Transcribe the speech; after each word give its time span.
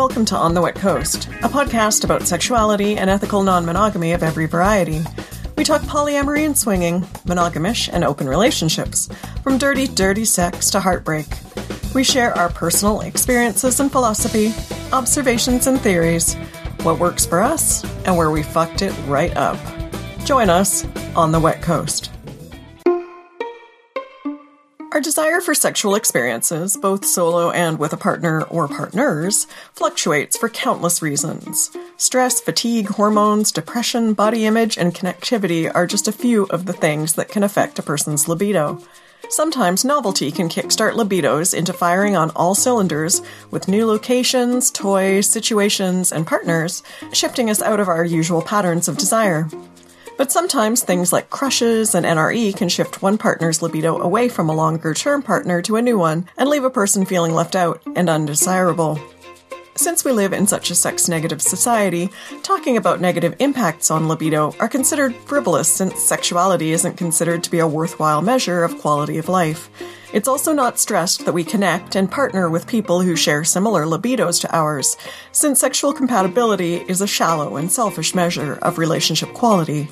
Welcome 0.00 0.24
to 0.24 0.36
On 0.36 0.54
the 0.54 0.62
Wet 0.62 0.76
Coast, 0.76 1.28
a 1.42 1.48
podcast 1.50 2.04
about 2.04 2.22
sexuality 2.22 2.96
and 2.96 3.10
ethical 3.10 3.42
non 3.42 3.66
monogamy 3.66 4.12
of 4.12 4.22
every 4.22 4.46
variety. 4.46 5.02
We 5.58 5.62
talk 5.62 5.82
polyamory 5.82 6.46
and 6.46 6.56
swinging, 6.56 7.02
monogamish 7.26 7.90
and 7.92 8.02
open 8.02 8.26
relationships, 8.26 9.10
from 9.42 9.58
dirty, 9.58 9.86
dirty 9.86 10.24
sex 10.24 10.70
to 10.70 10.80
heartbreak. 10.80 11.26
We 11.94 12.02
share 12.02 12.32
our 12.32 12.48
personal 12.48 13.02
experiences 13.02 13.78
and 13.78 13.92
philosophy, 13.92 14.54
observations 14.90 15.66
and 15.66 15.78
theories, 15.78 16.32
what 16.82 16.98
works 16.98 17.26
for 17.26 17.42
us, 17.42 17.84
and 18.06 18.16
where 18.16 18.30
we 18.30 18.42
fucked 18.42 18.80
it 18.80 18.94
right 19.06 19.36
up. 19.36 19.58
Join 20.24 20.48
us 20.48 20.86
on 21.14 21.30
the 21.30 21.40
Wet 21.40 21.60
Coast. 21.60 22.10
Our 25.00 25.04
desire 25.04 25.40
for 25.40 25.54
sexual 25.54 25.94
experiences, 25.94 26.76
both 26.76 27.06
solo 27.06 27.50
and 27.52 27.78
with 27.78 27.94
a 27.94 27.96
partner 27.96 28.42
or 28.42 28.68
partners, 28.68 29.46
fluctuates 29.72 30.36
for 30.36 30.50
countless 30.50 31.00
reasons. 31.00 31.74
Stress, 31.96 32.38
fatigue, 32.38 32.86
hormones, 32.86 33.50
depression, 33.50 34.12
body 34.12 34.44
image, 34.44 34.76
and 34.76 34.94
connectivity 34.94 35.74
are 35.74 35.86
just 35.86 36.06
a 36.06 36.12
few 36.12 36.44
of 36.48 36.66
the 36.66 36.74
things 36.74 37.14
that 37.14 37.30
can 37.30 37.42
affect 37.42 37.78
a 37.78 37.82
person's 37.82 38.28
libido. 38.28 38.78
Sometimes 39.30 39.86
novelty 39.86 40.30
can 40.30 40.50
kickstart 40.50 40.92
libidos 40.92 41.56
into 41.56 41.72
firing 41.72 42.14
on 42.14 42.30
all 42.36 42.54
cylinders 42.54 43.22
with 43.50 43.68
new 43.68 43.86
locations, 43.86 44.70
toys, 44.70 45.26
situations, 45.26 46.12
and 46.12 46.26
partners, 46.26 46.82
shifting 47.14 47.48
us 47.48 47.62
out 47.62 47.80
of 47.80 47.88
our 47.88 48.04
usual 48.04 48.42
patterns 48.42 48.86
of 48.86 48.98
desire. 48.98 49.48
But 50.20 50.30
sometimes 50.30 50.82
things 50.82 51.14
like 51.14 51.30
crushes 51.30 51.94
and 51.94 52.04
NRE 52.04 52.54
can 52.54 52.68
shift 52.68 53.00
one 53.00 53.16
partner's 53.16 53.62
libido 53.62 53.96
away 54.02 54.28
from 54.28 54.50
a 54.50 54.54
longer 54.54 54.92
term 54.92 55.22
partner 55.22 55.62
to 55.62 55.76
a 55.76 55.80
new 55.80 55.98
one 55.98 56.28
and 56.36 56.46
leave 56.46 56.62
a 56.62 56.68
person 56.68 57.06
feeling 57.06 57.32
left 57.32 57.56
out 57.56 57.80
and 57.96 58.10
undesirable. 58.10 59.00
Since 59.76 60.04
we 60.04 60.12
live 60.12 60.34
in 60.34 60.46
such 60.46 60.70
a 60.70 60.74
sex 60.74 61.08
negative 61.08 61.40
society, 61.40 62.10
talking 62.42 62.76
about 62.76 63.00
negative 63.00 63.34
impacts 63.38 63.90
on 63.90 64.08
libido 64.08 64.54
are 64.60 64.68
considered 64.68 65.14
frivolous 65.14 65.72
since 65.72 66.04
sexuality 66.04 66.72
isn't 66.72 66.98
considered 66.98 67.42
to 67.44 67.50
be 67.50 67.60
a 67.60 67.66
worthwhile 67.66 68.20
measure 68.20 68.62
of 68.62 68.78
quality 68.78 69.16
of 69.16 69.30
life. 69.30 69.70
It's 70.12 70.26
also 70.26 70.52
not 70.52 70.80
stressed 70.80 71.24
that 71.24 71.32
we 71.32 71.44
connect 71.44 71.94
and 71.94 72.10
partner 72.10 72.50
with 72.50 72.66
people 72.66 73.00
who 73.00 73.14
share 73.14 73.44
similar 73.44 73.84
libidos 73.84 74.40
to 74.40 74.56
ours, 74.56 74.96
since 75.30 75.60
sexual 75.60 75.92
compatibility 75.92 76.76
is 76.88 77.00
a 77.00 77.06
shallow 77.06 77.56
and 77.56 77.70
selfish 77.70 78.12
measure 78.12 78.54
of 78.62 78.78
relationship 78.78 79.32
quality. 79.34 79.88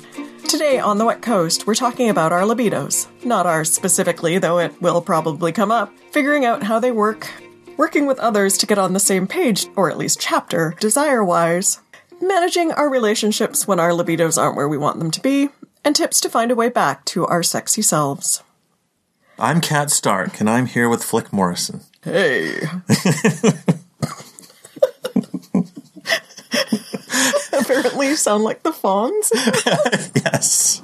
Today 0.49 0.77
on 0.77 0.97
the 0.97 1.05
Wet 1.05 1.21
Coast, 1.21 1.65
we're 1.65 1.75
talking 1.75 2.09
about 2.09 2.33
our 2.33 2.41
libidos. 2.41 3.07
Not 3.23 3.45
ours 3.45 3.71
specifically, 3.71 4.39
though 4.39 4.59
it 4.59 4.81
will 4.81 5.01
probably 5.01 5.53
come 5.53 5.71
up. 5.71 5.93
Figuring 6.11 6.43
out 6.43 6.63
how 6.63 6.79
they 6.79 6.91
work, 6.91 7.31
working 7.77 8.05
with 8.05 8.19
others 8.19 8.57
to 8.57 8.65
get 8.65 8.77
on 8.77 8.91
the 8.91 8.99
same 8.99 9.25
page, 9.25 9.67
or 9.77 9.89
at 9.89 9.97
least 9.97 10.19
chapter, 10.19 10.75
desire 10.81 11.23
wise, 11.23 11.79
managing 12.19 12.73
our 12.73 12.89
relationships 12.89 13.65
when 13.65 13.79
our 13.79 13.91
libidos 13.91 14.41
aren't 14.41 14.57
where 14.57 14.67
we 14.67 14.77
want 14.77 14.99
them 14.99 15.11
to 15.11 15.21
be, 15.21 15.47
and 15.85 15.95
tips 15.95 16.19
to 16.19 16.29
find 16.29 16.51
a 16.51 16.55
way 16.55 16.67
back 16.67 17.05
to 17.05 17.25
our 17.27 17.41
sexy 17.41 17.81
selves. 17.81 18.43
I'm 19.41 19.61
Kat 19.61 19.89
Stark, 19.89 20.41
and 20.41 20.49
I'm 20.49 20.65
here 20.65 20.89
with 20.89 21.01
Flick 21.01 21.31
Morrison. 21.31 21.79
Hey. 22.03 22.57
Apparently, 27.53 28.07
you 28.09 28.17
sound 28.17 28.43
like 28.43 28.63
the 28.63 28.71
Fonz. 28.71 29.31
yes. 30.25 30.81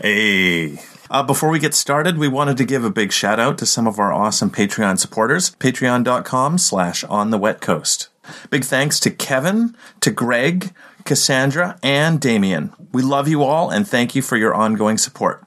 Hey. 0.00 0.80
Uh, 1.10 1.22
before 1.22 1.50
we 1.50 1.58
get 1.58 1.74
started, 1.74 2.16
we 2.16 2.28
wanted 2.28 2.56
to 2.56 2.64
give 2.64 2.82
a 2.82 2.90
big 2.90 3.12
shout 3.12 3.38
out 3.38 3.58
to 3.58 3.66
some 3.66 3.86
of 3.86 3.98
our 3.98 4.10
awesome 4.10 4.50
Patreon 4.50 4.98
supporters. 4.98 5.50
Patreon.com 5.56 6.56
slash 6.56 7.04
on 7.04 7.28
the 7.28 7.36
wet 7.36 7.60
coast. 7.60 8.08
Big 8.48 8.64
thanks 8.64 8.98
to 9.00 9.10
Kevin, 9.10 9.76
to 10.00 10.10
Greg, 10.10 10.72
Cassandra, 11.04 11.78
and 11.82 12.22
Damien. 12.22 12.72
We 12.90 13.02
love 13.02 13.28
you 13.28 13.42
all 13.42 13.68
and 13.68 13.86
thank 13.86 14.14
you 14.14 14.22
for 14.22 14.38
your 14.38 14.54
ongoing 14.54 14.96
support. 14.96 15.44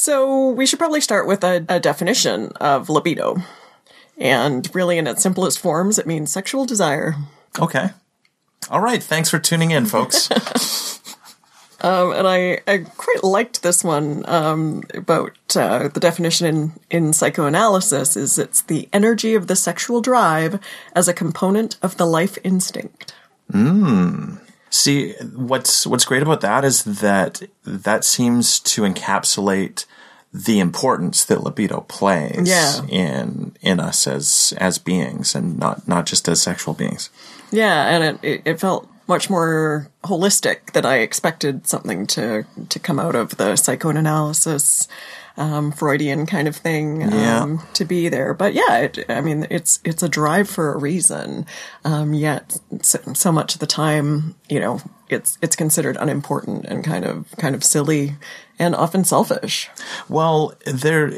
So, 0.00 0.50
we 0.50 0.64
should 0.64 0.78
probably 0.78 1.00
start 1.00 1.26
with 1.26 1.42
a, 1.42 1.66
a 1.68 1.80
definition 1.80 2.52
of 2.60 2.88
libido. 2.88 3.38
And 4.16 4.72
really, 4.72 4.96
in 4.96 5.08
its 5.08 5.24
simplest 5.24 5.58
forms, 5.58 5.98
it 5.98 6.06
means 6.06 6.30
sexual 6.30 6.66
desire. 6.66 7.16
Okay. 7.58 7.90
All 8.70 8.80
right. 8.80 9.02
Thanks 9.02 9.28
for 9.28 9.40
tuning 9.40 9.72
in, 9.72 9.86
folks. 9.86 10.28
Um, 11.80 12.12
and 12.12 12.26
I, 12.26 12.58
I 12.66 12.78
quite 12.78 13.22
liked 13.22 13.62
this 13.62 13.84
one 13.84 14.28
um, 14.28 14.82
about 14.94 15.36
uh, 15.54 15.86
the 15.86 16.00
definition 16.00 16.48
in, 16.48 16.72
in 16.90 17.12
psychoanalysis 17.12 18.16
is 18.16 18.36
it's 18.36 18.62
the 18.62 18.88
energy 18.92 19.36
of 19.36 19.46
the 19.46 19.54
sexual 19.54 20.00
drive 20.00 20.58
as 20.96 21.06
a 21.06 21.14
component 21.14 21.76
of 21.80 21.96
the 21.96 22.04
life 22.04 22.36
instinct. 22.42 23.14
See, 24.70 25.12
what's 25.34 25.86
what's 25.86 26.04
great 26.04 26.22
about 26.22 26.40
that 26.42 26.64
is 26.64 26.84
that 26.84 27.42
that 27.64 28.04
seems 28.04 28.60
to 28.60 28.82
encapsulate 28.82 29.86
the 30.32 30.60
importance 30.60 31.24
that 31.24 31.42
libido 31.42 31.80
plays 31.82 32.48
Yeah. 32.48 32.82
in 32.88 33.56
in 33.62 33.80
us 33.80 34.06
as 34.06 34.52
as 34.58 34.78
beings 34.78 35.34
and 35.34 35.58
not 35.58 35.88
not 35.88 36.04
just 36.06 36.28
as 36.28 36.42
sexual 36.42 36.74
beings. 36.74 37.08
Yeah, 37.50 37.88
and 37.88 38.18
it, 38.22 38.42
it, 38.44 38.60
felt 38.60 38.86
much 39.06 39.30
more 39.30 39.88
holistic 40.04 40.72
than 40.72 40.84
I 40.84 40.96
expected 40.96 41.66
something 41.66 42.06
to 42.08 42.44
to 42.68 42.78
come 42.78 43.00
out 43.00 43.14
of 43.14 43.38
the 43.38 43.56
psychoanalysis, 43.56 44.86
um, 45.38 45.72
Freudian 45.72 46.26
kind 46.26 46.46
of 46.48 46.56
thing 46.56 47.02
um, 47.04 47.10
Yeah. 47.12 47.56
to 47.74 47.84
be 47.86 48.08
there. 48.10 48.34
But 48.34 48.52
yeah, 48.52 48.78
it, 48.78 49.04
I 49.08 49.20
mean, 49.22 49.46
it's 49.50 49.80
it's 49.84 50.02
a 50.02 50.08
drive 50.08 50.50
for 50.50 50.74
a 50.74 50.78
reason. 50.78 51.46
Um, 51.84 52.12
yet 52.12 52.58
so, 52.82 52.98
so 53.14 53.32
much 53.32 53.54
of 53.54 53.60
the 53.60 53.66
time, 53.66 54.34
you 54.50 54.60
know, 54.60 54.80
it's 55.08 55.38
it's 55.40 55.56
considered 55.56 55.96
unimportant 55.98 56.66
and 56.66 56.84
kind 56.84 57.04
of 57.06 57.30
kind 57.38 57.54
of 57.54 57.64
silly 57.64 58.16
and 58.58 58.74
often 58.74 59.04
selfish. 59.04 59.70
Well, 60.08 60.52
there 60.66 61.10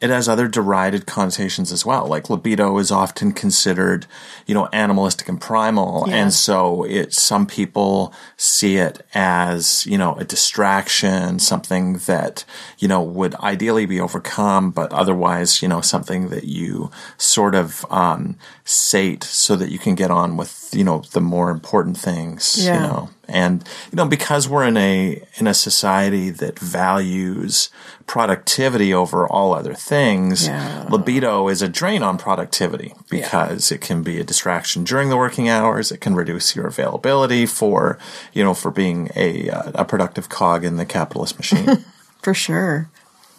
it 0.00 0.10
has 0.10 0.28
other 0.28 0.48
derided 0.48 1.06
connotations 1.06 1.72
as 1.72 1.84
well. 1.84 2.06
Like 2.06 2.30
libido 2.30 2.78
is 2.78 2.90
often 2.90 3.32
considered, 3.32 4.06
you 4.46 4.54
know, 4.54 4.68
animalistic 4.72 5.28
and 5.28 5.40
primal, 5.40 6.04
Yeah. 6.06 6.16
and 6.16 6.32
so 6.32 6.84
it 6.84 7.12
some 7.12 7.46
people 7.46 8.12
see 8.36 8.76
it 8.76 9.02
as 9.14 9.86
you 9.86 9.98
know 9.98 10.14
a 10.16 10.24
distraction, 10.24 11.38
something 11.38 11.98
that 12.06 12.44
you 12.78 12.88
know 12.88 13.02
would 13.02 13.34
ideally 13.36 13.86
be 13.86 14.00
overcome, 14.00 14.70
but 14.70 14.92
otherwise, 14.92 15.62
you 15.62 15.68
know, 15.68 15.80
something 15.80 16.28
that 16.28 16.44
you 16.44 16.90
sort 17.16 17.54
of 17.54 17.84
um, 17.90 18.36
sate 18.64 19.24
so 19.24 19.56
that 19.56 19.70
you 19.70 19.78
can 19.78 19.94
get 19.94 20.10
on 20.10 20.36
with 20.36 20.70
you 20.72 20.84
know 20.84 21.02
the 21.12 21.20
more 21.20 21.50
important 21.50 21.96
things, 21.96 22.56
Yeah. 22.64 22.74
you 22.74 22.80
know 22.80 23.08
and 23.28 23.62
you 23.92 23.96
know 23.96 24.06
because 24.06 24.48
we're 24.48 24.64
in 24.64 24.76
a 24.76 25.22
in 25.38 25.46
a 25.46 25.54
society 25.54 26.30
that 26.30 26.58
values 26.58 27.70
productivity 28.06 28.92
over 28.94 29.26
all 29.26 29.52
other 29.54 29.74
things 29.74 30.46
Yeah. 30.46 30.86
libido 30.90 31.48
is 31.48 31.60
a 31.62 31.68
drain 31.68 32.02
on 32.02 32.16
productivity 32.18 32.94
because 33.10 33.70
it 33.70 33.80
can 33.80 34.02
be 34.02 34.18
a 34.18 34.24
distraction 34.24 34.82
during 34.84 35.08
the 35.10 35.16
working 35.16 35.48
hours 35.48 35.92
it 35.92 36.00
can 36.00 36.14
reduce 36.14 36.56
your 36.56 36.66
availability 36.66 37.44
for 37.46 37.98
you 38.32 38.42
know 38.42 38.54
for 38.54 38.70
being 38.70 39.10
a 39.14 39.48
a 39.74 39.84
productive 39.84 40.28
cog 40.28 40.64
in 40.64 40.76
the 40.76 40.86
capitalist 40.86 41.36
machine 41.38 41.84
For 42.22 42.34
sure. 42.34 42.90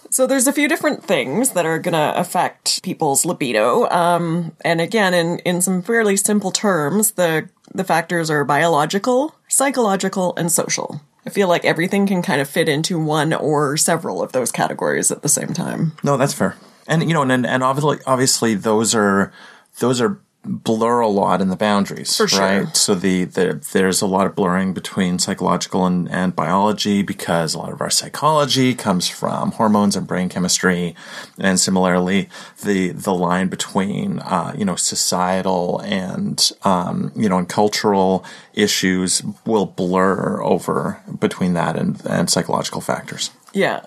So 0.09 0.25
there's 0.25 0.47
a 0.47 0.53
few 0.53 0.69
different 0.69 1.03
things 1.03 1.51
that 1.51 1.65
are 1.65 1.79
going 1.79 1.93
to 1.93 2.17
affect 2.17 2.81
people's 2.81 3.25
libido. 3.25 3.89
Um, 3.89 4.53
and 4.61 4.79
again, 4.79 5.13
in, 5.13 5.39
in 5.39 5.61
some 5.61 5.81
fairly 5.81 6.15
simple 6.15 6.49
terms, 6.49 7.11
the, 7.11 7.49
the 7.75 7.83
factors 7.83 8.29
are 8.31 8.45
biological, 8.45 9.35
psychological, 9.49 10.33
and 10.37 10.49
social. 10.51 11.01
I 11.25 11.29
feel 11.29 11.49
like 11.49 11.65
everything 11.65 12.07
can 12.07 12.21
kind 12.21 12.39
of 12.39 12.49
fit 12.49 12.69
into 12.69 12.97
one 12.97 13.33
or 13.33 13.75
several 13.75 14.23
of 14.23 14.31
those 14.31 14.51
categories 14.51 15.11
at 15.11 15.21
the 15.21 15.29
same 15.29 15.53
time. 15.53 15.91
No, 16.03 16.15
that's 16.15 16.33
fair. 16.33 16.55
And 16.87 17.03
you 17.03 17.13
know, 17.13 17.23
and 17.23 17.45
and 17.45 17.63
obviously, 17.63 17.99
obviously, 18.07 18.55
those 18.55 18.95
are 18.95 19.33
those 19.79 19.99
are 19.99 20.19
blur 20.43 21.01
a 21.01 21.07
lot 21.07 21.41
in 21.41 21.49
the 21.49 21.55
boundaries, 21.55 22.15
For 22.15 22.27
sure. 22.27 22.39
right? 22.39 22.77
So 22.77 22.95
the, 22.95 23.25
the 23.25 23.61
there's 23.73 24.01
a 24.01 24.05
lot 24.07 24.25
of 24.25 24.35
blurring 24.35 24.73
between 24.73 25.19
psychological 25.19 25.85
and, 25.85 26.09
and 26.09 26.35
biology 26.35 27.01
because 27.01 27.53
a 27.53 27.59
lot 27.59 27.71
of 27.71 27.81
our 27.81 27.89
psychology 27.89 28.73
comes 28.73 29.07
from 29.09 29.51
hormones 29.51 29.95
and 29.95 30.07
brain 30.07 30.29
chemistry, 30.29 30.95
and 31.37 31.59
similarly, 31.59 32.29
the 32.63 32.89
the 32.89 33.13
line 33.13 33.49
between 33.49 34.19
uh, 34.19 34.53
you 34.57 34.65
know 34.65 34.75
societal 34.75 35.79
and 35.83 36.51
um, 36.63 37.11
you 37.15 37.27
know 37.27 37.37
and 37.37 37.49
cultural 37.49 38.23
issues 38.53 39.21
will 39.45 39.65
blur 39.65 40.41
over 40.41 41.01
between 41.19 41.53
that 41.53 41.75
and, 41.75 42.01
and 42.05 42.29
psychological 42.29 42.81
factors. 42.81 43.31
Yeah, 43.53 43.81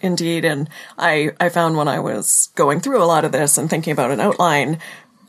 indeed. 0.00 0.44
And 0.44 0.68
I, 0.98 1.30
I 1.40 1.48
found 1.48 1.76
when 1.76 1.88
I 1.88 1.98
was 1.98 2.50
going 2.54 2.80
through 2.80 3.02
a 3.02 3.06
lot 3.06 3.24
of 3.24 3.32
this 3.32 3.58
and 3.58 3.68
thinking 3.68 3.92
about 3.92 4.10
an 4.10 4.20
outline, 4.20 4.78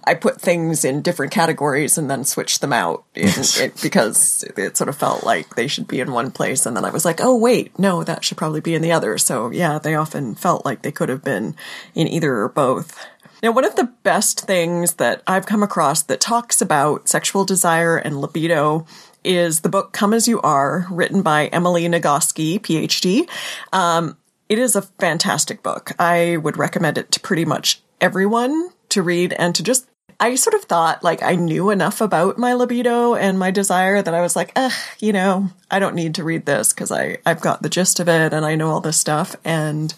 I 0.07 0.13
put 0.13 0.39
things 0.39 0.85
in 0.85 1.01
different 1.01 1.31
categories 1.31 1.97
and 1.97 2.09
then 2.09 2.23
switched 2.23 2.61
them 2.61 2.73
out 2.73 3.05
in, 3.15 3.29
it, 3.57 3.79
because 3.81 4.43
it 4.55 4.77
sort 4.77 4.89
of 4.89 4.97
felt 4.97 5.23
like 5.23 5.55
they 5.55 5.67
should 5.67 5.87
be 5.87 5.99
in 5.99 6.11
one 6.11 6.31
place. 6.31 6.65
And 6.65 6.77
then 6.77 6.85
I 6.85 6.91
was 6.91 7.05
like, 7.05 7.19
oh, 7.21 7.37
wait, 7.37 7.77
no, 7.79 8.03
that 8.03 8.23
should 8.23 8.37
probably 8.37 8.61
be 8.61 8.75
in 8.75 8.81
the 8.81 8.91
other. 8.91 9.17
So 9.17 9.51
yeah, 9.51 9.79
they 9.79 9.95
often 9.95 10.35
felt 10.35 10.65
like 10.65 10.81
they 10.81 10.91
could 10.91 11.09
have 11.09 11.23
been 11.23 11.55
in 11.93 12.07
either 12.07 12.35
or 12.37 12.49
both. 12.49 12.97
Now, 13.43 13.51
one 13.51 13.65
of 13.65 13.75
the 13.75 13.91
best 14.03 14.41
things 14.41 14.93
that 14.95 15.21
I've 15.27 15.45
come 15.45 15.61
across 15.61 16.01
that 16.03 16.19
talks 16.19 16.61
about 16.61 17.09
sexual 17.09 17.45
desire 17.45 17.97
and 17.97 18.19
libido 18.19 18.85
is 19.23 19.61
the 19.61 19.69
book 19.69 19.91
Come 19.91 20.13
As 20.13 20.27
You 20.27 20.39
Are, 20.41 20.87
written 20.89 21.21
by 21.21 21.47
Emily 21.47 21.87
Nagoski, 21.87 22.59
PhD. 22.59 23.27
Um, 23.73 24.17
it 24.47 24.59
is 24.59 24.75
a 24.75 24.83
fantastic 24.83 25.63
book. 25.63 25.91
I 25.99 26.37
would 26.37 26.57
recommend 26.57 26.97
it 26.97 27.11
to 27.13 27.19
pretty 27.19 27.45
much 27.45 27.81
everyone 27.99 28.69
to 28.89 29.01
read 29.01 29.33
and 29.33 29.53
to 29.55 29.63
just 29.63 29.87
I 30.19 30.35
sort 30.35 30.53
of 30.53 30.63
thought 30.63 31.03
like 31.03 31.21
I 31.21 31.35
knew 31.35 31.69
enough 31.69 31.99
about 31.99 32.37
my 32.37 32.53
libido 32.53 33.15
and 33.15 33.37
my 33.37 33.51
desire 33.51 34.01
that 34.01 34.13
I 34.13 34.21
was 34.21 34.35
like, 34.35 34.51
eh, 34.55 34.71
you 34.99 35.11
know, 35.11 35.49
I 35.69 35.79
don't 35.79 35.95
need 35.95 36.15
to 36.15 36.23
read 36.23 36.45
this 36.45 36.71
because 36.73 36.91
I 36.91 37.17
I've 37.25 37.41
got 37.41 37.61
the 37.61 37.69
gist 37.69 37.99
of 37.99 38.07
it 38.07 38.33
and 38.33 38.45
I 38.45 38.55
know 38.55 38.69
all 38.69 38.81
this 38.81 38.99
stuff. 38.99 39.35
And 39.43 39.93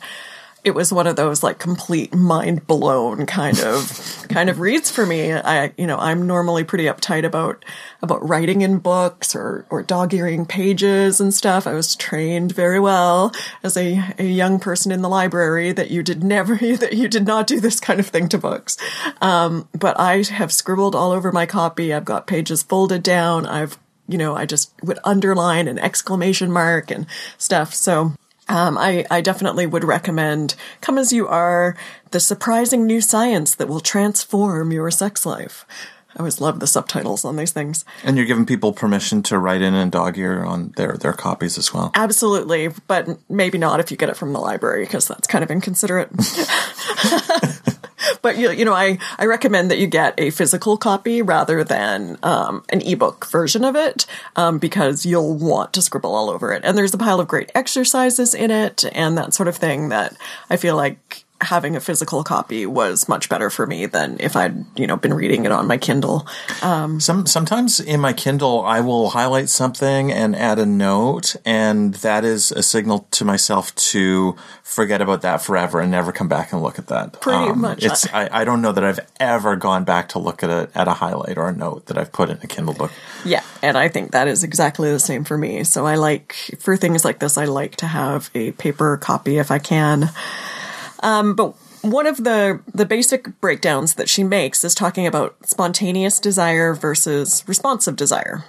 it 0.67 0.75
was 0.75 0.91
one 0.91 1.07
of 1.07 1.15
those 1.15 1.43
like 1.43 1.59
complete 1.59 2.13
mind 2.13 2.67
blown 2.67 3.25
kind 3.25 3.57
of 3.61 4.25
kind 4.29 4.49
of 4.49 4.59
reads 4.59 4.91
for 4.91 5.05
me. 5.05 5.31
I 5.31 5.71
you 5.77 5.87
know 5.87 5.97
I'm 5.97 6.27
normally 6.27 6.65
pretty 6.65 6.83
uptight 6.85 7.23
about 7.23 7.63
about 8.01 8.27
writing 8.27 8.61
in 8.63 8.79
books 8.79 9.33
or 9.33 9.65
or 9.69 9.81
dog 9.81 10.13
earing 10.13 10.45
pages 10.45 11.21
and 11.21 11.33
stuff. 11.33 11.65
I 11.65 11.73
was 11.73 11.95
trained 11.95 12.51
very 12.51 12.81
well 12.81 13.33
as 13.63 13.77
a, 13.77 14.13
a 14.19 14.25
young 14.25 14.59
person 14.59 14.91
in 14.91 15.01
the 15.01 15.09
library 15.09 15.71
that 15.71 15.89
you 15.89 16.03
did 16.03 16.21
never 16.21 16.55
that 16.75 16.93
you 16.93 17.07
did 17.07 17.25
not 17.25 17.47
do 17.47 17.61
this 17.61 17.79
kind 17.79 18.01
of 18.01 18.07
thing 18.07 18.27
to 18.29 18.37
books. 18.37 18.77
Um, 19.21 19.69
but 19.71 19.97
I 19.97 20.21
have 20.23 20.51
scribbled 20.51 20.95
all 20.95 21.13
over 21.13 21.31
my 21.31 21.45
copy. 21.45 21.93
I've 21.93 22.03
got 22.03 22.27
pages 22.27 22.61
folded 22.61 23.03
down. 23.03 23.45
I've 23.45 23.79
you 24.09 24.17
know 24.17 24.35
I 24.35 24.45
just 24.45 24.73
would 24.83 24.99
underline 25.05 25.69
an 25.69 25.79
exclamation 25.79 26.51
mark 26.51 26.91
and 26.91 27.07
stuff. 27.37 27.73
So 27.73 28.11
um, 28.49 28.77
I, 28.77 29.05
I 29.11 29.21
definitely 29.21 29.65
would 29.65 29.83
recommend 29.83 30.55
Come 30.81 30.97
As 30.97 31.11
You 31.11 31.27
Are, 31.27 31.75
the 32.11 32.19
surprising 32.19 32.85
new 32.85 33.01
science 33.01 33.55
that 33.55 33.67
will 33.67 33.79
transform 33.79 34.71
your 34.71 34.89
sex 34.91 35.25
life. 35.25 35.65
I 36.15 36.19
always 36.19 36.41
love 36.41 36.59
the 36.59 36.67
subtitles 36.67 37.23
on 37.25 37.35
these 37.35 37.51
things. 37.51 37.85
And 38.03 38.17
you're 38.17 38.25
giving 38.25 38.47
people 38.47 38.73
permission 38.73 39.21
to 39.23 39.37
write 39.37 39.61
in 39.61 39.75
and 39.75 39.91
dog 39.91 40.17
ear 40.17 40.43
on 40.43 40.73
their, 40.75 40.93
their 40.93 41.13
copies 41.13 41.59
as 41.59 41.73
well. 41.73 41.91
Absolutely, 41.93 42.69
but 42.87 43.19
maybe 43.29 43.59
not 43.59 43.79
if 43.79 43.91
you 43.91 43.97
get 43.97 44.09
it 44.09 44.17
from 44.17 44.33
the 44.33 44.39
library 44.39 44.83
because 44.83 45.07
that's 45.07 45.27
kind 45.27 45.43
of 45.43 45.51
inconsiderate. 45.51 46.09
but 48.21 48.37
you, 48.37 48.51
you 48.51 48.65
know, 48.65 48.73
I, 48.73 48.97
I 49.17 49.25
recommend 49.25 49.71
that 49.71 49.77
you 49.77 49.87
get 49.87 50.13
a 50.17 50.29
physical 50.29 50.77
copy 50.77 51.21
rather 51.21 51.63
than 51.63 52.17
um, 52.23 52.63
an 52.69 52.81
ebook 52.81 53.25
version 53.27 53.63
of 53.63 53.75
it 53.75 54.05
um, 54.35 54.59
because 54.59 55.05
you'll 55.05 55.35
want 55.35 55.73
to 55.73 55.81
scribble 55.81 56.13
all 56.13 56.29
over 56.29 56.51
it. 56.53 56.63
And 56.63 56.77
there's 56.77 56.93
a 56.93 56.97
pile 56.97 57.19
of 57.19 57.27
great 57.27 57.51
exercises 57.55 58.33
in 58.33 58.51
it 58.51 58.85
and 58.93 59.17
that 59.17 59.33
sort 59.33 59.47
of 59.47 59.55
thing 59.55 59.89
that 59.89 60.15
I 60.49 60.57
feel 60.57 60.75
like 60.75 61.25
having 61.41 61.75
a 61.75 61.79
physical 61.79 62.23
copy 62.23 62.65
was 62.65 63.07
much 63.07 63.29
better 63.29 63.49
for 63.49 63.67
me 63.67 63.85
than 63.85 64.17
if 64.19 64.35
I'd 64.35 64.65
you 64.77 64.87
know 64.87 64.97
been 64.97 65.13
reading 65.13 65.45
it 65.45 65.51
on 65.51 65.67
my 65.67 65.77
Kindle. 65.77 66.27
Um, 66.61 66.99
Some 66.99 67.25
sometimes 67.25 67.79
in 67.79 67.99
my 67.99 68.13
Kindle 68.13 68.63
I 68.65 68.79
will 68.79 69.09
highlight 69.09 69.49
something 69.49 70.11
and 70.11 70.35
add 70.35 70.59
a 70.59 70.65
note, 70.65 71.35
and 71.45 71.93
that 71.95 72.25
is 72.25 72.51
a 72.51 72.63
signal 72.63 73.07
to 73.11 73.25
myself 73.25 73.73
to 73.75 74.35
forget 74.63 75.01
about 75.01 75.21
that 75.21 75.41
forever 75.41 75.79
and 75.79 75.91
never 75.91 76.11
come 76.11 76.27
back 76.27 76.51
and 76.51 76.61
look 76.61 76.79
at 76.79 76.87
that. 76.87 77.19
Pretty 77.21 77.51
um, 77.51 77.61
much. 77.61 77.83
It's 77.83 78.11
I, 78.13 78.29
I 78.31 78.43
don't 78.43 78.61
know 78.61 78.71
that 78.71 78.83
I've 78.83 78.99
ever 79.19 79.55
gone 79.55 79.83
back 79.83 80.09
to 80.09 80.19
look 80.19 80.43
at 80.43 80.49
a 80.49 80.69
at 80.73 80.87
a 80.87 80.93
highlight 80.93 81.37
or 81.37 81.49
a 81.49 81.53
note 81.53 81.85
that 81.87 81.97
I've 81.97 82.11
put 82.11 82.29
in 82.29 82.37
a 82.41 82.47
Kindle 82.47 82.73
book. 82.73 82.91
Yeah, 83.23 83.43
and 83.61 83.77
I 83.77 83.89
think 83.89 84.11
that 84.11 84.27
is 84.27 84.43
exactly 84.43 84.91
the 84.91 84.99
same 84.99 85.23
for 85.23 85.37
me. 85.37 85.63
So 85.63 85.85
I 85.85 85.95
like 85.95 86.35
for 86.59 86.75
things 86.77 87.05
like 87.05 87.19
this, 87.19 87.37
I 87.37 87.45
like 87.45 87.75
to 87.77 87.87
have 87.87 88.29
a 88.33 88.51
paper 88.53 88.97
copy 88.97 89.37
if 89.37 89.51
I 89.51 89.59
can. 89.59 90.09
Um, 91.01 91.35
but 91.35 91.55
one 91.81 92.07
of 92.07 92.23
the 92.23 92.61
the 92.73 92.85
basic 92.85 93.39
breakdowns 93.39 93.95
that 93.95 94.09
she 94.09 94.23
makes 94.23 94.63
is 94.63 94.75
talking 94.75 95.07
about 95.07 95.35
spontaneous 95.45 96.19
desire 96.19 96.73
versus 96.73 97.43
responsive 97.47 97.95
desire. 97.95 98.43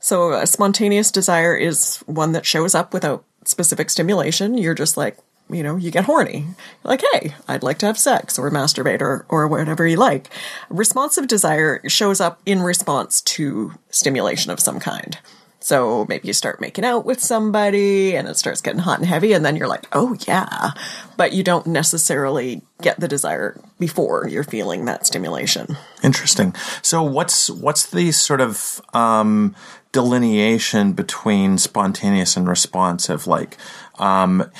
So 0.00 0.32
a 0.32 0.46
spontaneous 0.46 1.10
desire 1.10 1.56
is 1.56 1.98
one 2.06 2.32
that 2.32 2.44
shows 2.44 2.74
up 2.74 2.92
without 2.92 3.24
specific 3.44 3.88
stimulation. 3.88 4.58
You're 4.58 4.74
just 4.74 4.96
like, 4.98 5.16
you 5.48 5.62
know, 5.62 5.76
you 5.76 5.90
get 5.90 6.04
horny. 6.04 6.46
Like, 6.82 7.02
hey, 7.12 7.34
I'd 7.48 7.62
like 7.62 7.78
to 7.78 7.86
have 7.86 7.98
sex 7.98 8.38
or 8.38 8.50
masturbate 8.50 9.00
or, 9.00 9.24
or 9.28 9.48
whatever 9.48 9.86
you 9.86 9.96
like. 9.96 10.28
Responsive 10.68 11.26
desire 11.26 11.80
shows 11.88 12.20
up 12.20 12.40
in 12.44 12.60
response 12.60 13.22
to 13.22 13.72
stimulation 13.90 14.50
of 14.50 14.60
some 14.60 14.78
kind. 14.78 15.18
So 15.64 16.04
maybe 16.10 16.28
you 16.28 16.34
start 16.34 16.60
making 16.60 16.84
out 16.84 17.06
with 17.06 17.20
somebody 17.20 18.14
and 18.14 18.28
it 18.28 18.36
starts 18.36 18.60
getting 18.60 18.80
hot 18.80 18.98
and 18.98 19.08
heavy, 19.08 19.32
and 19.32 19.46
then 19.46 19.56
you're 19.56 19.66
like, 19.66 19.86
oh 19.92 20.14
yeah. 20.28 20.72
But 21.16 21.32
you 21.32 21.42
don't 21.42 21.66
necessarily 21.66 22.60
get 22.82 23.00
the 23.00 23.08
desire 23.08 23.58
before 23.78 24.28
you're 24.28 24.44
feeling 24.44 24.84
that 24.84 25.06
stimulation. 25.06 25.78
Interesting. 26.02 26.54
So 26.82 27.02
what's 27.02 27.48
what's 27.48 27.86
the 27.86 28.12
sort 28.12 28.42
of 28.42 28.82
um, 28.92 29.56
delineation 29.90 30.92
between 30.92 31.56
spontaneous 31.56 32.36
and 32.36 32.46
responsive? 32.46 33.26
Like, 33.26 33.56
um, 33.98 34.50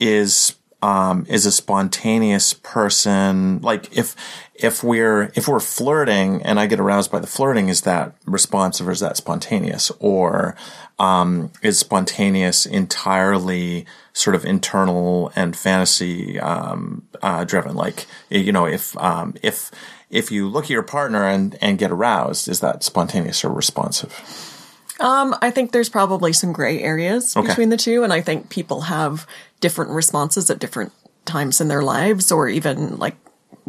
is 0.00 0.56
um, 0.80 1.26
is 1.28 1.44
a 1.44 1.50
spontaneous 1.52 2.54
person 2.54 3.60
like 3.62 3.96
if 3.96 4.14
if 4.54 4.82
we're 4.82 5.30
if 5.34 5.48
we're 5.48 5.60
flirting 5.60 6.42
and 6.42 6.58
I 6.58 6.66
get 6.66 6.80
aroused 6.80 7.10
by 7.10 7.20
the 7.20 7.26
flirting, 7.26 7.68
is 7.68 7.82
that 7.82 8.14
responsive 8.26 8.88
or 8.88 8.90
is 8.90 9.00
that 9.00 9.16
spontaneous? 9.16 9.90
Or 9.98 10.56
um, 10.98 11.52
is 11.62 11.78
spontaneous 11.78 12.66
entirely 12.66 13.86
sort 14.12 14.34
of 14.34 14.44
internal 14.44 15.32
and 15.36 15.56
fantasy 15.56 16.38
um, 16.40 17.06
uh, 17.22 17.44
driven? 17.44 17.76
Like 17.76 18.06
you 18.30 18.52
know, 18.52 18.66
if 18.66 18.96
um, 18.98 19.34
if 19.42 19.70
if 20.10 20.32
you 20.32 20.48
look 20.48 20.64
at 20.64 20.70
your 20.70 20.82
partner 20.82 21.26
and 21.26 21.56
and 21.60 21.78
get 21.78 21.92
aroused, 21.92 22.48
is 22.48 22.60
that 22.60 22.82
spontaneous 22.82 23.44
or 23.44 23.52
responsive? 23.52 24.57
Um, 25.00 25.34
I 25.40 25.50
think 25.50 25.72
there's 25.72 25.88
probably 25.88 26.32
some 26.32 26.52
gray 26.52 26.82
areas 26.82 27.36
okay. 27.36 27.46
between 27.46 27.68
the 27.68 27.76
two, 27.76 28.02
and 28.02 28.12
I 28.12 28.20
think 28.20 28.50
people 28.50 28.82
have 28.82 29.26
different 29.60 29.92
responses 29.92 30.50
at 30.50 30.58
different 30.58 30.92
times 31.24 31.60
in 31.60 31.68
their 31.68 31.82
lives, 31.82 32.32
or 32.32 32.48
even 32.48 32.96
like 32.96 33.16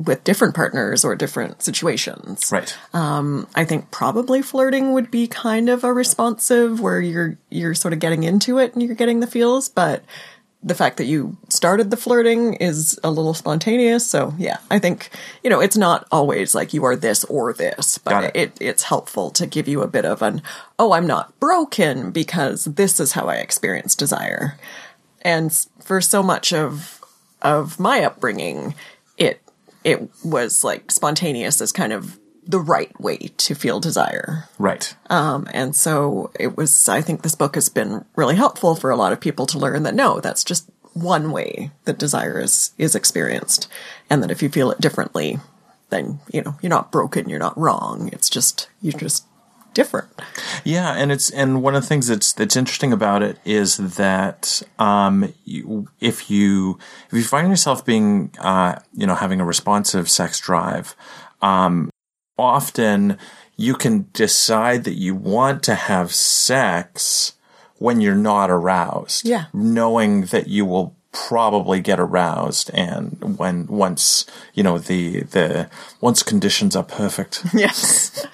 with 0.05 0.23
different 0.23 0.55
partners 0.55 1.03
or 1.03 1.15
different 1.15 1.61
situations. 1.61 2.49
Right. 2.51 2.75
Um, 2.93 3.47
I 3.53 3.65
think 3.65 3.91
probably 3.91 4.41
flirting 4.41 4.93
would 4.93 5.11
be 5.11 5.27
kind 5.27 5.69
of 5.69 5.83
a 5.83 5.93
responsive 5.93 6.79
where 6.79 7.01
you're 7.01 7.37
you're 7.49 7.75
sort 7.75 7.93
of 7.93 7.99
getting 7.99 8.23
into 8.23 8.57
it 8.59 8.73
and 8.73 8.81
you're 8.81 8.95
getting 8.95 9.19
the 9.19 9.27
feels, 9.27 9.69
but 9.69 10.03
the 10.61 10.75
fact 10.75 10.97
that 10.97 11.05
you 11.05 11.37
started 11.47 11.89
the 11.89 11.97
flirting 11.97 12.55
is 12.55 12.99
a 13.03 13.11
little 13.11 13.33
spontaneous. 13.33 14.05
So 14.05 14.33
yeah, 14.37 14.57
I 14.69 14.77
think, 14.77 15.09
you 15.43 15.49
know, 15.49 15.61
it's 15.61 15.77
not 15.77 16.05
always 16.11 16.53
like 16.53 16.73
you 16.73 16.83
are 16.83 16.97
this 16.97 17.23
or 17.25 17.53
this, 17.53 17.97
but 17.97 18.25
it. 18.25 18.35
It, 18.35 18.57
it's 18.59 18.83
helpful 18.83 19.29
to 19.31 19.47
give 19.47 19.67
you 19.69 19.81
a 19.81 19.87
bit 19.87 20.05
of 20.05 20.21
an, 20.21 20.41
oh, 20.77 20.91
I'm 20.91 21.07
not 21.07 21.39
broken 21.39 22.11
because 22.11 22.65
this 22.65 22.99
is 22.99 23.13
how 23.13 23.27
I 23.27 23.35
experience 23.35 23.95
desire. 23.95 24.57
And 25.21 25.53
for 25.79 26.01
so 26.01 26.21
much 26.21 26.51
of, 26.51 27.01
of 27.41 27.79
my 27.79 28.03
upbringing, 28.03 28.75
it 29.17 29.41
it 29.83 30.09
was 30.23 30.63
like 30.63 30.91
spontaneous 30.91 31.61
as 31.61 31.71
kind 31.71 31.93
of 31.93 32.19
the 32.49 32.59
right 32.59 32.99
way 32.99 33.17
to 33.37 33.53
feel 33.53 33.79
desire. 33.79 34.49
Right. 34.57 34.95
Um, 35.07 35.47
and 35.53 35.75
so 35.75 36.31
it 36.39 36.57
was, 36.57 36.89
I 36.89 36.99
think 36.99 37.21
this 37.21 37.35
book 37.35 37.53
has 37.53 37.69
been 37.69 38.05
really 38.15 38.35
helpful 38.35 38.75
for 38.75 38.89
a 38.89 38.95
lot 38.95 39.13
of 39.13 39.19
people 39.19 39.45
to 39.45 39.59
learn 39.59 39.83
that 39.83 39.93
no, 39.93 40.19
that's 40.19 40.43
just 40.43 40.67
one 40.93 41.31
way 41.31 41.69
that 41.85 41.99
desire 41.99 42.39
is, 42.39 42.71
is 42.79 42.95
experienced. 42.95 43.67
And 44.09 44.23
that 44.23 44.31
if 44.31 44.41
you 44.41 44.49
feel 44.49 44.71
it 44.71 44.81
differently, 44.81 45.37
then, 45.91 46.21
you 46.33 46.41
know, 46.41 46.55
you're 46.59 46.71
not 46.71 46.91
broken, 46.91 47.29
you're 47.29 47.37
not 47.37 47.55
wrong. 47.55 48.09
It's 48.11 48.31
just, 48.31 48.67
you're 48.81 48.93
just 48.93 49.25
different. 49.75 50.09
Yeah, 50.63 50.93
and 50.93 51.11
it's 51.11 51.29
and 51.29 51.61
one 51.61 51.75
of 51.75 51.83
the 51.83 51.87
things 51.87 52.07
that's 52.07 52.33
that's 52.33 52.55
interesting 52.55 52.91
about 52.91 53.21
it 53.21 53.37
is 53.45 53.77
that 53.77 54.63
um, 54.79 55.33
you, 55.45 55.87
if 55.99 56.31
you 56.31 56.79
if 57.11 57.13
you 57.13 57.23
find 57.23 57.47
yourself 57.47 57.85
being 57.85 58.31
uh, 58.39 58.79
you 58.91 59.05
know 59.05 59.15
having 59.15 59.39
a 59.39 59.45
responsive 59.45 60.09
sex 60.09 60.39
drive, 60.39 60.95
um, 61.41 61.88
often 62.39 63.17
you 63.57 63.75
can 63.75 64.07
decide 64.13 64.85
that 64.85 64.93
you 64.93 65.13
want 65.13 65.63
to 65.63 65.75
have 65.75 66.13
sex 66.13 67.33
when 67.77 68.01
you're 68.01 68.15
not 68.15 68.49
aroused. 68.49 69.27
Yeah, 69.27 69.45
knowing 69.53 70.25
that 70.25 70.47
you 70.47 70.65
will 70.65 70.95
probably 71.11 71.79
get 71.79 71.99
aroused 71.99 72.69
and 72.73 73.37
when 73.39 73.65
once 73.65 74.27
you 74.53 74.61
know 74.61 74.77
the 74.77 75.21
the 75.21 75.67
once 76.01 76.21
conditions 76.21 76.75
are 76.75 76.83
perfect 76.83 77.43
yes 77.53 78.27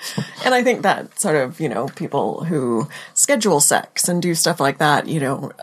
and 0.44 0.54
i 0.54 0.62
think 0.62 0.82
that 0.82 1.18
sort 1.18 1.38
of 1.38 1.58
you 1.62 1.70
know 1.70 1.88
people 1.96 2.44
who 2.44 2.86
schedule 3.14 3.62
sex 3.62 4.10
and 4.10 4.22
do 4.22 4.36
stuff 4.36 4.60
like 4.60 4.78
that 4.78 5.08
you 5.08 5.22
know 5.22 5.54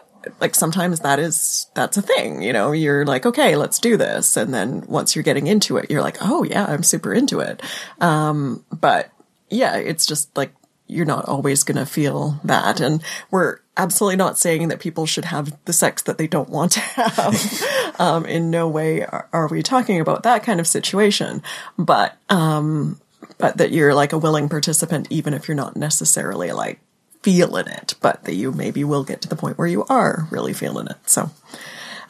like 0.40 0.54
sometimes 0.54 1.00
that 1.00 1.18
is 1.18 1.66
that's 1.74 1.96
a 1.96 2.02
thing 2.02 2.42
you 2.42 2.52
know? 2.52 2.72
You're 2.72 3.04
like 3.04 3.26
okay 3.26 3.56
let's 3.56 3.78
do 3.78 3.96
this. 3.96 4.36
And 4.36 4.52
then 4.52 4.82
once 4.86 5.14
you're 5.14 5.22
getting 5.22 5.46
into 5.46 5.76
it 5.76 5.90
you're 5.90 6.02
like 6.02 6.18
oh 6.20 6.42
yeah 6.42 6.66
i'm 6.66 6.82
super 6.82 7.12
into 7.12 7.40
it. 7.40 7.62
Um 8.00 8.64
but 8.72 9.10
yeah 9.50 9.76
it's 9.76 10.06
just 10.06 10.36
like 10.36 10.52
you're 10.92 11.06
not 11.06 11.26
always 11.26 11.64
going 11.64 11.78
to 11.78 11.86
feel 11.86 12.38
that. 12.44 12.80
And 12.80 13.02
we're 13.30 13.58
absolutely 13.76 14.16
not 14.16 14.38
saying 14.38 14.68
that 14.68 14.80
people 14.80 15.06
should 15.06 15.24
have 15.24 15.56
the 15.64 15.72
sex 15.72 16.02
that 16.02 16.18
they 16.18 16.26
don't 16.26 16.50
want 16.50 16.72
to 16.72 16.80
have. 16.80 17.94
um, 18.00 18.26
in 18.26 18.50
no 18.50 18.68
way 18.68 19.04
are, 19.04 19.28
are, 19.32 19.48
we 19.48 19.62
talking 19.62 20.00
about 20.00 20.22
that 20.24 20.42
kind 20.42 20.60
of 20.60 20.66
situation, 20.66 21.42
but 21.78 22.16
um, 22.28 23.00
but 23.38 23.56
that 23.56 23.72
you're 23.72 23.94
like 23.94 24.12
a 24.12 24.18
willing 24.18 24.48
participant, 24.48 25.06
even 25.10 25.34
if 25.34 25.48
you're 25.48 25.54
not 25.54 25.76
necessarily 25.76 26.52
like 26.52 26.80
feeling 27.22 27.68
it, 27.68 27.94
but 28.00 28.24
that 28.24 28.34
you 28.34 28.52
maybe 28.52 28.84
will 28.84 29.04
get 29.04 29.20
to 29.22 29.28
the 29.28 29.36
point 29.36 29.58
where 29.58 29.68
you 29.68 29.84
are 29.88 30.26
really 30.30 30.52
feeling 30.52 30.86
it. 30.86 30.96
So 31.06 31.30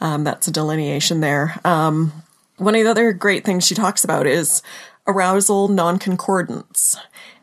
um, 0.01 0.23
that's 0.23 0.47
a 0.47 0.51
delineation 0.51 1.19
there. 1.19 1.59
Um, 1.63 2.11
one 2.57 2.75
of 2.75 2.83
the 2.83 2.89
other 2.89 3.13
great 3.13 3.45
things 3.45 3.65
she 3.65 3.75
talks 3.75 4.03
about 4.03 4.27
is 4.27 4.61
arousal 5.07 5.67
non-concordance. 5.67 6.97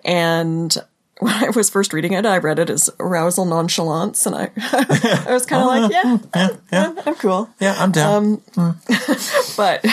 And 0.05 0.77
when 1.31 1.35
I 1.35 1.51
was 1.51 1.69
first 1.69 1.93
reading 1.93 2.15
it, 2.15 2.25
I 2.25 2.39
read 2.39 2.59
it 2.59 2.71
as 2.71 2.89
arousal 2.99 3.45
nonchalance, 3.45 4.25
and 4.25 4.35
I, 4.35 4.51
I 4.57 5.27
was 5.29 5.45
kind 5.45 5.63
of 5.63 5.69
like, 5.69 5.93
yeah, 5.93 6.19
yeah, 6.35 6.57
yeah, 6.73 7.03
I'm 7.05 7.15
cool. 7.17 7.51
Yeah, 7.61 7.75
I'm 7.79 7.93
down. 7.93 8.43
Um, 8.57 8.81
but 9.57 9.85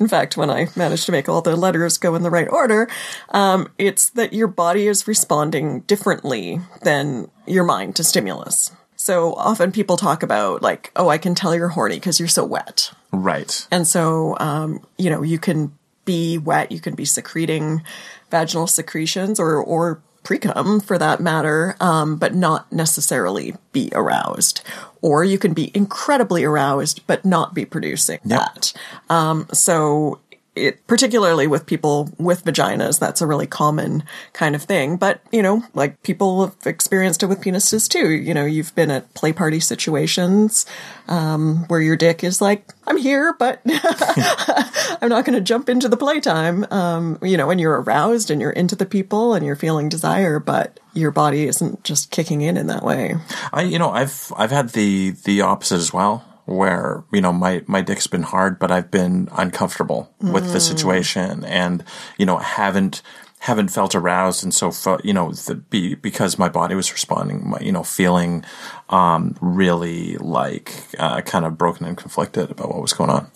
in 0.00 0.08
fact, 0.08 0.38
when 0.38 0.48
I 0.48 0.68
managed 0.74 1.04
to 1.06 1.12
make 1.12 1.28
all 1.28 1.42
the 1.42 1.54
letters 1.54 1.98
go 1.98 2.14
in 2.14 2.22
the 2.22 2.30
right 2.30 2.48
order, 2.48 2.88
um, 3.30 3.70
it's 3.76 4.08
that 4.10 4.32
your 4.32 4.48
body 4.48 4.86
is 4.86 5.06
responding 5.06 5.80
differently 5.80 6.60
than 6.82 7.30
your 7.46 7.64
mind 7.64 7.96
to 7.96 8.04
stimulus. 8.04 8.72
So 8.96 9.34
often 9.34 9.70
people 9.70 9.98
talk 9.98 10.22
about 10.22 10.62
like, 10.62 10.90
oh, 10.96 11.10
I 11.10 11.18
can 11.18 11.34
tell 11.34 11.54
you're 11.54 11.68
horny 11.68 11.96
because 11.96 12.18
you're 12.18 12.26
so 12.26 12.42
wet. 12.42 12.90
Right. 13.12 13.66
And 13.70 13.86
so, 13.86 14.34
um, 14.40 14.80
you 14.96 15.10
know, 15.10 15.22
you 15.22 15.38
can 15.38 15.76
be 16.06 16.38
wet, 16.38 16.72
you 16.72 16.80
can 16.80 16.94
be 16.94 17.04
secreting 17.04 17.82
vaginal 18.30 18.66
secretions 18.66 19.38
or, 19.38 19.62
or 19.62 20.00
precum 20.24 20.82
for 20.82 20.98
that 20.98 21.20
matter, 21.20 21.76
um, 21.80 22.16
but 22.16 22.34
not 22.34 22.72
necessarily 22.72 23.54
be 23.72 23.90
aroused. 23.92 24.62
Or 25.02 25.22
you 25.22 25.38
can 25.38 25.52
be 25.52 25.70
incredibly 25.74 26.44
aroused, 26.44 27.06
but 27.06 27.24
not 27.24 27.54
be 27.54 27.64
producing 27.64 28.20
yep. 28.24 28.40
that. 28.40 28.72
Um, 29.10 29.46
so 29.52 30.18
it, 30.56 30.86
particularly 30.86 31.46
with 31.46 31.66
people 31.66 32.10
with 32.18 32.44
vaginas, 32.44 32.98
that's 32.98 33.20
a 33.20 33.26
really 33.26 33.46
common 33.46 34.04
kind 34.32 34.54
of 34.54 34.62
thing. 34.62 34.96
But, 34.96 35.20
you 35.32 35.42
know, 35.42 35.64
like 35.74 36.02
people 36.02 36.46
have 36.46 36.54
experienced 36.66 37.22
it 37.22 37.26
with 37.26 37.40
penises 37.40 37.88
too. 37.88 38.10
You 38.10 38.34
know, 38.34 38.44
you've 38.44 38.74
been 38.74 38.90
at 38.90 39.12
play 39.14 39.32
party 39.32 39.60
situations, 39.60 40.64
um, 41.08 41.64
where 41.68 41.80
your 41.80 41.96
dick 41.96 42.22
is 42.22 42.40
like, 42.40 42.70
I'm 42.86 42.96
here, 42.96 43.34
but 43.38 43.62
I'm 43.66 45.08
not 45.08 45.24
going 45.24 45.34
to 45.34 45.40
jump 45.40 45.68
into 45.68 45.88
the 45.88 45.96
playtime. 45.96 46.66
Um, 46.70 47.18
you 47.22 47.36
know, 47.36 47.50
and 47.50 47.60
you're 47.60 47.80
aroused 47.80 48.30
and 48.30 48.40
you're 48.40 48.50
into 48.50 48.76
the 48.76 48.86
people 48.86 49.34
and 49.34 49.44
you're 49.44 49.56
feeling 49.56 49.88
desire, 49.88 50.38
but 50.38 50.78
your 50.92 51.10
body 51.10 51.46
isn't 51.48 51.82
just 51.82 52.10
kicking 52.12 52.42
in 52.42 52.56
in 52.56 52.68
that 52.68 52.84
way. 52.84 53.16
I, 53.52 53.62
you 53.62 53.78
know, 53.78 53.90
I've, 53.90 54.32
I've 54.36 54.52
had 54.52 54.70
the, 54.70 55.10
the 55.24 55.40
opposite 55.40 55.76
as 55.76 55.92
well 55.92 56.24
where 56.46 57.04
you 57.12 57.20
know 57.20 57.32
my 57.32 57.62
my 57.66 57.80
dick's 57.80 58.06
been 58.06 58.22
hard, 58.22 58.58
but 58.58 58.70
I've 58.70 58.90
been 58.90 59.28
uncomfortable 59.32 60.12
mm. 60.22 60.32
with 60.32 60.52
the 60.52 60.58
mm. 60.58 60.68
situation, 60.68 61.44
and 61.44 61.84
you 62.18 62.26
know 62.26 62.38
haven't 62.38 63.02
haven't 63.44 63.68
felt 63.68 63.94
aroused, 63.94 64.42
and 64.42 64.54
so 64.54 64.72
you 65.04 65.12
know 65.12 65.32
the, 65.32 65.54
be, 65.54 65.94
because 65.94 66.38
my 66.38 66.48
body 66.48 66.74
was 66.74 66.90
responding, 66.92 67.50
my, 67.50 67.58
you 67.60 67.72
know, 67.72 67.82
feeling 67.82 68.44
um, 68.88 69.36
really 69.40 70.16
like 70.16 70.72
uh, 70.98 71.20
kind 71.20 71.44
of 71.44 71.58
broken 71.58 71.86
and 71.86 71.96
conflicted 71.96 72.50
about 72.50 72.70
what 72.70 72.80
was 72.80 72.94
going 72.94 73.10
on, 73.10 73.30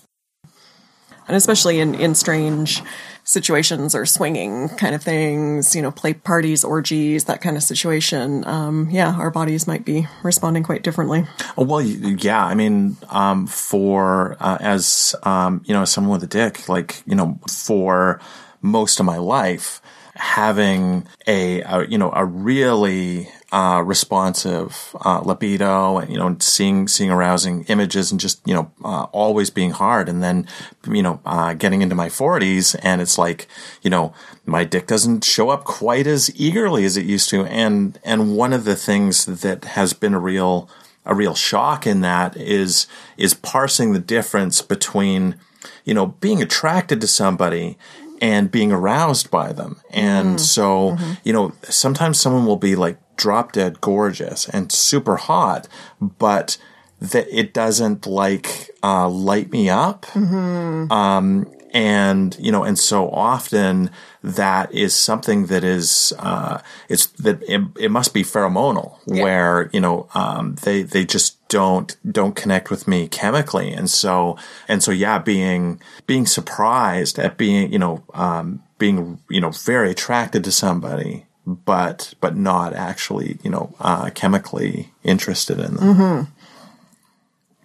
and 1.26 1.36
especially 1.36 1.78
in 1.78 1.94
in 1.94 2.14
strange 2.14 2.82
situations 3.28 3.94
or 3.94 4.06
swinging 4.06 4.70
kind 4.70 4.94
of 4.94 5.02
things, 5.02 5.76
you 5.76 5.82
know, 5.82 5.90
play 5.90 6.14
parties, 6.14 6.64
orgies, 6.64 7.24
that 7.24 7.42
kind 7.42 7.58
of 7.58 7.62
situation, 7.62 8.42
um, 8.46 8.88
yeah, 8.88 9.14
our 9.18 9.30
bodies 9.30 9.66
might 9.66 9.84
be 9.84 10.06
responding 10.22 10.62
quite 10.62 10.82
differently. 10.82 11.26
Oh, 11.58 11.64
well, 11.64 11.82
yeah. 11.82 12.42
I 12.42 12.54
mean, 12.54 12.96
um, 13.10 13.46
for, 13.46 14.38
uh, 14.40 14.56
as, 14.60 15.14
um, 15.24 15.60
you 15.66 15.74
know, 15.74 15.84
someone 15.84 16.12
with 16.12 16.22
a 16.22 16.26
dick, 16.26 16.70
like, 16.70 17.02
you 17.04 17.14
know, 17.14 17.38
for 17.46 18.18
most 18.62 18.98
of 18.98 19.04
my 19.04 19.18
life, 19.18 19.82
having 20.18 21.06
a, 21.26 21.62
a 21.62 21.86
you 21.86 21.98
know, 21.98 22.12
a 22.12 22.24
really, 22.24 23.28
uh, 23.50 23.82
responsive 23.82 24.94
uh, 25.06 25.20
libido 25.20 25.96
and 25.96 26.12
you 26.12 26.18
know 26.18 26.36
seeing 26.38 26.86
seeing 26.86 27.10
arousing 27.10 27.64
images 27.68 28.10
and 28.10 28.20
just 28.20 28.46
you 28.46 28.52
know 28.52 28.70
uh, 28.84 29.04
always 29.04 29.48
being 29.48 29.70
hard 29.70 30.06
and 30.06 30.22
then 30.22 30.46
you 30.86 31.02
know 31.02 31.18
uh, 31.24 31.54
getting 31.54 31.80
into 31.80 31.94
my 31.94 32.08
40s 32.10 32.78
and 32.82 33.00
it's 33.00 33.16
like 33.16 33.48
you 33.80 33.88
know 33.88 34.12
my 34.48 34.64
dick 34.64 34.86
doesn't 34.86 35.24
show 35.24 35.50
up 35.50 35.64
quite 35.64 36.06
as 36.06 36.34
eagerly 36.34 36.84
as 36.84 36.96
it 36.96 37.04
used 37.04 37.28
to. 37.30 37.44
And 37.44 37.98
and 38.02 38.36
one 38.36 38.52
of 38.52 38.64
the 38.64 38.76
things 38.76 39.26
that 39.26 39.64
has 39.64 39.92
been 39.92 40.14
a 40.14 40.18
real 40.18 40.68
a 41.04 41.14
real 41.14 41.34
shock 41.34 41.86
in 41.86 42.00
that 42.00 42.36
is 42.36 42.86
is 43.16 43.34
parsing 43.34 43.92
the 43.92 43.98
difference 43.98 44.62
between 44.62 45.36
you 45.84 45.94
know 45.94 46.06
being 46.06 46.42
attracted 46.42 47.00
to 47.02 47.06
somebody 47.06 47.76
and 48.20 48.50
being 48.50 48.72
aroused 48.72 49.30
by 49.30 49.52
them. 49.52 49.80
And 49.90 50.36
mm. 50.36 50.40
so, 50.40 50.92
mm-hmm. 50.92 51.12
you 51.24 51.32
know, 51.32 51.52
sometimes 51.62 52.20
someone 52.20 52.46
will 52.46 52.56
be 52.56 52.76
like 52.76 52.98
drop 53.16 53.52
dead 53.52 53.80
gorgeous 53.80 54.48
and 54.48 54.70
super 54.72 55.16
hot, 55.16 55.68
but 56.00 56.58
that 57.00 57.26
it 57.30 57.54
doesn't 57.54 58.06
like 58.06 58.70
uh, 58.82 59.08
light 59.08 59.50
me 59.52 59.68
up. 59.68 60.06
Mm-hmm. 60.06 60.90
Um, 60.90 61.50
and 61.72 62.36
you 62.40 62.50
know, 62.50 62.64
and 62.64 62.78
so 62.78 63.10
often 63.10 63.90
that 64.22 64.72
is 64.74 64.94
something 64.94 65.46
that 65.46 65.64
is 65.64 66.12
uh, 66.18 66.60
it's 66.88 67.06
that 67.06 67.42
it, 67.42 67.62
it 67.78 67.90
must 67.90 68.12
be 68.12 68.22
pheromonal, 68.22 68.98
yeah. 69.06 69.22
where 69.22 69.70
you 69.72 69.80
know 69.80 70.08
um, 70.14 70.56
they 70.62 70.82
they 70.82 71.04
just 71.04 71.36
don't 71.48 71.96
don't 72.10 72.36
connect 72.36 72.70
with 72.70 72.88
me 72.88 73.08
chemically, 73.08 73.72
and 73.72 73.88
so 73.88 74.36
and 74.66 74.82
so 74.82 74.90
yeah, 74.90 75.18
being 75.18 75.80
being 76.06 76.26
surprised 76.26 77.18
at 77.18 77.36
being 77.36 77.72
you 77.72 77.78
know 77.78 78.02
um, 78.14 78.62
being 78.78 79.20
you 79.28 79.40
know 79.40 79.50
very 79.50 79.90
attracted 79.90 80.44
to 80.44 80.52
somebody 80.52 81.26
but 81.48 82.12
but 82.20 82.36
not 82.36 82.74
actually 82.74 83.38
you 83.42 83.50
know 83.50 83.74
uh, 83.80 84.10
chemically 84.10 84.92
interested 85.02 85.58
in 85.58 85.74
them. 85.74 85.94
Mm-hmm. 85.94 86.32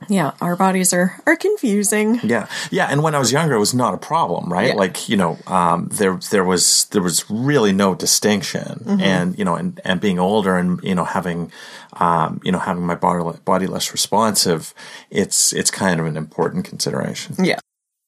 Yeah, 0.10 0.32
our 0.42 0.56
bodies 0.56 0.94
are 0.94 1.20
are 1.26 1.36
confusing. 1.36 2.20
Yeah, 2.24 2.48
yeah. 2.72 2.88
And 2.90 3.04
when 3.04 3.16
I 3.16 3.20
was 3.20 3.32
younger, 3.32 3.56
it 3.56 3.60
was 3.60 3.74
not 3.74 3.94
a 3.94 3.98
problem, 3.98 4.52
right? 4.52 4.70
Yeah. 4.70 4.76
Like 4.76 5.10
you 5.10 5.18
know, 5.18 5.38
um, 5.48 5.90
there 5.92 6.20
there 6.32 6.44
was 6.44 6.86
there 6.86 7.02
was 7.02 7.30
really 7.30 7.74
no 7.74 7.96
distinction, 7.96 8.84
mm-hmm. 8.86 9.02
and 9.02 9.38
you 9.38 9.46
know, 9.46 9.56
and 9.56 9.80
and 9.84 10.00
being 10.00 10.20
older 10.20 10.58
and 10.58 10.82
you 10.84 10.96
know 10.96 11.06
having, 11.06 11.52
um, 11.94 12.42
you 12.44 12.52
know, 12.52 12.60
having 12.60 12.86
my 12.86 12.96
body 12.96 13.40
body 13.46 13.68
less 13.68 13.92
responsive, 13.92 14.74
it's 15.10 15.54
it's 15.54 15.72
kind 15.72 16.00
of 16.00 16.06
an 16.06 16.18
important 16.18 16.66
consideration. 16.66 17.36
Yeah. 17.44 17.60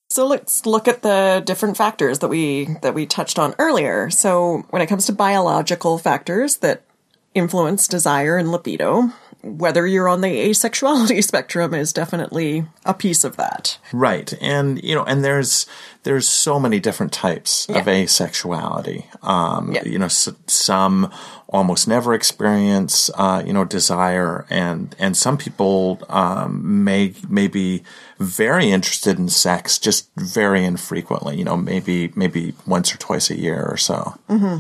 So 0.10 0.26
let's 0.28 0.66
look 0.66 0.88
at 0.88 1.02
the 1.02 1.44
different 1.46 1.78
factors 1.78 2.20
that 2.20 2.30
we 2.30 2.70
that 2.82 2.94
we 2.94 3.06
touched 3.06 3.40
on 3.40 3.56
earlier. 3.60 4.10
So 4.10 4.66
when 4.70 4.82
it 4.82 4.88
comes 4.88 5.08
to 5.08 5.14
biological 5.14 5.98
factors 5.98 6.58
that 6.58 6.84
influence 7.34 7.88
desire 7.88 8.38
and 8.38 8.52
libido, 8.52 9.12
whether 9.46 9.86
you're 9.86 10.10
on 10.10 10.22
the 10.22 10.50
asexuality 10.50 11.24
spectrum 11.24 11.74
is 11.74 11.94
definitely 11.94 12.66
a 12.84 12.94
piece 12.94 13.24
of 13.24 13.38
that. 13.38 13.78
Right. 13.94 14.34
And 14.42 14.84
you 14.84 14.96
know, 14.96 15.04
and 15.04 15.24
there's 15.24 15.68
there's 16.04 16.28
so 16.28 16.60
many 16.60 16.80
different 16.80 17.14
types 17.14 17.68
yeah. 17.70 17.80
of 17.80 17.86
asexuality. 17.86 19.06
Um, 19.24 19.74
yeah. 19.74 19.84
you 19.86 20.00
know, 20.00 20.06
s- 20.06 20.30
some 20.48 21.12
almost 21.48 21.88
never 21.88 22.14
experience 22.14 23.10
uh, 23.16 23.44
you 23.46 23.54
know 23.54 23.64
desire 23.64 24.46
and 24.50 24.96
and 24.98 25.16
some 25.16 25.38
people 25.38 26.02
um, 26.10 26.84
may 26.84 27.14
may 27.30 27.48
be 27.48 27.84
very 28.20 28.72
interested 28.72 29.20
in 29.20 29.30
sex 29.30 29.78
just 29.78 30.10
very 30.16 30.64
infrequently 30.66 31.38
you 31.38 31.46
know 31.46 31.56
maybe 31.56 32.12
maybe 32.16 32.54
once 32.66 32.94
or 32.94 32.98
twice 32.98 33.30
a 33.30 33.40
year 33.40 33.64
or 33.64 33.78
so 33.78 34.18
mm-hmm. 34.28 34.58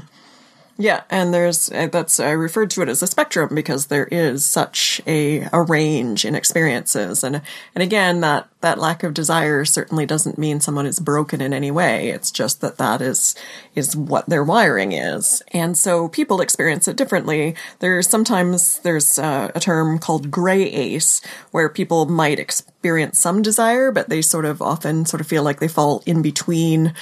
Yeah, 0.77 1.03
and 1.09 1.33
there's 1.33 1.71
uh, 1.71 1.87
that's 1.89 2.19
I 2.19 2.31
referred 2.31 2.69
to 2.71 2.81
it 2.81 2.89
as 2.89 3.01
a 3.01 3.07
spectrum 3.07 3.55
because 3.55 3.85
there 3.85 4.07
is 4.11 4.45
such 4.45 5.01
a, 5.07 5.47
a 5.53 5.61
range 5.61 6.25
in 6.25 6.35
experiences, 6.35 7.23
and 7.23 7.41
and 7.73 7.81
again 7.81 8.19
that 8.19 8.49
that 8.59 8.77
lack 8.77 9.01
of 9.01 9.13
desire 9.13 9.63
certainly 9.63 10.05
doesn't 10.05 10.37
mean 10.37 10.59
someone 10.59 10.85
is 10.85 10.99
broken 10.99 11.39
in 11.39 11.53
any 11.53 11.71
way. 11.71 12.09
It's 12.09 12.29
just 12.29 12.59
that 12.59 12.77
that 12.77 13.01
is 13.01 13.35
is 13.73 13.95
what 13.95 14.27
their 14.27 14.43
wiring 14.43 14.91
is, 14.91 15.41
and 15.53 15.77
so 15.77 16.09
people 16.09 16.41
experience 16.41 16.89
it 16.89 16.97
differently. 16.97 17.55
There's 17.79 18.09
sometimes 18.09 18.79
there's 18.79 19.17
uh, 19.17 19.51
a 19.55 19.61
term 19.61 19.97
called 19.97 20.29
gray 20.29 20.63
ace 20.63 21.21
where 21.51 21.69
people 21.69 22.05
might 22.05 22.37
experience 22.37 23.17
some 23.17 23.41
desire, 23.41 23.91
but 23.93 24.09
they 24.09 24.21
sort 24.21 24.43
of 24.43 24.61
often 24.61 25.05
sort 25.05 25.21
of 25.21 25.27
feel 25.27 25.43
like 25.43 25.61
they 25.61 25.69
fall 25.69 26.03
in 26.05 26.21
between 26.21 26.93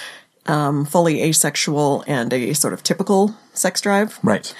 um, 0.45 0.85
fully 0.85 1.21
asexual 1.21 2.03
and 2.07 2.33
a 2.33 2.53
sort 2.53 2.73
of 2.73 2.83
typical 2.83 3.35
sex 3.53 3.81
drive. 3.81 4.19
Right. 4.23 4.53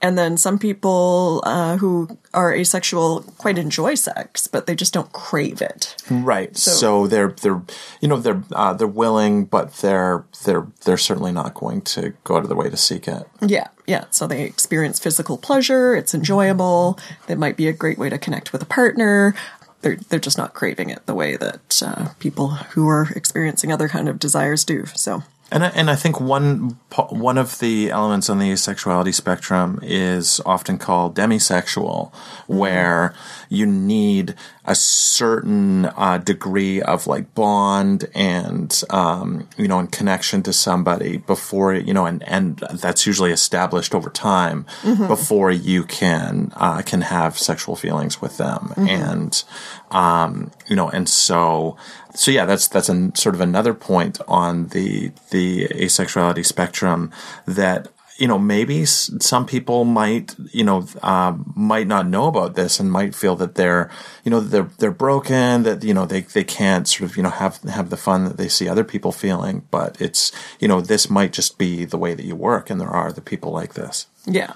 and 0.00 0.18
then 0.18 0.36
some 0.36 0.58
people 0.58 1.42
uh, 1.46 1.76
who 1.76 2.18
are 2.34 2.52
asexual 2.52 3.22
quite 3.38 3.56
enjoy 3.56 3.94
sex, 3.94 4.48
but 4.48 4.66
they 4.66 4.74
just 4.74 4.92
don't 4.92 5.12
crave 5.12 5.62
it. 5.62 5.94
Right. 6.10 6.56
So, 6.56 7.06
they're 7.06 7.28
they're 7.40 7.62
you 8.00 8.08
know 8.08 8.18
they're 8.18 8.42
uh, 8.52 8.74
they're 8.74 8.88
willing, 8.88 9.44
but 9.44 9.74
they're 9.74 10.24
they're 10.44 10.66
they're 10.84 10.96
certainly 10.96 11.30
not 11.30 11.54
going 11.54 11.82
to 11.82 12.14
go 12.24 12.36
out 12.36 12.42
of 12.42 12.48
their 12.48 12.56
way 12.56 12.68
to 12.68 12.76
seek 12.76 13.06
it. 13.06 13.28
Yeah, 13.40 13.68
yeah. 13.86 14.06
So 14.10 14.26
they 14.26 14.42
experience 14.42 14.98
physical 14.98 15.38
pleasure. 15.38 15.94
It's 15.94 16.14
enjoyable. 16.14 16.98
That 17.28 17.38
might 17.38 17.56
be 17.56 17.68
a 17.68 17.72
great 17.72 17.98
way 17.98 18.08
to 18.10 18.18
connect 18.18 18.52
with 18.52 18.62
a 18.62 18.66
partner. 18.66 19.36
They're 19.82 19.96
they're 20.08 20.18
just 20.18 20.38
not 20.38 20.54
craving 20.54 20.90
it 20.90 21.04
the 21.06 21.14
way 21.14 21.36
that 21.36 21.82
uh, 21.84 22.08
people 22.18 22.48
who 22.48 22.88
are 22.88 23.08
experiencing 23.14 23.72
other 23.72 23.88
kind 23.88 24.08
of 24.08 24.18
desires 24.18 24.64
do. 24.64 24.86
So 24.94 25.22
And 25.52 25.64
I, 25.64 25.68
and 25.68 25.90
I 25.90 25.96
think 25.96 26.18
one 26.18 26.78
one 27.10 27.36
of 27.36 27.58
the 27.58 27.90
elements 27.90 28.30
on 28.30 28.38
the 28.38 28.50
asexuality 28.50 29.12
spectrum 29.12 29.78
is 29.82 30.40
often 30.46 30.78
called 30.78 31.14
demisexual, 31.14 32.10
where 32.46 33.14
you 33.50 33.66
need 33.66 34.34
a 34.64 34.74
certain 34.76 35.86
uh, 35.86 36.18
degree 36.18 36.80
of 36.80 37.08
like 37.08 37.34
bond 37.34 38.08
and 38.14 38.82
um, 38.90 39.48
you 39.56 39.66
know 39.66 39.80
and 39.80 39.90
connection 39.90 40.42
to 40.42 40.52
somebody 40.52 41.16
before 41.16 41.74
you 41.74 41.92
know 41.92 42.06
and 42.06 42.22
and 42.28 42.58
that's 42.72 43.04
usually 43.04 43.32
established 43.32 43.92
over 43.92 44.08
time 44.08 44.64
before 45.08 45.50
you 45.50 45.82
can 45.82 46.52
uh, 46.54 46.80
can 46.82 47.00
have 47.00 47.36
sexual 47.38 47.74
feelings 47.74 48.20
with 48.20 48.36
them. 48.36 48.72
And 48.76 49.42
um, 49.90 50.52
you 50.68 50.76
know 50.76 50.88
and 50.88 51.08
so 51.08 51.76
so 52.14 52.30
yeah 52.30 52.44
that's 52.44 52.68
that's 52.68 52.88
a 52.88 53.10
sort 53.14 53.34
of 53.34 53.40
another 53.40 53.74
point 53.74 54.20
on 54.28 54.68
the 54.68 55.10
the 55.30 55.66
asexuality 55.68 56.46
spectrum 56.46 57.10
that 57.46 57.88
you 58.18 58.28
know 58.28 58.38
maybe 58.38 58.84
some 58.84 59.46
people 59.46 59.84
might 59.84 60.34
you 60.52 60.64
know 60.64 60.86
uh, 61.02 61.36
might 61.54 61.86
not 61.86 62.06
know 62.06 62.26
about 62.26 62.54
this 62.54 62.78
and 62.80 62.92
might 62.92 63.14
feel 63.14 63.36
that 63.36 63.54
they're 63.54 63.90
you 64.24 64.30
know 64.30 64.40
they're 64.40 64.70
they're 64.78 64.90
broken 64.90 65.62
that 65.62 65.82
you 65.82 65.94
know 65.94 66.06
they 66.06 66.20
they 66.20 66.44
can't 66.44 66.86
sort 66.86 67.10
of 67.10 67.16
you 67.16 67.22
know 67.22 67.30
have 67.30 67.58
have 67.62 67.90
the 67.90 67.96
fun 67.96 68.24
that 68.24 68.36
they 68.36 68.48
see 68.48 68.68
other 68.68 68.84
people 68.84 69.12
feeling 69.12 69.66
but 69.70 70.00
it's 70.00 70.32
you 70.60 70.68
know 70.68 70.80
this 70.80 71.10
might 71.10 71.32
just 71.32 71.58
be 71.58 71.84
the 71.84 71.98
way 71.98 72.14
that 72.14 72.24
you 72.24 72.36
work 72.36 72.70
and 72.70 72.80
there 72.80 72.88
are 72.88 73.12
the 73.12 73.20
people 73.20 73.50
like 73.50 73.74
this 73.74 74.06
Yeah. 74.26 74.54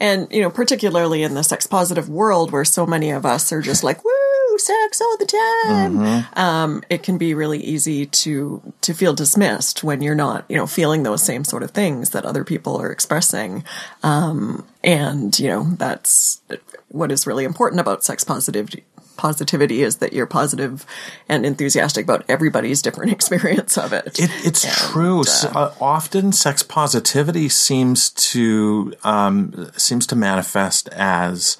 And, 0.00 0.28
you 0.30 0.40
know, 0.40 0.50
particularly 0.50 1.22
in 1.22 1.34
the 1.34 1.42
sex 1.42 1.66
positive 1.66 2.08
world 2.08 2.52
where 2.52 2.64
so 2.64 2.86
many 2.86 3.10
of 3.10 3.26
us 3.26 3.52
are 3.52 3.60
just 3.60 3.84
like, 3.84 4.02
woo, 4.04 4.10
sex 4.60 5.00
all 5.00 5.16
the 5.16 5.26
time. 5.26 6.26
Um, 6.34 6.82
it 6.88 7.02
can 7.02 7.18
be 7.18 7.34
really 7.34 7.58
easy 7.58 8.06
to, 8.06 8.62
to 8.82 8.94
feel 8.94 9.14
dismissed 9.14 9.82
when 9.82 10.02
you're 10.02 10.14
not, 10.14 10.44
you 10.48 10.56
know, 10.56 10.66
feeling 10.66 11.02
those 11.02 11.22
same 11.22 11.44
sort 11.44 11.62
of 11.62 11.70
things 11.70 12.10
that 12.10 12.24
other 12.24 12.44
people 12.44 12.80
are 12.80 12.90
expressing. 12.90 13.64
Um, 14.02 14.66
and, 14.84 15.38
you 15.38 15.48
know, 15.48 15.64
that's 15.76 16.40
what 16.88 17.12
is 17.12 17.26
really 17.26 17.44
important 17.44 17.80
about 17.80 18.04
sex 18.04 18.24
positivity. 18.24 18.84
Positivity 19.16 19.82
is 19.82 19.96
that 19.96 20.14
you're 20.14 20.26
positive 20.26 20.86
and 21.28 21.44
enthusiastic 21.44 22.04
about 22.04 22.24
everybody's 22.28 22.80
different 22.80 23.12
experience 23.18 23.76
of 23.76 23.92
it. 23.92 24.18
It, 24.18 24.30
it's 24.44 24.90
true. 24.90 25.20
S 25.20 25.44
uh, 25.44 25.74
often, 25.80 26.32
sex 26.32 26.62
positivity 26.62 27.48
seems 27.50 28.10
to 28.10 28.94
um, 29.04 29.70
seems 29.76 30.06
to 30.06 30.16
manifest 30.16 30.88
as 30.88 31.58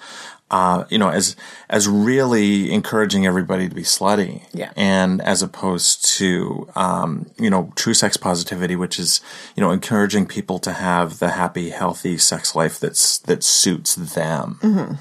uh, 0.50 0.84
you 0.88 0.98
know 0.98 1.08
as 1.10 1.36
as 1.68 1.86
really 1.88 2.72
encouraging 2.72 3.26
everybody 3.26 3.68
to 3.68 3.74
be 3.74 3.82
slutty, 3.82 4.42
Yeah. 4.52 4.72
and 4.76 5.20
as 5.22 5.42
opposed 5.42 6.04
to 6.18 6.68
um, 6.74 7.30
you 7.38 7.50
know 7.50 7.72
true 7.76 7.94
sex 7.94 8.16
positivity, 8.16 8.76
which 8.76 8.98
is 8.98 9.20
you 9.56 9.60
know 9.62 9.70
encouraging 9.70 10.26
people 10.26 10.58
to 10.60 10.72
have 10.72 11.18
the 11.18 11.30
happy, 11.30 11.70
healthy 11.70 12.18
sex 12.18 12.54
life 12.54 12.80
that's 12.80 13.18
that 13.20 13.42
suits 13.44 13.94
them. 13.94 14.98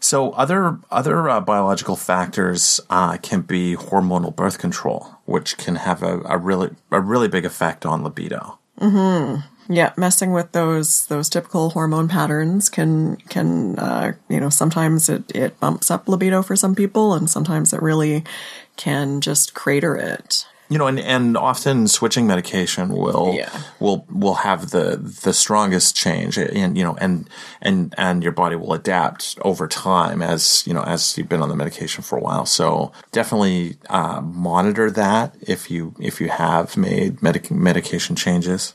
So 0.00 0.30
other 0.32 0.78
other 0.90 1.28
uh, 1.28 1.40
biological 1.40 1.96
factors 1.96 2.80
uh, 2.88 3.16
can 3.18 3.40
be 3.42 3.74
hormonal 3.76 4.34
birth 4.34 4.58
control, 4.58 5.08
which 5.26 5.56
can 5.58 5.74
have 5.74 6.02
a, 6.04 6.20
a 6.24 6.38
really 6.38 6.70
a 6.92 7.00
really 7.00 7.26
big 7.28 7.44
effect 7.44 7.84
on 7.84 8.04
libido. 8.04 8.58
Yeah, 9.68 9.92
messing 9.98 10.32
with 10.32 10.52
those 10.52 11.06
those 11.06 11.28
typical 11.28 11.70
hormone 11.70 12.08
patterns 12.08 12.70
can 12.70 13.16
can 13.28 13.78
uh, 13.78 14.12
you 14.28 14.40
know 14.40 14.48
sometimes 14.48 15.08
it 15.10 15.30
it 15.34 15.60
bumps 15.60 15.90
up 15.90 16.08
libido 16.08 16.42
for 16.42 16.56
some 16.56 16.74
people, 16.74 17.12
and 17.12 17.28
sometimes 17.28 17.72
it 17.74 17.82
really 17.82 18.24
can 18.76 19.20
just 19.20 19.52
crater 19.54 19.94
it. 19.96 20.46
You 20.70 20.76
know, 20.76 20.86
and, 20.86 21.00
and 21.00 21.34
often 21.34 21.88
switching 21.88 22.26
medication 22.26 22.90
will 22.90 23.34
Yeah. 23.34 23.50
will 23.80 24.06
will 24.10 24.34
have 24.34 24.70
the 24.70 24.96
the 24.96 25.32
strongest 25.32 25.94
change, 25.96 26.38
and 26.38 26.76
you 26.76 26.84
know, 26.84 26.96
and 26.98 27.28
and 27.60 27.94
and 27.98 28.22
your 28.22 28.32
body 28.32 28.56
will 28.56 28.72
adapt 28.72 29.38
over 29.42 29.66
time 29.68 30.22
as 30.22 30.66
you 30.66 30.72
know 30.74 30.82
as 30.82 31.16
you've 31.16 31.28
been 31.28 31.42
on 31.42 31.48
the 31.50 31.56
medication 31.56 32.02
for 32.02 32.16
a 32.18 32.20
while. 32.22 32.46
So 32.46 32.92
definitely 33.12 33.76
uh, 33.90 34.20
monitor 34.22 34.90
that 34.90 35.34
if 35.42 35.70
you 35.70 35.94
if 35.98 36.20
you 36.20 36.28
have 36.28 36.76
made 36.76 37.22
medic- 37.22 37.50
medication 37.50 38.16
changes. 38.16 38.74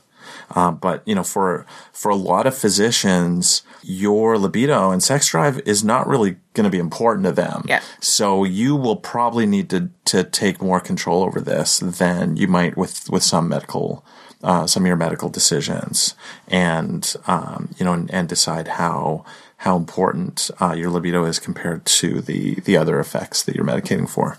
Uh, 0.54 0.70
but 0.70 1.02
you 1.06 1.14
know, 1.14 1.24
for 1.24 1.66
for 1.92 2.10
a 2.10 2.16
lot 2.16 2.46
of 2.46 2.56
physicians, 2.56 3.62
your 3.82 4.38
libido 4.38 4.90
and 4.90 5.02
sex 5.02 5.28
drive 5.28 5.60
is 5.66 5.82
not 5.84 6.06
really 6.06 6.36
going 6.54 6.64
to 6.64 6.70
be 6.70 6.78
important 6.78 7.26
to 7.26 7.32
them. 7.32 7.64
Yeah. 7.66 7.82
So 8.00 8.44
you 8.44 8.76
will 8.76 8.96
probably 8.96 9.46
need 9.46 9.68
to 9.70 9.90
to 10.06 10.24
take 10.24 10.62
more 10.62 10.80
control 10.80 11.22
over 11.24 11.40
this 11.40 11.78
than 11.78 12.36
you 12.36 12.46
might 12.46 12.76
with 12.76 13.10
with 13.10 13.22
some 13.22 13.48
medical 13.48 14.04
uh, 14.44 14.66
some 14.66 14.82
of 14.82 14.86
your 14.86 14.96
medical 14.96 15.30
decisions, 15.30 16.14
and 16.48 17.16
um, 17.26 17.74
you 17.78 17.84
know, 17.84 17.94
and, 17.94 18.10
and 18.12 18.28
decide 18.28 18.68
how 18.68 19.24
how 19.58 19.76
important 19.76 20.50
uh, 20.60 20.74
your 20.76 20.90
libido 20.90 21.24
is 21.24 21.38
compared 21.38 21.84
to 21.86 22.20
the 22.20 22.56
the 22.60 22.76
other 22.76 23.00
effects 23.00 23.42
that 23.42 23.56
you're 23.56 23.64
medicating 23.64 24.08
for. 24.08 24.38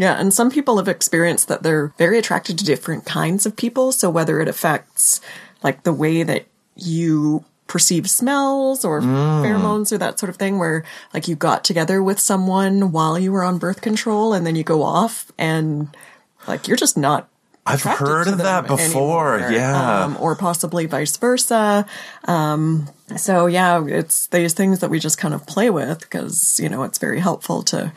Yeah, 0.00 0.18
and 0.18 0.32
some 0.32 0.50
people 0.50 0.78
have 0.78 0.88
experienced 0.88 1.48
that 1.48 1.62
they're 1.62 1.92
very 1.98 2.16
attracted 2.18 2.58
to 2.58 2.64
different 2.64 3.04
kinds 3.04 3.44
of 3.44 3.54
people. 3.54 3.92
So 3.92 4.08
whether 4.08 4.40
it 4.40 4.48
affects 4.48 5.20
like 5.62 5.82
the 5.82 5.92
way 5.92 6.22
that 6.22 6.46
you 6.74 7.44
perceive 7.66 8.08
smells 8.08 8.82
or 8.82 9.02
pheromones 9.02 9.92
or 9.92 9.98
that 9.98 10.18
sort 10.18 10.30
of 10.30 10.36
thing, 10.36 10.58
where 10.58 10.84
like 11.12 11.28
you 11.28 11.36
got 11.36 11.64
together 11.64 12.02
with 12.02 12.18
someone 12.18 12.92
while 12.92 13.18
you 13.18 13.30
were 13.30 13.44
on 13.44 13.58
birth 13.58 13.82
control 13.82 14.32
and 14.32 14.46
then 14.46 14.56
you 14.56 14.64
go 14.64 14.82
off 14.82 15.30
and 15.36 15.88
like 16.48 16.66
you're 16.66 16.78
just 16.78 16.96
not 16.96 17.28
I've 17.66 17.82
heard 17.82 18.26
of 18.26 18.38
that 18.38 18.66
before. 18.66 19.34
anymore, 19.36 19.52
Yeah. 19.52 20.04
um, 20.04 20.16
or 20.18 20.34
possibly 20.34 20.86
vice 20.86 21.18
versa. 21.18 21.84
Um, 22.24 22.88
so 23.18 23.44
yeah, 23.44 23.84
it's 23.86 24.28
these 24.28 24.54
things 24.54 24.78
that 24.78 24.88
we 24.88 24.98
just 24.98 25.18
kind 25.18 25.34
of 25.34 25.46
play 25.46 25.68
with 25.68 26.00
because 26.00 26.58
you 26.58 26.70
know 26.70 26.84
it's 26.84 26.96
very 26.98 27.20
helpful 27.20 27.62
to 27.64 27.92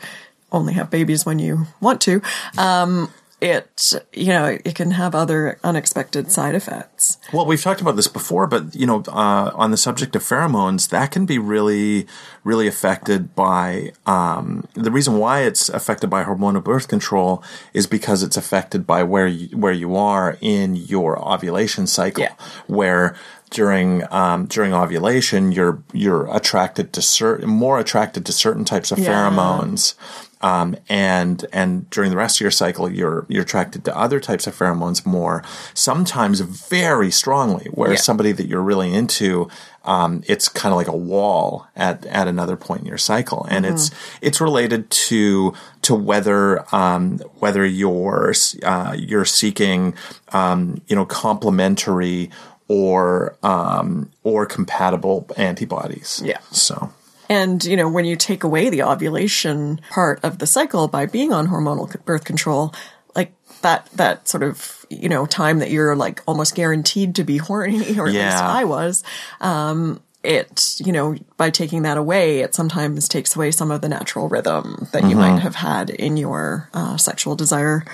only 0.54 0.72
have 0.74 0.88
babies 0.90 1.26
when 1.26 1.38
you 1.38 1.66
want 1.80 2.00
to. 2.02 2.22
Um, 2.56 3.10
it 3.40 3.92
you 4.14 4.28
know 4.28 4.56
it 4.64 4.74
can 4.74 4.92
have 4.92 5.14
other 5.14 5.58
unexpected 5.62 6.30
side 6.30 6.54
effects. 6.54 7.18
Well, 7.32 7.44
we've 7.44 7.60
talked 7.60 7.80
about 7.82 7.96
this 7.96 8.08
before, 8.08 8.46
but 8.46 8.74
you 8.74 8.86
know, 8.86 9.02
uh, 9.08 9.50
on 9.54 9.70
the 9.70 9.76
subject 9.76 10.16
of 10.16 10.22
pheromones, 10.22 10.88
that 10.90 11.10
can 11.10 11.26
be 11.26 11.36
really, 11.38 12.06
really 12.44 12.66
affected 12.68 13.34
by. 13.34 13.92
Um, 14.06 14.66
the 14.74 14.90
reason 14.90 15.18
why 15.18 15.42
it's 15.42 15.68
affected 15.68 16.08
by 16.08 16.24
hormonal 16.24 16.62
birth 16.64 16.88
control 16.88 17.42
is 17.74 17.86
because 17.86 18.22
it's 18.22 18.36
affected 18.38 18.86
by 18.86 19.02
where 19.02 19.26
you, 19.26 19.54
where 19.58 19.72
you 19.72 19.94
are 19.96 20.38
in 20.40 20.76
your 20.76 21.18
ovulation 21.18 21.86
cycle, 21.86 22.22
Yeah. 22.22 22.34
where 22.68 23.14
during 23.50 24.04
um, 24.12 24.46
during 24.46 24.72
ovulation 24.72 25.52
you're 25.52 25.82
you're 25.92 26.34
attracted 26.34 26.92
to 26.94 27.02
certain 27.02 27.48
more 27.50 27.78
attracted 27.78 28.24
to 28.26 28.32
certain 28.32 28.64
types 28.64 28.90
of 28.92 28.98
Yeah. 29.00 29.08
pheromones. 29.10 29.94
Um, 30.44 30.76
and 30.90 31.46
and 31.54 31.88
during 31.88 32.10
the 32.10 32.18
rest 32.18 32.36
of 32.36 32.40
your 32.42 32.50
cycle, 32.50 32.90
you're 32.92 33.24
you're 33.28 33.44
attracted 33.48 33.80
to 33.86 33.96
other 33.96 34.20
types 34.20 34.46
of 34.46 34.54
pheromones 34.54 35.06
more, 35.06 35.42
sometimes 35.72 36.40
very 36.40 37.10
strongly. 37.10 37.66
Whereas 37.72 38.00
Yeah. 38.00 38.02
somebody 38.02 38.32
that 38.32 38.46
you're 38.46 38.60
really 38.60 38.92
into, 38.92 39.48
um, 39.86 40.22
it's 40.26 40.48
kind 40.48 40.70
of 40.74 40.76
like 40.76 40.88
a 40.88 40.96
wall 41.12 41.66
at 41.74 42.04
at 42.20 42.28
another 42.28 42.56
point 42.56 42.80
in 42.82 42.86
your 42.86 42.98
cycle, 42.98 43.46
and 43.48 43.64
it's 43.64 43.90
it's 44.20 44.38
related 44.38 44.90
to 45.08 45.54
to 45.86 45.94
whether 45.94 46.42
um, 46.74 47.20
whether 47.42 47.64
you're 47.64 48.34
uh, 48.62 48.94
you're 48.98 49.24
seeking 49.24 49.94
um, 50.34 50.82
you 50.88 50.94
know 50.96 51.06
complementary 51.06 52.30
or 52.68 53.36
um, 53.42 54.10
or 54.24 54.44
compatible 54.44 55.26
antibodies. 55.38 56.20
Yeah. 56.22 56.40
So. 56.50 56.92
And, 57.28 57.64
you 57.64 57.76
know, 57.76 57.88
when 57.88 58.04
you 58.04 58.16
take 58.16 58.44
away 58.44 58.68
the 58.70 58.82
ovulation 58.82 59.80
part 59.90 60.20
of 60.22 60.38
the 60.38 60.46
cycle 60.46 60.88
by 60.88 61.06
being 61.06 61.32
on 61.32 61.48
hormonal 61.48 62.04
birth 62.04 62.24
control, 62.24 62.74
like 63.14 63.32
that, 63.62 63.88
that 63.94 64.28
sort 64.28 64.42
of, 64.42 64.84
you 64.90 65.08
know, 65.08 65.26
time 65.26 65.58
that 65.60 65.70
you're 65.70 65.96
like 65.96 66.22
almost 66.26 66.54
guaranteed 66.54 67.14
to 67.16 67.24
be 67.24 67.38
horny, 67.38 67.76
or 67.98 68.08
at 68.08 68.14
least 68.14 68.44
I 68.44 68.64
was, 68.64 69.02
um, 69.40 70.00
it, 70.22 70.80
you 70.84 70.92
know, 70.92 71.16
by 71.36 71.50
taking 71.50 71.82
that 71.82 71.98
away, 71.98 72.40
it 72.40 72.54
sometimes 72.54 73.08
takes 73.08 73.36
away 73.36 73.50
some 73.50 73.70
of 73.70 73.82
the 73.82 73.88
natural 73.88 74.28
rhythm 74.28 74.88
that 74.92 75.04
you 75.08 75.16
might 75.16 75.38
have 75.40 75.54
had 75.54 75.90
in 75.90 76.16
your 76.16 76.70
uh, 76.72 76.96
sexual 76.96 77.36
desire. 77.36 77.84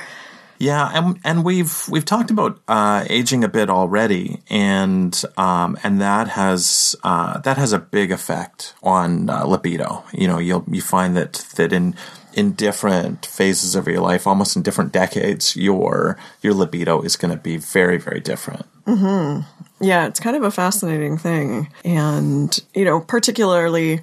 Yeah, 0.61 0.91
and 0.93 1.19
and 1.25 1.43
we've 1.43 1.89
we've 1.89 2.05
talked 2.05 2.31
about 2.31 2.61
uh, 2.69 3.07
aging 3.09 3.45
a 3.45 3.49
bit 3.49 3.71
already, 3.71 4.43
and 4.51 5.21
um, 5.39 5.79
and 5.83 6.03
that 6.03 6.29
has 6.29 6.95
uh, 7.03 7.39
that 7.41 7.57
has 7.57 7.73
a 7.73 7.79
big 7.79 8.13
effect 8.13 8.75
on 8.83 9.31
uh, 9.31 9.47
libido. 9.47 10.05
You 10.13 10.29
know, 10.29 10.39
you'll 10.39 10.65
you 10.71 10.83
find 10.83 11.17
that 11.17 11.47
that 11.57 11.73
in 11.73 11.95
in 12.35 12.53
different 12.53 13.25
phases 13.25 13.75
of 13.75 13.89
your 13.89 14.03
life, 14.03 14.27
almost 14.27 14.55
in 14.55 14.61
different 14.63 14.93
decades, 14.93 15.57
your 15.57 16.19
your 16.43 16.53
libido 16.53 17.01
is 17.01 17.17
going 17.17 17.35
to 17.35 17.41
be 17.41 17.57
very 17.57 17.97
very 17.97 18.21
different. 18.21 18.67
Hmm. 18.85 19.41
Yeah, 19.81 20.07
it's 20.07 20.21
kind 20.21 20.37
of 20.37 20.43
a 20.43 20.51
fascinating 20.51 21.17
thing. 21.17 21.73
And, 21.85 22.59
you 22.75 22.85
know, 22.85 23.01
particularly 23.01 24.01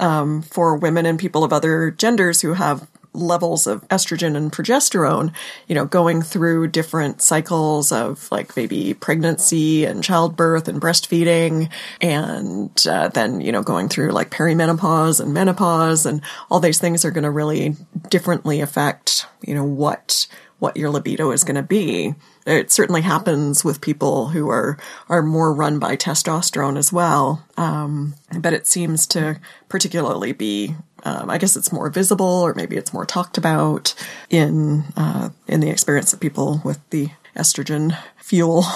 um, 0.00 0.42
for 0.42 0.76
women 0.76 1.06
and 1.06 1.18
people 1.18 1.44
of 1.44 1.52
other 1.52 1.92
genders 1.92 2.40
who 2.40 2.54
have 2.54 2.88
levels 3.14 3.66
of 3.66 3.86
estrogen 3.88 4.36
and 4.36 4.52
progesterone, 4.52 5.32
you 5.66 5.74
know, 5.74 5.84
going 5.84 6.22
through 6.22 6.68
different 6.68 7.20
cycles 7.20 7.92
of 7.92 8.30
like 8.30 8.56
maybe 8.56 8.94
pregnancy 8.94 9.84
and 9.84 10.02
childbirth 10.02 10.68
and 10.68 10.80
breastfeeding, 10.80 11.70
and 12.00 12.86
uh, 12.88 13.08
then, 13.08 13.40
you 13.40 13.52
know, 13.52 13.62
going 13.62 13.88
through 13.88 14.10
like 14.10 14.30
perimenopause 14.30 15.20
and 15.20 15.34
menopause, 15.34 16.06
and 16.06 16.22
all 16.50 16.60
these 16.60 16.80
things 16.80 17.04
are 17.04 17.10
going 17.10 17.24
to 17.24 17.30
really 17.30 17.76
differently 18.08 18.60
affect, 18.60 19.26
you 19.42 19.54
know, 19.54 19.64
what 19.64 20.26
what 20.58 20.76
your 20.76 20.90
libido 20.90 21.32
is 21.32 21.42
going 21.42 21.56
to 21.56 21.62
be. 21.62 22.14
It 22.46 22.70
certainly 22.70 23.02
happens 23.02 23.64
with 23.64 23.80
people 23.80 24.28
who 24.28 24.48
are 24.48 24.78
are 25.08 25.22
more 25.22 25.52
run 25.52 25.78
by 25.80 25.96
testosterone 25.96 26.78
as 26.78 26.92
well, 26.92 27.44
um, 27.56 28.14
but 28.38 28.52
it 28.52 28.66
seems 28.66 29.06
to 29.08 29.40
particularly 29.68 30.32
be. 30.32 30.76
Um, 31.04 31.30
I 31.30 31.38
guess 31.38 31.56
it's 31.56 31.72
more 31.72 31.90
visible, 31.90 32.26
or 32.26 32.54
maybe 32.54 32.76
it's 32.76 32.92
more 32.92 33.04
talked 33.04 33.36
about 33.36 33.94
in 34.30 34.84
uh, 34.96 35.30
in 35.48 35.60
the 35.60 35.70
experience 35.70 36.12
of 36.12 36.20
people 36.20 36.60
with 36.64 36.78
the 36.90 37.10
estrogen 37.36 37.96
fuel. 38.18 38.64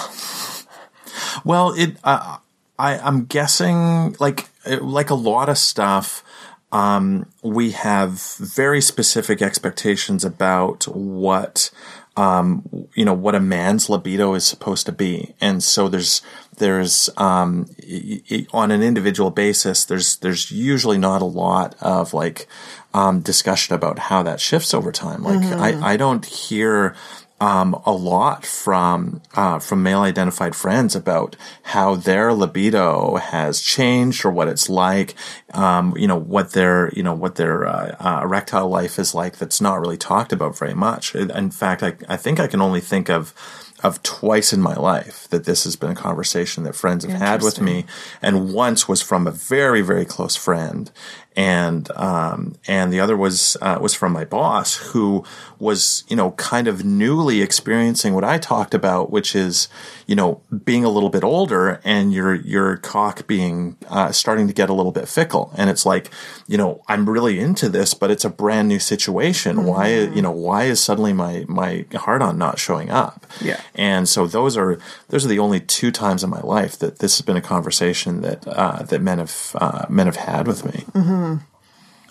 Well, 1.43 1.73
it 1.73 1.97
uh, 2.03 2.37
I 2.77 2.97
I'm 2.99 3.25
guessing 3.25 4.15
like 4.19 4.49
like 4.65 5.09
a 5.09 5.15
lot 5.15 5.49
of 5.49 5.57
stuff. 5.57 6.23
Um, 6.71 7.27
we 7.41 7.71
have 7.71 8.21
very 8.37 8.81
specific 8.81 9.41
expectations 9.41 10.25
about 10.25 10.83
what 10.85 11.71
um, 12.15 12.87
you 12.93 13.05
know 13.05 13.13
what 13.13 13.35
a 13.35 13.39
man's 13.39 13.89
libido 13.89 14.33
is 14.33 14.45
supposed 14.45 14.85
to 14.87 14.91
be, 14.91 15.33
and 15.39 15.63
so 15.63 15.87
there's 15.87 16.21
there's 16.57 17.09
um, 17.17 17.69
on 18.51 18.71
an 18.71 18.81
individual 18.83 19.31
basis 19.31 19.85
there's 19.85 20.17
there's 20.17 20.51
usually 20.51 20.97
not 20.97 21.21
a 21.21 21.25
lot 21.25 21.75
of 21.81 22.13
like 22.13 22.47
um, 22.93 23.21
discussion 23.21 23.75
about 23.75 23.99
how 23.99 24.23
that 24.23 24.39
shifts 24.39 24.73
over 24.73 24.91
time. 24.91 25.23
Like 25.23 25.43
I 25.43 25.93
I 25.93 25.97
don't 25.97 26.25
hear 26.25 26.95
um, 27.39 27.79
a 27.85 27.91
lot 27.91 28.45
from 28.45 29.21
uh, 29.35 29.59
from 29.59 29.83
male 29.83 30.01
identified 30.01 30.55
friends 30.55 30.95
about 30.95 31.35
how 31.63 31.95
their 31.95 32.33
libido 32.33 33.17
has 33.17 33.61
changed 33.61 34.25
or 34.25 34.31
what 34.31 34.47
it's 34.47 34.69
like. 34.69 35.13
Um, 35.53 35.95
you 35.95 36.07
know 36.07 36.19
what 36.19 36.53
their 36.53 36.91
you 36.93 37.03
know 37.03 37.13
what 37.13 37.35
their 37.35 37.67
uh, 37.67 37.95
uh, 37.99 38.21
erectile 38.23 38.69
life 38.69 38.97
is 38.97 39.13
like. 39.13 39.37
That's 39.37 39.61
not 39.61 39.79
really 39.79 39.97
talked 39.97 40.33
about 40.33 40.57
very 40.57 40.73
much. 40.73 41.13
In 41.13 41.51
fact, 41.51 41.83
I, 41.83 41.95
I 42.09 42.17
think 42.17 42.39
I 42.39 42.47
can 42.47 42.61
only 42.61 42.81
think 42.81 43.09
of 43.09 43.33
of 43.83 44.01
twice 44.03 44.53
in 44.53 44.61
my 44.61 44.75
life 44.75 45.27
that 45.29 45.45
this 45.45 45.63
has 45.63 45.75
been 45.75 45.91
a 45.91 45.95
conversation 45.95 46.63
that 46.63 46.75
friends 46.75 47.05
have 47.05 47.19
had 47.19 47.41
with 47.43 47.61
me, 47.61 47.85
and 48.21 48.53
once 48.53 48.87
was 48.87 49.01
from 49.01 49.27
a 49.27 49.31
very 49.31 49.81
very 49.81 50.05
close 50.05 50.35
friend, 50.35 50.91
and 51.37 51.91
um, 51.91 52.55
and 52.67 52.91
the 52.91 52.99
other 52.99 53.15
was 53.15 53.55
uh, 53.61 53.77
was 53.79 53.93
from 53.93 54.11
my 54.11 54.25
boss 54.25 54.75
who 54.75 55.23
was 55.59 56.03
you 56.07 56.15
know 56.15 56.31
kind 56.31 56.67
of 56.67 56.83
newly 56.83 57.43
experiencing 57.43 58.15
what 58.15 58.23
I 58.23 58.39
talked 58.39 58.73
about, 58.73 59.11
which 59.11 59.35
is 59.35 59.69
you 60.07 60.15
know 60.15 60.41
being 60.65 60.83
a 60.83 60.89
little 60.89 61.11
bit 61.11 61.23
older 61.23 61.79
and 61.83 62.11
your 62.11 62.33
your 62.33 62.77
cock 62.77 63.27
being 63.27 63.77
uh, 63.87 64.11
starting 64.11 64.47
to 64.47 64.53
get 64.53 64.67
a 64.67 64.73
little 64.73 64.91
bit 64.91 65.07
fickle, 65.07 65.53
and 65.55 65.69
it's 65.69 65.85
like 65.85 66.09
you 66.47 66.57
know 66.57 66.81
I'm 66.87 67.07
really 67.07 67.39
into 67.39 67.69
this, 67.69 67.93
but 67.93 68.09
it's 68.09 68.25
a 68.25 68.31
brand 68.31 68.67
new 68.67 68.79
situation. 68.79 69.63
Why 69.65 69.89
you 69.89 70.23
know 70.23 70.31
why 70.31 70.63
is 70.63 70.83
suddenly 70.83 71.13
my 71.13 71.45
my 71.47 71.85
heart 71.93 72.23
on 72.23 72.39
not 72.39 72.57
showing 72.57 72.89
up? 72.89 73.27
Yeah. 73.39 73.61
And 73.75 74.09
so 74.09 74.25
those 74.25 74.57
are 74.57 74.79
those 75.09 75.23
are 75.23 75.29
the 75.29 75.39
only 75.39 75.59
two 75.59 75.91
times 75.91 76.23
in 76.23 76.31
my 76.31 76.41
life 76.41 76.79
that 76.79 76.97
this 76.97 77.19
has 77.19 77.23
been 77.23 77.37
a 77.37 77.41
conversation 77.41 78.21
that 78.21 78.47
uh, 78.47 78.81
that 78.81 79.03
men 79.03 79.19
have 79.19 79.55
uh, 79.61 79.85
men 79.87 80.07
have 80.07 80.15
had 80.15 80.47
with 80.47 80.65
me. 80.65 80.83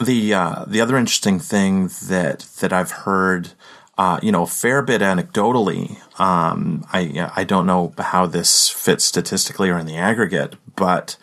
The 0.00 0.34
uh, 0.34 0.64
the 0.66 0.80
other 0.80 0.96
interesting 0.96 1.38
thing 1.38 1.88
that 2.08 2.40
that 2.60 2.72
I've 2.72 2.90
heard, 2.90 3.52
uh, 3.96 4.20
you 4.22 4.30
know, 4.30 4.42
a 4.42 4.46
fair 4.46 4.82
bit 4.82 5.00
anecdotally. 5.00 5.96
Um, 6.20 6.84
I 6.92 7.30
I 7.34 7.44
don't 7.44 7.66
know 7.66 7.94
how 7.98 8.26
this 8.26 8.68
fits 8.68 9.04
statistically 9.04 9.70
or 9.70 9.78
in 9.78 9.86
the 9.86 9.96
aggregate, 9.96 10.56
but 10.76 11.16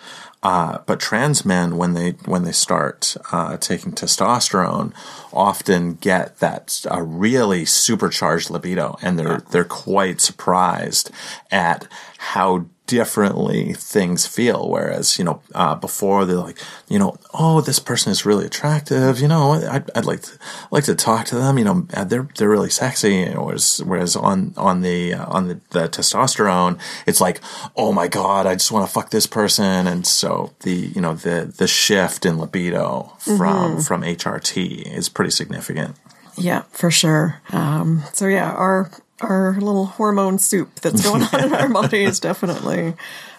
uh, 0.43 0.79
but 0.85 0.99
trans 0.99 1.45
men 1.45 1.77
when 1.77 1.93
they 1.93 2.11
when 2.25 2.43
they 2.43 2.51
start 2.51 3.15
uh, 3.31 3.55
taking 3.57 3.93
testosterone 3.93 4.93
often 5.31 5.93
get 5.93 6.39
that 6.39 6.85
uh, 6.91 7.01
really 7.01 7.63
supercharged 7.63 8.49
libido, 8.49 8.97
and 9.01 9.17
they're 9.17 9.41
they're 9.51 9.63
quite 9.63 10.19
surprised 10.19 11.11
at 11.49 11.87
how 12.17 12.65
differently 12.93 13.73
things 13.73 14.27
feel. 14.27 14.69
Whereas, 14.69 15.17
you 15.17 15.25
know, 15.25 15.41
uh, 15.55 15.73
before 15.73 16.25
they're 16.25 16.35
like, 16.35 16.59
you 16.87 16.99
know, 16.99 17.17
oh, 17.33 17.59
this 17.59 17.79
person 17.79 18.11
is 18.11 18.23
really 18.23 18.45
attractive. 18.45 19.19
You 19.19 19.27
know, 19.27 19.53
I'd, 19.53 19.89
I'd 19.95 20.05
like 20.05 20.21
to 20.21 20.37
like 20.69 20.83
to 20.83 20.93
talk 20.93 21.25
to 21.27 21.35
them. 21.35 21.57
You 21.57 21.65
know, 21.65 21.87
uh, 21.95 22.03
they're 22.03 22.27
they're 22.37 22.49
really 22.49 22.69
sexy. 22.69 23.25
Whereas 23.25 23.81
whereas 23.83 24.15
on 24.15 24.53
on 24.57 24.81
the 24.81 25.15
uh, 25.15 25.25
on 25.25 25.47
the, 25.47 25.59
the 25.71 25.89
testosterone, 25.89 26.79
it's 27.07 27.19
like, 27.19 27.41
oh 27.75 27.91
my 27.91 28.07
god, 28.07 28.45
I 28.45 28.53
just 28.53 28.71
want 28.71 28.87
to 28.87 28.93
fuck 28.93 29.09
this 29.09 29.25
person. 29.25 29.87
And 29.87 30.05
so 30.05 30.53
the 30.59 30.73
you 30.73 31.01
know 31.01 31.15
the 31.15 31.51
the 31.57 31.67
shift 31.67 32.27
in 32.27 32.37
libido 32.37 33.13
from 33.17 33.81
from 33.81 34.03
HRT 34.03 34.95
is 34.95 35.09
pretty 35.09 35.31
significant. 35.31 35.95
Yeah, 36.37 36.63
for 36.71 36.91
sure. 36.91 37.41
Um, 37.51 38.03
so 38.13 38.27
yeah, 38.27 38.51
our 38.51 38.91
our 39.23 39.53
little 39.53 39.85
hormone 39.85 40.37
soup 40.37 40.75
that's 40.81 41.03
going 41.03 41.23
on 41.23 41.43
in 41.43 41.53
our 41.53 41.69
bodies 41.73 42.19
definitely 42.19 42.93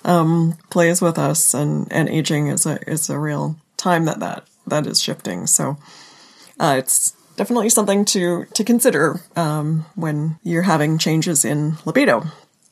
um, 0.05 0.57
plays 0.70 1.01
with 1.01 1.18
us, 1.18 1.55
and 1.55 1.87
and 1.90 2.09
aging 2.09 2.49
is 2.49 2.66
a 2.66 2.79
is 2.90 3.09
a 3.11 3.18
real 3.18 3.57
time 3.77 4.05
that 4.07 4.20
that 4.20 4.47
that 4.66 4.87
is 4.87 5.03
shifting. 5.03 5.47
So 5.47 5.77
uh, 6.59 6.77
it's 6.79 7.12
definitely 7.37 7.68
something 7.68 8.05
to 8.07 8.47
to 8.47 8.64
consider 8.64 9.20
um, 9.37 9.87
when 9.94 10.37
you're 10.42 10.62
having 10.62 10.99
changes 10.99 11.44
in 11.44 11.77
libido. 11.85 12.25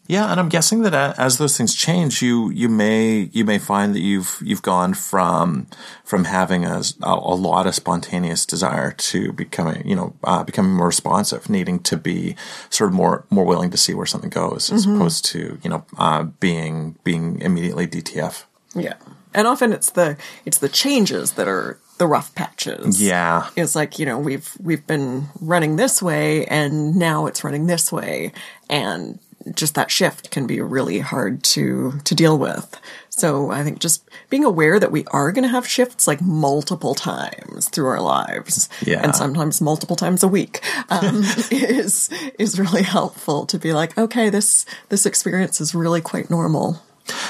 Yeah, 0.08 0.30
and 0.30 0.40
I'm 0.40 0.48
guessing 0.48 0.82
that 0.82 1.18
as 1.18 1.38
those 1.38 1.56
things 1.56 1.74
change, 1.74 2.22
you 2.22 2.50
you 2.50 2.68
may 2.68 3.30
you 3.32 3.44
may 3.44 3.58
find 3.58 3.94
that 3.94 4.00
you've 4.00 4.42
you've 4.44 4.62
gone 4.62 4.94
from 4.94 5.68
from 6.04 6.24
having 6.24 6.64
a, 6.64 6.82
a 7.02 7.14
lot 7.14 7.68
of 7.68 7.74
spontaneous 7.74 8.44
desire 8.44 8.90
to 8.90 9.32
becoming 9.32 9.86
you 9.86 9.94
know 9.94 10.14
uh, 10.24 10.42
becoming 10.42 10.72
more 10.72 10.88
responsive, 10.88 11.48
needing 11.48 11.78
to 11.80 11.96
be 11.96 12.34
sort 12.68 12.90
of 12.90 12.94
more 12.94 13.24
more 13.30 13.44
willing 13.44 13.70
to 13.70 13.76
see 13.76 13.94
where 13.94 14.06
something 14.06 14.30
goes, 14.30 14.72
as 14.72 14.86
opposed 14.86 15.24
to 15.26 15.58
you 15.62 15.70
know 15.70 15.84
uh, 15.96 16.24
being 16.24 16.96
being 17.04 17.40
immediately 17.40 17.86
DTF. 17.86 18.44
Yeah, 18.74 18.94
and 19.32 19.46
often 19.46 19.72
it's 19.72 19.90
the 19.90 20.16
it's 20.44 20.58
the 20.58 20.68
changes 20.68 21.32
that 21.32 21.46
are 21.46 21.78
the 21.98 22.08
rough 22.08 22.34
patches. 22.34 23.00
Yeah, 23.00 23.48
it's 23.54 23.76
like 23.76 24.00
you 24.00 24.06
know 24.06 24.18
we've 24.18 24.52
we've 24.60 24.84
been 24.84 25.28
running 25.40 25.76
this 25.76 26.02
way 26.02 26.44
and 26.46 26.96
now 26.96 27.26
it's 27.26 27.44
running 27.44 27.66
this 27.66 27.92
way 27.92 28.32
and 28.68 29.20
just 29.54 29.74
that 29.74 29.90
shift 29.90 30.30
can 30.30 30.46
be 30.46 30.60
really 30.60 31.00
hard 31.00 31.42
to 31.42 31.92
to 32.04 32.14
deal 32.14 32.38
with 32.38 32.78
so 33.10 33.50
i 33.50 33.62
think 33.64 33.78
just 33.80 34.08
being 34.30 34.44
aware 34.44 34.78
that 34.80 34.92
we 34.92 35.04
are 35.10 35.32
going 35.32 35.42
to 35.42 35.48
have 35.48 35.66
shifts 35.66 36.06
like 36.06 36.20
multiple 36.20 36.94
times 36.94 37.68
through 37.68 37.86
our 37.88 38.00
lives 38.00 38.68
Yeah. 38.86 39.00
and 39.02 39.14
sometimes 39.14 39.60
multiple 39.60 39.96
times 39.96 40.22
a 40.22 40.28
week 40.28 40.60
um, 40.90 41.22
is 41.50 42.08
is 42.38 42.58
really 42.58 42.82
helpful 42.82 43.46
to 43.46 43.58
be 43.58 43.72
like 43.72 43.96
okay 43.98 44.30
this 44.30 44.64
this 44.88 45.06
experience 45.06 45.60
is 45.60 45.74
really 45.74 46.00
quite 46.00 46.30
normal 46.30 46.82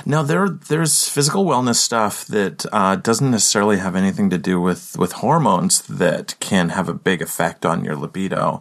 Now 0.04 0.22
there 0.22 0.48
there's 0.68 1.08
physical 1.08 1.44
wellness 1.46 1.76
stuff 1.80 2.26
that 2.26 2.66
uh, 2.72 2.96
doesn't 2.96 3.30
necessarily 3.30 3.78
have 3.78 3.96
anything 3.96 4.28
to 4.30 4.38
do 4.38 4.60
with 4.60 4.96
with 4.98 5.12
hormones 5.24 5.80
that 5.88 6.34
can 6.40 6.68
have 6.70 6.90
a 6.90 6.94
big 6.94 7.22
effect 7.22 7.64
on 7.64 7.82
your 7.84 7.96
libido. 7.96 8.60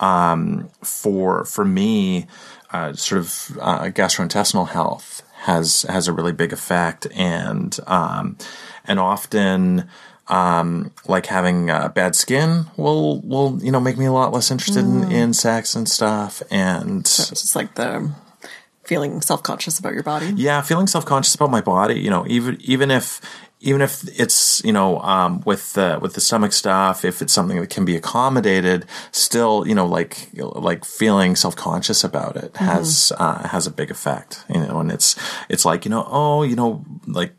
Um, 0.00 0.68
for 0.84 1.44
for 1.44 1.64
me, 1.64 2.26
uh, 2.72 2.92
sort 2.92 3.20
of 3.20 3.58
uh, 3.60 3.84
gastrointestinal 3.84 4.68
health 4.68 5.22
has 5.42 5.82
has 5.82 6.08
a 6.08 6.12
really 6.12 6.32
big 6.32 6.52
effect, 6.52 7.06
and 7.14 7.78
um, 7.86 8.36
and 8.84 8.98
often. 8.98 9.88
Um, 10.28 10.92
like 11.08 11.26
having 11.26 11.70
uh, 11.70 11.88
bad 11.88 12.14
skin 12.14 12.66
will 12.76 13.20
will 13.22 13.58
you 13.60 13.72
know 13.72 13.80
make 13.80 13.98
me 13.98 14.04
a 14.04 14.12
lot 14.12 14.32
less 14.32 14.52
interested 14.52 14.84
in, 14.84 15.10
in 15.10 15.32
sex 15.32 15.74
and 15.74 15.88
stuff, 15.88 16.40
and 16.52 17.00
it's 17.00 17.30
just 17.30 17.56
like 17.56 17.74
the 17.74 18.12
feeling 18.84 19.20
self-conscious 19.20 19.80
about 19.80 19.92
your 19.92 20.04
body 20.04 20.32
yeah, 20.36 20.62
feeling 20.62 20.86
self 20.86 21.04
conscious 21.04 21.34
about 21.34 21.50
my 21.50 21.60
body. 21.60 21.98
You 21.98 22.10
know, 22.10 22.24
even 22.28 22.58
even 22.60 22.92
if 22.92 23.20
even 23.60 23.82
if 23.82 24.02
it's 24.18 24.62
you 24.64 24.72
know 24.72 24.98
um, 25.00 25.42
with 25.44 25.74
the 25.74 25.98
with 26.00 26.14
the 26.14 26.20
stomach 26.20 26.52
stuff, 26.52 27.04
if 27.04 27.20
it's 27.22 27.32
something 27.32 27.60
that 27.60 27.70
can 27.70 27.84
be 27.84 27.96
accommodated, 27.96 28.86
still 29.12 29.66
you 29.66 29.74
know 29.74 29.86
like 29.86 30.30
like 30.34 30.84
feeling 30.84 31.36
self 31.36 31.54
conscious 31.56 32.02
about 32.02 32.36
it 32.36 32.52
mm-hmm. 32.54 32.64
has 32.64 33.12
uh, 33.18 33.46
has 33.48 33.66
a 33.66 33.70
big 33.70 33.90
effect. 33.90 34.44
You 34.48 34.60
know, 34.66 34.80
and 34.80 34.90
it's 34.90 35.16
it's 35.48 35.64
like 35.64 35.84
you 35.84 35.90
know 35.90 36.06
oh 36.08 36.42
you 36.42 36.56
know 36.56 36.84
like 37.06 37.34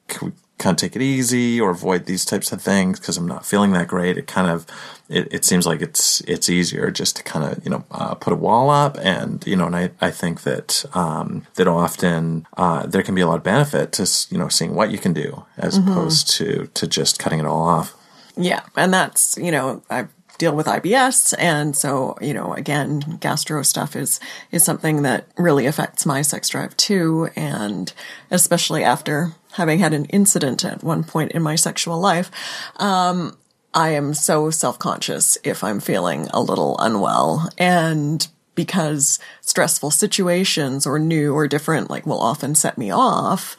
kind 0.61 0.75
of 0.75 0.77
take 0.77 0.95
it 0.95 1.01
easy 1.01 1.59
or 1.59 1.71
avoid 1.71 2.05
these 2.05 2.23
types 2.23 2.51
of 2.51 2.61
things 2.61 2.99
because 2.99 3.17
I'm 3.17 3.27
not 3.27 3.45
feeling 3.45 3.73
that 3.73 3.87
great. 3.87 4.17
It 4.17 4.27
kind 4.27 4.49
of 4.49 4.65
it, 5.09 5.27
it 5.33 5.43
seems 5.43 5.65
like 5.65 5.81
it's 5.81 6.21
it's 6.21 6.49
easier 6.49 6.91
just 6.91 7.17
to 7.17 7.23
kind 7.23 7.45
of 7.45 7.63
you 7.65 7.71
know 7.71 7.83
uh, 7.91 8.13
put 8.15 8.31
a 8.31 8.35
wall 8.35 8.69
up 8.69 8.97
and 9.01 9.45
you 9.45 9.55
know 9.55 9.65
and 9.65 9.75
I, 9.75 9.91
I 9.99 10.11
think 10.11 10.43
that 10.43 10.85
um, 10.93 11.45
that 11.55 11.67
often 11.67 12.47
uh, 12.55 12.85
there 12.85 13.03
can 13.03 13.15
be 13.15 13.21
a 13.21 13.27
lot 13.27 13.37
of 13.37 13.43
benefit 13.43 13.91
to 13.93 14.09
you 14.29 14.37
know 14.37 14.47
seeing 14.47 14.75
what 14.75 14.91
you 14.91 14.99
can 14.99 15.13
do 15.13 15.43
as 15.57 15.77
mm-hmm. 15.77 15.89
opposed 15.89 16.29
to 16.37 16.69
to 16.73 16.87
just 16.87 17.19
cutting 17.19 17.39
it 17.39 17.45
all 17.45 17.67
off. 17.67 17.95
Yeah, 18.37 18.61
and 18.77 18.93
that's 18.93 19.37
you 19.37 19.51
know 19.51 19.81
I 19.89 20.07
deal 20.37 20.55
with 20.55 20.65
IBS. 20.65 21.35
And 21.37 21.77
so, 21.77 22.17
you 22.19 22.33
know, 22.33 22.53
again, 22.55 23.19
gastro 23.19 23.61
stuff 23.61 23.95
is, 23.95 24.19
is 24.51 24.63
something 24.63 25.03
that 25.03 25.27
really 25.37 25.67
affects 25.67 26.03
my 26.03 26.23
sex 26.23 26.49
drive 26.49 26.75
too. 26.77 27.29
And 27.35 27.93
especially 28.31 28.83
after 28.83 29.33
having 29.53 29.79
had 29.79 29.93
an 29.93 30.05
incident 30.05 30.63
at 30.65 30.83
one 30.83 31.03
point 31.03 31.31
in 31.31 31.41
my 31.41 31.55
sexual 31.55 31.99
life, 31.99 32.31
um, 32.77 33.37
I 33.73 33.89
am 33.89 34.13
so 34.13 34.49
self-conscious 34.49 35.37
if 35.43 35.63
I'm 35.63 35.79
feeling 35.79 36.27
a 36.33 36.41
little 36.41 36.77
unwell 36.79 37.49
and 37.57 38.27
because 38.55 39.17
stressful 39.41 39.91
situations 39.91 40.85
or 40.85 40.99
new 40.99 41.33
or 41.33 41.47
different 41.47 41.89
like 41.89 42.05
will 42.05 42.19
often 42.19 42.53
set 42.53 42.77
me 42.77 42.91
off. 42.91 43.55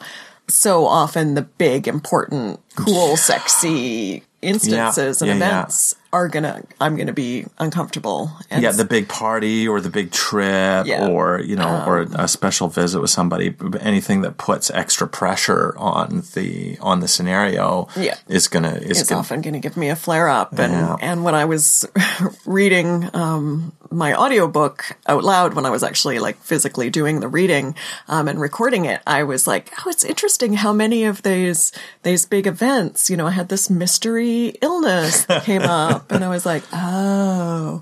So 0.47 0.85
often 0.85 1.33
the 1.33 1.41
big, 1.41 1.87
important, 1.87 2.59
cool, 2.75 3.17
sexy 3.17 4.23
instances 4.41 5.21
yeah, 5.21 5.31
and 5.31 5.39
yeah, 5.39 5.47
events. 5.47 5.95
Are 6.13 6.29
gonna 6.29 6.63
I'm 6.79 6.95
gonna 6.95 7.11
be 7.11 7.45
uncomfortable. 7.57 8.31
Yeah, 8.51 8.71
the 8.71 8.85
big 8.85 9.09
party 9.09 9.67
or 9.67 9.81
the 9.81 9.89
big 9.89 10.11
trip 10.11 10.87
or 10.87 11.41
you 11.41 11.55
know 11.55 11.67
um, 11.67 11.89
or 11.89 12.01
a 12.15 12.27
special 12.27 12.69
visit 12.69 13.01
with 13.01 13.09
somebody. 13.09 13.53
Anything 13.81 14.21
that 14.21 14.37
puts 14.37 14.69
extra 14.69 15.07
pressure 15.07 15.75
on 15.77 16.23
the 16.35 16.77
on 16.79 16.99
the 16.99 17.07
scenario 17.07 17.87
yeah. 17.97 18.15
is 18.27 18.47
gonna 18.47 18.75
is 18.75 19.01
it's 19.01 19.09
gonna, 19.09 19.19
often 19.19 19.41
gonna 19.41 19.59
give 19.59 19.75
me 19.75 19.89
a 19.89 19.95
flare 19.95 20.29
up. 20.29 20.57
And 20.57 21.01
and 21.01 21.23
when 21.23 21.33
I 21.33 21.45
was 21.45 21.85
reading 22.45 23.09
um, 23.15 23.73
my 23.89 24.13
audiobook 24.13 24.97
out 25.07 25.23
loud 25.23 25.53
when 25.53 25.65
I 25.65 25.69
was 25.69 25.83
actually 25.83 26.19
like 26.19 26.37
physically 26.37 26.89
doing 26.89 27.19
the 27.19 27.27
reading 27.27 27.75
um, 28.07 28.27
and 28.27 28.39
recording 28.39 28.85
it, 28.85 29.01
I 29.07 29.23
was 29.23 29.47
like, 29.47 29.71
oh, 29.79 29.89
it's 29.89 30.03
interesting 30.03 30.53
how 30.53 30.73
many 30.73 31.05
of 31.05 31.23
these 31.23 31.71
these 32.03 32.25
big 32.25 32.47
events, 32.47 33.09
you 33.09 33.17
know, 33.17 33.27
I 33.27 33.31
had 33.31 33.49
this 33.49 33.69
mystery 33.69 34.55
illness 34.61 35.25
that 35.25 35.43
came 35.43 35.61
up, 35.63 36.02
and 36.09 36.23
I 36.23 36.29
was 36.29 36.45
like, 36.45 36.63
oh. 36.73 37.81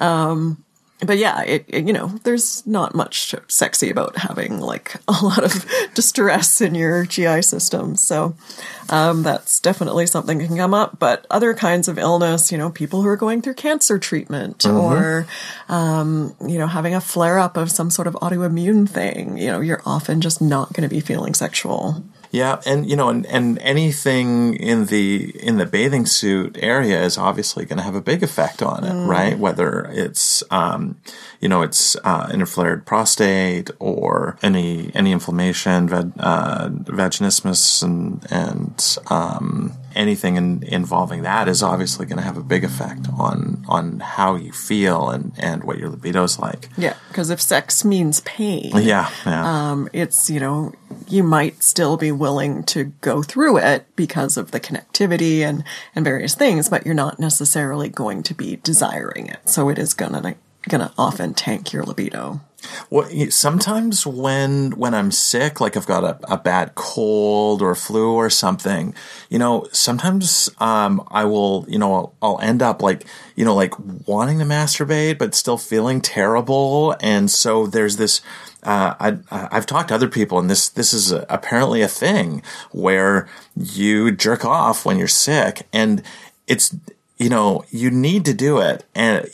Um, 0.00 0.64
but 1.00 1.18
yeah, 1.18 1.42
it, 1.42 1.64
it, 1.68 1.86
you 1.86 1.92
know, 1.92 2.08
there's 2.22 2.66
not 2.66 2.94
much 2.94 3.34
sexy 3.48 3.90
about 3.90 4.16
having 4.16 4.60
like 4.60 4.94
a 5.08 5.12
lot 5.22 5.44
of 5.44 5.66
distress 5.94 6.60
in 6.60 6.74
your 6.74 7.04
GI 7.04 7.42
system. 7.42 7.96
So 7.96 8.34
um, 8.88 9.22
that's 9.22 9.60
definitely 9.60 10.06
something 10.06 10.38
that 10.38 10.46
can 10.46 10.56
come 10.56 10.74
up. 10.74 10.98
But 10.98 11.26
other 11.30 11.54
kinds 11.54 11.88
of 11.88 11.98
illness, 11.98 12.52
you 12.52 12.58
know, 12.58 12.70
people 12.70 13.02
who 13.02 13.08
are 13.08 13.16
going 13.16 13.42
through 13.42 13.54
cancer 13.54 13.98
treatment 13.98 14.58
mm-hmm. 14.58 14.76
or, 14.76 15.26
um, 15.68 16.34
you 16.46 16.58
know, 16.58 16.66
having 16.66 16.94
a 16.94 17.00
flare 17.00 17.38
up 17.38 17.56
of 17.56 17.70
some 17.70 17.90
sort 17.90 18.08
of 18.08 18.14
autoimmune 18.14 18.88
thing, 18.88 19.36
you 19.36 19.48
know, 19.48 19.60
you're 19.60 19.82
often 19.84 20.20
just 20.20 20.40
not 20.40 20.72
going 20.72 20.88
to 20.88 20.94
be 20.94 21.00
feeling 21.00 21.34
sexual. 21.34 22.04
Yeah, 22.34 22.60
and 22.66 22.90
you 22.90 22.96
know, 22.96 23.10
and, 23.10 23.24
and 23.26 23.60
anything 23.60 24.56
in 24.56 24.86
the 24.86 25.30
in 25.40 25.56
the 25.58 25.66
bathing 25.66 26.04
suit 26.04 26.58
area 26.60 27.00
is 27.00 27.16
obviously 27.16 27.64
going 27.64 27.76
to 27.76 27.84
have 27.84 27.94
a 27.94 28.00
big 28.00 28.24
effect 28.24 28.60
on 28.60 28.82
it, 28.82 28.92
mm. 28.92 29.06
right? 29.06 29.38
Whether 29.38 29.84
it's 29.92 30.42
um, 30.50 30.96
you 31.38 31.48
know, 31.48 31.62
it's 31.62 31.94
uh, 32.02 32.26
an 32.32 32.40
inflamed 32.40 32.86
prostate 32.86 33.70
or 33.78 34.36
any 34.42 34.90
any 34.96 35.12
inflammation, 35.12 35.88
vag, 35.88 36.10
uh, 36.18 36.70
vaginismus, 36.70 37.84
and 37.84 38.26
and 38.32 38.98
um, 39.12 39.72
anything 39.94 40.36
in, 40.36 40.62
involving 40.64 41.22
that 41.22 41.48
is 41.48 41.62
obviously 41.62 42.06
going 42.06 42.18
to 42.18 42.24
have 42.24 42.36
a 42.36 42.42
big 42.42 42.64
effect 42.64 43.06
on 43.18 43.64
on 43.68 44.00
how 44.00 44.34
you 44.34 44.52
feel 44.52 45.10
and 45.10 45.32
and 45.38 45.64
what 45.64 45.78
your 45.78 45.88
libido 45.88 46.24
is 46.24 46.38
like. 46.38 46.68
Yeah, 46.76 46.96
because 47.08 47.30
if 47.30 47.40
sex 47.40 47.84
means 47.84 48.20
pain, 48.20 48.72
yeah, 48.76 49.10
yeah. 49.24 49.70
Um, 49.70 49.88
it's 49.92 50.30
you 50.30 50.40
know 50.40 50.72
you 51.08 51.22
might 51.22 51.62
still 51.62 51.96
be 51.96 52.12
willing 52.12 52.62
to 52.64 52.84
go 53.00 53.22
through 53.22 53.58
it 53.58 53.86
because 53.96 54.36
of 54.36 54.50
the 54.50 54.60
connectivity 54.60 55.40
and 55.40 55.64
and 55.94 56.04
various 56.04 56.34
things, 56.34 56.68
but 56.68 56.84
you're 56.84 56.94
not 56.94 57.18
necessarily 57.18 57.88
going 57.88 58.22
to 58.24 58.34
be 58.34 58.56
desiring 58.56 59.26
it. 59.26 59.48
So 59.48 59.68
it 59.68 59.78
is 59.78 59.94
gonna 59.94 60.34
gonna 60.68 60.92
often 60.96 61.34
tank 61.34 61.72
your 61.72 61.84
libido. 61.84 62.40
Well, 62.90 63.08
sometimes 63.30 64.06
when 64.06 64.72
when 64.72 64.94
I'm 64.94 65.10
sick, 65.10 65.60
like 65.60 65.76
I've 65.76 65.86
got 65.86 66.04
a, 66.04 66.32
a 66.32 66.36
bad 66.36 66.74
cold 66.74 67.62
or 67.62 67.74
flu 67.74 68.12
or 68.14 68.30
something, 68.30 68.94
you 69.28 69.38
know, 69.38 69.66
sometimes 69.72 70.50
um, 70.58 71.06
I 71.10 71.24
will, 71.24 71.64
you 71.68 71.78
know, 71.78 71.94
I'll, 71.94 72.14
I'll, 72.22 72.40
end 72.40 72.62
up 72.62 72.82
like, 72.82 73.04
you 73.36 73.44
know, 73.44 73.54
like 73.54 73.74
wanting 74.06 74.38
to 74.38 74.44
masturbate 74.44 75.18
but 75.18 75.34
still 75.34 75.58
feeling 75.58 76.00
terrible, 76.00 76.96
and 77.00 77.30
so 77.30 77.66
there's 77.66 77.96
this. 77.96 78.20
Uh, 78.62 78.94
I, 78.98 79.18
I've 79.30 79.66
talked 79.66 79.88
to 79.88 79.94
other 79.94 80.08
people, 80.08 80.38
and 80.38 80.48
this 80.48 80.68
this 80.68 80.94
is 80.94 81.12
a, 81.12 81.26
apparently 81.28 81.82
a 81.82 81.88
thing 81.88 82.42
where 82.72 83.28
you 83.56 84.10
jerk 84.10 84.44
off 84.44 84.86
when 84.86 84.98
you're 84.98 85.08
sick, 85.08 85.66
and 85.72 86.02
it's 86.46 86.74
you 87.24 87.30
know, 87.30 87.64
you 87.70 87.90
need 87.90 88.26
to 88.26 88.34
do 88.34 88.58
it, 88.58 88.84
and 88.94 89.26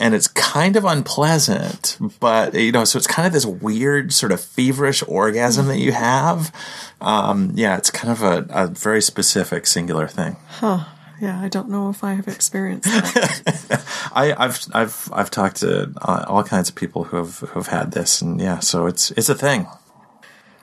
and 0.00 0.12
it's 0.12 0.26
kind 0.26 0.74
of 0.74 0.84
unpleasant, 0.84 1.96
but 2.18 2.52
you 2.52 2.72
know, 2.72 2.82
so 2.82 2.96
it's 2.96 3.06
kind 3.06 3.28
of 3.28 3.32
this 3.32 3.46
weird 3.46 4.12
sort 4.12 4.32
of 4.32 4.40
feverish 4.40 5.04
orgasm 5.06 5.68
that 5.68 5.78
you 5.78 5.92
have. 5.92 6.52
Um, 7.00 7.52
yeah, 7.54 7.76
it's 7.76 7.92
kind 7.92 8.10
of 8.10 8.24
a, 8.24 8.44
a 8.50 8.66
very 8.66 9.00
specific, 9.00 9.68
singular 9.68 10.08
thing. 10.08 10.34
Huh. 10.48 10.86
Yeah, 11.20 11.40
I 11.40 11.46
don't 11.48 11.68
know 11.68 11.90
if 11.90 12.02
I 12.02 12.14
have 12.14 12.26
experienced 12.26 12.88
that. 12.88 13.84
I, 14.12 14.34
have 14.36 14.66
I've 14.72 15.08
I've 15.12 15.30
talked 15.30 15.58
to 15.58 15.92
uh, 16.00 16.24
all 16.26 16.42
kinds 16.42 16.68
of 16.68 16.74
people 16.74 17.04
who 17.04 17.18
have 17.18 17.38
who 17.38 17.60
have 17.60 17.68
had 17.68 17.92
this, 17.92 18.20
and 18.20 18.40
yeah, 18.40 18.58
so 18.58 18.86
it's 18.86 19.12
it's 19.12 19.28
a 19.28 19.36
thing 19.36 19.68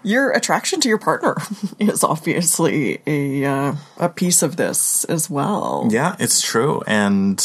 your 0.05 0.29
attraction 0.31 0.79
to 0.81 0.87
your 0.87 0.99
partner 0.99 1.35
is 1.79 2.03
obviously 2.03 2.99
a 3.07 3.43
uh, 3.43 3.75
a 3.97 4.09
piece 4.09 4.43
of 4.43 4.55
this 4.55 5.03
as 5.05 5.29
well. 5.29 5.87
Yeah, 5.89 6.15
it's 6.19 6.41
true, 6.41 6.81
and 6.85 7.43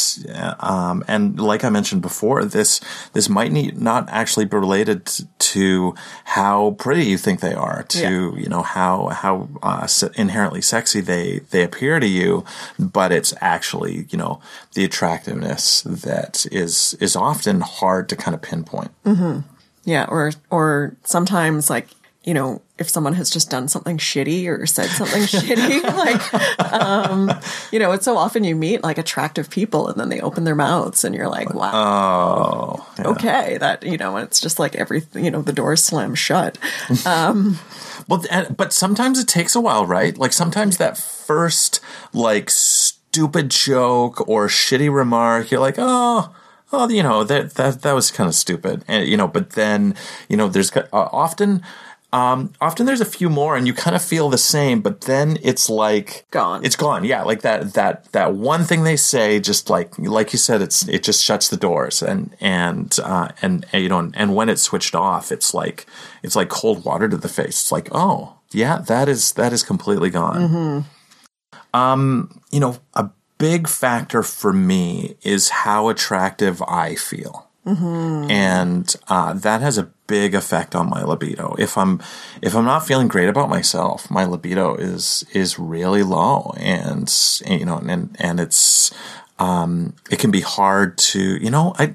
um, 0.61 1.03
and 1.09 1.41
like 1.41 1.65
I 1.65 1.71
mentioned 1.71 2.03
before, 2.03 2.45
this 2.45 2.81
this 3.15 3.29
might 3.29 3.51
need, 3.51 3.81
not 3.81 4.09
actually 4.11 4.45
be 4.45 4.59
related 4.59 5.11
to 5.39 5.95
how 6.25 6.73
pretty 6.73 7.05
you 7.07 7.17
think 7.17 7.41
they 7.41 7.55
are, 7.55 7.85
to 7.85 7.99
yeah. 7.99 8.43
you 8.43 8.49
know 8.49 8.63
how 8.63 9.09
how 9.09 9.49
uh, 9.63 9.89
inherently 10.15 10.61
sexy 10.61 11.01
they 11.01 11.41
they 11.51 11.65
appear 11.65 11.99
to 11.99 12.07
you, 12.07 12.45
but 12.79 13.11
it's 13.11 13.33
actually 13.41 14.07
you 14.11 14.19
know 14.19 14.41
the 14.75 14.85
attractiveness 14.85 15.81
that 15.83 16.47
is 16.53 16.95
is 17.01 17.17
often 17.17 17.63
hard 17.63 18.09
to 18.11 18.17
kind 18.17 18.35
of 18.35 18.43
pinpoint. 18.43 18.91
Mm-hmm. 19.05 19.41
Yeah, 19.85 20.05
or 20.09 20.33
or 20.51 20.97
sometimes 21.05 21.71
like 21.71 21.89
you 22.23 22.35
know, 22.35 22.61
if 22.79 22.89
someone 22.89 23.15
has 23.15 23.31
just 23.31 23.51
done 23.51 23.67
something 23.67 23.97
shitty 23.97 24.47
or 24.47 24.67
said 24.67 24.89
something 24.89 25.23
shitty, 25.41 25.83
like, 25.83 26.73
um, 26.73 27.31
you 27.73 27.79
know, 27.79 27.93
it's 27.93 28.05
so 28.05 28.17
often 28.17 28.45
you 28.45 28.55
meet 28.55 28.83
like 28.83 28.99
attractive 28.99 29.49
people 29.49 29.89
and 29.89 29.99
then 29.99 30.11
they 30.11 30.21
open 30.21 30.45
their 30.45 30.55
mouths 30.55 31.03
and 31.03 31.15
you're 31.15 31.29
like, 31.29 31.55
wow, 31.55 31.73
oh, 31.75 32.95
yeah. 32.99 33.07
okay, 33.09 33.59
that, 33.59 33.83
you 33.85 33.97
know, 33.97 34.17
and 34.17 34.27
it's 34.27 34.41
just 34.41 34.59
like 34.59 34.75
everything, 34.77 35.25
you 35.25 35.31
know, 35.31 35.41
the 35.41 35.53
door 35.53 35.77
slams 35.77 36.19
shut. 36.19 36.59
Um, 37.07 37.59
well, 38.07 38.25
but 38.55 38.73
sometimes 38.73 39.19
it 39.19 39.29
takes 39.29 39.55
a 39.55 39.61
while, 39.61 39.87
right? 39.87 40.17
Like 40.17 40.33
sometimes 40.33 40.77
that 40.77 40.99
first, 40.99 41.81
like, 42.13 42.51
stupid 42.51 43.51
joke 43.51 44.29
or 44.29 44.47
shitty 44.47 44.93
remark, 44.93 45.51
you're 45.51 45.61
like, 45.61 45.77
oh, 45.79 46.35
oh, 46.73 46.89
you 46.89 47.03
know, 47.03 47.25
that, 47.25 47.55
that, 47.55 47.83
that 47.83 47.93
was 47.93 48.11
kind 48.11 48.29
of 48.29 48.35
stupid. 48.35 48.85
And, 48.87 49.09
you 49.09 49.17
know, 49.17 49.27
but 49.27 49.51
then, 49.51 49.95
you 50.29 50.37
know, 50.37 50.49
there's 50.49 50.75
uh, 50.77 50.87
often, 50.93 51.63
um, 52.13 52.53
often 52.61 52.87
there's 52.87 53.01
a 53.01 53.05
few 53.05 53.29
more 53.29 53.57
and 53.57 53.67
you 53.67 53.73
kind 53.73 53.95
of 53.95 54.03
feel 54.03 54.29
the 54.29 54.39
same, 54.39 54.81
but 54.81 55.03
then 55.03 55.39
it's 55.43 55.71
like 55.71 56.27
gone. 56.31 56.65
It's 56.65 56.77
gone. 56.77 57.05
Yeah. 57.05 57.23
Like 57.23 57.43
that, 57.43 57.75
that, 57.75 58.11
that 58.13 58.35
one 58.35 58.65
thing 58.65 58.83
they 58.83 58.97
say, 58.97 59.39
just 59.39 59.71
like, 59.71 59.99
like 59.99 60.33
you 60.33 60.39
said, 60.39 60.61
it's, 60.61 60.89
it 60.89 61.03
just 61.03 61.23
shuts 61.23 61.49
the 61.49 61.57
doors 61.57 62.03
and, 62.03 62.35
and, 62.41 62.99
uh, 63.03 63.29
and, 63.43 63.65
and, 63.73 63.83
you 63.83 63.89
know, 63.89 64.11
and, 64.15 64.35
when 64.35 64.49
it's 64.49 64.63
switched 64.63 64.95
off, 64.95 65.31
it's 65.31 65.55
like, 65.55 65.87
it's 66.23 66.37
like 66.37 66.49
cold 66.49 66.85
water 66.85 67.09
to 67.09 67.17
the 67.17 67.29
face. 67.29 67.61
It's 67.61 67.73
like, 67.73 67.89
oh 67.93 68.39
yeah, 68.53 68.79
that 68.79 69.09
is, 69.09 69.33
that 69.33 69.53
is 69.53 69.63
completely 69.63 70.11
gone. 70.11 70.41
Mm-hmm. 70.49 71.77
Um, 71.79 72.41
you 72.51 72.59
know, 72.61 72.79
a 72.95 73.11
big 73.39 73.69
factor 73.69 74.23
for 74.23 74.53
me 74.53 75.17
is 75.23 75.49
how 75.49 75.89
attractive 75.89 76.63
I 76.63 76.95
feel. 76.95 77.50
And 77.67 78.97
uh, 79.09 79.35
that 79.35 79.61
has 79.61 79.79
a 79.79 79.91
big 80.07 80.35
effect 80.35 80.75
on 80.75 80.89
my 80.89 81.03
libido. 81.03 81.55
If 81.59 81.77
I'm 81.77 82.01
if 82.43 82.55
I'm 82.55 82.65
not 82.65 82.87
feeling 82.87 83.09
great 83.09 83.29
about 83.29 83.49
myself, 83.49 84.11
my 84.11 84.25
libido 84.25 84.75
is 84.77 85.25
is 85.33 85.59
really 85.59 86.03
low, 86.03 86.55
and 86.57 87.13
you 87.47 87.65
know, 87.65 87.79
and 87.79 88.17
and 88.19 88.41
it's 88.41 88.93
um, 89.39 89.95
it 90.11 90.19
can 90.19 90.31
be 90.31 90.41
hard 90.41 90.99
to 90.99 91.37
you 91.43 91.51
know 91.51 91.75
I. 91.79 91.95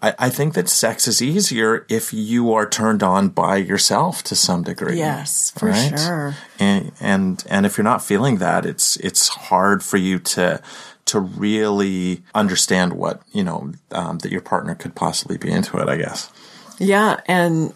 I, 0.00 0.14
I 0.16 0.30
think 0.30 0.54
that 0.54 0.68
sex 0.68 1.08
is 1.08 1.20
easier 1.20 1.86
if 1.88 2.12
you 2.12 2.52
are 2.52 2.68
turned 2.68 3.02
on 3.02 3.30
by 3.30 3.56
yourself 3.56 4.22
to 4.22 4.36
some 4.36 4.62
degree. 4.62 4.96
Yes, 4.96 5.50
for 5.50 5.74
sure. 5.74 6.36
And 6.60 6.92
and 7.00 7.44
and 7.50 7.66
if 7.66 7.76
you're 7.76 7.84
not 7.84 8.00
feeling 8.00 8.36
that, 8.36 8.64
it's 8.64 8.96
it's 8.98 9.26
hard 9.26 9.82
for 9.82 9.96
you 9.96 10.20
to 10.20 10.62
to 11.06 11.20
really 11.20 12.22
understand 12.34 12.92
what 12.92 13.22
you 13.32 13.42
know 13.42 13.72
um, 13.92 14.18
that 14.18 14.30
your 14.30 14.40
partner 14.40 14.74
could 14.74 14.94
possibly 14.94 15.38
be 15.38 15.50
into 15.50 15.78
it. 15.78 15.88
I 15.88 15.96
guess. 15.96 16.30
Yeah, 16.78 17.20
and 17.26 17.72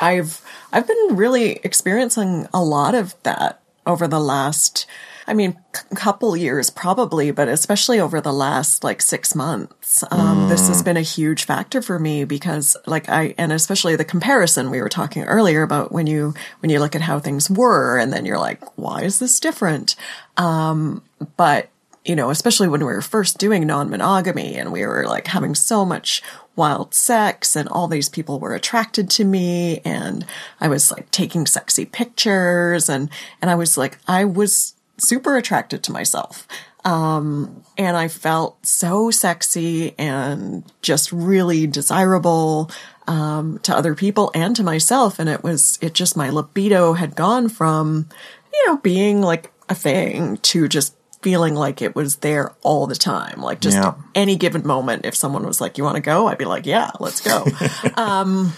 I've 0.00 0.42
I've 0.72 0.86
been 0.86 1.16
really 1.16 1.60
experiencing 1.62 2.48
a 2.52 2.62
lot 2.62 2.94
of 2.94 3.14
that 3.22 3.62
over 3.86 4.06
the 4.06 4.20
last 4.20 4.86
I 5.30 5.32
mean, 5.32 5.56
c- 5.72 5.84
couple 5.94 6.36
years 6.36 6.70
probably, 6.70 7.30
but 7.30 7.46
especially 7.46 8.00
over 8.00 8.20
the 8.20 8.32
last 8.32 8.82
like 8.82 9.00
six 9.00 9.36
months, 9.36 10.02
um, 10.10 10.38
mm. 10.38 10.48
this 10.48 10.66
has 10.66 10.82
been 10.82 10.96
a 10.96 11.02
huge 11.02 11.44
factor 11.44 11.80
for 11.80 12.00
me 12.00 12.24
because 12.24 12.76
like 12.84 13.08
I, 13.08 13.36
and 13.38 13.52
especially 13.52 13.94
the 13.94 14.04
comparison 14.04 14.70
we 14.70 14.80
were 14.80 14.88
talking 14.88 15.22
earlier 15.22 15.62
about 15.62 15.92
when 15.92 16.08
you, 16.08 16.34
when 16.58 16.70
you 16.70 16.80
look 16.80 16.96
at 16.96 17.00
how 17.00 17.20
things 17.20 17.48
were 17.48 17.96
and 17.96 18.12
then 18.12 18.26
you're 18.26 18.40
like, 18.40 18.76
why 18.76 19.02
is 19.02 19.20
this 19.20 19.38
different? 19.38 19.94
Um, 20.36 21.00
but 21.36 21.69
you 22.04 22.16
know, 22.16 22.30
especially 22.30 22.68
when 22.68 22.80
we 22.80 22.86
were 22.86 23.02
first 23.02 23.38
doing 23.38 23.66
non-monogamy 23.66 24.56
and 24.56 24.72
we 24.72 24.86
were 24.86 25.06
like 25.06 25.26
having 25.26 25.54
so 25.54 25.84
much 25.84 26.22
wild 26.56 26.94
sex 26.94 27.56
and 27.56 27.68
all 27.68 27.88
these 27.88 28.08
people 28.08 28.38
were 28.38 28.54
attracted 28.54 29.10
to 29.10 29.24
me 29.24 29.80
and 29.84 30.24
I 30.60 30.68
was 30.68 30.90
like 30.90 31.10
taking 31.10 31.46
sexy 31.46 31.84
pictures 31.84 32.88
and, 32.88 33.10
and 33.42 33.50
I 33.50 33.54
was 33.54 33.76
like, 33.76 33.98
I 34.08 34.24
was 34.24 34.74
super 34.96 35.36
attracted 35.36 35.82
to 35.84 35.92
myself. 35.92 36.46
Um, 36.84 37.62
and 37.76 37.96
I 37.96 38.08
felt 38.08 38.64
so 38.64 39.10
sexy 39.10 39.94
and 39.98 40.64
just 40.80 41.12
really 41.12 41.66
desirable, 41.66 42.70
um, 43.06 43.58
to 43.64 43.76
other 43.76 43.94
people 43.94 44.30
and 44.34 44.56
to 44.56 44.62
myself. 44.62 45.18
And 45.18 45.28
it 45.28 45.42
was, 45.42 45.78
it 45.82 45.92
just, 45.92 46.16
my 46.16 46.30
libido 46.30 46.94
had 46.94 47.14
gone 47.14 47.50
from, 47.50 48.08
you 48.52 48.66
know, 48.66 48.78
being 48.78 49.20
like 49.20 49.52
a 49.68 49.74
thing 49.74 50.38
to 50.38 50.68
just 50.68 50.94
feeling 51.22 51.54
like 51.54 51.82
it 51.82 51.94
was 51.94 52.16
there 52.16 52.52
all 52.62 52.86
the 52.86 52.94
time. 52.94 53.40
Like 53.40 53.60
just 53.60 53.76
yeah. 53.76 53.94
any 54.14 54.36
given 54.36 54.66
moment, 54.66 55.04
if 55.04 55.14
someone 55.14 55.46
was 55.46 55.60
like, 55.60 55.78
you 55.78 55.84
want 55.84 55.96
to 55.96 56.02
go? 56.02 56.28
I'd 56.28 56.38
be 56.38 56.44
like, 56.44 56.66
yeah, 56.66 56.90
let's 56.98 57.20
go. 57.20 57.46
um, 57.96 58.52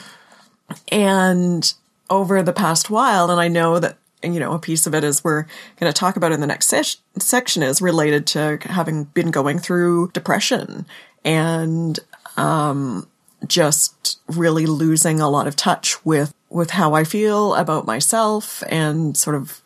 and 0.91 1.73
over 2.09 2.43
the 2.43 2.53
past 2.53 2.91
while, 2.91 3.31
and 3.31 3.41
I 3.41 3.49
know 3.49 3.79
that 3.79 3.99
you 4.23 4.39
know, 4.39 4.53
a 4.53 4.59
piece 4.59 4.87
of 4.87 4.95
it 4.95 5.03
is 5.05 5.25
we're 5.25 5.47
going 5.81 5.93
to 5.93 5.99
talk 5.99 6.17
about 6.17 6.33
in 6.33 6.41
the 6.41 6.47
next 6.47 6.69
se- 6.69 7.01
section 7.19 7.63
is 7.63 7.83
related 7.83 8.27
to 8.29 8.59
having 8.63 9.05
been 9.05 9.31
going 9.31 9.59
through 9.59 10.11
depression 10.13 10.87
and, 11.25 11.99
um, 12.37 13.09
just 13.47 14.21
really 14.29 14.67
losing 14.67 15.21
a 15.21 15.29
lot 15.29 15.49
of 15.49 15.57
touch 15.57 16.05
with, 16.05 16.33
with 16.49 16.71
how 16.71 16.95
I 16.95 17.03
feel 17.03 17.55
about 17.55 17.87
myself 17.87 18.63
and 18.69 19.17
sort 19.17 19.35
of 19.35 19.62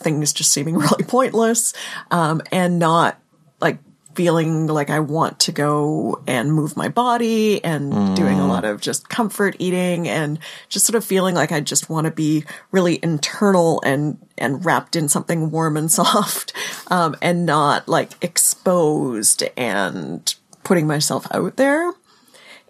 things 0.00 0.32
just 0.32 0.52
seeming 0.52 0.76
really 0.78 1.04
pointless, 1.04 1.72
um, 2.10 2.42
and 2.50 2.78
not 2.78 3.20
like 3.60 3.78
feeling 4.14 4.66
like 4.66 4.90
I 4.90 5.00
want 5.00 5.38
to 5.40 5.52
go 5.52 6.20
and 6.26 6.52
move 6.52 6.76
my 6.76 6.88
body 6.88 7.62
and 7.64 7.92
mm. 7.92 8.16
doing 8.16 8.40
a 8.40 8.46
lot 8.46 8.64
of 8.64 8.80
just 8.80 9.08
comfort 9.08 9.54
eating 9.58 10.08
and 10.08 10.38
just 10.68 10.84
sort 10.84 10.96
of 10.96 11.04
feeling 11.04 11.34
like 11.34 11.52
I 11.52 11.60
just 11.60 11.88
want 11.88 12.06
to 12.06 12.10
be 12.10 12.44
really 12.72 12.98
internal 13.02 13.80
and, 13.84 14.18
and 14.36 14.64
wrapped 14.64 14.96
in 14.96 15.08
something 15.08 15.50
warm 15.50 15.76
and 15.76 15.90
soft, 16.00 16.52
um, 16.88 17.16
and 17.22 17.46
not 17.46 17.88
like 17.88 18.12
exposed 18.22 19.44
and 19.56 20.34
putting 20.64 20.86
myself 20.86 21.26
out 21.30 21.56
there. 21.56 21.92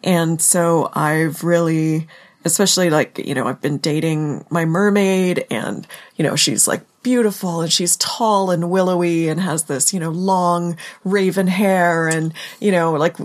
And 0.03 0.41
so 0.41 0.91
I've 0.95 1.43
really, 1.43 2.07
especially 2.45 2.91
like, 2.91 3.19
you 3.19 3.35
know, 3.35 3.47
I've 3.47 3.61
been 3.61 3.79
dating 3.79 4.45
my 4.51 4.65
mermaid 4.65 5.47
and, 5.51 5.87
you 6.17 6.25
know, 6.25 6.37
she's 6.37 6.69
like 6.69 6.83
beautiful 7.03 7.61
and 7.61 7.73
she's 7.73 7.97
tall 7.97 8.51
and 8.51 8.71
willowy 8.71 9.29
and 9.29 9.41
has 9.41 9.65
this, 9.65 9.93
you 9.93 10.01
know, 10.01 10.11
long 10.11 10.77
raven 11.05 11.47
hair 11.47 12.09
and, 12.09 12.33
you 12.61 12.73
know, 12.73 12.93
like, 12.93 13.17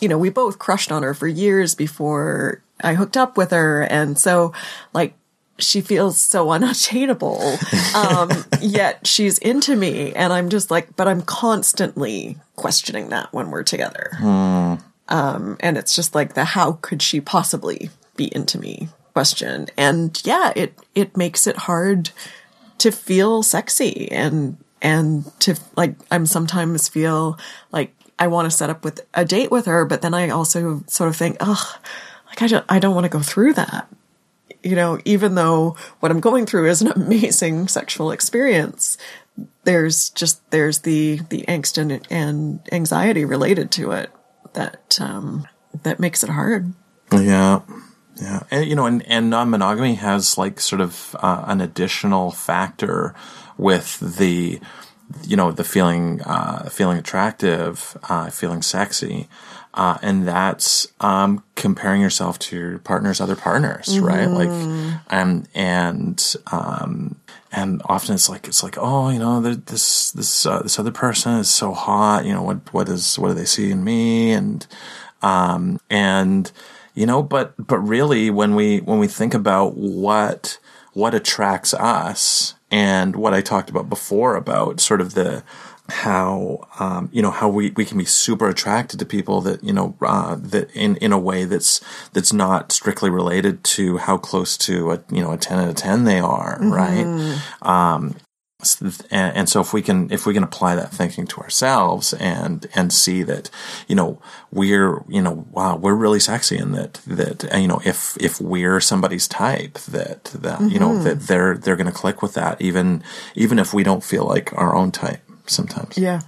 you 0.00 0.08
know, 0.08 0.18
we 0.18 0.30
both 0.30 0.58
crushed 0.58 0.92
on 0.92 1.02
her 1.02 1.14
for 1.14 1.26
years 1.26 1.74
before 1.74 2.62
I 2.82 2.94
hooked 2.94 3.16
up 3.16 3.36
with 3.36 3.50
her. 3.50 3.82
And 3.82 4.18
so 4.18 4.52
like, 4.92 5.14
she 5.58 5.80
feels 5.80 6.20
so 6.20 6.50
unattainable. 6.50 7.58
Um, 7.94 8.28
yet 8.60 9.06
she's 9.06 9.38
into 9.38 9.76
me 9.76 10.12
and 10.14 10.32
I'm 10.32 10.48
just 10.48 10.68
like, 10.68 10.96
but 10.96 11.06
I'm 11.06 11.22
constantly 11.22 12.38
questioning 12.56 13.10
that 13.10 13.32
when 13.32 13.52
we're 13.52 13.62
together. 13.62 14.10
Hmm. 14.16 14.74
Um, 15.08 15.56
and 15.60 15.78
it's 15.78 15.94
just 15.94 16.12
like 16.12 16.34
the, 16.34 16.44
how 16.44 16.72
could 16.82 17.02
she 17.02 17.20
possibly 17.20 17.90
be 18.16 18.34
into 18.34 18.58
me 18.58 18.88
question? 19.12 19.68
And 19.76 20.20
yeah, 20.24 20.52
it, 20.56 20.76
it 20.96 21.16
makes 21.16 21.46
it 21.46 21.56
hard 21.56 22.10
to 22.78 22.90
feel 22.90 23.42
sexy 23.42 24.10
and 24.10 24.56
and 24.82 25.24
to 25.40 25.58
like 25.76 25.94
I'm 26.10 26.26
sometimes 26.26 26.88
feel 26.88 27.38
like 27.72 27.94
I 28.18 28.28
want 28.28 28.46
to 28.46 28.56
set 28.56 28.70
up 28.70 28.84
with 28.84 29.00
a 29.14 29.24
date 29.24 29.50
with 29.50 29.66
her, 29.66 29.84
but 29.84 30.02
then 30.02 30.14
I 30.14 30.28
also 30.28 30.84
sort 30.86 31.08
of 31.08 31.16
think, 31.16 31.36
oh, 31.40 31.76
like 32.26 32.42
I 32.42 32.46
don't 32.46 32.64
I 32.68 32.78
don't 32.78 32.94
want 32.94 33.04
to 33.04 33.10
go 33.10 33.20
through 33.20 33.54
that. 33.54 33.88
You 34.62 34.76
know, 34.76 34.98
even 35.04 35.34
though 35.34 35.76
what 36.00 36.10
I'm 36.10 36.20
going 36.20 36.46
through 36.46 36.68
is 36.68 36.82
an 36.82 36.92
amazing 36.96 37.68
sexual 37.68 38.10
experience, 38.10 38.98
there's 39.64 40.10
just 40.10 40.48
there's 40.50 40.80
the 40.80 41.20
the 41.30 41.44
angst 41.48 41.78
and, 41.78 42.06
and 42.10 42.60
anxiety 42.70 43.24
related 43.24 43.70
to 43.72 43.92
it 43.92 44.10
that 44.52 44.98
um 45.00 45.46
that 45.82 45.98
makes 45.98 46.22
it 46.22 46.30
hard. 46.30 46.72
Yeah. 47.12 47.60
Yeah, 48.20 48.42
and 48.50 48.66
you 48.66 48.76
know, 48.76 48.86
and, 48.86 49.02
and 49.06 49.30
non-monogamy 49.30 49.94
has 49.94 50.38
like 50.38 50.60
sort 50.60 50.80
of 50.80 51.16
uh, 51.18 51.44
an 51.46 51.60
additional 51.60 52.30
factor 52.30 53.14
with 53.56 53.98
the, 54.00 54.60
you 55.22 55.36
know, 55.36 55.50
the 55.50 55.64
feeling, 55.64 56.20
uh, 56.22 56.68
feeling 56.70 56.98
attractive, 56.98 57.96
uh, 58.08 58.30
feeling 58.30 58.62
sexy, 58.62 59.28
uh, 59.74 59.98
and 60.02 60.26
that's 60.28 60.86
um, 61.00 61.42
comparing 61.56 62.00
yourself 62.00 62.38
to 62.38 62.56
your 62.56 62.78
partner's 62.78 63.20
other 63.20 63.34
partners, 63.34 63.86
mm-hmm. 63.86 64.04
right? 64.04 64.28
Like, 64.28 64.48
um, 65.10 65.44
and 65.54 66.36
um, 66.52 67.16
and 67.50 67.82
often 67.86 68.14
it's 68.14 68.28
like 68.28 68.46
it's 68.46 68.62
like, 68.62 68.76
oh, 68.78 69.08
you 69.10 69.18
know, 69.18 69.40
this 69.40 70.12
this 70.12 70.46
uh, 70.46 70.62
this 70.62 70.78
other 70.78 70.92
person 70.92 71.34
is 71.34 71.50
so 71.50 71.72
hot. 71.72 72.24
You 72.24 72.32
know, 72.32 72.42
what 72.42 72.72
what 72.72 72.88
is 72.88 73.18
what 73.18 73.28
do 73.28 73.34
they 73.34 73.44
see 73.44 73.72
in 73.72 73.82
me? 73.82 74.32
And 74.32 74.64
um, 75.22 75.80
and 75.90 76.52
you 76.94 77.06
know 77.06 77.22
but 77.22 77.54
but 77.58 77.78
really 77.78 78.30
when 78.30 78.54
we 78.54 78.78
when 78.80 78.98
we 78.98 79.08
think 79.08 79.34
about 79.34 79.76
what 79.76 80.58
what 80.92 81.14
attracts 81.14 81.74
us 81.74 82.54
and 82.70 83.16
what 83.16 83.34
I 83.34 83.40
talked 83.40 83.70
about 83.70 83.88
before 83.88 84.36
about 84.36 84.80
sort 84.80 85.00
of 85.00 85.14
the 85.14 85.44
how 85.88 86.66
um, 86.78 87.10
you 87.12 87.20
know 87.20 87.30
how 87.30 87.48
we, 87.48 87.70
we 87.72 87.84
can 87.84 87.98
be 87.98 88.06
super 88.06 88.48
attracted 88.48 88.98
to 88.98 89.04
people 89.04 89.42
that 89.42 89.62
you 89.62 89.72
know 89.72 89.94
uh, 90.00 90.36
that 90.40 90.74
in 90.74 90.96
in 90.96 91.12
a 91.12 91.18
way 91.18 91.44
that's 91.44 91.82
that's 92.14 92.32
not 92.32 92.72
strictly 92.72 93.10
related 93.10 93.62
to 93.64 93.98
how 93.98 94.16
close 94.16 94.56
to 94.56 94.92
a 94.92 95.04
you 95.10 95.20
know 95.20 95.32
a 95.32 95.36
ten 95.36 95.58
out 95.58 95.68
of 95.68 95.74
ten 95.74 96.04
they 96.04 96.18
are 96.18 96.58
mm-hmm. 96.58 96.72
right 96.72 97.42
um, 97.62 98.16
and, 99.10 99.48
so 99.48 99.60
if 99.60 99.72
we 99.72 99.82
can 99.82 100.10
if 100.10 100.26
we 100.26 100.34
can 100.34 100.42
apply 100.42 100.74
that 100.74 100.90
thinking 100.90 101.26
to 101.26 101.40
ourselves 101.40 102.12
and 102.14 102.66
and 102.74 102.92
see 102.92 103.22
that 103.22 103.50
you 103.88 103.94
know 103.94 104.20
we're 104.50 105.02
you 105.08 105.20
know 105.20 105.46
wow 105.52 105.76
we're 105.76 105.94
really 105.94 106.20
sexy 106.20 106.56
and 106.56 106.74
that 106.74 106.94
that 107.06 107.44
you 107.60 107.68
know 107.68 107.80
if 107.84 108.16
if 108.20 108.40
we're 108.40 108.80
somebody's 108.80 109.28
type 109.28 109.74
that 109.80 110.24
that 110.24 110.58
mm-hmm. 110.58 110.68
you 110.68 110.78
know 110.78 110.90
mm-hmm. 110.90 111.04
that 111.04 111.20
they're 111.20 111.56
they're 111.56 111.76
going 111.76 111.86
to 111.86 111.92
click 111.92 112.22
with 112.22 112.34
that 112.34 112.60
even 112.60 113.02
even 113.34 113.58
if 113.58 113.74
we 113.74 113.82
don't 113.82 114.04
feel 114.04 114.24
like 114.24 114.52
our 114.54 114.74
own 114.74 114.90
type 114.90 115.20
sometimes 115.46 115.98
yeah 115.98 116.20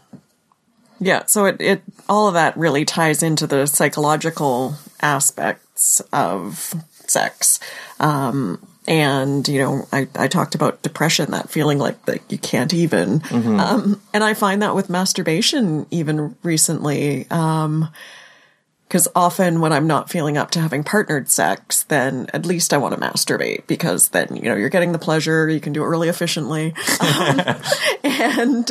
yeah 1.00 1.24
so 1.26 1.46
it 1.46 1.56
it 1.60 1.82
all 2.08 2.28
of 2.28 2.34
that 2.34 2.56
really 2.56 2.84
ties 2.84 3.22
into 3.22 3.46
the 3.46 3.66
psychological 3.66 4.74
aspects 5.00 6.00
of 6.12 6.74
sex 7.06 7.60
um 8.00 8.60
and 8.88 9.46
you 9.48 9.58
know 9.58 9.86
I, 9.92 10.08
I 10.14 10.28
talked 10.28 10.54
about 10.54 10.82
depression 10.82 11.30
that 11.32 11.50
feeling 11.50 11.78
like 11.78 12.04
that 12.06 12.20
you 12.30 12.38
can't 12.38 12.72
even 12.72 13.20
mm-hmm. 13.20 13.60
um, 13.60 14.00
and 14.12 14.22
i 14.22 14.34
find 14.34 14.62
that 14.62 14.74
with 14.74 14.90
masturbation 14.90 15.86
even 15.90 16.36
recently 16.42 17.26
um, 17.30 17.88
because 18.88 19.08
often 19.16 19.60
when 19.60 19.72
I'm 19.72 19.88
not 19.88 20.10
feeling 20.10 20.38
up 20.38 20.52
to 20.52 20.60
having 20.60 20.84
partnered 20.84 21.28
sex, 21.28 21.82
then 21.84 22.28
at 22.32 22.46
least 22.46 22.72
I 22.72 22.76
want 22.76 22.94
to 22.94 23.00
masturbate 23.00 23.66
because 23.66 24.10
then, 24.10 24.36
you 24.36 24.42
know, 24.42 24.54
you're 24.54 24.68
getting 24.68 24.92
the 24.92 24.98
pleasure, 24.98 25.48
you 25.48 25.58
can 25.58 25.72
do 25.72 25.82
it 25.82 25.86
really 25.86 26.08
efficiently. 26.08 26.72
Um, 27.00 27.40
and, 28.04 28.70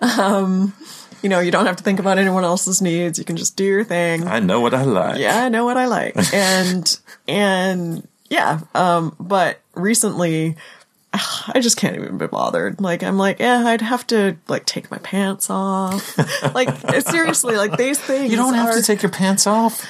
um, 0.00 0.74
You 1.22 1.28
know, 1.28 1.38
you 1.38 1.52
don't 1.52 1.66
have 1.66 1.76
to 1.76 1.84
think 1.84 2.00
about 2.00 2.18
anyone 2.18 2.42
else's 2.42 2.82
needs. 2.82 3.18
You 3.18 3.24
can 3.24 3.36
just 3.36 3.56
do 3.56 3.64
your 3.64 3.84
thing. 3.84 4.26
I 4.26 4.40
know 4.40 4.60
what 4.60 4.74
I 4.74 4.82
like. 4.82 5.20
yeah, 5.20 5.44
I 5.44 5.48
know 5.48 5.64
what 5.64 5.76
I 5.76 5.86
like. 5.86 6.16
And, 6.32 6.98
and 7.28 8.08
yeah, 8.32 8.60
um, 8.74 9.14
but 9.20 9.60
recently, 9.74 10.56
I 11.12 11.60
just 11.60 11.76
can't 11.76 11.96
even 11.96 12.16
be 12.16 12.26
bothered. 12.26 12.80
Like, 12.80 13.02
I'm 13.02 13.18
like, 13.18 13.40
yeah, 13.40 13.62
I'd 13.66 13.82
have 13.82 14.06
to, 14.06 14.38
like, 14.48 14.64
take 14.64 14.90
my 14.90 14.96
pants 14.98 15.50
off. 15.50 16.16
like, 16.54 16.70
seriously, 17.02 17.56
like, 17.56 17.76
these 17.76 17.98
things. 17.98 18.30
You 18.30 18.38
don't 18.38 18.54
have 18.54 18.70
are- 18.70 18.76
to 18.76 18.82
take 18.82 19.02
your 19.02 19.12
pants 19.12 19.46
off. 19.46 19.86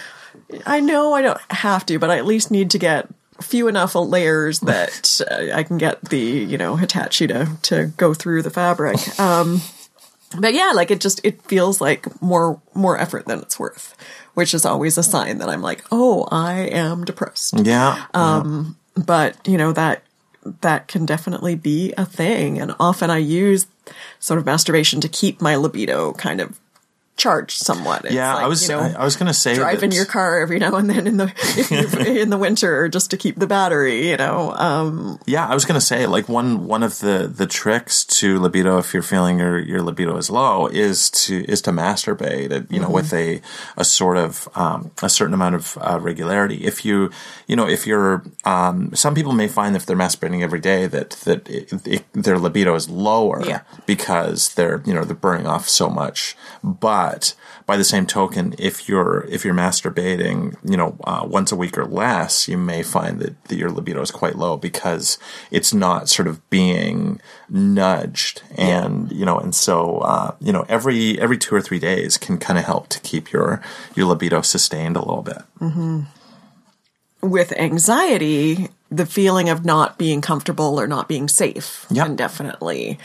I 0.66 0.80
know 0.80 1.12
I 1.14 1.22
don't 1.22 1.40
have 1.50 1.86
to, 1.86 2.00
but 2.00 2.10
I 2.10 2.18
at 2.18 2.26
least 2.26 2.50
need 2.50 2.72
to 2.72 2.78
get 2.78 3.08
few 3.40 3.68
enough 3.68 3.94
layers 3.94 4.58
that 4.72 5.20
uh, 5.30 5.54
I 5.54 5.62
can 5.62 5.78
get 5.78 6.02
the, 6.06 6.18
you 6.18 6.58
know, 6.58 6.74
Hitachi 6.74 7.28
to, 7.28 7.48
to 7.62 7.92
go 7.96 8.12
through 8.12 8.42
the 8.42 8.50
fabric. 8.50 8.98
Um, 9.20 9.62
but 10.36 10.52
yeah, 10.52 10.72
like 10.74 10.90
it 10.90 11.00
just, 11.00 11.20
it 11.22 11.42
feels 11.42 11.80
like 11.80 12.20
more, 12.20 12.60
more 12.74 12.98
effort 12.98 13.26
than 13.26 13.38
it's 13.38 13.58
worth, 13.58 13.94
which 14.34 14.54
is 14.54 14.64
always 14.64 14.96
a 14.98 15.02
sign 15.02 15.38
that 15.38 15.48
I'm 15.48 15.62
like, 15.62 15.84
oh, 15.90 16.26
I 16.30 16.60
am 16.60 17.04
depressed. 17.04 17.54
Yeah. 17.58 18.04
Um, 18.14 18.76
but 18.96 19.36
you 19.46 19.58
know, 19.58 19.72
that, 19.72 20.02
that 20.60 20.88
can 20.88 21.06
definitely 21.06 21.54
be 21.54 21.92
a 21.96 22.04
thing. 22.04 22.58
And 22.58 22.74
often 22.80 23.10
I 23.10 23.18
use 23.18 23.66
sort 24.18 24.38
of 24.38 24.46
masturbation 24.46 25.00
to 25.00 25.08
keep 25.08 25.40
my 25.40 25.56
libido 25.56 26.12
kind 26.14 26.40
of 26.40 26.58
charged 27.16 27.58
somewhat. 27.58 28.04
It's 28.06 28.14
yeah. 28.14 28.34
like, 28.34 28.44
I 28.44 28.48
was. 28.48 28.62
you 28.68 28.74
know, 28.74 28.80
I, 28.80 28.94
I 28.98 29.04
was 29.04 29.16
going 29.16 29.26
to 29.26 29.34
say 29.34 29.54
driving 29.54 29.90
that- 29.90 29.96
your 29.96 30.06
car 30.06 30.40
every 30.40 30.58
now 30.58 30.74
and 30.76 30.88
then 30.88 31.06
in 31.06 31.18
the 31.18 31.28
in 32.22 32.30
the 32.30 32.38
winter 32.38 32.88
just 32.88 33.10
to 33.10 33.16
keep 33.16 33.36
the 33.36 33.46
battery 33.46 34.08
you 34.10 34.16
know 34.16 34.52
um 34.52 35.18
Yeah, 35.26 35.46
I 35.46 35.54
was 35.54 35.64
gonna 35.64 35.80
say 35.80 36.06
like 36.06 36.28
one 36.28 36.66
one 36.66 36.82
of 36.82 36.98
the 37.00 37.30
the 37.32 37.46
tricks 37.46 38.04
to 38.20 38.38
libido 38.40 38.78
if 38.78 38.94
you're 38.94 39.02
feeling 39.02 39.38
your 39.40 39.58
your 39.58 39.82
libido 39.82 40.16
is 40.16 40.30
low 40.30 40.66
is 40.68 41.10
to 41.10 41.44
is 41.48 41.60
to 41.62 41.70
masturbate 41.70 42.70
you 42.70 42.80
know 42.80 42.88
with 42.88 43.12
a 43.12 43.40
a 43.76 43.84
sort 43.84 44.16
of 44.16 44.48
um, 44.54 44.90
a 45.02 45.08
certain 45.08 45.34
amount 45.34 45.54
of 45.54 45.78
uh, 45.80 45.98
regularity. 46.00 46.64
If 46.64 46.84
you 46.84 47.10
you 47.46 47.56
know 47.56 47.68
if 47.68 47.86
you're 47.86 48.22
um, 48.44 48.90
some 48.94 49.14
people 49.14 49.32
may 49.32 49.48
find 49.48 49.76
if 49.76 49.84
they're 49.86 49.96
masturbating 49.96 50.42
every 50.42 50.60
day 50.60 50.86
that 50.86 51.10
that 51.26 51.48
it, 51.48 51.72
it, 51.86 52.04
their 52.14 52.38
libido 52.38 52.74
is 52.74 52.88
lower 52.88 53.44
Yeah. 53.44 53.60
because 53.86 54.54
they're 54.54 54.82
you 54.86 54.94
know 54.94 55.04
they're 55.04 55.14
burning 55.14 55.46
off 55.46 55.68
so 55.68 55.90
much, 55.90 56.36
but 56.64 57.01
by 57.66 57.76
the 57.76 57.84
same 57.84 58.06
token, 58.06 58.54
if 58.58 58.88
you're 58.88 59.24
if 59.30 59.44
you're 59.44 59.54
masturbating, 59.54 60.56
you 60.68 60.76
know, 60.76 60.96
uh, 61.04 61.24
once 61.28 61.52
a 61.52 61.56
week 61.56 61.78
or 61.78 61.84
less, 61.84 62.48
you 62.48 62.58
may 62.58 62.82
find 62.82 63.20
that, 63.20 63.44
that 63.44 63.56
your 63.56 63.70
libido 63.70 64.00
is 64.02 64.10
quite 64.10 64.36
low 64.36 64.56
because 64.56 65.18
it's 65.50 65.72
not 65.72 66.08
sort 66.08 66.26
of 66.28 66.36
being 66.50 67.20
nudged, 67.48 68.42
and 68.56 69.10
you 69.12 69.24
know, 69.24 69.38
and 69.38 69.54
so 69.54 69.98
uh, 69.98 70.34
you 70.40 70.52
know, 70.52 70.64
every 70.68 71.20
every 71.20 71.38
two 71.38 71.54
or 71.54 71.60
three 71.62 71.78
days 71.78 72.18
can 72.18 72.36
kind 72.38 72.58
of 72.58 72.64
help 72.64 72.88
to 72.88 73.00
keep 73.00 73.32
your 73.32 73.62
your 73.94 74.06
libido 74.06 74.42
sustained 74.42 74.96
a 74.96 75.00
little 75.00 75.22
bit. 75.22 75.42
with 77.22 77.52
anxiety 77.52 78.68
the 78.90 79.06
feeling 79.06 79.48
of 79.48 79.64
not 79.64 79.96
being 79.96 80.20
comfortable 80.20 80.78
or 80.78 80.86
not 80.86 81.08
being 81.08 81.28
safe 81.28 81.86
Yep. 81.90 82.06
can 82.06 82.16
definitely 82.16 82.98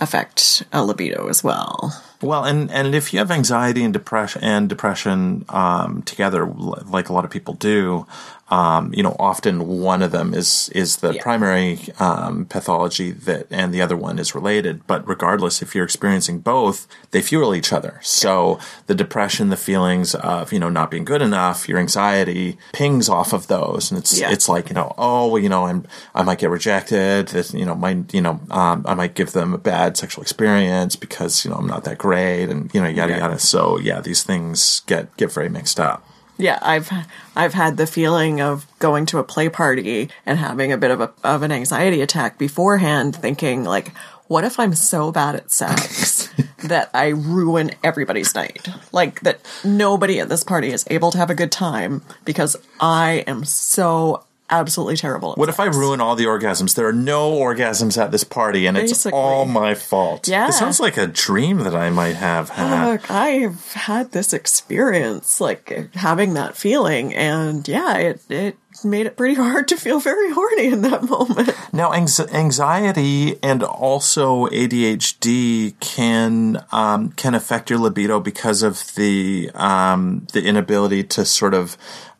affect 0.00 0.62
a 0.72 0.84
libido 0.84 1.28
as 1.28 1.42
well 1.42 1.92
Well, 2.22 2.44
and 2.44 2.70
and 2.70 2.94
if 2.94 3.12
you 3.12 3.18
have 3.18 3.30
anxiety 3.30 3.82
and 3.82 3.92
depression 3.92 4.42
and 4.44 4.68
depression 4.68 5.44
um, 5.48 6.02
together, 6.02 6.46
like 6.46 7.08
a 7.08 7.12
lot 7.12 7.24
of 7.24 7.30
people 7.30 7.54
do, 7.54 8.06
um, 8.52 8.92
you 8.92 9.02
know, 9.02 9.16
often 9.18 9.54
one 9.66 10.02
of 10.02 10.10
them 10.12 10.34
is 10.34 10.68
is 10.74 10.90
the 10.98 11.12
Yeah. 11.14 11.22
primary 11.22 11.72
um, 11.98 12.44
pathology 12.44 13.10
that, 13.28 13.46
and 13.50 13.72
the 13.72 13.80
other 13.80 13.96
one 13.96 14.18
is 14.18 14.34
related. 14.34 14.74
But 14.86 15.00
regardless, 15.08 15.62
if 15.62 15.74
you're 15.74 15.84
experiencing 15.90 16.40
both, 16.40 16.86
they 17.12 17.22
fuel 17.22 17.54
each 17.54 17.72
other. 17.72 17.94
So 18.02 18.58
the 18.88 18.94
depression, 18.94 19.48
the 19.48 19.56
feelings 19.70 20.14
of 20.14 20.52
you 20.52 20.58
know 20.62 20.68
not 20.68 20.90
being 20.90 21.06
good 21.12 21.22
enough, 21.22 21.66
your 21.68 21.78
anxiety 21.78 22.58
pings 22.74 23.08
off 23.08 23.32
of 23.32 23.46
those, 23.46 23.90
and 23.90 23.96
it's 24.00 24.18
Yeah. 24.20 24.30
it's 24.34 24.48
like 24.54 24.68
you 24.68 24.74
know, 24.74 24.92
oh, 24.98 25.28
well, 25.28 25.42
you 25.42 25.48
know, 25.48 25.64
I'm 25.66 25.84
I 26.14 26.22
might 26.22 26.38
get 26.38 26.50
rejected. 26.50 27.28
This, 27.28 27.54
you 27.54 27.64
know, 27.64 27.74
might 27.74 28.12
you 28.12 28.20
know, 28.20 28.38
um, 28.50 28.84
I 28.86 28.94
might 28.94 29.14
give 29.14 29.32
them 29.32 29.54
a 29.54 29.58
bad 29.58 29.96
sexual 29.96 30.20
experience 30.22 30.94
because 30.94 31.42
you 31.44 31.50
know 31.50 31.56
I'm 31.56 31.66
not 31.74 31.84
that 31.84 31.96
great, 31.96 32.50
and 32.50 32.70
you 32.74 32.82
know, 32.82 32.88
yada 32.88 33.14
Yeah. 33.14 33.20
yada. 33.20 33.38
So 33.38 33.78
yeah, 33.78 34.00
these 34.02 34.22
things 34.22 34.82
get 34.86 35.16
get 35.16 35.32
very 35.32 35.48
mixed 35.48 35.80
up. 35.80 36.04
Yeah 36.38 36.58
i've 36.62 36.90
i've 37.36 37.54
had 37.54 37.76
the 37.76 37.86
feeling 37.86 38.40
of 38.40 38.66
going 38.78 39.06
to 39.06 39.18
a 39.18 39.24
play 39.24 39.48
party 39.48 40.08
and 40.26 40.38
having 40.38 40.72
a 40.72 40.78
bit 40.78 40.90
of 40.90 41.00
a 41.00 41.12
of 41.24 41.42
an 41.42 41.52
anxiety 41.52 42.00
attack 42.00 42.38
beforehand 42.38 43.14
thinking 43.14 43.64
like 43.64 43.88
what 44.28 44.44
if 44.44 44.58
i'm 44.58 44.74
so 44.74 45.12
bad 45.12 45.34
at 45.34 45.50
sex 45.50 46.30
that 46.64 46.90
i 46.94 47.08
ruin 47.08 47.70
everybody's 47.84 48.34
night? 48.34 48.68
Like 48.92 49.20
that 49.20 49.40
nobody 49.64 50.20
at 50.20 50.28
this 50.28 50.44
party 50.44 50.70
is 50.72 50.86
able 50.88 51.10
to 51.10 51.18
have 51.18 51.30
a 51.30 51.34
good 51.34 51.52
time 51.52 52.02
because 52.24 52.56
i 52.80 53.24
am 53.26 53.44
so 53.44 54.24
absolutely 54.52 54.96
terrible 54.96 55.32
at 55.32 55.38
What 55.38 55.48
if 55.48 55.58
I 55.58 55.66
ruin 55.66 56.00
all 56.00 56.14
the 56.14 56.24
orgasms? 56.26 56.74
There 56.74 56.86
are 56.86 56.92
no 56.92 57.32
orgasms 57.32 58.00
at 58.00 58.10
this 58.12 58.24
party, 58.24 58.66
and 58.66 58.76
it's 58.76 59.06
all 59.06 59.44
my 59.46 59.74
fault. 59.74 60.28
Yeah. 60.28 60.48
it 60.48 60.52
sounds 60.52 60.78
like 60.78 60.96
a 60.96 61.06
dream 61.06 61.58
that 61.58 61.74
I 61.74 61.90
might 61.90 62.16
have 62.16 62.50
had. 62.50 62.86
Look, 62.92 63.10
I've 63.10 63.72
had 63.72 64.12
this 64.12 64.32
experience, 64.32 65.40
like 65.40 65.94
having 65.94 66.34
that 66.34 66.56
feeling, 66.56 67.14
and 67.14 67.66
yeah, 67.66 67.96
it 67.96 68.22
it 68.28 68.56
made 68.84 69.06
it 69.06 69.16
pretty 69.16 69.34
hard 69.42 69.68
to 69.68 69.76
feel 69.76 70.00
very 70.00 70.30
horny 70.32 70.66
in 70.68 70.82
that 70.82 71.02
moment. 71.04 71.50
Now, 71.72 71.92
anx- 71.92 72.20
anxiety 72.20 73.38
and 73.42 73.62
also 73.62 74.46
ADHD 74.48 75.78
can 75.80 76.64
um, 76.72 77.10
can 77.12 77.34
affect 77.34 77.70
your 77.70 77.78
libido 77.78 78.20
because 78.20 78.62
of 78.62 78.94
the 78.94 79.50
um, 79.54 80.26
the 80.32 80.44
inability 80.44 81.04
to 81.04 81.24
sort 81.24 81.54
of 81.54 81.76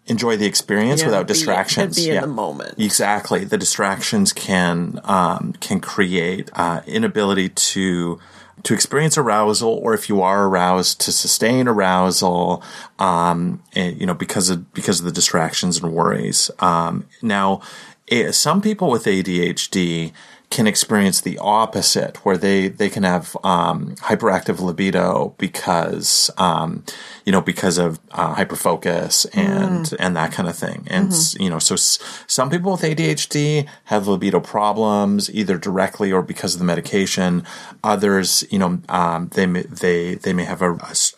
enjoy 0.07 0.37
the 0.37 0.47
experience 0.47 1.01
Yeah, 1.01 1.07
without 1.07 1.27
be- 1.27 1.35
distractions. 1.35 1.97
be 1.97 2.11
in 2.11 2.21
the 2.21 2.27
moment. 2.27 2.79
Exactly, 2.79 3.45
the 3.45 3.59
distractions 3.59 4.33
can 4.33 5.01
um, 5.05 5.55
can 5.61 5.81
create 5.81 6.51
uh, 6.55 6.81
inability 6.87 7.49
to 7.51 8.19
to 8.65 8.75
experience 8.75 9.19
arousal, 9.19 9.71
or 9.71 9.93
if 9.95 10.09
you 10.09 10.23
are 10.23 10.47
aroused, 10.47 11.01
to 11.01 11.11
sustain 11.13 11.67
arousal. 11.67 12.63
Um, 12.99 13.63
and, 13.75 14.01
you 14.01 14.07
know, 14.07 14.15
because 14.15 14.51
of 14.51 14.73
because 14.75 15.01
of 15.01 15.05
the 15.07 15.13
distractions 15.13 15.83
and 15.83 15.93
worries. 15.93 16.51
Um, 16.61 17.07
now, 17.23 17.61
eh, 18.09 18.31
some 18.31 18.61
people 18.61 18.89
with 18.91 19.05
ADHD 19.05 20.13
can 20.57 20.67
experience 20.67 21.19
the 21.23 21.37
opposite, 21.39 22.15
where 22.25 22.37
they 22.47 22.69
they 22.69 22.89
can 22.91 23.03
have 23.15 23.37
um, 23.43 23.97
hyperactive 24.09 24.59
libido 24.61 25.35
because 25.39 26.31
um, 26.39 26.85
you 27.27 27.33
know 27.33 27.41
because 27.53 27.77
of 27.87 27.99
uh, 28.21 28.35
hyperfocus 28.37 29.15
and 29.35 29.93
and 29.99 30.15
that 30.17 30.31
kind 30.37 30.49
of 30.49 30.57
thing. 30.65 30.79
And 30.97 31.07
s- 31.13 31.35
you 31.41 31.51
know, 31.51 31.59
so 31.59 31.75
s- 31.75 31.99
some 32.27 32.49
people 32.51 32.73
with 32.73 32.83
ADHD 32.83 33.67
have 33.85 34.07
libido 34.07 34.41
problems 34.41 35.29
either 35.35 35.57
directly 35.59 36.13
or 36.13 36.23
because 36.23 36.53
of 36.55 36.59
the 36.61 36.67
medication. 36.75 37.43
Others, 37.83 38.45
you 38.51 38.59
know, 38.59 38.81
um, 38.89 39.29
they 39.35 39.47
may, 39.47 39.63
they 39.63 40.17
they 40.17 40.33
may 40.33 40.45
have 40.45 40.63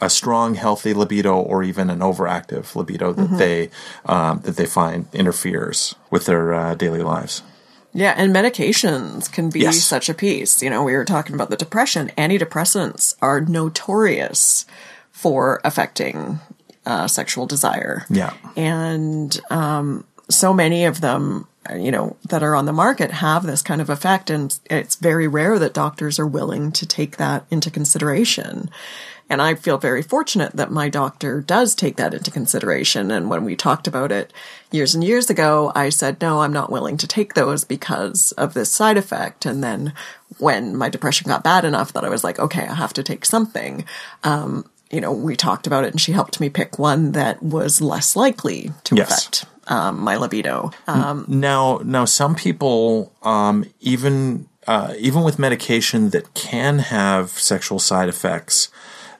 a 0.01 0.09
strong, 0.11 0.55
healthy 0.55 0.95
libido 0.95 1.35
or 1.35 1.62
even 1.62 1.91
an 1.91 1.99
overactive 2.01 2.74
libido 2.76 3.12
that 3.12 3.39
they 3.39 3.70
um, 4.07 4.41
that 4.45 4.57
they 4.57 4.66
find 4.66 5.07
interferes 5.12 5.95
with 6.11 6.26
their 6.26 6.55
uh, 6.55 6.74
daily 6.74 7.03
lives. 7.03 7.43
Yeah, 7.95 8.12
and 8.16 8.34
medications 8.34 9.30
can 9.30 9.51
be 9.51 9.61
Yes. 9.61 9.82
such 9.84 10.09
a 10.09 10.14
piece. 10.14 10.61
You 10.62 10.68
know, 10.70 10.82
we 10.82 10.95
were 10.95 11.05
talking 11.05 11.34
about 11.34 11.49
the 11.51 11.57
depression. 11.57 12.11
Antidepressants 12.18 13.14
are 13.22 13.40
notorious 13.40 14.66
for 15.12 15.61
affecting 15.64 16.40
uh, 16.84 17.07
sexual 17.07 17.47
desire. 17.47 18.05
Yeah. 18.11 18.34
and 18.57 19.40
um, 19.51 20.05
so 20.28 20.53
many 20.53 20.84
of 20.84 21.01
them 21.01 21.47
you 21.74 21.90
know 21.90 22.14
that 22.28 22.42
are 22.42 22.55
on 22.55 22.66
the 22.66 22.72
market 22.74 23.11
have 23.11 23.42
this 23.47 23.62
kind 23.62 23.80
of 23.80 23.88
effect 23.88 24.28
and 24.28 24.59
it's 24.68 24.97
very 24.97 25.26
rare 25.26 25.59
that 25.59 25.72
doctors 25.72 26.18
are 26.18 26.26
willing 26.26 26.70
to 26.72 26.84
take 26.84 27.16
that 27.16 27.47
into 27.51 27.70
consideration 27.70 28.68
and 29.35 29.43
i 29.43 29.55
feel 29.55 29.76
very 29.78 30.03
fortunate 30.03 30.53
that 30.55 30.70
my 30.70 30.89
doctor 30.89 31.41
does 31.41 31.74
take 31.74 31.97
that 31.97 32.14
into 32.14 32.30
consideration 32.30 33.11
and 33.11 33.28
when 33.28 33.45
we 33.45 33.57
talked 33.57 33.87
about 33.87 34.11
it 34.12 34.32
years 34.70 34.95
and 34.95 35.05
years 35.05 35.28
ago 35.28 35.70
i 35.74 35.89
said 35.89 36.20
no 36.22 36.41
i'm 36.43 36.53
not 36.53 36.70
willing 36.72 36.97
to 36.97 37.07
take 37.07 37.35
those 37.35 37.64
because 37.64 38.32
of 38.32 38.55
this 38.55 38.70
side 38.72 38.97
effect 38.97 39.45
and 39.45 39.62
then 39.62 39.93
when 40.39 40.76
my 40.76 40.89
depression 40.89 41.28
got 41.28 41.43
bad 41.45 41.64
enough 41.64 41.93
that 41.93 42.05
i 42.05 42.09
was 42.09 42.24
like 42.24 42.39
okay 42.39 42.66
i 42.66 42.74
have 42.74 42.93
to 42.95 43.03
take 43.03 43.24
something 43.24 43.85
um, 44.22 44.64
you 44.91 45.01
know, 45.01 45.11
we 45.12 45.35
talked 45.35 45.66
about 45.66 45.82
it 45.85 45.91
and 45.91 46.01
she 46.01 46.12
helped 46.12 46.39
me 46.41 46.49
pick 46.49 46.78
one 46.78 47.12
that 47.12 47.43
was 47.43 47.80
less 47.80 48.14
likely 48.14 48.70
to 48.85 48.95
Yes. 48.95 49.09
affect 49.26 49.45
um, 49.66 49.99
my 49.99 50.16
libido. 50.16 50.70
Um, 50.87 51.24
Now, 51.26 51.80
now, 51.85 52.05
some 52.05 52.35
people, 52.37 53.12
um, 53.22 53.64
even 53.80 54.47
uh, 54.68 54.95
even 54.99 55.22
with 55.22 55.39
medication 55.39 56.11
that 56.11 56.32
can 56.35 56.78
have 56.78 57.30
sexual 57.30 57.78
side 57.78 58.09
effects, 58.09 58.68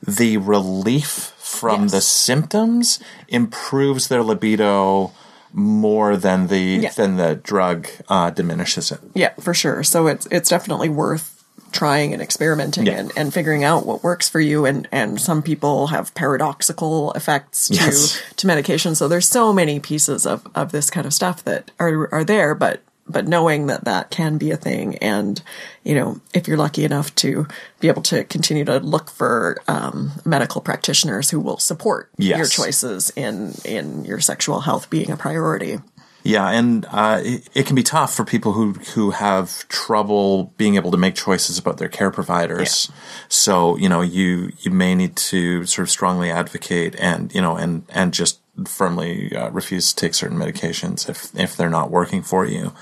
the 0.07 0.36
relief 0.38 1.32
from 1.38 1.82
Yes. 1.82 1.90
the 1.92 2.00
symptoms 2.00 2.98
improves 3.28 4.09
their 4.09 4.22
libido 4.22 5.12
more 5.52 6.16
than 6.16 6.48
the 6.48 6.61
Yeah. 6.82 6.90
than 6.96 7.16
the 7.16 7.36
drug 7.36 7.86
uh, 8.09 8.30
diminishes 8.30 8.90
it. 8.92 9.00
yeah, 9.14 9.30
for 9.40 9.55
sure. 9.55 9.82
So 9.84 10.07
it's 10.09 10.26
it's 10.30 10.48
definitely 10.48 10.88
worth 10.88 11.30
trying 11.70 12.12
and 12.12 12.22
experimenting 12.22 12.86
Yeah. 12.86 12.94
and, 12.98 13.12
and 13.16 13.34
figuring 13.34 13.64
out 13.64 13.84
what 13.84 14.02
works 14.05 14.28
for 14.28 14.38
you. 14.40 14.64
And, 14.64 14.86
and 14.92 15.20
some 15.20 15.42
people 15.42 15.88
have 15.88 16.14
paradoxical 16.14 17.12
effects 17.14 17.66
to, 17.68 17.74
Yes. 17.74 18.20
to 18.36 18.46
medication. 18.46 18.94
So 18.94 19.09
there's 19.09 19.28
so 19.28 19.52
many 19.52 19.80
pieces 19.80 20.24
of, 20.24 20.46
of 20.55 20.70
this 20.70 20.88
kind 20.88 21.05
of 21.05 21.12
stuff 21.12 21.42
that 21.44 21.72
are, 21.80 22.09
are 22.14 22.22
there, 22.24 22.55
but, 22.55 22.80
but 23.07 23.26
knowing 23.28 23.66
that 23.66 23.84
that 23.84 24.11
can 24.11 24.38
be 24.38 24.50
a 24.50 24.57
thing. 24.57 24.96
And, 24.98 25.40
you 25.82 25.94
know, 25.94 26.20
if 26.32 26.48
you're 26.48 26.57
lucky 26.57 26.84
enough 26.84 27.14
to 27.16 27.46
be 27.80 27.88
able 27.88 28.02
to 28.02 28.24
continue 28.24 28.64
to 28.64 28.78
look 28.78 29.11
for, 29.11 29.59
um, 29.68 30.12
medical 30.24 30.61
practitioners 30.61 31.30
who 31.30 31.40
will 31.40 31.59
support 31.59 32.11
Yes. 32.16 32.38
your 32.38 32.46
choices 32.46 33.11
in, 33.16 33.52
in 33.64 34.05
your 34.05 34.20
sexual 34.20 34.61
health 34.61 34.88
being 34.90 35.11
a 35.11 35.16
priority. 35.16 35.78
Yeah, 36.26 36.48
and 36.48 36.86
uh, 36.90 37.20
it, 37.22 37.50
it 37.52 37.66
can 37.66 37.76
be 37.76 37.82
tough 37.82 38.14
for 38.14 38.24
people 38.24 38.52
who 38.52 38.72
who 38.94 39.11
have 39.11 39.68
trouble 39.68 40.55
being 40.57 40.76
able 40.76 40.90
to 40.90 40.96
make 40.96 41.14
choices 41.14 41.59
about 41.59 41.76
their 41.76 41.90
care 41.90 42.11
providers. 42.11 42.90
So 43.28 43.76
you 43.76 43.90
know, 43.90 44.00
you 44.00 44.50
you 44.61 44.70
may 44.70 44.94
need 44.94 45.16
to 45.16 45.66
sort 45.66 45.86
of 45.86 45.90
strongly 45.90 46.30
advocate 46.30 46.96
and 46.98 47.30
you 47.34 47.42
know 47.42 47.57
and 47.57 47.84
and 47.90 48.14
just 48.14 48.40
firmly 48.66 49.34
uh, 49.36 49.50
refuse 49.50 49.92
to 49.92 49.96
take 49.96 50.14
certain 50.14 50.38
medications 50.38 51.09
if 51.09 51.34
if 51.38 51.57
they're 51.57 51.70
not 51.70 51.90
working 51.90 52.22
for 52.22 52.46
you. 52.46 52.72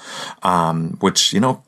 Um, 0.43 0.97
which 1.01 1.33
you 1.33 1.41
know, 1.41 1.63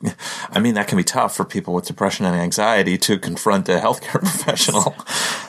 I 0.51 0.59
mean, 0.59 0.75
that 0.75 0.87
can 0.87 0.97
be 0.97 1.03
tough 1.03 1.35
for 1.35 1.43
people 1.45 1.73
with 1.73 1.85
depression 1.85 2.25
and 2.25 2.35
anxiety 2.35 2.97
to 2.99 3.17
confront 3.17 3.67
a 3.69 3.79
healthcare 3.79 4.19
professional. 4.21 4.95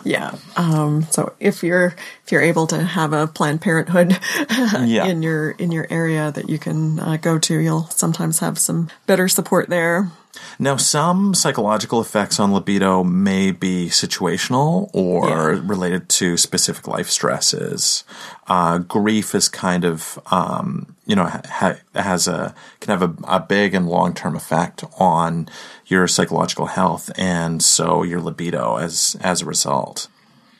Yeah. 0.04 0.36
Um, 0.56 1.02
so 1.10 1.34
if 1.40 1.62
you're 1.62 1.94
if 2.24 2.32
you're 2.32 2.42
able 2.42 2.66
to 2.68 2.82
have 2.82 3.12
a 3.12 3.26
Planned 3.26 3.60
Parenthood 3.60 4.18
Yeah. 4.84 5.06
in 5.06 5.22
your 5.22 5.50
in 5.52 5.70
your 5.72 5.86
area 5.90 6.32
that 6.32 6.48
you 6.48 6.58
can 6.58 6.98
uh, 6.98 7.16
go 7.18 7.38
to, 7.38 7.58
you'll 7.58 7.84
sometimes 7.90 8.38
have 8.40 8.58
some 8.58 8.88
better 9.06 9.28
support 9.28 9.68
there. 9.68 10.10
Now, 10.58 10.76
some 10.76 11.34
psychological 11.34 12.00
effects 12.00 12.40
on 12.40 12.52
libido 12.52 13.04
may 13.04 13.50
be 13.52 13.88
situational 13.88 14.90
or 14.92 15.28
Yeah. 15.54 15.60
related 15.64 16.08
to 16.10 16.36
specific 16.36 16.86
life 16.88 17.10
stresses. 17.10 18.04
Uh, 18.48 18.78
grief 18.78 19.34
is 19.34 19.48
kind 19.48 19.84
of, 19.84 20.18
um, 20.30 20.94
you 21.06 21.14
know, 21.16 21.26
ha- 21.26 21.76
has 21.94 22.26
a 22.28 22.54
can 22.80 22.98
have 22.98 23.02
a, 23.02 23.14
a 23.28 23.40
big 23.40 23.74
and 23.74 23.88
long 23.88 24.14
term 24.14 24.34
effect 24.36 24.84
on 24.98 25.48
your 25.86 26.08
psychological 26.08 26.66
health, 26.66 27.10
and 27.18 27.62
so 27.62 28.02
your 28.02 28.20
libido 28.20 28.76
as 28.76 29.16
as 29.20 29.42
a 29.42 29.44
result. 29.44 30.08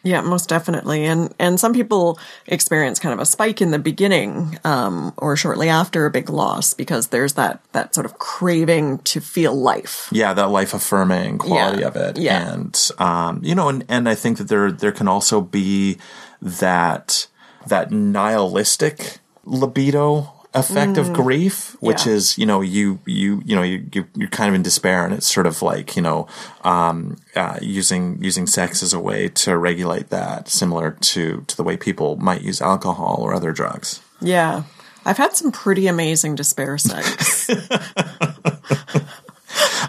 Yeah, 0.06 0.20
most 0.22 0.48
definitely. 0.48 1.04
And 1.04 1.34
and 1.38 1.58
some 1.58 1.74
people 1.74 2.18
experience 2.46 3.00
kind 3.00 3.12
of 3.12 3.18
a 3.18 3.26
spike 3.26 3.60
in 3.60 3.72
the 3.72 3.78
beginning, 3.80 4.56
um, 4.62 5.12
or 5.18 5.34
shortly 5.36 5.68
after 5.68 6.06
a 6.06 6.10
big 6.10 6.30
loss 6.30 6.74
because 6.74 7.08
there's 7.08 7.32
that 7.34 7.58
that 7.72 7.92
sort 7.94 8.06
of 8.06 8.18
craving 8.18 8.98
to 9.10 9.20
feel 9.20 9.54
life. 9.54 10.08
yeah, 10.12 10.32
that 10.32 10.48
life 10.50 10.72
affirming 10.74 11.38
quality 11.38 11.80
Yeah. 11.80 11.88
of 11.88 11.96
it. 11.96 12.18
Yeah. 12.18 12.52
And 12.52 12.90
um, 12.98 13.40
you 13.42 13.54
know, 13.54 13.68
and, 13.68 13.84
and 13.88 14.08
I 14.08 14.14
think 14.14 14.38
that 14.38 14.46
there 14.48 14.70
there 14.70 14.92
can 14.92 15.08
also 15.08 15.40
be 15.40 15.98
that 16.40 17.26
that 17.66 17.90
nihilistic 17.90 19.18
libido 19.44 20.32
effect 20.56 20.96
of 20.98 21.12
grief, 21.12 21.76
which 21.80 21.98
Mm. 21.98 22.06
Yeah. 22.06 22.12
is, 22.12 22.38
you 22.38 22.46
know, 22.46 22.60
you 22.62 22.98
you 23.06 23.42
you 23.44 23.54
know, 23.56 23.62
you, 23.62 23.84
you 23.92 24.06
you're 24.16 24.28
kind 24.30 24.48
of 24.48 24.54
in 24.54 24.62
despair 24.62 25.04
and 25.04 25.14
it's 25.14 25.32
sort 25.32 25.46
of 25.46 25.62
like, 25.62 25.94
you 25.96 26.02
know, 26.02 26.26
um, 26.64 27.16
uh, 27.34 27.58
using 27.60 28.18
using 28.22 28.46
sex 28.46 28.82
as 28.82 28.92
a 28.92 28.98
way 29.00 29.28
to 29.28 29.56
regulate 29.56 30.08
that, 30.10 30.48
similar 30.48 30.92
to 31.12 31.44
to 31.46 31.56
the 31.56 31.62
way 31.62 31.76
people 31.76 32.16
might 32.16 32.42
use 32.42 32.60
alcohol 32.62 33.18
or 33.20 33.34
other 33.34 33.52
drugs. 33.52 34.00
Yeah. 34.20 34.62
I've 35.04 35.18
had 35.18 35.36
some 35.36 35.52
pretty 35.52 35.86
amazing 35.86 36.34
despair 36.34 36.78
sex. 36.78 37.48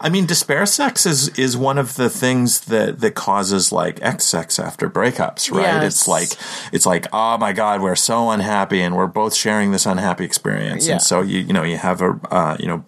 I 0.01 0.09
mean, 0.09 0.25
despair 0.25 0.65
sex 0.65 1.05
is 1.05 1.29
is 1.37 1.57
one 1.57 1.77
of 1.77 1.95
the 1.95 2.09
things 2.09 2.61
that 2.61 2.99
that 2.99 3.15
causes 3.15 3.71
like 3.71 3.99
ex 4.01 4.25
sex 4.25 4.59
after 4.59 4.89
breakups, 4.89 5.51
right? 5.51 5.61
Yes. 5.81 5.83
It's 5.93 6.07
like 6.07 6.29
it's 6.71 6.85
like, 6.85 7.07
oh 7.13 7.37
my 7.37 7.53
god, 7.53 7.81
we're 7.81 7.95
so 7.95 8.29
unhappy, 8.29 8.81
and 8.81 8.95
we're 8.95 9.07
both 9.07 9.33
sharing 9.33 9.71
this 9.71 9.85
unhappy 9.85 10.23
experience, 10.25 10.85
Yeah. 10.87 10.93
and 10.93 11.01
so 11.01 11.21
you 11.21 11.39
you 11.39 11.53
know 11.53 11.63
you 11.63 11.77
have 11.77 12.01
a 12.01 12.19
uh, 12.31 12.57
you 12.59 12.67
know 12.67 12.85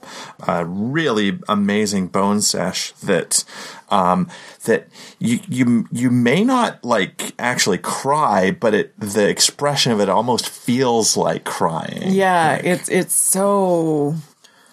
a 0.48 0.66
really 0.66 1.40
amazing 1.48 2.08
bone 2.08 2.42
sesh 2.42 2.92
that. 3.04 3.44
Um, 3.92 4.28
that 4.66 4.88
you 5.18 5.40
you 5.48 5.88
you 5.92 6.12
may 6.12 6.44
not 6.44 6.84
like 6.86 7.34
actually 7.40 7.80
cry, 7.80 8.52
but 8.52 8.76
it 8.76 8.94
the 9.00 9.28
expression 9.28 9.92
of 9.92 10.00
it 10.00 10.10
almost 10.10 10.48
feels 10.48 11.18
like 11.18 11.44
crying. 11.44 12.12
Yeah, 12.14 12.52
Like, 12.58 12.66
it's 12.66 12.88
it's 12.90 13.16
so 13.16 14.14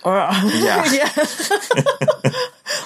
Ugh. 0.06 0.52
Yeah. 0.62 0.84
yeah. 0.92 1.10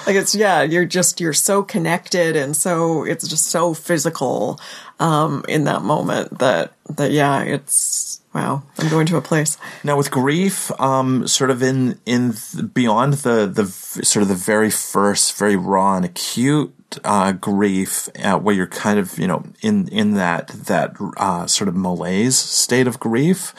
like 0.07 0.15
it's 0.15 0.33
yeah, 0.35 0.63
you're 0.63 0.85
just 0.85 1.21
you're 1.21 1.33
so 1.33 1.63
connected 1.63 2.35
and 2.35 2.55
so 2.55 3.03
it's 3.03 3.27
just 3.27 3.45
so 3.45 3.73
physical 3.73 4.59
um 4.99 5.45
in 5.47 5.65
that 5.65 5.83
moment 5.83 6.39
that 6.39 6.73
that 6.89 7.11
yeah, 7.11 7.41
it's 7.43 8.21
wow, 8.33 8.63
I'm 8.77 8.89
going 8.89 9.05
to 9.07 9.17
a 9.17 9.21
place. 9.21 9.57
Now 9.83 9.97
with 9.97 10.11
grief, 10.11 10.71
um, 10.79 11.27
sort 11.27 11.49
of 11.49 11.61
in 11.61 11.99
in 12.05 12.33
beyond 12.73 13.13
the 13.13 13.45
the 13.45 13.65
sort 13.65 14.23
of 14.23 14.29
the 14.29 14.35
very 14.35 14.71
first, 14.71 15.37
very 15.37 15.55
raw 15.55 15.95
and 15.95 16.05
acute 16.05 16.73
uh, 17.03 17.31
grief, 17.33 18.09
uh, 18.23 18.37
where 18.37 18.55
you're 18.55 18.67
kind 18.67 18.99
of 18.99 19.17
you 19.17 19.27
know 19.27 19.43
in 19.61 19.87
in 19.89 20.13
that 20.15 20.47
that 20.47 20.95
uh, 21.17 21.47
sort 21.47 21.67
of 21.67 21.75
malaise 21.75 22.37
state 22.37 22.87
of 22.87 22.99
grief. 22.99 23.53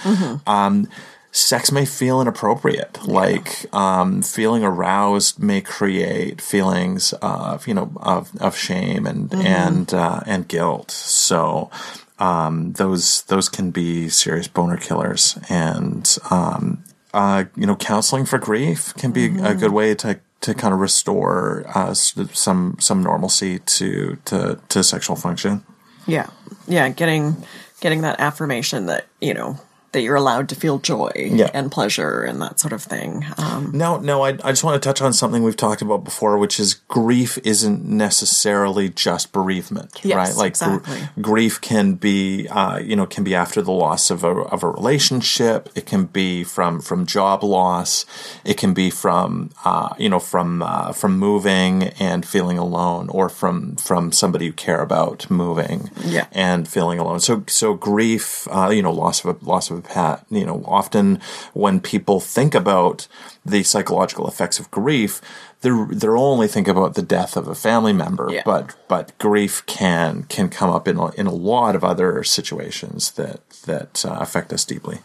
Um, 0.47 0.89
sex 1.33 1.73
may 1.73 1.85
feel 1.85 2.21
inappropriate. 2.21 3.05
Like 3.07 3.67
um, 3.75 4.23
feeling 4.23 4.63
aroused 4.63 5.43
may 5.43 5.61
create 5.61 6.41
feelings 6.41 7.13
of 7.15 7.67
you 7.67 7.75
know 7.75 7.93
of 7.97 8.31
of 8.41 8.57
shame 8.57 9.07
and 9.07 9.35
and 9.35 9.93
uh, 9.93 10.21
and 10.27 10.47
guilt. 10.47 10.91
So 10.91 11.71
um, 12.19 12.75
those 12.75 13.23
those 13.23 13.49
can 13.49 13.73
be 13.73 14.09
serious 14.09 14.47
boner 14.47 14.77
killers, 14.77 15.39
and 15.49 16.17
um, 16.31 16.85
uh, 17.15 17.45
you 17.57 17.67
know, 17.67 17.77
counseling 17.77 18.25
for 18.25 18.39
grief 18.39 18.95
can 18.95 19.13
be 19.13 19.27
a 19.41 19.55
good 19.55 19.73
way 19.73 19.95
to 19.97 20.21
to 20.41 20.55
kind 20.55 20.75
of 20.75 20.81
restore 20.81 21.65
uh, 21.75 21.95
some 21.95 22.77
some 22.79 23.03
normalcy 23.03 23.59
to 23.61 24.17
to 24.25 24.59
to 24.69 24.83
sexual 24.83 25.17
function. 25.17 25.65
Yeah. 26.07 26.29
Yeah, 26.67 26.89
getting 26.89 27.37
getting 27.81 28.03
that 28.03 28.21
affirmation 28.21 28.87
that, 28.87 29.07
you 29.21 29.35
know, 29.35 29.59
that 29.93 30.03
you're 30.03 30.17
allowed 30.17 30.49
to 30.49 30.55
feel 30.55 30.79
joy 30.79 31.13
Yeah. 31.17 31.51
and 31.55 31.71
pleasure 31.71 32.23
and 32.23 32.41
that 32.43 32.59
sort 32.61 32.73
of 32.73 32.83
thing. 32.83 33.25
Um 33.39 33.71
No, 33.75 33.99
no, 33.99 34.23
I, 34.23 34.31
I 34.43 34.51
just 34.53 34.65
want 34.65 34.81
to 34.83 34.87
touch 34.89 35.01
on 35.03 35.13
something 35.13 35.43
we've 35.43 35.57
talked 35.57 35.83
about 35.83 36.03
before, 36.05 36.37
which 36.39 36.59
is 36.59 36.75
grief 36.89 37.39
isn't 37.45 37.85
necessarily 37.85 38.89
just 38.89 39.33
bereavement, 39.33 40.01
Yes, 40.03 40.17
right? 40.17 40.37
Like 40.37 40.59
gr- 40.59 41.21
grief 41.21 41.61
can 41.61 41.95
be, 41.95 42.49
uh, 42.49 42.79
you 42.79 42.97
know, 42.97 43.07
can 43.07 43.25
be 43.25 43.35
after 43.35 43.61
the 43.63 43.73
loss 43.73 44.11
of 44.11 44.25
a 44.25 44.29
of 44.55 44.63
a 44.63 44.69
relationship. 44.69 45.69
It 45.75 45.87
can 45.87 46.05
be 46.07 46.45
from 46.45 46.81
from 46.81 47.07
job 47.07 47.43
loss. 47.45 48.07
It 48.45 48.57
can 48.57 48.73
be 48.75 48.91
from, 48.91 49.51
uh, 49.65 49.91
you 49.99 50.09
know, 50.09 50.21
from 50.21 50.63
uh, 50.63 50.93
from 50.93 51.19
moving 51.19 51.85
and 52.01 52.25
feeling 52.27 52.59
alone, 52.59 53.09
or 53.11 53.29
from 53.29 53.77
from 53.77 54.13
somebody 54.13 54.47
you 54.47 54.53
care 54.53 54.81
about 54.81 55.31
moving 55.31 55.91
Yeah. 56.05 56.27
and 56.33 56.67
feeling 56.69 56.99
alone. 56.99 57.21
So 57.21 57.43
so 57.47 57.75
grief, 57.75 58.49
uh, 58.51 58.71
you 58.71 58.83
know, 58.83 58.93
loss 58.93 59.25
of 59.25 59.37
a 59.37 59.45
loss 59.45 59.71
of 59.71 59.79
a 59.79 59.82
You 60.31 60.47
know, 60.47 60.65
often 60.67 61.21
when 61.53 61.81
people 61.81 62.21
think 62.21 62.55
about 62.55 63.09
the 63.45 63.63
psychological 63.63 64.29
effects 64.29 64.59
of 64.59 64.71
grief, 64.71 65.21
they're 65.63 65.87
they're 65.91 66.17
only 66.17 66.49
think 66.49 66.69
about 66.69 66.95
the 66.95 67.03
death 67.03 67.37
of 67.37 67.49
a 67.49 67.55
family 67.55 67.93
member. 67.93 68.29
Yeah. 68.31 68.43
But 68.45 68.75
but 68.89 69.17
grief 69.19 69.65
can 69.67 70.25
can 70.25 70.49
come 70.49 70.71
up 70.71 70.87
in 70.87 70.97
a, 70.99 71.11
in 71.13 71.27
a 71.27 71.35
lot 71.35 71.75
of 71.75 71.85
other 71.85 72.23
situations 72.25 73.13
that 73.13 73.49
that 73.67 74.05
uh, 74.05 74.19
affect 74.21 74.53
us 74.53 74.65
deeply. 74.65 74.99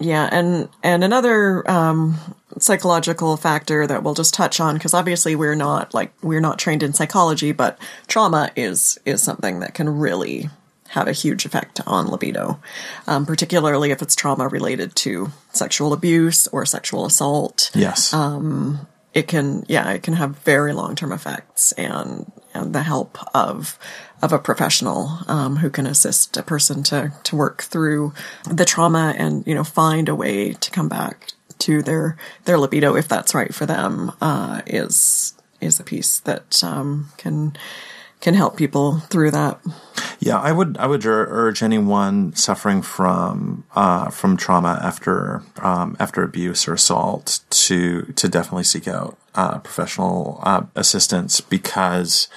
Yeah, 0.00 0.28
and 0.32 0.68
and 0.82 1.04
another 1.04 1.68
um, 1.70 2.16
psychological 2.58 3.36
factor 3.36 3.86
that 3.86 4.02
we'll 4.02 4.14
just 4.14 4.34
touch 4.34 4.58
on 4.58 4.74
because 4.74 4.94
obviously 4.94 5.36
we're 5.36 5.54
not 5.54 5.94
like 5.94 6.12
we're 6.22 6.40
not 6.40 6.58
trained 6.58 6.82
in 6.82 6.92
psychology, 6.92 7.52
but 7.52 7.78
trauma 8.06 8.50
is 8.56 8.98
is 9.04 9.22
something 9.22 9.60
that 9.60 9.74
can 9.74 9.88
really 9.88 10.50
have 10.92 11.08
a 11.08 11.12
huge 11.12 11.46
effect 11.46 11.80
on 11.86 12.06
libido, 12.06 12.60
um, 13.06 13.24
particularly 13.24 13.90
if 13.90 14.02
it's 14.02 14.14
trauma 14.14 14.46
related 14.46 14.94
to 14.94 15.30
sexual 15.52 15.92
abuse 15.92 16.46
or 16.48 16.66
sexual 16.66 17.06
assault. 17.06 17.70
Yes. 17.74 18.12
It 19.14 19.28
can, 19.28 19.64
yeah, 19.68 19.90
it 19.90 20.02
can 20.02 20.14
have 20.14 20.38
very 20.38 20.72
long 20.72 20.96
term 20.96 21.12
effects, 21.12 21.72
and 21.72 22.30
and 22.54 22.74
the 22.74 22.82
help 22.82 23.18
of 23.34 23.78
of 24.22 24.32
a 24.32 24.38
professional 24.38 25.18
um, 25.26 25.56
who 25.56 25.68
can 25.68 25.86
assist 25.86 26.36
a 26.36 26.42
person 26.42 26.82
to 26.84 27.12
to 27.24 27.36
work 27.36 27.62
through 27.62 28.14
the 28.48 28.64
trauma 28.64 29.14
and 29.18 29.46
you 29.46 29.54
know 29.54 29.64
find 29.64 30.08
a 30.08 30.14
way 30.14 30.52
to 30.52 30.70
come 30.70 30.88
back 30.88 31.32
to 31.58 31.82
their 31.82 32.16
their 32.44 32.58
libido 32.58 32.96
if 32.96 33.06
that's 33.06 33.34
right 33.34 33.54
for 33.54 33.66
them 33.66 34.12
uh, 34.20 34.62
is 34.66 35.34
is 35.60 35.78
a 35.78 35.84
piece 35.84 36.20
that 36.20 36.62
um, 36.64 37.08
can 37.18 37.56
can 38.22 38.34
help 38.34 38.56
people 38.56 39.00
through 39.10 39.32
that. 39.32 39.60
Yeah, 40.20 40.38
I 40.38 40.52
would 40.52 40.78
I 40.78 40.86
would 40.86 41.04
urge 41.04 41.62
anyone 41.62 42.34
suffering 42.34 42.80
from 42.80 43.64
uh, 43.74 44.08
from 44.08 44.36
trauma 44.36 44.78
after 44.80 45.42
um, 45.60 45.96
after 45.98 46.22
abuse 46.22 46.66
or 46.68 46.74
assault 46.74 47.40
to 47.50 48.02
to 48.02 48.28
definitely 48.28 48.64
seek 48.64 48.86
out 48.88 49.18
uh, 49.34 49.58
professional 49.58 50.38
uh, 50.44 50.62
assistance 50.76 51.40
because 51.40 52.28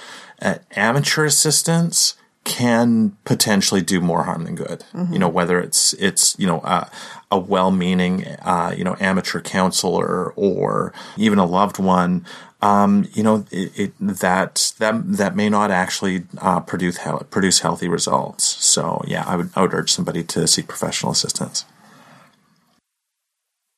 uh, 0.42 0.56
amateur 0.74 1.24
assistance 1.24 2.16
can 2.42 3.16
potentially 3.24 3.82
do 3.82 4.00
more 4.00 4.22
harm 4.22 4.44
than 4.44 4.54
good. 4.54 4.84
Mm-hmm. 4.92 5.12
You 5.12 5.18
know, 5.20 5.28
whether 5.28 5.60
it's 5.60 5.92
it's 5.94 6.36
you 6.38 6.46
know 6.46 6.60
uh, 6.60 6.88
a 7.30 7.38
well-meaning 7.38 8.24
uh, 8.42 8.74
you 8.76 8.84
know 8.84 8.96
amateur 9.00 9.40
counselor 9.40 10.32
or 10.32 10.92
even 11.16 11.38
a 11.38 11.46
loved 11.46 11.78
one 11.78 12.24
um, 12.62 13.06
you 13.12 13.22
know, 13.22 13.44
it, 13.50 13.78
it, 13.78 13.92
that 14.00 14.72
that 14.78 15.16
that 15.16 15.36
may 15.36 15.48
not 15.48 15.70
actually 15.70 16.24
uh, 16.38 16.60
produce 16.60 16.98
produce 17.30 17.60
healthy 17.60 17.88
results. 17.88 18.44
So, 18.44 19.02
yeah, 19.06 19.24
I 19.26 19.36
would 19.36 19.50
I 19.54 19.62
would 19.62 19.74
urge 19.74 19.92
somebody 19.92 20.24
to 20.24 20.46
seek 20.46 20.66
professional 20.66 21.12
assistance. 21.12 21.64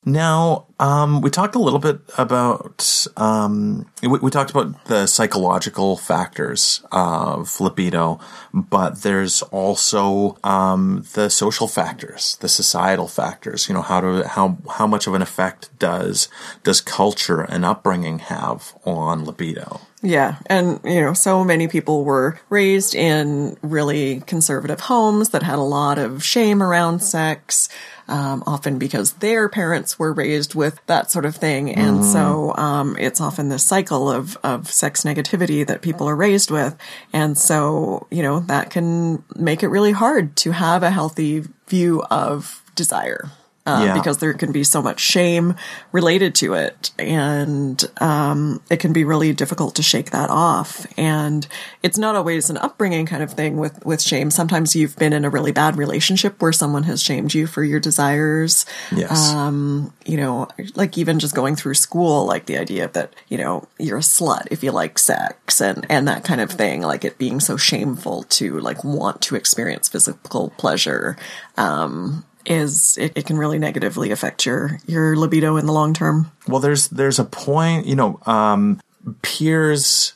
Now, 0.05 0.67
um, 0.79 1.19
we 1.19 1.29
talked 1.29 1.55
a 1.55 1.59
little 1.59 1.79
bit 1.79 1.99
about 2.17 3.05
um, 3.17 3.85
we, 4.01 4.07
we, 4.07 4.31
talked 4.31 4.49
about 4.49 4.85
the 4.85 5.07
psychological 5.07 5.97
factors 5.97 6.81
of 6.93 7.59
libido, 7.59 8.19
but 8.53 9.01
there's 9.01 9.41
also 9.41 10.37
um, 10.41 11.03
the 11.15 11.29
social 11.29 11.67
factors, 11.67 12.37
the 12.39 12.47
societal 12.47 13.09
factors. 13.09 13.67
You 13.67 13.75
know, 13.75 13.81
how 13.81 13.99
to 13.99 14.25
how 14.25 14.57
how 14.77 14.87
much 14.87 15.05
of 15.05 15.15
an 15.15 15.21
effect 15.21 15.77
does 15.79 16.29
does 16.63 16.79
culture 16.79 17.41
and 17.41 17.65
upbringing 17.65 18.19
have 18.19 18.73
on 18.85 19.25
libido? 19.25 19.81
Yeah. 20.01 20.37
And, 20.45 20.79
you 20.85 21.01
know, 21.01 21.13
so 21.13 21.43
many 21.43 21.67
people 21.67 22.05
were 22.05 22.39
raised 22.49 22.95
in 22.95 23.57
really 23.61 24.21
conservative 24.21 24.79
homes 24.79 25.29
that 25.31 25.43
had 25.43 25.59
a 25.59 25.63
lot 25.63 25.97
of 25.97 26.23
shame 26.23 26.63
around 26.63 27.01
sex 27.01 27.67
um, 28.09 28.43
often 28.45 28.77
because 28.77 29.13
their 29.13 29.47
parents 29.49 29.97
were 29.97 30.13
raised 30.13 30.55
with 30.55 30.79
that 30.87 31.11
sort 31.11 31.25
of 31.25 31.35
thing. 31.35 31.73
And 31.73 31.99
mm. 31.99 32.11
so 32.11 32.55
um, 32.55 32.97
it's 32.99 33.21
often 33.21 33.49
this 33.49 33.63
cycle 33.63 34.09
of, 34.11 34.37
of 34.43 34.71
sex 34.71 35.03
negativity 35.03 35.65
that 35.65 35.81
people 35.81 36.07
are 36.07 36.15
raised 36.15 36.51
with. 36.51 36.75
And 37.13 37.37
so, 37.37 38.07
you 38.11 38.21
know, 38.21 38.41
that 38.41 38.69
can 38.69 39.23
make 39.35 39.63
it 39.63 39.67
really 39.67 39.91
hard 39.91 40.35
to 40.37 40.51
have 40.51 40.83
a 40.83 40.89
healthy 40.89 41.45
view 41.67 42.03
of 42.09 42.63
desire 42.75 43.29
uh, 43.69 43.83
yeah. 43.85 43.93
because 43.93 44.17
there 44.17 44.33
can 44.33 44.51
be 44.51 44.63
so 44.63 44.81
much 44.81 44.99
shame 44.99 45.55
related 45.91 46.35
to 46.35 46.53
it, 46.53 46.91
and 46.97 47.83
um, 48.01 48.61
it 48.69 48.77
can 48.77 48.93
be 48.93 49.03
really 49.03 49.33
difficult 49.33 49.75
to 49.75 49.83
shake 49.83 50.11
that 50.11 50.29
off. 50.29 50.85
And 50.97 51.47
it's 51.83 51.97
not 51.97 52.15
always 52.15 52.49
an 52.49 52.57
upbringing 52.57 53.05
kind 53.05 53.23
of 53.23 53.33
thing 53.33 53.57
with 53.57 53.85
with 53.85 54.01
shame. 54.01 54.31
Sometimes 54.31 54.75
you've 54.75 54.97
been 54.97 55.13
in 55.13 55.25
a 55.25 55.29
really 55.29 55.51
bad 55.51 55.77
relationship 55.77 56.41
where 56.41 56.51
someone 56.51 56.83
has 56.83 57.01
shamed 57.01 57.33
you 57.33 57.47
for 57.47 57.63
your 57.63 57.79
desires. 57.79 58.65
Yes. 58.95 59.29
Um, 59.29 59.93
you 60.05 60.17
know, 60.17 60.47
like 60.75 60.97
even 60.97 61.19
just 61.19 61.35
going 61.35 61.55
through 61.55 61.75
school, 61.75 62.25
like 62.25 62.45
the 62.45 62.57
idea 62.57 62.87
that 62.89 63.13
you 63.27 63.37
know 63.37 63.67
you're 63.77 63.97
a 63.97 64.01
slut 64.01 64.47
if 64.51 64.63
you 64.63 64.71
like 64.71 64.97
sex 64.97 65.61
and 65.61 65.85
and 65.89 66.07
that 66.07 66.23
kind 66.23 66.41
of 66.41 66.51
thing, 66.51 66.81
like 66.81 67.05
it 67.05 67.17
being 67.17 67.39
so 67.39 67.57
shameful 67.57 68.23
to 68.23 68.59
like 68.59 68.83
want 68.83 69.21
to 69.21 69.35
experience 69.35 69.87
physical 69.87 70.49
pleasure. 70.57 71.17
Um, 71.57 72.25
is 72.49 72.97
it, 72.97 73.13
it, 73.15 73.25
can 73.27 73.37
really 73.37 73.59
negatively 73.59 74.11
affect 74.11 74.45
your 74.45 74.79
your 74.87 75.15
libido 75.15 75.55
in 75.55 75.67
the 75.67 75.71
long 75.71 75.93
term. 75.93 76.31
Well, 76.47 76.59
there's 76.59 76.89
there's 76.89 77.19
a 77.19 77.23
point, 77.23 77.85
you 77.85 77.95
know, 77.95 78.19
um, 78.25 78.81
peers 79.21 80.13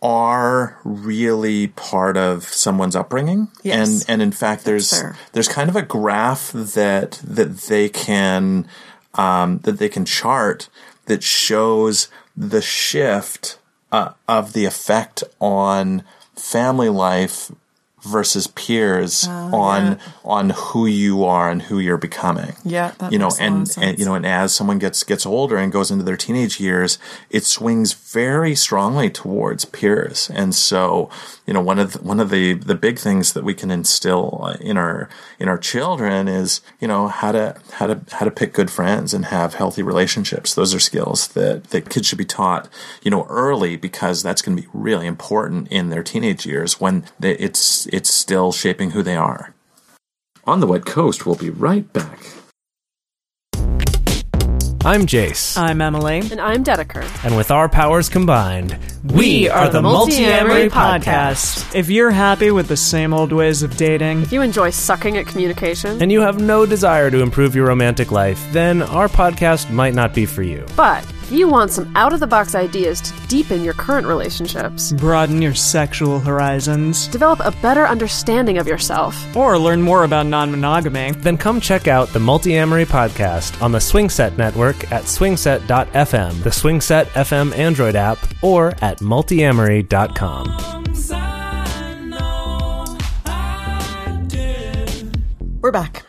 are 0.00 0.78
really 0.84 1.68
part 1.68 2.16
of 2.16 2.44
someone's 2.44 2.96
upbringing, 2.96 3.48
yes. 3.62 3.76
and 3.76 4.04
and 4.08 4.22
in 4.22 4.32
fact, 4.32 4.64
there's 4.64 5.02
there's 5.32 5.48
kind 5.48 5.68
of 5.68 5.76
a 5.76 5.82
graph 5.82 6.52
that 6.52 7.20
that 7.24 7.56
they 7.68 7.88
can 7.88 8.66
um, 9.14 9.58
that 9.58 9.78
they 9.78 9.88
can 9.88 10.04
chart 10.04 10.68
that 11.06 11.22
shows 11.22 12.08
the 12.36 12.62
shift 12.62 13.58
uh, 13.90 14.12
of 14.28 14.52
the 14.52 14.64
effect 14.64 15.24
on 15.40 16.04
family 16.36 16.88
life 16.88 17.50
versus 18.02 18.46
peers 18.48 19.26
uh, 19.28 19.50
on 19.52 19.84
yeah. 19.84 19.98
on 20.24 20.50
who 20.50 20.86
you 20.86 21.24
are 21.24 21.50
and 21.50 21.62
who 21.62 21.78
you're 21.78 21.96
becoming. 21.96 22.54
Yeah, 22.64 22.92
you 23.10 23.18
know, 23.18 23.30
and, 23.40 23.72
and 23.78 23.98
you 23.98 24.04
know, 24.04 24.14
and 24.14 24.26
as 24.26 24.54
someone 24.54 24.78
gets 24.78 25.02
gets 25.04 25.24
older 25.24 25.56
and 25.56 25.72
goes 25.72 25.90
into 25.90 26.04
their 26.04 26.16
teenage 26.16 26.60
years, 26.60 26.98
it 27.30 27.44
swings 27.44 27.92
very 27.92 28.54
strongly 28.54 29.10
towards 29.10 29.64
peers. 29.64 30.30
And 30.34 30.54
so, 30.54 31.10
you 31.46 31.52
know, 31.52 31.60
one 31.60 31.78
of 31.78 31.94
the, 31.94 31.98
one 32.02 32.20
of 32.20 32.30
the 32.30 32.54
the 32.54 32.74
big 32.74 32.98
things 32.98 33.32
that 33.32 33.42
we 33.42 33.54
can 33.54 33.70
instill 33.70 34.40
uh, 34.44 34.56
in 34.60 34.76
our 34.76 35.08
in 35.38 35.48
our 35.48 35.58
children 35.58 36.28
is 36.28 36.60
you 36.80 36.86
know 36.86 37.08
how 37.08 37.32
to 37.32 37.56
how 37.72 37.88
to 37.88 38.00
how 38.12 38.24
to 38.24 38.30
pick 38.30 38.52
good 38.52 38.70
friends 38.70 39.12
and 39.12 39.26
have 39.26 39.54
healthy 39.54 39.82
relationships. 39.82 40.54
Those 40.54 40.72
are 40.74 40.80
skills 40.80 41.28
that 41.28 41.64
that 41.70 41.90
kids 41.90 42.06
should 42.06 42.18
be 42.18 42.24
taught, 42.24 42.68
you 43.02 43.10
know, 43.10 43.24
early 43.28 43.76
because 43.76 44.22
that's 44.22 44.40
going 44.40 44.56
to 44.56 44.62
be 44.62 44.68
really 44.72 45.06
important 45.06 45.68
in 45.68 45.90
their 45.90 46.04
teenage 46.04 46.46
years 46.46 46.80
when 46.80 47.04
they, 47.18 47.32
it's 47.38 47.86
it's 47.86 48.12
still 48.12 48.52
shaping 48.52 48.92
who 48.92 49.02
they 49.02 49.16
are. 49.16 49.52
On 50.44 50.60
the 50.60 50.66
Wet 50.66 50.84
Coast, 50.84 51.26
we'll 51.26 51.34
be 51.34 51.50
right 51.50 51.92
back. 51.92 52.20
I'm 54.84 55.06
Jase. 55.06 55.56
I'm 55.56 55.80
Emily. 55.80 56.18
And 56.32 56.40
I'm 56.40 56.64
Dedeker. 56.64 57.04
And 57.24 57.36
with 57.36 57.52
our 57.52 57.68
powers 57.68 58.08
combined, 58.08 58.76
we, 59.04 59.48
are, 59.48 59.68
the 59.68 59.80
Multiamory 59.80 60.70
Podcast. 60.70 61.72
If 61.72 61.88
you're 61.88 62.10
happy 62.10 62.50
with 62.50 62.66
the 62.66 62.76
same 62.76 63.14
old 63.14 63.32
ways 63.32 63.62
of 63.62 63.76
dating, 63.76 64.22
if 64.22 64.32
you 64.32 64.42
enjoy 64.42 64.70
sucking 64.70 65.16
at 65.18 65.26
communication, 65.26 66.02
and 66.02 66.10
you 66.10 66.20
have 66.20 66.40
no 66.40 66.66
desire 66.66 67.12
to 67.12 67.20
improve 67.20 67.54
your 67.54 67.68
romantic 67.68 68.10
life, 68.10 68.44
then 68.50 68.82
our 68.82 69.06
podcast 69.06 69.70
might 69.70 69.94
not 69.94 70.14
be 70.14 70.26
for 70.26 70.42
you. 70.42 70.66
But 70.76 71.06
you 71.30 71.46
want 71.48 71.70
some 71.70 71.94
out 71.94 72.12
of 72.12 72.20
the 72.20 72.26
box 72.26 72.54
ideas 72.54 73.00
to 73.02 73.12
deepen 73.28 73.62
your 73.62 73.74
current 73.74 74.06
relationships, 74.06 74.92
broaden 74.92 75.42
your 75.42 75.54
sexual 75.54 76.18
horizons, 76.18 77.06
develop 77.08 77.40
a 77.40 77.50
better 77.62 77.86
understanding 77.86 78.58
of 78.58 78.66
yourself, 78.66 79.36
or 79.36 79.58
learn 79.58 79.82
more 79.82 80.04
about 80.04 80.26
non 80.26 80.50
monogamy, 80.50 81.12
then 81.12 81.36
come 81.36 81.60
check 81.60 81.86
out 81.86 82.08
the 82.08 82.18
Multiamory 82.18 82.86
podcast 82.86 83.60
on 83.62 83.72
the 83.72 83.78
Swingset 83.78 84.36
network 84.38 84.90
at 84.90 85.04
swingset.fm, 85.04 86.42
the 86.42 86.50
Swingset 86.50 87.04
FM 87.08 87.54
Android 87.56 87.94
app, 87.94 88.18
or 88.42 88.68
at 88.82 88.98
multiamory.com. 88.98 90.82
We're 95.60 95.70
back. 95.70 96.04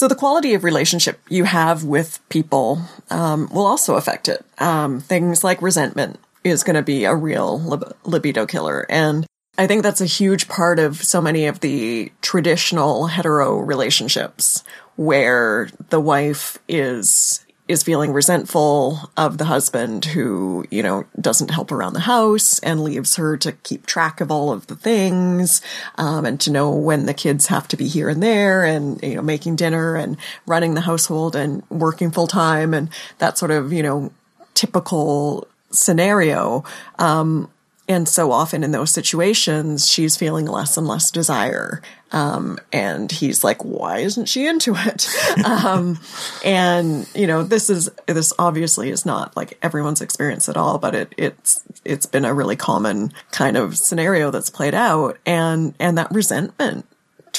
So 0.00 0.08
the 0.08 0.14
quality 0.14 0.54
of 0.54 0.64
relationship 0.64 1.20
you 1.28 1.44
have 1.44 1.84
with 1.84 2.26
people 2.30 2.80
um, 3.10 3.50
will 3.52 3.66
also 3.66 3.96
affect 3.96 4.28
it. 4.28 4.42
Um, 4.56 4.98
things 4.98 5.44
like 5.44 5.60
resentment 5.60 6.18
is 6.42 6.64
going 6.64 6.76
to 6.76 6.82
be 6.82 7.04
a 7.04 7.14
real 7.14 7.60
lib- 7.60 7.94
libido 8.04 8.46
killer, 8.46 8.86
and 8.88 9.26
I 9.58 9.66
think 9.66 9.82
that's 9.82 10.00
a 10.00 10.06
huge 10.06 10.48
part 10.48 10.78
of 10.78 11.04
so 11.04 11.20
many 11.20 11.44
of 11.44 11.60
the 11.60 12.10
traditional 12.22 13.08
hetero 13.08 13.58
relationships 13.58 14.64
where 14.96 15.68
the 15.90 16.00
wife 16.00 16.58
is 16.66 17.44
is 17.70 17.84
feeling 17.84 18.12
resentful 18.12 19.10
of 19.16 19.38
the 19.38 19.44
husband 19.44 20.04
who, 20.04 20.66
you 20.70 20.82
know, 20.82 21.04
doesn't 21.20 21.52
help 21.52 21.70
around 21.70 21.92
the 21.92 22.00
house 22.00 22.58
and 22.58 22.82
leaves 22.82 23.14
her 23.14 23.36
to 23.36 23.52
keep 23.52 23.86
track 23.86 24.20
of 24.20 24.28
all 24.28 24.50
of 24.50 24.66
the 24.66 24.74
things, 24.74 25.62
um, 25.96 26.24
and 26.26 26.40
to 26.40 26.50
know 26.50 26.70
when 26.70 27.06
the 27.06 27.14
kids 27.14 27.46
have 27.46 27.68
to 27.68 27.76
be 27.76 27.86
here 27.86 28.08
and 28.08 28.20
there 28.20 28.64
and, 28.64 29.00
you 29.04 29.14
know, 29.14 29.22
making 29.22 29.54
dinner 29.54 29.94
and 29.94 30.16
running 30.46 30.74
the 30.74 30.80
household 30.80 31.36
and 31.36 31.62
working 31.70 32.10
full 32.10 32.26
time 32.26 32.74
and 32.74 32.88
that 33.18 33.38
sort 33.38 33.52
of, 33.52 33.72
you 33.72 33.84
know, 33.84 34.10
typical 34.54 35.46
scenario. 35.70 36.64
Um, 36.98 37.48
and 37.90 38.08
so 38.08 38.30
often 38.30 38.62
in 38.62 38.70
those 38.70 38.92
situations, 38.92 39.90
she's 39.90 40.16
feeling 40.16 40.46
less 40.46 40.76
and 40.76 40.86
less 40.86 41.10
desire. 41.10 41.82
Um, 42.12 42.60
and 42.72 43.10
he's 43.10 43.42
like, 43.42 43.64
why 43.64 43.98
isn't 43.98 44.26
she 44.26 44.46
into 44.46 44.76
it? 44.76 45.08
um, 45.44 45.98
and 46.44 47.08
you 47.16 47.26
know, 47.26 47.42
this 47.42 47.68
is, 47.68 47.90
this 48.06 48.32
obviously 48.38 48.90
is 48.90 49.04
not 49.04 49.36
like 49.36 49.58
everyone's 49.60 50.02
experience 50.02 50.48
at 50.48 50.56
all, 50.56 50.78
but 50.78 50.94
it, 50.94 51.14
it's, 51.16 51.64
it's 51.84 52.06
been 52.06 52.24
a 52.24 52.32
really 52.32 52.54
common 52.54 53.12
kind 53.32 53.56
of 53.56 53.76
scenario 53.76 54.30
that's 54.30 54.50
played 54.50 54.74
out. 54.74 55.18
And, 55.26 55.74
and 55.80 55.98
that 55.98 56.12
resentment 56.12 56.86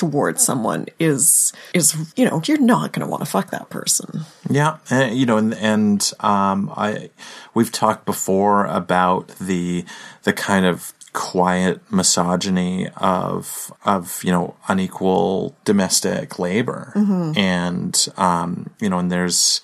towards 0.01 0.43
someone 0.43 0.87
is 0.97 1.53
is 1.75 2.11
you 2.15 2.25
know 2.25 2.41
you're 2.47 2.59
not 2.59 2.91
going 2.91 3.05
to 3.05 3.07
want 3.07 3.23
to 3.23 3.29
fuck 3.29 3.51
that 3.51 3.69
person 3.69 4.21
yeah 4.49 4.77
and, 4.89 5.15
you 5.15 5.27
know 5.27 5.37
and 5.37 5.53
and 5.53 6.11
um 6.21 6.73
i 6.75 7.07
we've 7.53 7.71
talked 7.71 8.03
before 8.03 8.65
about 8.65 9.27
the 9.39 9.85
the 10.23 10.33
kind 10.33 10.65
of 10.65 10.91
quiet 11.13 11.79
misogyny 11.91 12.89
of 12.97 13.71
of 13.85 14.23
you 14.23 14.31
know 14.31 14.55
unequal 14.67 15.55
domestic 15.65 16.39
labor 16.39 16.91
mm-hmm. 16.95 17.37
and 17.37 18.07
um 18.17 18.71
you 18.79 18.89
know 18.89 18.97
and 18.97 19.11
there's 19.11 19.61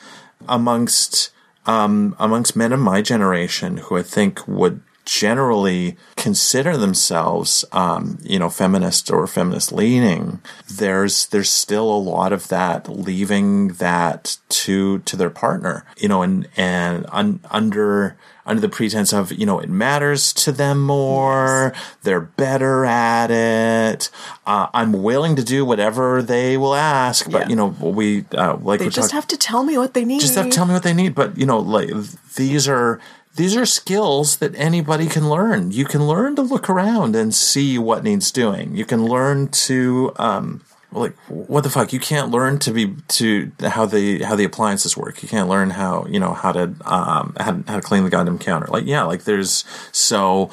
amongst 0.48 1.32
um 1.66 2.16
amongst 2.20 2.56
men 2.56 2.72
of 2.72 2.80
my 2.80 3.02
generation 3.02 3.78
who 3.78 3.98
i 3.98 4.04
think 4.04 4.48
would 4.48 4.82
generally 5.08 5.96
consider 6.18 6.76
themselves, 6.76 7.64
um, 7.72 8.20
you 8.24 8.38
know, 8.38 8.50
feminist 8.50 9.10
or 9.10 9.26
feminist 9.26 9.72
leaning, 9.72 10.42
there's 10.70 11.28
there's 11.28 11.50
still 11.50 11.90
a 11.90 11.98
lot 11.98 12.34
of 12.34 12.50
that 12.50 12.90
leaving 12.90 13.70
that 13.70 14.38
to 14.50 15.00
to 15.00 15.16
their 15.16 15.30
partner, 15.30 15.86
you 15.98 16.10
know, 16.10 16.22
and 16.22 16.50
and 16.58 17.06
un, 17.10 17.40
under 17.50 18.18
under 18.46 18.62
the 18.62 18.70
pretense 18.70 19.14
of 19.14 19.32
you 19.32 19.46
know 19.46 19.60
it 19.60 19.70
matters 19.70 20.34
to 20.34 20.52
them 20.52 20.82
more, 20.82 21.72
yes. 21.74 21.86
they're 22.04 22.20
better 22.20 22.86
at 22.86 23.32
it. 23.32 24.10
Uh, 24.46 24.68
I'm 24.74 24.92
willing 24.92 25.38
to 25.38 25.44
do 25.44 25.64
whatever 25.64 26.22
they 26.22 26.58
will 26.58 26.76
ask, 26.76 27.30
but 27.32 27.44
yeah. 27.44 27.50
you 27.50 27.56
know 27.56 27.68
we 27.68 28.26
uh, 28.34 28.58
like 28.58 28.80
they 28.82 28.90
just 28.90 29.12
talk- 29.12 29.16
have 29.16 29.28
to 29.28 29.38
tell 29.38 29.64
me 29.64 29.78
what 29.78 29.94
they 29.94 30.04
need. 30.04 30.20
Just 30.20 30.36
have 30.36 30.50
to 30.50 30.52
tell 30.52 30.66
me 30.66 30.74
what 30.74 30.84
they 30.84 30.94
need, 30.94 31.16
but 31.16 31.38
you 31.38 31.46
know 31.46 31.60
like 31.60 31.92
these 32.36 32.68
are 32.68 33.00
these 33.38 33.56
are 33.56 33.66
skills 33.66 34.38
that 34.38 34.54
anybody 34.56 35.08
can 35.08 35.30
learn. 35.30 35.72
You 35.72 35.86
can 35.86 36.08
learn 36.08 36.36
to 36.36 36.42
look 36.42 36.70
around 36.70 37.16
and 37.16 37.34
see 37.34 37.78
what 37.78 38.04
needs 38.04 38.32
doing. 38.32 38.76
You 38.76 38.84
can 38.84 39.06
learn 39.06 39.48
to, 39.50 40.12
um, 40.18 40.64
like 40.92 41.16
what 41.28 41.64
the 41.64 41.70
fuck? 41.70 41.94
You 41.94 42.00
can't 42.00 42.32
learn 42.32 42.60
to 42.60 42.72
be 42.72 42.96
to 43.10 43.52
how 43.60 43.86
the 43.86 44.24
how 44.24 44.36
the 44.36 44.46
appliances 44.46 44.96
work. 44.96 45.22
You 45.22 45.28
can't 45.28 45.50
learn 45.50 45.72
how 45.72 46.06
you 46.08 46.20
know 46.20 46.34
how 46.34 46.54
to 46.54 46.64
um 46.86 47.36
how, 47.38 47.62
how 47.68 47.76
to 47.76 47.82
clean 47.82 48.06
the 48.06 48.10
goddamn 48.10 48.40
counter. 48.40 48.68
Like 48.68 48.86
yeah 48.86 49.04
like 49.04 49.26
there's 49.26 49.66
so 49.92 50.50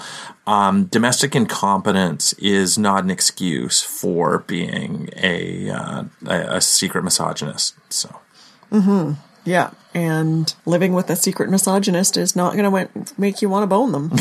um 0.46 0.86
domestic 0.86 1.36
incompetence 1.36 2.32
is 2.34 2.76
not 2.76 3.04
an 3.04 3.10
excuse 3.10 3.80
for 3.80 4.40
being 4.40 5.08
a 5.16 5.70
uh, 5.70 6.04
a, 6.26 6.56
a 6.56 6.60
secret 6.60 7.04
misogynist 7.04 7.76
so. 7.88 8.18
Mm-hmm 8.72 9.12
yeah 9.44 9.70
and 9.94 10.54
living 10.66 10.92
with 10.92 11.08
a 11.08 11.16
secret 11.16 11.48
misogynist 11.48 12.16
is 12.16 12.34
not 12.34 12.56
going 12.56 12.70
to 12.70 13.14
make 13.16 13.40
you 13.40 13.48
want 13.48 13.62
to 13.62 13.66
bone 13.68 13.92
them. 13.92 14.10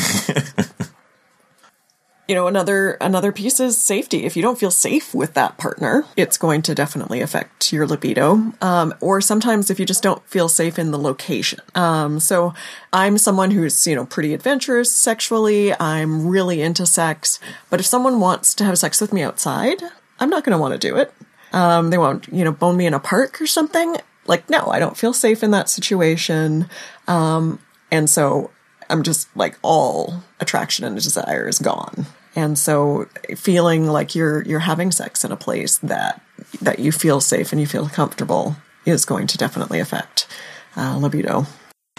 you 2.27 2.35
know 2.35 2.47
another 2.47 2.91
another 3.01 3.31
piece 3.31 3.59
is 3.59 3.81
safety. 3.81 4.23
If 4.23 4.37
you 4.37 4.43
don't 4.43 4.59
feel 4.59 4.71
safe 4.71 5.15
with 5.15 5.33
that 5.33 5.57
partner 5.57 6.05
it's 6.15 6.37
going 6.37 6.61
to 6.63 6.75
definitely 6.75 7.21
affect 7.21 7.73
your 7.73 7.87
libido 7.87 8.53
um, 8.61 8.93
or 9.01 9.19
sometimes 9.19 9.71
if 9.71 9.79
you 9.79 9.85
just 9.85 10.03
don't 10.03 10.25
feel 10.27 10.47
safe 10.47 10.77
in 10.77 10.91
the 10.91 10.99
location. 10.99 11.59
Um, 11.73 12.19
so 12.19 12.53
i'm 12.93 13.17
someone 13.17 13.51
who's 13.51 13.87
you 13.87 13.95
know 13.95 14.05
pretty 14.05 14.33
adventurous 14.33 14.91
sexually. 14.91 15.73
I'm 15.79 16.27
really 16.27 16.61
into 16.61 16.85
sex. 16.85 17.39
But 17.71 17.79
if 17.79 17.87
someone 17.87 18.19
wants 18.19 18.53
to 18.55 18.63
have 18.63 18.77
sex 18.77 19.01
with 19.01 19.11
me 19.11 19.23
outside 19.23 19.81
i'm 20.19 20.29
not 20.29 20.43
going 20.43 20.55
to 20.55 20.61
want 20.61 20.79
to 20.79 20.87
do 20.87 20.95
it. 20.97 21.11
Um, 21.51 21.89
they 21.89 21.97
won't 21.97 22.27
you 22.31 22.43
know 22.43 22.51
bone 22.51 22.77
me 22.77 22.85
in 22.85 22.93
a 22.93 22.99
park 22.99 23.41
or 23.41 23.47
something 23.47 23.97
like, 24.27 24.49
no, 24.49 24.67
I 24.67 24.79
don't 24.79 24.97
feel 24.97 25.13
safe 25.13 25.43
in 25.43 25.51
that 25.51 25.69
situation. 25.69 26.69
Um, 27.07 27.59
and 27.91 28.09
so 28.09 28.51
I'm 28.89 29.03
just 29.03 29.27
like 29.35 29.57
all 29.61 30.23
attraction 30.39 30.85
and 30.85 30.95
desire 30.95 31.47
is 31.47 31.59
gone. 31.59 32.05
And 32.35 32.57
so 32.57 33.07
feeling 33.35 33.87
like 33.87 34.15
you're, 34.15 34.41
you're 34.43 34.59
having 34.59 34.91
sex 34.91 35.23
in 35.23 35.31
a 35.31 35.37
place 35.37 35.77
that, 35.79 36.21
that 36.61 36.79
you 36.79 36.91
feel 36.91 37.21
safe 37.21 37.51
and 37.51 37.61
you 37.61 37.67
feel 37.67 37.89
comfortable 37.89 38.55
is 38.85 39.05
going 39.05 39.27
to 39.27 39.37
definitely 39.37 39.79
affect 39.79 40.27
uh, 40.75 40.97
libido. 40.97 41.45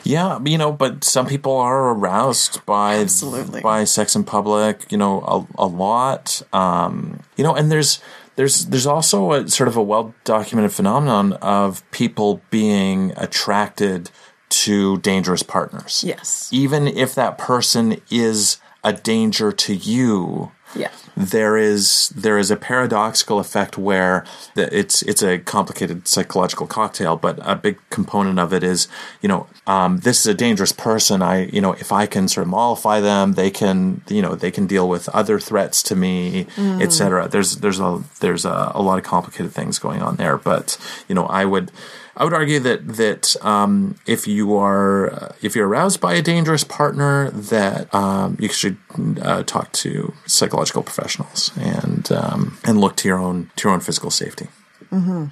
Yeah, 0.03 0.39
you 0.45 0.59
know, 0.59 0.71
but 0.71 1.03
some 1.03 1.27
people 1.27 1.57
are 1.57 1.95
aroused 1.95 2.65
by 2.67 2.97
Absolutely. 2.97 3.63
by 3.63 3.85
sex 3.85 4.15
in 4.15 4.25
public, 4.25 4.93
you 4.93 4.99
know, 4.99 5.21
a, 5.23 5.65
a 5.65 5.67
lot. 5.67 6.43
Um, 6.53 7.21
you 7.37 7.45
know, 7.45 7.55
and 7.55 7.73
there's 7.73 8.03
there's 8.37 8.67
there's 8.67 8.87
also 8.87 9.33
a 9.33 9.49
sort 9.49 9.69
of 9.69 9.77
a 9.77 9.83
well 9.83 10.15
documented 10.25 10.73
phenomenon 10.73 11.35
of 11.35 11.89
people 11.91 12.41
being 12.51 13.13
attracted 13.17 14.11
to 14.49 14.99
dangerous 14.99 15.43
partners. 15.43 16.05
Yes. 16.07 16.49
Even 16.53 16.87
if 16.87 17.15
that 17.15 17.39
person 17.39 18.01
is 18.11 18.59
a 18.83 18.93
danger 18.93 19.51
to 19.51 19.75
you, 19.75 20.53
yeah. 20.77 20.91
There 21.17 21.57
is 21.57 22.09
there 22.11 22.39
is 22.39 22.51
a 22.51 22.57
paradoxical 22.57 23.39
effect 23.39 23.79
where 23.79 24.25
it's 24.57 25.03
it's 25.03 25.23
a 25.23 25.39
complicated 25.39 26.09
psychological 26.09 26.67
cocktail, 26.67 27.17
but 27.17 27.39
a 27.43 27.55
big 27.55 27.79
component 27.91 28.39
of 28.41 28.53
it 28.53 28.65
is 28.65 28.89
you 29.23 29.29
know 29.29 29.47
um, 29.67 29.99
this 29.99 30.21
is 30.21 30.27
a 30.27 30.35
dangerous 30.35 30.73
person. 30.73 31.23
I 31.23 31.47
you 31.47 31.61
know 31.61 31.73
if 31.73 31.93
I 31.93 32.07
can 32.07 32.27
sort 32.27 32.47
of 32.47 32.51
mollify 32.51 33.01
them, 33.01 33.35
they 33.35 33.51
can 33.51 34.03
you 34.09 34.23
know 34.23 34.35
they 34.35 34.51
can 34.51 34.67
deal 34.67 34.89
with 34.89 35.09
other 35.11 35.39
threats 35.39 35.83
to 35.85 35.97
me, 35.97 36.47
mm. 36.57 36.83
etc. 36.83 37.29
There's 37.29 37.57
there's 37.59 37.79
a 37.79 38.03
there's 38.21 38.45
a, 38.45 38.73
a 38.75 38.83
lot 38.83 38.99
of 38.99 39.05
complicated 39.05 39.53
things 39.53 39.79
going 39.79 40.03
on 40.03 40.17
there, 40.17 40.37
but 40.37 40.79
you 41.09 41.15
know 41.15 41.27
I 41.27 41.45
would. 41.45 41.71
I 42.17 42.25
would 42.25 42.33
argue 42.33 42.61
that 42.61 42.87
that 42.97 43.37
um, 43.45 43.97
if 44.07 44.29
you 44.29 44.57
are 44.57 45.13
uh, 45.13 45.33
if 45.43 45.57
you're 45.57 45.67
aroused 45.67 46.01
by 46.01 46.15
a 46.15 46.23
dangerous 46.23 46.63
partner, 46.63 47.31
that 47.31 47.93
um, 47.95 48.37
you 48.39 48.49
should 48.49 48.77
uh, 49.21 49.43
talk 49.43 49.73
to 49.73 50.15
psychological 50.27 50.83
professionals 50.83 51.51
and 51.59 52.11
um, 52.13 52.59
and 52.65 52.81
look 52.81 52.97
to 52.97 53.09
your 53.09 53.19
own 53.19 53.51
to 53.57 53.69
your 53.69 53.75
own 53.75 53.81
physical 53.81 54.11
safety. 54.11 54.49
Mm-hmm. 54.93 55.27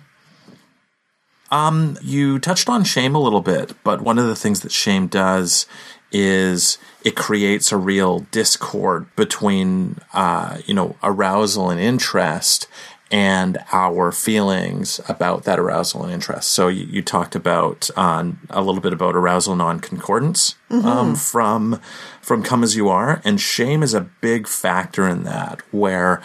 Um, 1.52 1.98
you 2.02 2.38
touched 2.38 2.68
on 2.68 2.82
shame 2.82 3.14
a 3.14 3.20
little 3.20 3.42
bit, 3.42 3.74
but 3.84 4.00
one 4.00 4.18
of 4.18 4.26
the 4.26 4.36
things 4.36 4.60
that 4.60 4.72
shame 4.72 5.06
does 5.06 5.66
is 6.10 6.78
it 7.04 7.16
creates 7.16 7.72
a 7.72 7.76
real 7.76 8.20
discord 8.30 9.06
between 9.16 9.98
uh, 10.12 10.58
you 10.66 10.74
know 10.74 10.96
arousal 11.02 11.70
and 11.70 11.80
interest 11.80 12.66
and 13.12 13.58
our 13.72 14.10
feelings 14.10 14.98
about 15.06 15.44
that 15.44 15.58
arousal 15.58 16.02
and 16.02 16.12
interest. 16.12 16.48
So 16.48 16.68
you, 16.68 16.86
you 16.86 17.02
talked 17.02 17.36
about 17.36 17.90
uh, 17.94 18.32
a 18.48 18.62
little 18.62 18.80
bit 18.80 18.94
about 18.94 19.14
arousal 19.14 19.54
non-concordance 19.54 20.56
mm-hmm. 20.70 20.88
um, 20.88 21.14
from 21.14 21.80
from 22.22 22.42
"Come 22.42 22.64
as 22.64 22.74
You 22.74 22.88
Are," 22.88 23.20
and 23.24 23.40
shame 23.40 23.82
is 23.82 23.92
a 23.92 24.00
big 24.00 24.48
factor 24.48 25.06
in 25.06 25.24
that. 25.24 25.60
Where 25.72 26.22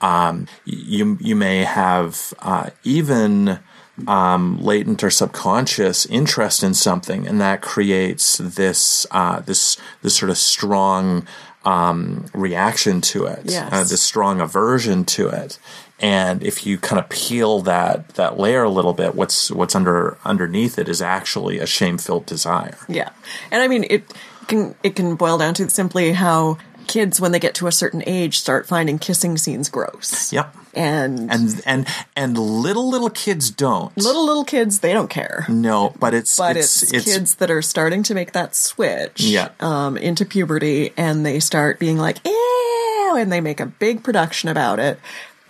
um, 0.00 0.46
you 0.64 1.18
you 1.20 1.36
may 1.36 1.64
have 1.64 2.32
uh, 2.38 2.70
even 2.84 3.60
um, 4.08 4.58
latent 4.62 5.04
or 5.04 5.10
subconscious 5.10 6.06
interest 6.06 6.62
in 6.62 6.72
something, 6.72 7.26
and 7.26 7.38
that 7.40 7.60
creates 7.60 8.38
this 8.38 9.06
uh, 9.10 9.40
this 9.40 9.76
this 10.00 10.16
sort 10.16 10.30
of 10.30 10.38
strong 10.38 11.26
um, 11.64 12.26
reaction 12.32 13.00
to 13.00 13.26
it, 13.26 13.42
yes. 13.44 13.72
uh, 13.72 13.84
this 13.84 14.02
strong 14.02 14.40
aversion 14.40 15.04
to 15.04 15.28
it. 15.28 15.58
And 16.00 16.42
if 16.42 16.66
you 16.66 16.78
kind 16.78 16.98
of 16.98 17.08
peel 17.10 17.60
that 17.62 18.08
that 18.10 18.38
layer 18.38 18.62
a 18.62 18.70
little 18.70 18.94
bit, 18.94 19.14
what's 19.14 19.50
what's 19.50 19.74
under 19.74 20.16
underneath 20.24 20.78
it 20.78 20.88
is 20.88 21.02
actually 21.02 21.58
a 21.58 21.66
shame 21.66 21.98
filled 21.98 22.26
desire. 22.26 22.78
Yeah, 22.88 23.10
and 23.50 23.62
I 23.62 23.68
mean 23.68 23.84
it 23.90 24.04
can 24.46 24.74
it 24.82 24.96
can 24.96 25.16
boil 25.16 25.38
down 25.38 25.54
to 25.54 25.68
simply 25.68 26.12
how 26.12 26.58
kids 26.90 27.20
when 27.20 27.30
they 27.30 27.38
get 27.38 27.54
to 27.54 27.68
a 27.68 27.72
certain 27.72 28.02
age 28.06 28.38
start 28.38 28.66
finding 28.66 28.98
kissing 28.98 29.36
scenes 29.36 29.68
gross. 29.68 30.32
Yep. 30.32 30.56
And 30.74 31.30
and 31.30 31.62
and 31.66 31.86
and 32.16 32.38
little 32.38 32.88
little 32.88 33.10
kids 33.10 33.50
don't. 33.50 33.96
Little 33.96 34.24
little 34.26 34.44
kids 34.44 34.80
they 34.80 34.92
don't 34.92 35.10
care. 35.10 35.44
No, 35.48 35.94
but 35.98 36.14
it's 36.14 36.36
but 36.36 36.56
it's, 36.56 36.82
it's, 36.82 36.92
it's 36.92 37.04
kids 37.04 37.34
that 37.36 37.50
are 37.50 37.62
starting 37.62 38.02
to 38.04 38.14
make 38.14 38.32
that 38.32 38.54
switch 38.54 39.20
yeah. 39.20 39.50
um, 39.60 39.96
into 39.96 40.24
puberty 40.24 40.92
and 40.96 41.26
they 41.26 41.40
start 41.40 41.78
being 41.78 41.98
like 41.98 42.18
ew 42.24 43.16
and 43.18 43.30
they 43.32 43.40
make 43.40 43.60
a 43.60 43.66
big 43.66 44.02
production 44.02 44.48
about 44.48 44.78
it 44.78 44.98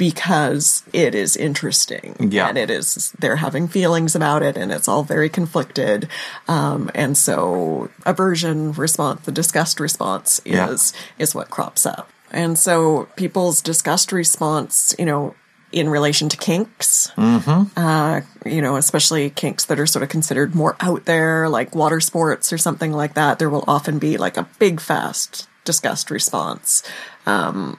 because 0.00 0.82
it 0.94 1.14
is 1.14 1.36
interesting. 1.36 2.16
Yeah. 2.18 2.48
And 2.48 2.56
it 2.56 2.70
is, 2.70 3.12
they're 3.18 3.36
having 3.36 3.68
feelings 3.68 4.16
about 4.16 4.42
it 4.42 4.56
and 4.56 4.72
it's 4.72 4.88
all 4.88 5.02
very 5.02 5.28
conflicted. 5.28 6.08
Um, 6.48 6.90
and 6.94 7.18
so 7.18 7.90
aversion 8.06 8.72
response, 8.72 9.26
the 9.26 9.30
disgust 9.32 9.78
response 9.78 10.40
is, 10.46 10.94
yeah. 10.94 11.00
is 11.18 11.34
what 11.34 11.50
crops 11.50 11.84
up. 11.84 12.10
And 12.30 12.58
so 12.58 13.10
people's 13.16 13.60
disgust 13.60 14.10
response, 14.10 14.94
you 14.98 15.04
know, 15.04 15.34
in 15.70 15.90
relation 15.90 16.30
to 16.30 16.36
kinks, 16.38 17.12
mm-hmm. 17.18 17.78
uh, 17.78 18.22
you 18.46 18.62
know, 18.62 18.76
especially 18.76 19.28
kinks 19.28 19.66
that 19.66 19.78
are 19.78 19.86
sort 19.86 20.02
of 20.02 20.08
considered 20.08 20.54
more 20.54 20.76
out 20.80 21.04
there, 21.04 21.46
like 21.50 21.74
water 21.74 22.00
sports 22.00 22.54
or 22.54 22.56
something 22.58 22.90
like 22.92 23.12
that, 23.12 23.38
there 23.38 23.50
will 23.50 23.64
often 23.68 23.98
be 23.98 24.16
like 24.16 24.38
a 24.38 24.48
big, 24.58 24.80
fast 24.80 25.46
disgust 25.66 26.10
response. 26.10 26.82
Um, 27.26 27.78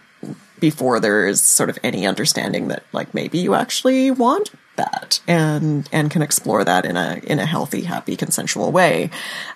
before 0.61 1.01
there 1.01 1.27
is 1.27 1.41
sort 1.41 1.69
of 1.69 1.77
any 1.83 2.07
understanding 2.07 2.69
that 2.69 2.83
like 2.93 3.13
maybe 3.13 3.39
you 3.39 3.53
actually 3.53 4.09
want 4.09 4.51
that 4.77 5.19
and 5.27 5.89
and 5.91 6.09
can 6.09 6.21
explore 6.21 6.63
that 6.63 6.85
in 6.85 6.95
a 6.95 7.19
in 7.23 7.39
a 7.39 7.45
healthy, 7.45 7.81
happy, 7.81 8.15
consensual 8.15 8.71
way. 8.71 9.09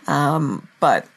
Um, 0.08 0.68
but 0.82 1.08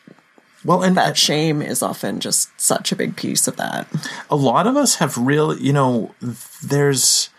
well, 0.65 0.83
and 0.85 0.97
that 0.97 1.17
shame 1.17 1.63
is 1.63 1.83
often 1.83 2.21
just 2.21 2.61
such 2.61 2.93
a 2.93 2.97
big 2.97 3.17
piece 3.17 3.49
of 3.49 3.57
that. 3.57 3.89
A 4.31 4.37
lot 4.37 4.67
of 4.67 4.77
us 4.77 4.97
have 4.97 5.17
really, 5.17 5.61
you 5.61 5.73
know, 5.73 6.15
there's 6.63 7.31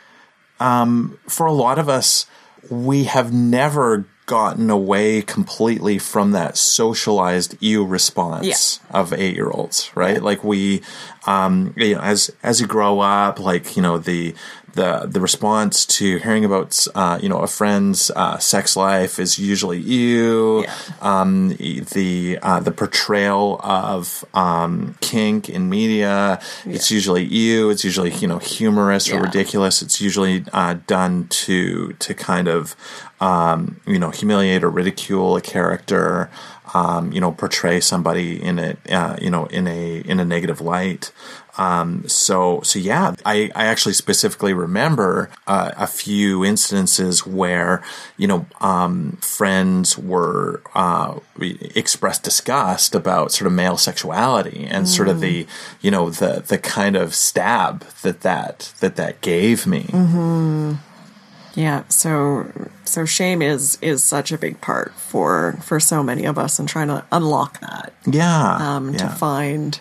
um, 0.59 1.17
for 1.27 1.45
a 1.45 1.53
lot 1.53 1.79
of 1.79 1.87
us, 1.87 2.25
we 2.69 3.05
have 3.05 3.33
never 3.33 4.05
gotten 4.29 4.69
away 4.69 5.23
completely 5.23 5.97
from 5.97 6.33
that 6.33 6.55
socialized 6.55 7.57
ew 7.59 7.83
response 7.83 8.79
yeah. 8.79 8.99
of 8.99 9.11
eight 9.11 9.33
year 9.33 9.49
olds, 9.49 9.89
right? 9.95 10.17
Yeah. 10.17 10.21
Like 10.21 10.43
we, 10.43 10.83
um, 11.25 11.73
you 11.75 11.95
know, 11.95 12.01
as 12.01 12.29
as 12.43 12.61
you 12.61 12.67
grow 12.67 12.99
up, 12.99 13.39
like 13.39 13.75
you 13.75 13.81
know 13.81 13.97
the 13.97 14.35
the 14.73 15.07
the 15.07 15.19
response 15.19 15.83
to 15.97 16.17
hearing 16.17 16.45
about 16.45 16.85
uh, 16.93 17.17
you 17.19 17.27
know 17.27 17.39
a 17.39 17.47
friend's 17.47 18.11
uh, 18.15 18.37
sex 18.37 18.75
life 18.77 19.17
is 19.17 19.39
usually 19.39 19.79
you. 19.79 20.61
Yeah. 20.61 20.75
Um, 21.01 21.55
the 21.57 22.37
uh, 22.43 22.59
the 22.59 22.71
portrayal 22.71 23.59
of 23.63 24.23
um, 24.35 24.95
kink 25.01 25.49
in 25.49 25.69
media, 25.69 26.39
it's 26.65 26.91
usually 26.91 27.23
you. 27.23 27.71
It's 27.71 27.83
usually 27.83 28.11
you 28.11 28.27
know 28.27 28.37
humorous 28.37 29.11
or 29.11 29.21
ridiculous. 29.21 29.81
It's 29.81 29.99
usually 29.99 30.45
uh, 30.53 30.75
done 30.85 31.27
to 31.29 31.93
to 31.93 32.13
kind 32.13 32.47
of 32.47 32.75
um, 33.19 33.79
you 33.85 33.99
know 33.99 34.09
humiliate 34.09 34.63
or 34.63 34.69
ridicule 34.69 35.35
a 35.35 35.41
character. 35.41 36.29
Um, 36.71 37.11
you 37.11 37.19
know, 37.19 37.31
portray 37.31 37.79
somebody 37.79 38.39
in 38.39 38.59
it, 38.59 38.77
uh, 38.91 39.17
you 39.19 39.31
know, 39.31 39.47
in 39.47 39.65
a 39.65 40.01
in 40.01 40.19
a 40.19 40.25
negative 40.25 40.61
light. 40.61 41.11
Um, 41.57 42.07
so, 42.07 42.61
so 42.61 42.79
yeah, 42.79 43.15
I, 43.25 43.51
I 43.53 43.65
actually 43.65 43.93
specifically 43.93 44.53
remember 44.53 45.29
uh, 45.45 45.71
a 45.75 45.87
few 45.87 46.45
instances 46.45 47.25
where, 47.25 47.83
you 48.15 48.27
know, 48.27 48.45
um, 48.61 49.17
friends 49.19 49.97
were 49.97 50.61
uh, 50.73 51.19
expressed 51.75 52.23
disgust 52.23 52.95
about 52.95 53.33
sort 53.33 53.47
of 53.47 53.53
male 53.53 53.75
sexuality 53.75 54.65
and 54.65 54.87
sort 54.87 55.09
of 55.09 55.19
the, 55.19 55.47
you 55.81 55.91
know, 55.91 56.09
the 56.09 56.43
the 56.47 56.57
kind 56.57 56.95
of 56.95 57.13
stab 57.13 57.81
that 58.03 58.21
that 58.21 58.73
that 58.79 58.95
that 58.95 59.19
gave 59.19 59.67
me. 59.67 59.89
Yeah, 61.59 61.83
so 61.89 62.69
so 62.85 63.03
shame 63.03 63.41
is 63.41 63.77
is 63.81 64.01
such 64.01 64.31
a 64.31 64.37
big 64.37 64.61
part 64.61 64.93
for 64.93 65.59
for 65.61 65.81
so 65.81 66.01
many 66.01 66.23
of 66.23 66.37
us 66.37 66.57
and 66.57 66.69
trying 66.69 66.87
to 66.87 67.03
unlock 67.11 67.59
that 67.59 67.93
Yeah, 68.05 68.77
um 68.77 68.95
to 68.95 69.09
find 69.09 69.77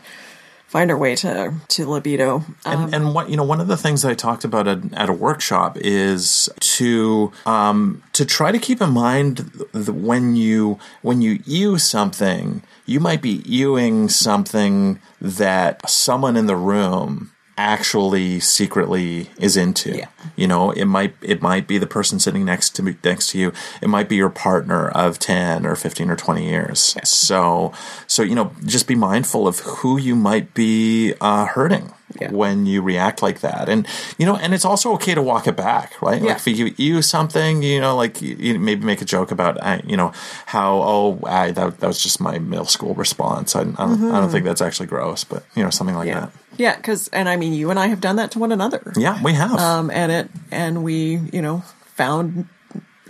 find 0.67 0.91
our 0.91 0.99
way 0.99 1.15
to 1.15 1.55
to 1.69 1.87
libido. 1.87 2.39
Um, 2.65 2.85
and, 2.85 2.95
and 2.95 3.15
what 3.15 3.31
you 3.31 3.37
know, 3.37 3.45
one 3.45 3.61
of 3.61 3.69
the 3.69 3.77
things 3.77 4.03
that 4.03 4.11
I 4.11 4.15
talked 4.15 4.45
about 4.45 4.67
at, 4.67 4.93
at 4.93 5.09
a 5.09 5.13
workshop 5.13 5.77
is 5.81 6.49
to 6.59 7.31
um, 7.47 8.03
to 8.13 8.25
try 8.27 8.51
to 8.51 8.59
keep 8.59 8.81
in 8.81 8.91
mind 8.91 9.37
that 9.73 9.93
when 9.93 10.35
you 10.35 10.81
when 11.03 11.23
you 11.23 11.39
use 11.47 11.85
something, 11.85 12.65
you 12.87 12.99
might 12.99 13.23
be 13.23 13.43
ewing 13.47 14.09
something 14.09 14.99
that 15.21 15.89
someone 15.89 16.37
in 16.37 16.47
the 16.47 16.57
room 16.57 17.31
actually 17.59 18.41
secretly 18.41 19.29
is 19.39 19.57
into. 19.57 19.97
Yeah. 19.99 20.09
You 20.37 20.47
know, 20.47 20.71
it 20.71 20.85
might 20.87 21.15
it 21.21 21.43
might 21.43 21.67
be 21.67 21.77
the 21.77 21.87
person 21.87 22.19
sitting 22.21 22.45
next 22.45 22.71
to 22.77 22.83
me 22.83 22.97
next 23.05 23.31
to 23.31 23.39
you. 23.39 23.53
It 23.83 23.89
might 23.89 24.09
be 24.09 24.17
your 24.17 24.31
partner 24.31 24.89
of 24.89 25.19
ten 25.19 25.67
or 25.67 25.75
fifteen 25.77 26.09
or 26.11 26.17
twenty 26.17 26.49
years. 26.49 26.97
So 27.05 27.73
so 28.07 28.23
you 28.23 28.35
know, 28.35 28.53
just 28.65 28.87
be 28.87 28.95
mindful 28.95 29.47
of 29.49 29.59
who 29.61 29.99
you 29.99 30.15
might 30.15 30.55
be 30.55 31.15
uh, 31.21 31.47
hurting 31.47 31.93
Yeah. 32.21 32.31
when 32.31 32.65
you 32.67 32.81
react 32.81 33.23
like 33.23 33.41
that. 33.41 33.69
And 33.69 33.87
you 34.19 34.25
know, 34.27 34.37
and 34.37 34.55
it's 34.55 34.65
also 34.65 34.93
okay 34.95 35.15
to 35.15 35.23
walk 35.23 35.47
it 35.49 35.57
back, 35.57 36.01
right? 36.01 36.23
Yeah. 36.23 36.29
Like 36.29 36.47
if 36.47 36.59
you 36.59 36.73
use 36.77 37.09
something, 37.09 37.63
you 37.63 37.81
know, 37.81 37.97
like 37.97 38.23
you, 38.23 38.37
you 38.39 38.59
maybe 38.61 38.85
make 38.87 39.03
a 39.03 39.05
joke 39.05 39.31
about, 39.33 39.59
uh, 39.61 39.81
you 39.85 39.97
know, 39.97 40.13
how 40.47 40.79
oh, 40.81 41.21
I, 41.27 41.51
that 41.51 41.81
that 41.81 41.87
was 41.87 42.01
just 42.03 42.21
my 42.21 42.39
middle 42.39 42.67
school 42.67 42.95
response. 42.95 43.57
I, 43.57 43.61
I, 43.61 43.65
don't, 43.65 44.13
I 44.15 44.21
don't 44.21 44.31
think 44.31 44.45
that's 44.45 44.63
actually 44.63 44.87
gross, 44.87 45.25
but 45.25 45.43
you 45.57 45.63
know, 45.65 45.71
something 45.71 45.97
like 45.97 46.09
Mm-hmm. 46.09 46.19
yeah. 46.19 46.31
that. 46.31 46.33
Yeah, 46.59 46.75
cuz 46.77 47.09
and 47.09 47.29
I 47.29 47.37
mean 47.37 47.55
you 47.55 47.71
and 47.71 47.79
I 47.79 47.87
have 47.87 48.01
done 48.01 48.17
that 48.17 48.31
to 48.33 48.39
one 48.39 48.53
another. 48.53 48.93
Yeah, 48.97 49.23
we 49.23 49.33
have. 49.33 49.59
Um 49.59 49.91
and 49.91 50.13
it 50.13 50.31
and 50.51 50.85
we, 50.85 51.21
you 51.33 51.41
know, 51.41 51.63
found 51.95 52.47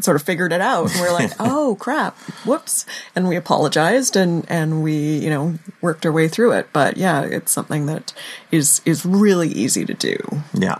sort 0.00 0.16
of 0.16 0.22
figured 0.22 0.52
it 0.52 0.60
out 0.60 0.90
and 0.92 1.00
we're 1.00 1.12
like, 1.12 1.32
"Oh, 1.40 1.76
crap. 1.80 2.16
Whoops." 2.44 2.86
And 3.16 3.28
we 3.28 3.36
apologized 3.36 4.16
and 4.16 4.44
and 4.48 4.82
we, 4.82 5.18
you 5.18 5.30
know, 5.30 5.58
worked 5.80 6.06
our 6.06 6.12
way 6.12 6.28
through 6.28 6.52
it. 6.52 6.68
But 6.72 6.96
yeah, 6.96 7.22
it's 7.22 7.52
something 7.52 7.86
that 7.86 8.12
is 8.50 8.80
is 8.84 9.04
really 9.04 9.48
easy 9.48 9.84
to 9.84 9.94
do. 9.94 10.16
Yeah. 10.54 10.78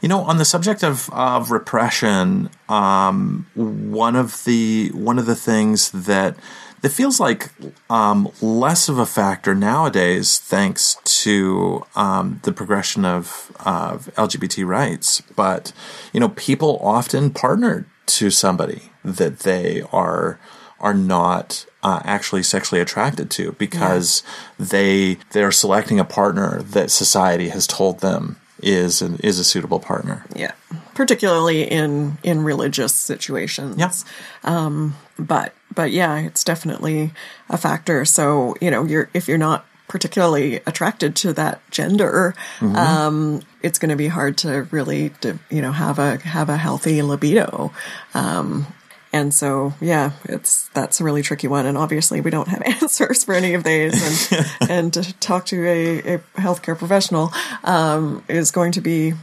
You 0.00 0.08
know, 0.08 0.20
on 0.20 0.38
the 0.38 0.44
subject 0.44 0.84
of, 0.84 1.10
of 1.12 1.50
repression, 1.50 2.50
um, 2.68 3.46
one 3.56 4.14
of 4.14 4.44
the 4.44 4.90
one 4.94 5.18
of 5.18 5.26
the 5.26 5.34
things 5.34 5.90
that 5.90 6.36
that 6.80 6.90
feels 6.90 7.18
like 7.20 7.50
um, 7.90 8.30
less 8.40 8.88
of 8.88 8.98
a 8.98 9.06
factor 9.06 9.54
nowadays, 9.54 10.38
thanks 10.38 10.96
to 11.04 11.84
um, 11.96 12.40
the 12.44 12.52
progression 12.52 13.04
of, 13.04 13.52
of 13.60 14.06
LGBT 14.16 14.66
rights. 14.66 15.20
But 15.34 15.72
you 16.12 16.20
know, 16.20 16.30
people 16.30 16.78
often 16.82 17.30
partner 17.30 17.86
to 18.06 18.30
somebody 18.30 18.90
that 19.04 19.40
they 19.40 19.82
are 19.92 20.38
are 20.80 20.94
not 20.94 21.66
uh, 21.82 22.00
actually 22.04 22.42
sexually 22.42 22.80
attracted 22.80 23.30
to 23.32 23.52
because 23.52 24.22
they 24.58 25.18
they're 25.32 25.52
selecting 25.52 25.98
a 25.98 26.04
partner 26.04 26.62
that 26.62 26.90
society 26.90 27.48
has 27.48 27.66
told 27.66 28.00
them 28.00 28.36
is 28.62 29.02
an, 29.02 29.16
is 29.22 29.38
a 29.38 29.44
suitable 29.44 29.80
partner. 29.80 30.24
Yeah, 30.34 30.52
particularly 30.94 31.62
in 31.62 32.18
in 32.22 32.42
religious 32.42 32.94
situations. 32.94 33.76
Yes, 33.78 34.04
yeah. 34.44 34.90
But 35.18 35.54
but 35.74 35.90
yeah, 35.90 36.18
it's 36.18 36.44
definitely 36.44 37.12
a 37.48 37.56
factor. 37.56 38.04
So 38.04 38.54
you 38.60 38.70
know, 38.70 38.84
you're 38.84 39.10
if 39.14 39.28
you're 39.28 39.38
not 39.38 39.66
particularly 39.88 40.56
attracted 40.66 41.16
to 41.16 41.32
that 41.32 41.62
gender, 41.70 42.34
um, 42.60 43.40
it's 43.62 43.78
going 43.78 43.88
to 43.88 43.96
be 43.96 44.08
hard 44.08 44.36
to 44.36 44.68
really 44.70 45.10
to, 45.20 45.38
you 45.50 45.62
know 45.62 45.72
have 45.72 45.98
a 45.98 46.18
have 46.18 46.48
a 46.48 46.56
healthy 46.56 47.02
libido. 47.02 47.72
Um, 48.14 48.66
and 49.12 49.32
so, 49.32 49.72
yeah, 49.80 50.12
it's 50.24 50.68
that's 50.68 51.00
a 51.00 51.04
really 51.04 51.22
tricky 51.22 51.48
one, 51.48 51.66
and 51.66 51.78
obviously 51.78 52.20
we 52.20 52.30
don't 52.30 52.48
have 52.48 52.62
answers 52.82 53.24
for 53.24 53.34
any 53.34 53.54
of 53.54 53.64
these. 53.64 54.30
And 54.30 54.46
and 54.70 54.92
to 54.94 55.12
talk 55.14 55.46
to 55.46 55.66
a, 55.66 56.14
a 56.14 56.18
healthcare 56.36 56.76
professional 56.76 57.32
um, 57.64 58.22
is 58.28 58.50
going 58.50 58.72
to 58.72 58.80
be, 58.80 59.14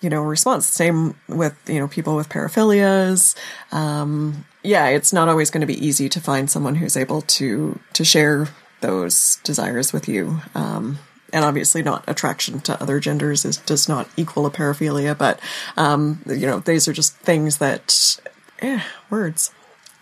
you 0.00 0.10
know, 0.10 0.22
response. 0.22 0.66
Same 0.66 1.14
with 1.28 1.56
you 1.68 1.78
know 1.78 1.88
people 1.88 2.16
with 2.16 2.28
paraphilias. 2.28 3.34
Um, 3.72 4.44
yeah, 4.62 4.88
it's 4.88 5.12
not 5.12 5.28
always 5.28 5.50
going 5.50 5.60
to 5.60 5.66
be 5.66 5.86
easy 5.86 6.08
to 6.08 6.20
find 6.20 6.50
someone 6.50 6.76
who's 6.76 6.96
able 6.96 7.22
to 7.22 7.78
to 7.92 8.04
share 8.04 8.48
those 8.80 9.36
desires 9.44 9.92
with 9.92 10.08
you. 10.08 10.40
Um, 10.54 10.98
and 11.32 11.44
obviously, 11.44 11.82
not 11.82 12.04
attraction 12.06 12.60
to 12.60 12.80
other 12.80 13.00
genders 13.00 13.44
is 13.44 13.56
does 13.56 13.88
not 13.88 14.08
equal 14.16 14.46
a 14.46 14.50
paraphilia, 14.50 15.18
but 15.18 15.40
um, 15.76 16.22
you 16.26 16.46
know, 16.46 16.60
these 16.60 16.86
are 16.86 16.92
just 16.92 17.16
things 17.16 17.58
that, 17.58 18.20
eh, 18.60 18.80
words. 19.10 19.52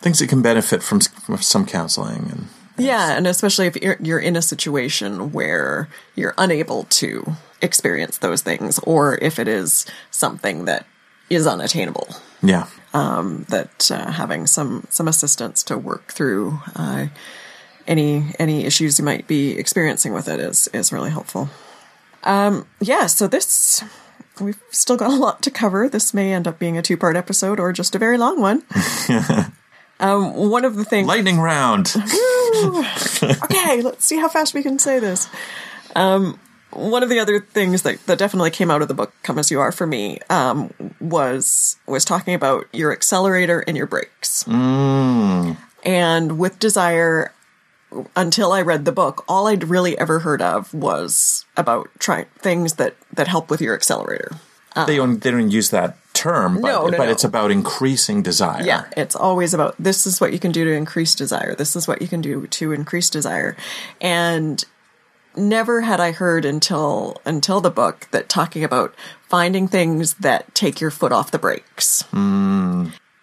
Things 0.00 0.18
that 0.18 0.28
can 0.28 0.42
benefit 0.42 0.82
from, 0.82 1.00
from 1.00 1.38
some 1.38 1.64
counseling 1.64 2.28
and 2.30 2.48
Yeah, 2.76 3.16
and 3.16 3.26
especially 3.26 3.66
if 3.66 3.76
you're, 3.76 3.96
you're 4.00 4.18
in 4.18 4.36
a 4.36 4.42
situation 4.42 5.32
where 5.32 5.88
you're 6.14 6.34
unable 6.36 6.84
to 6.84 7.36
experience 7.62 8.18
those 8.18 8.42
things, 8.42 8.78
or 8.80 9.16
if 9.22 9.38
it 9.38 9.48
is 9.48 9.86
something 10.10 10.66
that 10.66 10.86
is 11.30 11.46
unattainable, 11.46 12.08
yeah, 12.42 12.66
that 13.48 13.90
uh, 13.90 14.12
having 14.12 14.46
some 14.46 14.86
some 14.90 15.08
assistance 15.08 15.62
to 15.64 15.78
work 15.78 16.12
through 16.12 16.58
uh, 16.76 17.06
any 17.86 18.34
any 18.38 18.64
issues 18.64 18.98
you 18.98 19.04
might 19.04 19.26
be 19.26 19.58
experiencing 19.58 20.12
with 20.12 20.28
it 20.28 20.40
is 20.40 20.68
is 20.68 20.92
really 20.92 21.10
helpful. 21.10 21.48
Um, 22.24 22.66
yeah, 22.80 23.06
so 23.06 23.26
this 23.26 23.82
we've 24.40 24.60
still 24.70 24.96
got 24.96 25.10
a 25.10 25.16
lot 25.16 25.42
to 25.42 25.50
cover. 25.50 25.88
This 25.88 26.14
may 26.14 26.32
end 26.32 26.46
up 26.46 26.58
being 26.58 26.78
a 26.78 26.82
two 26.82 26.96
part 26.96 27.16
episode 27.16 27.60
or 27.60 27.72
just 27.72 27.94
a 27.94 27.98
very 27.98 28.18
long 28.18 28.40
one. 28.40 28.62
um, 30.00 30.34
one 30.34 30.64
of 30.64 30.76
the 30.76 30.84
things 30.84 31.08
lightning 31.08 31.40
round. 31.40 31.94
okay, 33.44 33.82
let's 33.82 34.04
see 34.04 34.18
how 34.18 34.28
fast 34.28 34.54
we 34.54 34.62
can 34.62 34.78
say 34.78 34.98
this. 34.98 35.28
Um, 35.94 36.38
one 36.73 37.03
of 37.03 37.09
the 37.09 37.18
other 37.18 37.41
things 37.41 37.83
that, 37.83 38.05
that 38.07 38.18
definitely 38.18 38.51
came 38.51 38.70
out 38.70 38.83
of 38.83 38.89
the 38.89 38.95
book 38.95 39.12
"Come 39.23 39.39
as 39.39 39.51
You 39.51 39.61
Are" 39.61 39.73
for 39.73 39.87
me 39.87 40.18
um, 40.31 40.73
was 41.01 41.77
was 41.87 42.05
talking 42.05 42.35
about 42.35 42.66
your 42.73 42.93
accelerator 42.93 43.61
and 43.61 43.77
your 43.77 43.87
brakes. 43.87 44.45
And 45.85 46.39
with 46.39 46.59
Desire, 46.59 47.33
until 48.14 48.53
I 48.53 48.62
read 48.62 48.85
the 48.85 48.93
book, 48.93 49.25
all 49.29 49.49
I'd 49.49 49.64
really 49.64 49.99
ever 49.99 50.20
heard 50.20 50.41
of 50.41 50.73
was 50.73 51.45
about 51.57 51.91
trying 51.99 52.27
things 52.39 52.75
that 52.75 52.95
that 53.12 53.29
help 53.29 53.51
with 53.51 53.61
your 53.61 53.75
accelerator. 53.75 54.33
they 54.87 54.97
don't 54.97 55.20
they 55.20 55.31
don't 55.31 55.51
use 55.51 55.70
that 55.70 55.97
term, 56.14 56.61
but 56.61 56.68
No, 56.68 56.87
no, 56.87 56.97
but 56.99 57.07
no. 57.07 57.11
it's 57.11 57.25
about 57.25 57.51
increasing 57.51 58.23
desire. 58.23 58.62
Yeah, 58.62 58.85
it's 58.97 59.16
always 59.16 59.53
about 59.55 59.75
this 59.79 60.07
is 60.07 60.20
what 60.20 60.33
you 60.33 60.39
can 60.39 60.53
do 60.53 60.64
to 60.64 60.73
increase 60.73 61.14
desire. 61.14 61.55
This 61.55 61.75
is 61.75 61.89
what 61.89 62.01
you 62.01 62.09
can 62.09 62.20
do 62.20 62.47
to 62.47 62.73
increase 62.73 63.11
desire. 63.11 63.57
And 64.01 64.64
never 65.37 65.83
had 65.83 66.01
I 66.01 66.12
heard 66.12 66.45
until 66.45 67.20
until 67.24 67.61
the 67.61 67.70
book 67.70 68.09
that 68.11 68.28
talking 68.28 68.64
about 68.64 68.95
finding 69.28 69.68
things 69.68 70.14
that 70.14 70.55
take 70.55 70.80
your 70.80 70.91
foot 70.91 71.12
off 71.12 71.30
the 71.30 71.39
brakes. 71.39 72.05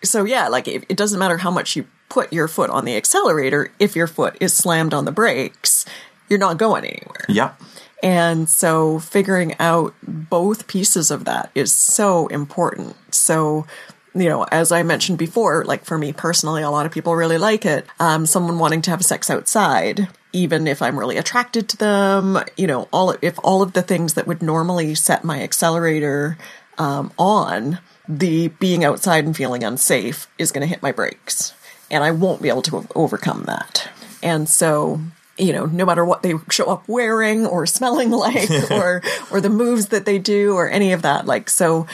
So 0.03 0.23
yeah, 0.23 0.47
like 0.47 0.67
it, 0.67 0.85
it 0.89 0.97
doesn't 0.97 1.19
matter 1.19 1.37
how 1.37 1.51
much 1.51 1.75
you 1.75 1.85
put 2.09 2.33
your 2.33 2.47
foot 2.47 2.69
on 2.69 2.85
the 2.85 2.95
accelerator 2.95 3.71
if 3.79 3.95
your 3.95 4.07
foot 4.07 4.35
is 4.39 4.53
slammed 4.53 4.93
on 4.93 5.05
the 5.05 5.11
brakes, 5.11 5.85
you're 6.27 6.39
not 6.39 6.57
going 6.57 6.85
anywhere. 6.85 7.25
Yeah. 7.27 7.53
And 8.01 8.49
so 8.49 8.99
figuring 8.99 9.55
out 9.59 9.93
both 10.01 10.67
pieces 10.67 11.11
of 11.11 11.25
that 11.25 11.51
is 11.53 11.73
so 11.73 12.27
important. 12.27 12.95
So, 13.13 13.67
you 14.15 14.29
know, 14.29 14.43
as 14.51 14.71
I 14.71 14.83
mentioned 14.83 15.17
before, 15.17 15.65
like 15.65 15.83
for 15.83 15.97
me 15.97 16.13
personally, 16.13 16.61
a 16.61 16.69
lot 16.69 16.85
of 16.85 16.91
people 16.91 17.15
really 17.15 17.37
like 17.37 17.65
it. 17.65 17.85
Um, 17.99 18.25
someone 18.25 18.57
wanting 18.57 18.81
to 18.83 18.91
have 18.91 19.03
sex 19.03 19.29
outside, 19.29 20.07
even 20.31 20.67
if 20.67 20.81
I'm 20.81 20.97
really 20.97 21.17
attracted 21.17 21.69
to 21.69 21.77
them, 21.77 22.39
you 22.55 22.67
know, 22.67 22.87
all 22.91 23.15
if 23.21 23.37
all 23.43 23.61
of 23.61 23.73
the 23.73 23.81
things 23.81 24.13
that 24.13 24.27
would 24.27 24.41
normally 24.41 24.95
set 24.95 25.23
my 25.23 25.41
accelerator 25.41 26.37
um, 26.77 27.11
on, 27.17 27.79
the 28.07 28.47
being 28.47 28.83
outside 28.83 29.25
and 29.25 29.35
feeling 29.35 29.63
unsafe 29.63 30.27
is 30.37 30.51
going 30.51 30.61
to 30.61 30.67
hit 30.67 30.81
my 30.81 30.91
brakes, 30.91 31.53
and 31.89 32.03
I 32.03 32.11
won't 32.11 32.41
be 32.41 32.49
able 32.49 32.61
to 32.63 32.87
overcome 32.95 33.43
that. 33.43 33.89
And 34.21 34.49
so, 34.49 34.99
you 35.37 35.53
know, 35.53 35.65
no 35.65 35.85
matter 35.85 36.03
what 36.05 36.23
they 36.23 36.33
show 36.49 36.65
up 36.65 36.87
wearing 36.87 37.45
or 37.45 37.65
smelling 37.65 38.11
like, 38.11 38.49
or 38.71 39.01
or 39.31 39.41
the 39.41 39.49
moves 39.49 39.87
that 39.87 40.05
they 40.05 40.19
do, 40.19 40.55
or 40.55 40.69
any 40.69 40.91
of 40.91 41.01
that, 41.01 41.25
like 41.25 41.49
so, 41.49 41.87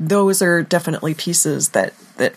those 0.00 0.42
are 0.42 0.62
definitely 0.62 1.14
pieces 1.14 1.70
that 1.70 1.94
that 2.16 2.34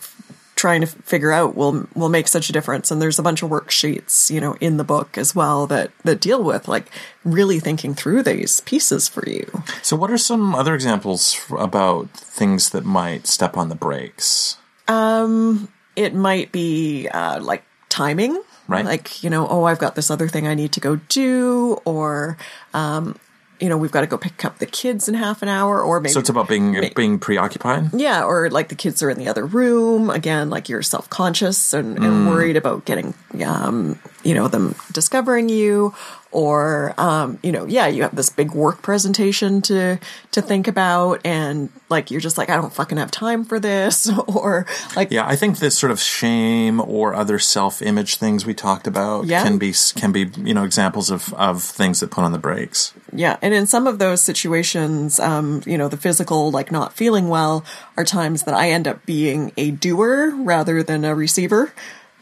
trying 0.56 0.80
to 0.80 0.86
figure 0.86 1.30
out 1.32 1.54
will 1.54 1.86
will 1.94 2.08
make 2.08 2.26
such 2.26 2.48
a 2.48 2.52
difference 2.52 2.90
and 2.90 3.00
there's 3.00 3.18
a 3.18 3.22
bunch 3.22 3.42
of 3.42 3.50
worksheets 3.50 4.30
you 4.30 4.40
know 4.40 4.56
in 4.60 4.78
the 4.78 4.84
book 4.84 5.18
as 5.18 5.34
well 5.34 5.66
that 5.66 5.90
that 6.02 6.18
deal 6.20 6.42
with 6.42 6.66
like 6.66 6.90
really 7.24 7.60
thinking 7.60 7.94
through 7.94 8.22
these 8.22 8.60
pieces 8.62 9.06
for 9.06 9.22
you 9.28 9.44
So, 9.82 9.96
what 9.96 10.10
are 10.10 10.16
some 10.18 10.54
other 10.54 10.74
examples 10.74 11.36
about 11.58 12.08
things 12.10 12.70
that 12.70 12.84
might 12.84 13.26
step 13.26 13.56
on 13.56 13.68
the 13.68 13.74
brakes? 13.76 14.56
um 14.88 15.68
it 15.94 16.14
might 16.14 16.52
be 16.52 17.06
uh, 17.08 17.40
like 17.40 17.62
timing 17.88 18.40
Right. 18.68 18.84
like 18.84 19.22
you 19.22 19.30
know 19.30 19.46
oh 19.46 19.62
i've 19.64 19.78
got 19.78 19.94
this 19.94 20.10
other 20.10 20.26
thing 20.26 20.48
i 20.48 20.54
need 20.54 20.72
to 20.72 20.80
go 20.80 20.96
do 21.08 21.78
or 21.84 22.36
um 22.74 23.14
you 23.60 23.68
know 23.68 23.76
we've 23.76 23.90
got 23.92 24.02
to 24.02 24.06
go 24.06 24.18
pick 24.18 24.44
up 24.44 24.58
the 24.58 24.66
kids 24.66 25.08
in 25.08 25.14
half 25.14 25.42
an 25.42 25.48
hour 25.48 25.82
or 25.82 26.00
maybe 26.00 26.12
So, 26.12 26.20
it's 26.20 26.28
about 26.28 26.48
being 26.48 26.72
may- 26.72 26.92
being 26.94 27.18
preoccupied. 27.18 27.94
Yeah, 27.94 28.24
or 28.24 28.50
like 28.50 28.68
the 28.68 28.74
kids 28.74 29.02
are 29.02 29.10
in 29.10 29.18
the 29.18 29.28
other 29.28 29.46
room. 29.46 30.10
Again, 30.10 30.50
like 30.50 30.68
you're 30.68 30.82
self 30.82 31.08
conscious 31.10 31.72
and, 31.72 31.98
and 31.98 32.28
worried 32.28 32.56
about 32.56 32.84
getting, 32.84 33.14
um, 33.44 33.98
you 34.22 34.34
know, 34.34 34.48
them 34.48 34.74
discovering 34.92 35.48
you, 35.48 35.94
or 36.36 36.92
um, 36.98 37.38
you 37.42 37.50
know, 37.50 37.64
yeah, 37.64 37.86
you 37.86 38.02
have 38.02 38.14
this 38.14 38.28
big 38.28 38.52
work 38.52 38.82
presentation 38.82 39.62
to 39.62 39.98
to 40.32 40.42
think 40.42 40.68
about, 40.68 41.22
and 41.24 41.70
like 41.88 42.10
you're 42.10 42.20
just 42.20 42.36
like, 42.36 42.50
I 42.50 42.56
don't 42.56 42.72
fucking 42.72 42.98
have 42.98 43.10
time 43.10 43.42
for 43.46 43.58
this, 43.58 44.10
or 44.28 44.66
like, 44.94 45.10
Yeah, 45.10 45.26
I 45.26 45.34
think 45.34 45.58
this 45.58 45.78
sort 45.78 45.90
of 45.90 45.98
shame 45.98 46.78
or 46.80 47.14
other 47.14 47.38
self-image 47.38 48.16
things 48.16 48.44
we 48.44 48.52
talked 48.52 48.86
about 48.86 49.24
Yeah. 49.24 49.42
can 49.42 49.56
be 49.56 49.72
can 49.94 50.12
be 50.12 50.30
you 50.36 50.52
know 50.52 50.64
examples 50.64 51.10
of 51.10 51.32
of 51.34 51.62
things 51.62 52.00
that 52.00 52.10
put 52.10 52.22
on 52.22 52.32
the 52.32 52.38
brakes. 52.38 52.92
Yeah, 53.14 53.38
and 53.40 53.54
in 53.54 53.66
some 53.66 53.86
of 53.86 53.98
those 53.98 54.20
situations, 54.20 55.18
um, 55.18 55.62
you 55.64 55.78
know, 55.78 55.88
the 55.88 55.96
physical, 55.96 56.50
like 56.50 56.70
not 56.70 56.92
feeling 56.92 57.28
well, 57.30 57.64
are 57.96 58.04
times 58.04 58.42
that 58.42 58.54
I 58.54 58.70
end 58.70 58.86
up 58.86 59.06
being 59.06 59.52
a 59.56 59.70
doer 59.70 60.34
rather 60.36 60.82
than 60.82 61.02
a 61.06 61.14
receiver. 61.14 61.72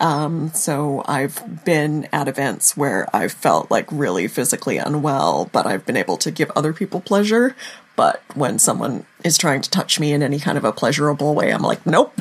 Um, 0.00 0.50
so 0.52 1.02
I've 1.06 1.64
been 1.64 2.08
at 2.12 2.28
events 2.28 2.76
where 2.76 3.08
I've 3.14 3.32
felt 3.32 3.70
like 3.70 3.86
really 3.90 4.26
physically 4.28 4.76
unwell, 4.76 5.48
but 5.52 5.66
I've 5.66 5.86
been 5.86 5.96
able 5.96 6.16
to 6.18 6.30
give 6.30 6.50
other 6.56 6.72
people 6.72 7.00
pleasure. 7.00 7.54
But 7.96 8.22
when 8.34 8.58
someone 8.58 9.06
is 9.22 9.38
trying 9.38 9.62
to 9.62 9.70
touch 9.70 10.00
me 10.00 10.12
in 10.12 10.22
any 10.22 10.40
kind 10.40 10.58
of 10.58 10.64
a 10.64 10.72
pleasurable 10.72 11.34
way, 11.34 11.52
I'm 11.52 11.62
like, 11.62 11.86
nope. 11.86 12.12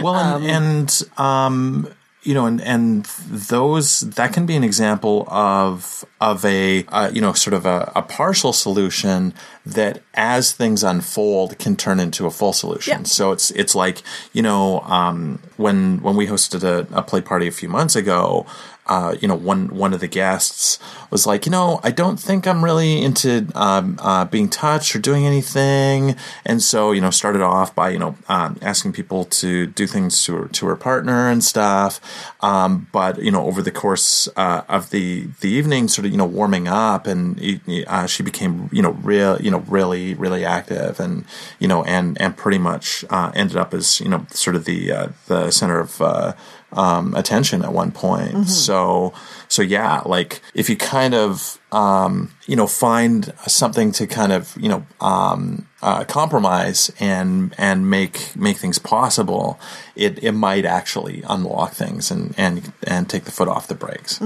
Well, 0.00 0.14
and, 0.14 0.44
and 0.46 1.02
um, 1.18 1.88
you 2.26 2.34
know, 2.34 2.46
and 2.46 2.60
and 2.62 3.04
those 3.30 4.00
that 4.00 4.32
can 4.32 4.46
be 4.46 4.56
an 4.56 4.64
example 4.64 5.24
of 5.28 6.04
of 6.20 6.44
a 6.44 6.84
uh, 6.88 7.08
you 7.12 7.20
know 7.20 7.32
sort 7.32 7.54
of 7.54 7.64
a, 7.64 7.92
a 7.94 8.02
partial 8.02 8.52
solution 8.52 9.32
that 9.64 10.02
as 10.14 10.52
things 10.52 10.82
unfold 10.82 11.56
can 11.58 11.76
turn 11.76 12.00
into 12.00 12.26
a 12.26 12.30
full 12.32 12.52
solution. 12.52 12.98
Yeah. 12.98 13.04
So 13.04 13.30
it's 13.30 13.52
it's 13.52 13.76
like 13.76 14.02
you 14.32 14.42
know 14.42 14.80
um, 14.80 15.38
when 15.56 16.02
when 16.02 16.16
we 16.16 16.26
hosted 16.26 16.64
a, 16.64 16.86
a 16.92 17.02
play 17.02 17.20
party 17.20 17.46
a 17.46 17.52
few 17.52 17.68
months 17.68 17.94
ago. 17.94 18.44
Uh, 18.86 19.16
you 19.20 19.28
know, 19.28 19.34
one 19.34 19.68
one 19.68 19.92
of 19.92 20.00
the 20.00 20.08
guests 20.08 20.78
was 21.10 21.26
like, 21.26 21.46
you 21.46 21.52
know, 21.52 21.80
I 21.82 21.90
don't 21.90 22.18
think 22.18 22.46
I'm 22.46 22.64
really 22.64 23.02
into 23.02 23.48
um, 23.54 23.98
uh, 24.00 24.24
being 24.24 24.48
touched 24.48 24.94
or 24.94 24.98
doing 24.98 25.26
anything, 25.26 26.16
and 26.44 26.62
so 26.62 26.92
you 26.92 27.00
know, 27.00 27.10
started 27.10 27.42
off 27.42 27.74
by 27.74 27.90
you 27.90 27.98
know 27.98 28.16
um, 28.28 28.58
asking 28.62 28.92
people 28.92 29.24
to 29.24 29.66
do 29.66 29.86
things 29.86 30.22
to 30.24 30.36
her, 30.36 30.48
to 30.48 30.66
her 30.66 30.76
partner 30.76 31.28
and 31.28 31.42
stuff. 31.42 32.00
Um, 32.40 32.88
but 32.92 33.22
you 33.22 33.30
know, 33.30 33.46
over 33.46 33.62
the 33.62 33.70
course 33.70 34.28
uh, 34.36 34.62
of 34.68 34.90
the 34.90 35.28
the 35.40 35.48
evening, 35.48 35.88
sort 35.88 36.06
of 36.06 36.12
you 36.12 36.18
know 36.18 36.26
warming 36.26 36.68
up, 36.68 37.06
and 37.06 37.40
uh, 37.86 38.06
she 38.06 38.22
became 38.22 38.68
you 38.72 38.82
know 38.82 38.92
real 38.92 39.40
you 39.40 39.50
know 39.50 39.60
really 39.68 40.14
really 40.14 40.44
active, 40.44 41.00
and 41.00 41.24
you 41.58 41.68
know 41.68 41.82
and 41.84 42.20
and 42.20 42.36
pretty 42.36 42.58
much 42.58 43.04
uh, 43.10 43.32
ended 43.34 43.56
up 43.56 43.74
as 43.74 44.00
you 44.00 44.08
know 44.08 44.26
sort 44.30 44.56
of 44.56 44.64
the 44.64 44.92
uh, 44.92 45.08
the 45.26 45.50
center 45.50 45.80
of. 45.80 46.36
Um, 46.72 47.14
attention 47.14 47.62
at 47.64 47.72
one 47.72 47.92
point. 47.92 48.48
So, 48.48 49.14
so 49.48 49.62
yeah, 49.62 50.02
like 50.04 50.42
if 50.52 50.68
you 50.68 50.76
kind 50.76 51.14
of, 51.14 51.58
um, 51.72 52.32
you 52.46 52.56
know, 52.56 52.66
find 52.66 53.32
something 53.46 53.92
to 53.92 54.06
kind 54.06 54.32
of, 54.32 54.54
you 54.60 54.68
know, 54.68 54.84
um, 55.00 55.68
uh, 55.80 56.04
compromise 56.04 56.90
and 56.98 57.54
and 57.56 57.88
make 57.88 58.34
make 58.36 58.56
things 58.58 58.78
possible, 58.80 59.58
it 59.94 60.22
it 60.22 60.32
might 60.32 60.66
actually 60.66 61.22
unlock 61.28 61.72
things 61.72 62.10
and 62.10 62.34
and 62.36 62.72
and 62.82 63.08
take 63.08 63.24
the 63.24 63.30
foot 63.32 63.48
off 63.48 63.68
the 63.68 63.74
brakes. 63.74 64.20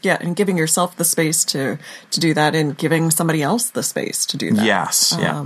Yeah, 0.00 0.16
and 0.20 0.36
giving 0.36 0.56
yourself 0.56 0.96
the 0.96 1.04
space 1.04 1.44
to 1.46 1.76
to 2.12 2.20
do 2.20 2.32
that, 2.34 2.54
and 2.54 2.78
giving 2.78 3.10
somebody 3.10 3.42
else 3.42 3.70
the 3.70 3.82
space 3.82 4.24
to 4.26 4.36
do 4.36 4.52
that. 4.52 4.64
Yes, 4.64 5.12
yeah. 5.18 5.42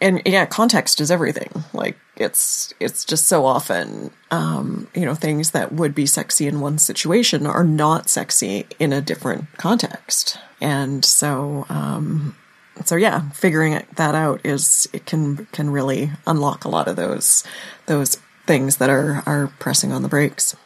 And 0.00 0.22
yeah 0.24 0.46
context 0.46 1.00
is 1.00 1.10
everything. 1.10 1.64
Like 1.72 1.96
it's 2.16 2.72
it's 2.80 3.04
just 3.04 3.26
so 3.26 3.44
often 3.44 4.10
um 4.30 4.88
you 4.94 5.04
know 5.04 5.14
things 5.14 5.50
that 5.52 5.72
would 5.72 5.94
be 5.94 6.06
sexy 6.06 6.46
in 6.46 6.60
one 6.60 6.78
situation 6.78 7.46
are 7.46 7.64
not 7.64 8.08
sexy 8.08 8.66
in 8.78 8.92
a 8.92 9.00
different 9.00 9.46
context. 9.56 10.38
And 10.60 11.04
so 11.04 11.66
um 11.68 12.36
so 12.84 12.96
yeah 12.96 13.30
figuring 13.30 13.82
that 13.96 14.14
out 14.14 14.40
is 14.44 14.88
it 14.92 15.06
can 15.06 15.46
can 15.52 15.70
really 15.70 16.10
unlock 16.26 16.64
a 16.64 16.68
lot 16.68 16.88
of 16.88 16.96
those 16.96 17.44
those 17.86 18.16
things 18.46 18.76
that 18.76 18.90
are 18.90 19.22
are 19.26 19.52
pressing 19.58 19.92
on 19.92 20.02
the 20.02 20.08
brakes. 20.08 20.56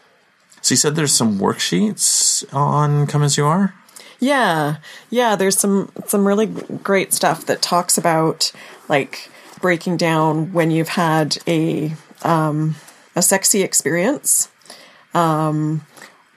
So 0.62 0.72
you 0.74 0.76
said 0.76 0.94
there's 0.94 1.14
some 1.14 1.38
worksheets 1.38 2.44
on 2.54 3.06
Come 3.06 3.22
As 3.22 3.36
You 3.38 3.46
Are. 3.46 3.74
Yeah, 4.20 4.76
yeah. 5.08 5.34
There's 5.34 5.58
some 5.58 5.90
some 6.06 6.26
really 6.26 6.46
great 6.46 7.12
stuff 7.12 7.46
that 7.46 7.62
talks 7.62 7.96
about 7.96 8.52
like 8.88 9.30
breaking 9.60 9.96
down 9.96 10.52
when 10.52 10.70
you've 10.70 10.90
had 10.90 11.38
a 11.46 11.94
um, 12.22 12.76
a 13.16 13.22
sexy 13.22 13.62
experience, 13.62 14.50
um, 15.14 15.86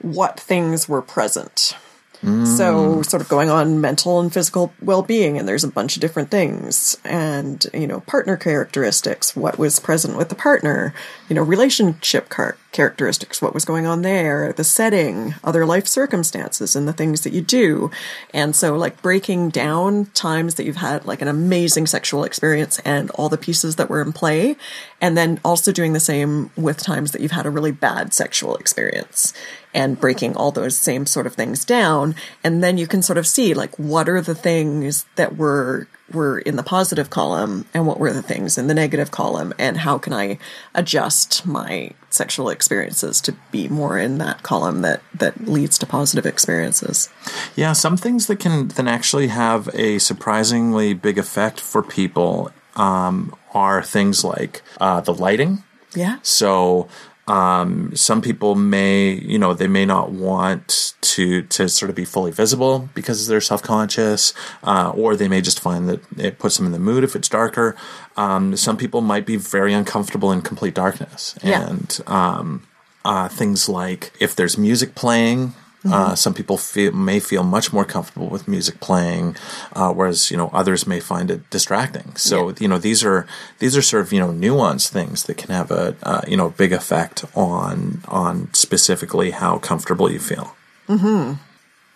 what 0.00 0.40
things 0.40 0.88
were 0.88 1.02
present. 1.02 1.76
So, 2.24 2.30
mm. 2.30 3.04
sort 3.04 3.20
of 3.20 3.28
going 3.28 3.50
on 3.50 3.82
mental 3.82 4.18
and 4.18 4.32
physical 4.32 4.72
well 4.80 5.02
being, 5.02 5.36
and 5.36 5.46
there's 5.46 5.64
a 5.64 5.68
bunch 5.68 5.94
of 5.94 6.00
different 6.00 6.30
things, 6.30 6.96
and 7.04 7.66
you 7.74 7.86
know, 7.86 8.00
partner 8.00 8.38
characteristics, 8.38 9.36
what 9.36 9.58
was 9.58 9.78
present 9.78 10.16
with 10.16 10.30
the 10.30 10.34
partner, 10.34 10.94
you 11.28 11.34
know, 11.34 11.42
relationship 11.42 12.30
car- 12.30 12.56
characteristics, 12.72 13.42
what 13.42 13.52
was 13.52 13.66
going 13.66 13.84
on 13.84 14.00
there, 14.00 14.54
the 14.54 14.64
setting, 14.64 15.34
other 15.44 15.66
life 15.66 15.86
circumstances, 15.86 16.74
and 16.74 16.88
the 16.88 16.94
things 16.94 17.20
that 17.22 17.34
you 17.34 17.42
do. 17.42 17.90
And 18.32 18.56
so, 18.56 18.74
like, 18.74 19.02
breaking 19.02 19.50
down 19.50 20.06
times 20.14 20.54
that 20.54 20.64
you've 20.64 20.76
had 20.76 21.04
like 21.04 21.20
an 21.20 21.28
amazing 21.28 21.86
sexual 21.86 22.24
experience 22.24 22.78
and 22.86 23.10
all 23.10 23.28
the 23.28 23.36
pieces 23.36 23.76
that 23.76 23.90
were 23.90 24.00
in 24.00 24.14
play, 24.14 24.56
and 24.98 25.14
then 25.14 25.40
also 25.44 25.72
doing 25.72 25.92
the 25.92 26.00
same 26.00 26.50
with 26.56 26.78
times 26.78 27.12
that 27.12 27.20
you've 27.20 27.32
had 27.32 27.44
a 27.44 27.50
really 27.50 27.72
bad 27.72 28.14
sexual 28.14 28.56
experience 28.56 29.34
and 29.74 30.00
breaking 30.00 30.36
all 30.36 30.50
those 30.50 30.76
same 30.76 31.04
sort 31.04 31.26
of 31.26 31.34
things 31.34 31.64
down 31.64 32.14
and 32.42 32.62
then 32.62 32.78
you 32.78 32.86
can 32.86 33.02
sort 33.02 33.18
of 33.18 33.26
see 33.26 33.52
like 33.54 33.76
what 33.78 34.08
are 34.08 34.20
the 34.20 34.34
things 34.34 35.04
that 35.16 35.36
were 35.36 35.86
were 36.12 36.38
in 36.38 36.56
the 36.56 36.62
positive 36.62 37.10
column 37.10 37.66
and 37.72 37.86
what 37.86 37.98
were 37.98 38.12
the 38.12 38.22
things 38.22 38.58
in 38.58 38.66
the 38.66 38.74
negative 38.74 39.10
column 39.10 39.52
and 39.58 39.78
how 39.78 39.98
can 39.98 40.12
I 40.12 40.38
adjust 40.74 41.46
my 41.46 41.90
sexual 42.10 42.50
experiences 42.50 43.20
to 43.22 43.32
be 43.50 43.68
more 43.68 43.98
in 43.98 44.18
that 44.18 44.42
column 44.42 44.82
that 44.82 45.02
that 45.14 45.46
leads 45.46 45.78
to 45.78 45.86
positive 45.86 46.26
experiences. 46.26 47.08
Yeah, 47.56 47.72
some 47.72 47.96
things 47.96 48.26
that 48.26 48.38
can 48.38 48.68
then 48.68 48.86
actually 48.86 49.28
have 49.28 49.68
a 49.74 49.98
surprisingly 49.98 50.94
big 50.94 51.18
effect 51.18 51.58
for 51.58 51.82
people 51.82 52.50
um, 52.76 53.34
are 53.52 53.82
things 53.82 54.24
like 54.24 54.62
uh, 54.80 55.00
the 55.00 55.14
lighting. 55.14 55.64
Yeah. 55.94 56.18
So 56.22 56.88
um, 57.26 57.94
some 57.96 58.20
people 58.20 58.54
may, 58.54 59.12
you 59.12 59.38
know, 59.38 59.54
they 59.54 59.66
may 59.66 59.86
not 59.86 60.10
want 60.10 60.94
to 61.00 61.42
to 61.42 61.68
sort 61.68 61.88
of 61.90 61.96
be 61.96 62.04
fully 62.04 62.30
visible 62.30 62.88
because 62.94 63.26
they're 63.26 63.40
self 63.40 63.62
conscious, 63.62 64.34
uh, 64.62 64.92
or 64.94 65.16
they 65.16 65.28
may 65.28 65.40
just 65.40 65.60
find 65.60 65.88
that 65.88 66.00
it 66.18 66.38
puts 66.38 66.56
them 66.56 66.66
in 66.66 66.72
the 66.72 66.78
mood 66.78 67.02
if 67.04 67.16
it's 67.16 67.28
darker. 67.28 67.76
Um, 68.16 68.56
some 68.56 68.76
people 68.76 69.00
might 69.00 69.24
be 69.26 69.36
very 69.36 69.72
uncomfortable 69.72 70.30
in 70.32 70.42
complete 70.42 70.74
darkness, 70.74 71.34
Yeah. 71.42 71.66
and 71.68 72.00
um, 72.06 72.66
uh, 73.04 73.28
things 73.28 73.68
like 73.68 74.12
if 74.20 74.36
there's 74.36 74.58
music 74.58 74.94
playing. 74.94 75.54
Uh, 75.86 76.14
some 76.14 76.32
people 76.32 76.56
feel, 76.56 76.92
may 76.92 77.20
feel 77.20 77.42
much 77.42 77.70
more 77.72 77.84
comfortable 77.84 78.28
with 78.28 78.48
music 78.48 78.80
playing, 78.80 79.36
uh, 79.74 79.92
whereas 79.92 80.30
you 80.30 80.36
know 80.36 80.48
others 80.52 80.86
may 80.86 80.98
find 81.00 81.30
it 81.30 81.48
distracting. 81.50 82.16
So 82.16 82.48
Yeah. 82.48 82.54
you 82.60 82.68
know 82.68 82.78
these 82.78 83.04
are 83.04 83.26
these 83.58 83.76
are 83.76 83.82
sort 83.82 84.02
of 84.06 84.12
you 84.12 84.18
know 84.20 84.30
nuanced 84.32 84.88
things 84.90 85.24
that 85.24 85.36
can 85.36 85.50
have 85.50 85.70
a 85.70 85.94
uh, 86.02 86.22
you 86.26 86.36
know 86.38 86.48
big 86.56 86.72
effect 86.72 87.24
on 87.34 88.00
on 88.08 88.48
specifically 88.54 89.30
how 89.32 89.58
comfortable 89.58 90.10
you 90.10 90.18
feel. 90.20 90.56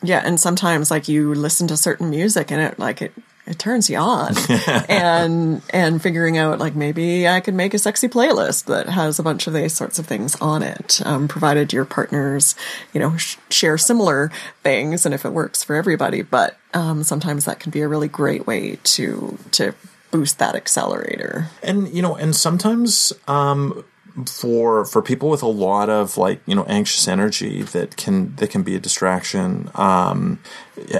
Yeah, 0.03 0.23
and 0.25 0.39
sometimes 0.39 0.91
like 0.91 1.09
you 1.09 1.35
listen 1.35 1.67
to 1.69 1.77
certain 1.77 2.09
music 2.11 2.53
and 2.53 2.61
it 2.61 2.79
like 2.79 3.03
it 3.03 3.13
it 3.49 3.59
turns 3.59 3.91
you 3.91 3.97
on. 3.97 4.35
And 4.89 5.63
and 5.71 6.01
figuring 6.01 6.39
out 6.39 6.59
like 6.59 6.75
maybe 6.75 7.29
i 7.29 7.41
could 7.41 7.55
make 7.55 7.75
a 7.75 7.79
sexy 7.79 8.09
playlist 8.09 8.67
that 8.67 8.89
has 8.89 9.19
a 9.19 9.23
bunch 9.23 9.47
of 9.47 9.53
these 9.53 9.75
sorts 9.75 9.99
of 9.99 10.07
things 10.07 10.37
on 10.41 10.63
it 10.63 11.01
um, 11.05 11.29
provided 11.29 11.73
your 11.73 11.85
partners 11.85 12.55
you 12.93 13.01
know 13.01 13.17
sh- 13.17 13.37
share 13.51 13.79
similar 13.79 14.31
things 14.63 15.05
and 15.05 15.15
if 15.15 15.25
it 15.25 15.33
works 15.33 15.63
for 15.63 15.77
everybody. 15.77 16.23
But 16.23 16.57
um, 16.75 17.03
sometimes 17.03 17.45
that 17.45 17.61
can 17.61 17.71
be 17.71 17.81
a 17.81 17.89
really 17.89 18.09
great 18.09 18.47
way 18.47 18.79
to 18.83 19.39
to 19.53 19.75
boost 20.11 20.39
that 20.39 20.55
accelerator. 20.55 21.49
And 21.63 21.89
you 21.89 22.03
know 22.03 22.17
and 22.17 22.35
sometimes 22.35 23.13
um 23.27 23.85
for 24.27 24.85
for 24.85 25.03
people 25.03 25.29
with 25.29 25.43
a 25.43 25.49
lot 25.49 25.89
of 25.89 26.17
like 26.17 26.41
you 26.47 26.55
know 26.55 26.65
anxious 26.65 27.07
energy 27.07 27.63
that 27.63 27.97
can 27.97 28.35
that 28.37 28.51
can 28.51 28.63
be 28.63 28.75
a 28.75 28.81
distraction 28.81 29.71
um, 29.75 30.39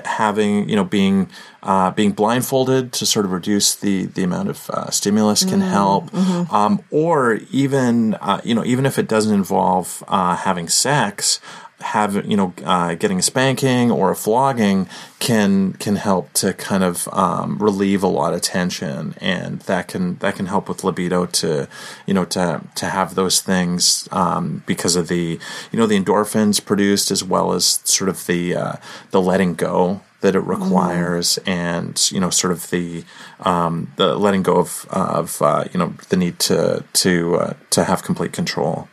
having 0.05 0.69
you 0.69 0.77
know 0.77 0.85
being 0.85 1.29
uh, 1.63 1.91
being 1.91 2.13
blindfolded 2.13 2.93
to 2.93 3.07
sort 3.07 3.25
of 3.25 3.33
reduce 3.33 3.75
the 3.75 4.07
the 4.07 4.23
amount 4.23 4.49
of 4.49 4.71
uh, 4.71 4.91
stimulus 4.91 5.45
can 5.45 5.61
mm, 5.61 5.69
help 5.69 6.11
mm-hmm. 6.11 6.55
um, 6.55 6.83
or 6.91 7.35
even 7.51 8.15
uh, 8.15 8.41
you 8.45 8.55
know 8.55 8.65
even 8.65 8.87
if 8.87 8.99
it 8.99 9.09
doesn't 9.09 9.35
involve 9.35 10.03
uh, 10.09 10.37
having 10.37 10.69
sex 10.69 11.41
have 11.81 12.27
you 12.27 12.37
know 12.37 12.53
uh, 12.65 12.95
getting 12.95 13.19
a 13.19 13.23
spanking 13.23 13.91
or 13.91 14.11
a 14.11 14.17
flogging 14.17 14.89
can 15.21 15.73
can 15.75 15.97
help 15.97 16.33
to 16.33 16.53
kind 16.55 16.83
of 16.83 17.09
um, 17.13 17.57
relieve 17.59 18.03
a 18.03 18.09
lot 18.09 18.35
of 18.35 18.41
tension 18.41 19.15
and 19.21 19.61
that 19.63 19.87
can 19.87 20.17
that 20.19 20.35
can 20.35 20.47
help 20.47 20.69
with 20.69 20.83
libido 20.83 21.25
to 21.27 21.69
you 22.07 22.13
know 22.13 22.25
to 22.25 22.61
to 22.75 22.87
have 22.87 23.15
those 23.15 23.41
things 23.41 24.09
um, 24.11 24.63
because 24.67 24.97
of 24.97 25.07
the 25.09 25.39
you 25.71 25.79
know 25.79 25.87
the 25.87 25.99
endorphins 25.99 26.65
produced 26.65 27.11
as 27.11 27.23
well 27.23 27.53
as 27.53 27.81
sort 27.85 28.09
of 28.09 28.27
the 28.27 28.55
uh, 28.55 28.73
the 29.11 29.21
letting 29.21 29.55
go 29.55 30.01
that 30.21 30.35
it 30.35 30.41
requires 30.41 31.39
mm. 31.45 31.49
and 31.49 32.11
you 32.11 32.19
know 32.19 32.31
sort 32.31 32.53
of 32.53 32.71
the 32.71 33.05
um, 33.41 33.93
the 33.97 34.17
letting 34.17 34.43
go 34.43 34.57
of 34.57 34.85
of 34.91 35.41
uh, 35.43 35.65
you 35.73 35.79
know 35.79 35.95
the 36.09 36.17
need 36.17 36.41
to 36.41 36.85
to 36.93 37.37
uh, 37.37 37.53
to 37.71 37.85
have 37.85 38.03
complete 38.03 38.33
control 38.33 38.89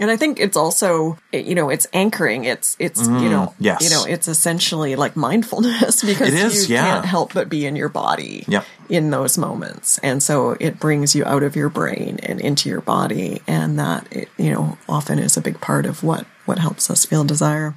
and 0.00 0.10
I 0.10 0.16
think 0.16 0.38
it's 0.38 0.56
also, 0.56 1.18
you 1.32 1.54
know, 1.54 1.70
it's 1.70 1.86
anchoring. 1.92 2.44
It's, 2.44 2.76
it's, 2.78 3.02
mm, 3.02 3.22
you 3.22 3.28
know, 3.28 3.54
yes. 3.58 3.82
you 3.82 3.90
know, 3.90 4.04
it's 4.04 4.28
essentially 4.28 4.94
like 4.96 5.16
mindfulness 5.16 6.02
because 6.04 6.32
is, 6.32 6.68
you 6.68 6.76
yeah. 6.76 6.84
can't 6.84 7.06
help 7.06 7.34
but 7.34 7.48
be 7.48 7.66
in 7.66 7.74
your 7.74 7.88
body 7.88 8.44
yep. 8.46 8.64
in 8.88 9.10
those 9.10 9.36
moments. 9.36 9.98
And 9.98 10.22
so 10.22 10.56
it 10.60 10.78
brings 10.78 11.16
you 11.16 11.24
out 11.24 11.42
of 11.42 11.56
your 11.56 11.68
brain 11.68 12.20
and 12.22 12.40
into 12.40 12.68
your 12.68 12.80
body. 12.80 13.42
And 13.46 13.78
that, 13.78 14.06
it, 14.12 14.28
you 14.36 14.52
know, 14.52 14.78
often 14.88 15.18
is 15.18 15.36
a 15.36 15.40
big 15.40 15.60
part 15.60 15.84
of 15.84 16.04
what, 16.04 16.26
what 16.44 16.58
helps 16.58 16.90
us 16.90 17.04
feel 17.04 17.24
desire. 17.24 17.74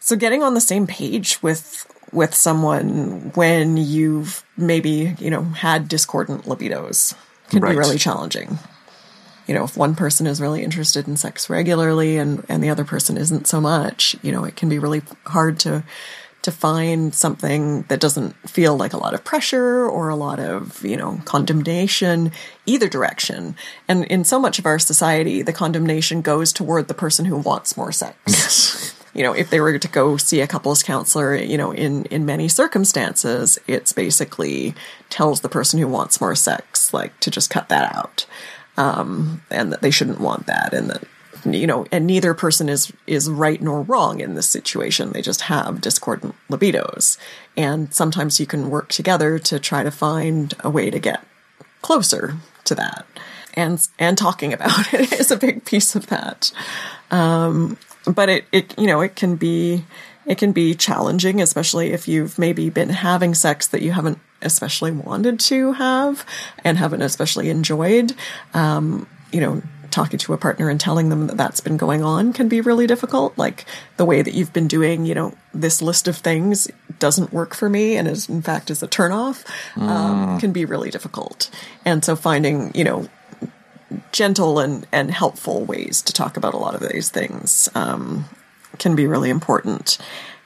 So 0.00 0.16
getting 0.16 0.42
on 0.42 0.54
the 0.54 0.60
same 0.60 0.86
page 0.86 1.42
with, 1.42 1.86
with 2.10 2.34
someone 2.34 3.32
when 3.34 3.76
you've 3.76 4.44
maybe, 4.56 5.14
you 5.18 5.30
know, 5.30 5.42
had 5.42 5.88
discordant 5.88 6.44
libidos 6.44 7.14
can 7.50 7.60
right. 7.60 7.72
be 7.72 7.76
really 7.76 7.98
challenging 7.98 8.58
you 9.46 9.54
know, 9.54 9.64
if 9.64 9.76
one 9.76 9.94
person 9.94 10.26
is 10.26 10.40
really 10.40 10.62
interested 10.62 11.08
in 11.08 11.16
sex 11.16 11.50
regularly 11.50 12.16
and, 12.16 12.44
and 12.48 12.62
the 12.62 12.70
other 12.70 12.84
person 12.84 13.16
isn't 13.16 13.46
so 13.46 13.60
much, 13.60 14.16
you 14.22 14.32
know, 14.32 14.44
it 14.44 14.56
can 14.56 14.68
be 14.68 14.78
really 14.78 15.02
hard 15.26 15.58
to, 15.60 15.82
to 16.42 16.50
find 16.50 17.14
something 17.14 17.82
that 17.82 18.00
doesn't 18.00 18.32
feel 18.48 18.76
like 18.76 18.92
a 18.92 18.98
lot 18.98 19.14
of 19.14 19.24
pressure 19.24 19.88
or 19.88 20.08
a 20.08 20.16
lot 20.16 20.40
of, 20.40 20.84
you 20.84 20.96
know, 20.96 21.20
condemnation 21.24 22.32
either 22.66 22.88
direction. 22.88 23.56
And 23.88 24.04
in 24.04 24.24
so 24.24 24.38
much 24.38 24.58
of 24.58 24.66
our 24.66 24.78
society, 24.78 25.42
the 25.42 25.52
condemnation 25.52 26.20
goes 26.20 26.52
toward 26.52 26.88
the 26.88 26.94
person 26.94 27.24
who 27.24 27.36
wants 27.36 27.76
more 27.76 27.92
sex. 27.92 28.16
Yes. 28.26 28.98
You 29.14 29.22
know, 29.22 29.34
if 29.34 29.50
they 29.50 29.60
were 29.60 29.78
to 29.78 29.88
go 29.88 30.16
see 30.16 30.40
a 30.40 30.46
couples 30.46 30.82
counselor, 30.82 31.36
you 31.36 31.58
know, 31.58 31.70
in, 31.70 32.06
in 32.06 32.24
many 32.24 32.48
circumstances, 32.48 33.58
it's 33.66 33.92
basically 33.92 34.74
tells 35.10 35.42
the 35.42 35.50
person 35.50 35.78
who 35.78 35.86
wants 35.86 36.18
more 36.18 36.34
sex, 36.34 36.94
like, 36.94 37.20
to 37.20 37.30
just 37.30 37.50
cut 37.50 37.68
that 37.68 37.94
out 37.94 38.24
um, 38.82 39.42
and 39.48 39.72
that 39.72 39.80
they 39.80 39.90
shouldn't 39.90 40.20
want 40.20 40.46
that, 40.46 40.74
and 40.74 40.90
that 40.90 41.04
you 41.44 41.66
know, 41.66 41.86
and 41.92 42.06
neither 42.06 42.34
person 42.34 42.68
is 42.68 42.92
is 43.06 43.30
right 43.30 43.62
nor 43.62 43.82
wrong 43.82 44.20
in 44.20 44.34
this 44.34 44.48
situation. 44.48 45.12
They 45.12 45.22
just 45.22 45.42
have 45.42 45.80
discordant 45.80 46.34
libidos, 46.50 47.16
and 47.56 47.94
sometimes 47.94 48.40
you 48.40 48.46
can 48.46 48.70
work 48.70 48.88
together 48.88 49.38
to 49.38 49.60
try 49.60 49.84
to 49.84 49.90
find 49.90 50.54
a 50.60 50.70
way 50.70 50.90
to 50.90 50.98
get 50.98 51.24
closer 51.80 52.36
to 52.64 52.74
that. 52.74 53.06
And 53.54 53.86
and 53.98 54.18
talking 54.18 54.52
about 54.52 54.92
it 54.94 55.12
is 55.12 55.30
a 55.30 55.36
big 55.36 55.64
piece 55.64 55.94
of 55.94 56.08
that. 56.08 56.50
Um, 57.12 57.78
but 58.04 58.28
it 58.28 58.44
it 58.50 58.78
you 58.78 58.88
know 58.88 59.00
it 59.00 59.14
can 59.14 59.36
be 59.36 59.84
it 60.26 60.38
can 60.38 60.50
be 60.50 60.74
challenging, 60.74 61.40
especially 61.40 61.92
if 61.92 62.08
you've 62.08 62.36
maybe 62.36 62.68
been 62.68 62.88
having 62.88 63.34
sex 63.34 63.68
that 63.68 63.82
you 63.82 63.92
haven't 63.92 64.18
especially 64.42 64.92
wanted 64.92 65.40
to 65.40 65.72
have 65.72 66.26
and 66.64 66.78
haven't 66.78 67.02
especially 67.02 67.50
enjoyed. 67.50 68.14
Um, 68.54 69.06
you 69.32 69.40
know, 69.40 69.62
talking 69.92 70.18
to 70.18 70.32
a 70.32 70.38
partner 70.38 70.68
and 70.68 70.80
telling 70.80 71.10
them 71.10 71.28
that 71.28 71.36
that's 71.36 71.60
been 71.60 71.76
going 71.76 72.02
on 72.02 72.32
can 72.32 72.48
be 72.48 72.60
really 72.60 72.86
difficult. 72.86 73.36
Like 73.38 73.64
the 73.98 74.04
way 74.04 74.22
that 74.22 74.34
you've 74.34 74.52
been 74.52 74.66
doing, 74.66 75.06
you 75.06 75.14
know, 75.14 75.34
this 75.54 75.80
list 75.80 76.08
of 76.08 76.16
things 76.16 76.68
doesn't 76.98 77.32
work 77.32 77.54
for 77.54 77.68
me 77.68 77.96
and 77.96 78.08
is 78.08 78.28
in 78.28 78.42
fact 78.42 78.70
is 78.70 78.82
a 78.82 78.88
turnoff, 78.88 79.44
um, 79.76 80.36
mm. 80.36 80.40
can 80.40 80.52
be 80.52 80.64
really 80.64 80.90
difficult. 80.90 81.50
And 81.84 82.04
so 82.04 82.16
finding, 82.16 82.74
you 82.74 82.84
know, 82.84 83.08
gentle 84.10 84.58
and, 84.58 84.86
and 84.90 85.10
helpful 85.10 85.64
ways 85.64 86.02
to 86.02 86.12
talk 86.12 86.36
about 86.36 86.54
a 86.54 86.58
lot 86.58 86.74
of 86.74 86.88
these 86.88 87.10
things, 87.10 87.68
um, 87.74 88.24
can 88.78 88.96
be 88.96 89.06
really 89.06 89.30
important. 89.30 89.98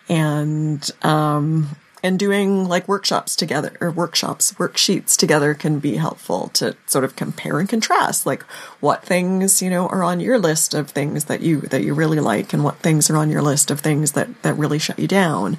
And, 0.09 0.88
um, 1.03 1.76
and 2.03 2.18
doing 2.18 2.68
like 2.68 2.88
workshops 2.88 3.34
together 3.36 3.76
or 3.80 3.90
workshops, 3.90 4.53
worksheets 4.53 5.16
together 5.16 5.55
can 5.55 5.78
be 5.78 5.97
helpful 5.97 6.49
to 6.49 6.76
sort 6.86 7.05
of 7.05 7.16
compare 7.16 7.59
and 7.59 7.68
contrast 7.68 8.26
like 8.26 8.42
what 8.80 9.05
things, 9.05 9.62
you 9.62 9.70
know, 9.70 9.86
are 9.88 10.03
on 10.03 10.20
your 10.20 10.38
list 10.38 10.74
of 10.74 10.90
things 10.90 11.24
that 11.26 11.40
you, 11.40 11.61
that 11.62 11.82
you 11.82 11.94
really 11.94 12.20
like 12.20 12.53
and 12.53 12.62
what 12.62 12.76
things 12.76 13.11
are 13.11 13.16
on 13.16 13.30
your 13.30 13.42
list 13.42 13.70
of 13.70 13.80
things 13.80 14.12
that, 14.12 14.42
that 14.42 14.55
really 14.55 14.78
shut 14.78 14.99
you 14.99 15.09
down. 15.09 15.59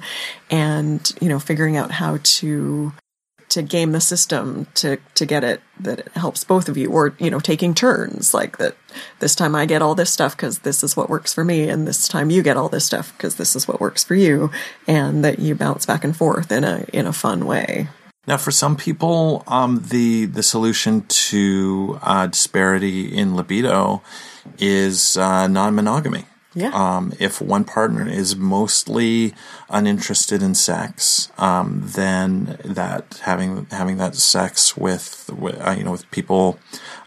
And, 0.50 1.10
you 1.20 1.28
know, 1.28 1.38
figuring 1.38 1.76
out 1.76 1.90
how 1.90 2.18
to 2.22 2.92
to 3.48 3.62
game 3.62 3.92
the 3.92 4.00
system 4.00 4.66
to 4.74 4.98
to 5.14 5.24
get 5.24 5.44
it 5.44 5.60
that 5.80 6.00
it 6.00 6.12
helps 6.14 6.44
both 6.44 6.68
of 6.68 6.76
you 6.76 6.90
or 6.90 7.14
you 7.18 7.30
know 7.30 7.40
taking 7.40 7.74
turns 7.74 8.34
like 8.34 8.58
that 8.58 8.76
this 9.20 9.34
time 9.34 9.54
I 9.54 9.66
get 9.66 9.82
all 9.82 9.94
this 9.94 10.10
stuff 10.10 10.36
cuz 10.36 10.60
this 10.60 10.82
is 10.82 10.96
what 10.96 11.08
works 11.08 11.32
for 11.32 11.44
me 11.44 11.68
and 11.68 11.86
this 11.86 12.08
time 12.08 12.30
you 12.30 12.42
get 12.42 12.56
all 12.56 12.68
this 12.68 12.84
stuff 12.84 13.16
cuz 13.18 13.36
this 13.36 13.56
is 13.56 13.66
what 13.66 13.80
works 13.80 14.04
for 14.04 14.14
you 14.14 14.50
and 14.86 15.24
that 15.24 15.38
you 15.38 15.54
bounce 15.54 15.86
back 15.86 16.04
and 16.04 16.16
forth 16.16 16.52
in 16.52 16.64
a 16.64 16.84
in 16.92 17.06
a 17.06 17.12
fun 17.12 17.46
way. 17.46 17.88
Now, 18.28 18.36
for 18.36 18.50
some 18.50 18.76
people, 18.76 19.42
um, 19.46 19.82
the 19.88 20.26
the 20.26 20.42
solution 20.42 21.06
to 21.30 21.98
uh, 22.02 22.26
disparity 22.26 23.16
in 23.16 23.34
libido 23.34 24.02
is 24.58 25.16
uh, 25.16 25.46
non 25.46 25.74
monogamy. 25.74 26.26
Yeah. 26.54 26.70
Um, 26.72 27.12
if 27.20 27.40
one 27.40 27.64
partner 27.64 28.08
is 28.08 28.34
mostly 28.34 29.34
uninterested 29.68 30.42
in 30.42 30.54
sex, 30.54 31.30
um, 31.36 31.82
then 31.84 32.58
that 32.64 33.20
having 33.24 33.66
having 33.70 33.98
that 33.98 34.14
sex 34.14 34.76
with, 34.76 35.30
with 35.36 35.60
uh, 35.60 35.74
you 35.76 35.84
know 35.84 35.92
with 35.92 36.10
people 36.10 36.58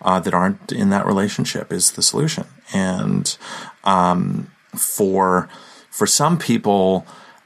uh, 0.04 0.20
that 0.20 0.34
aren't 0.34 0.72
in 0.72 0.90
that 0.92 1.06
relationship 1.06 1.74
is 1.74 1.92
the 1.92 2.04
solution. 2.04 2.46
And 2.72 3.36
um, 3.84 4.52
for 4.76 5.50
for 5.90 6.06
some 6.06 6.38
people, 6.38 7.06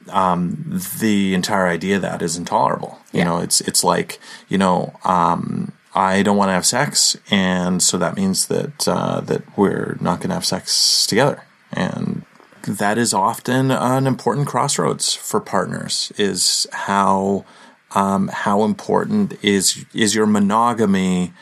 um, 0.09 0.81
the 0.99 1.33
entire 1.33 1.67
idea 1.67 1.95
of 1.95 2.01
that 2.01 2.21
is 2.21 2.35
intolerable. 2.35 2.99
You 3.13 3.23
know, 3.23 3.39
it's 3.39 3.61
it's 3.61 3.83
like 3.83 4.19
you 4.49 4.57
know. 4.57 4.93
Um, 5.03 5.71
I 5.97 6.23
don't 6.23 6.35
want 6.35 6.49
to 6.49 6.53
have 6.53 6.65
sex, 6.65 7.15
and 7.31 7.81
so 7.81 7.97
that 7.97 8.17
means 8.17 8.47
that 8.47 8.85
uh, 8.85 9.21
that 9.21 9.57
we're 9.57 9.95
not 10.01 10.19
going 10.19 10.27
to 10.27 10.33
have 10.33 10.45
sex 10.45 11.07
together. 11.07 11.44
And 11.75 12.23
that 12.63 12.97
is 12.97 13.13
often 13.13 13.69
an 13.69 14.07
important 14.07 14.47
crossroads 14.47 15.13
for 15.13 15.39
partners 15.39 16.11
is 16.17 16.65
how 16.71 17.45
um, 17.91 18.27
how 18.29 18.63
important 18.63 19.37
is 19.43 19.85
is 19.93 20.15
your 20.15 20.25
monogamy 20.25 21.33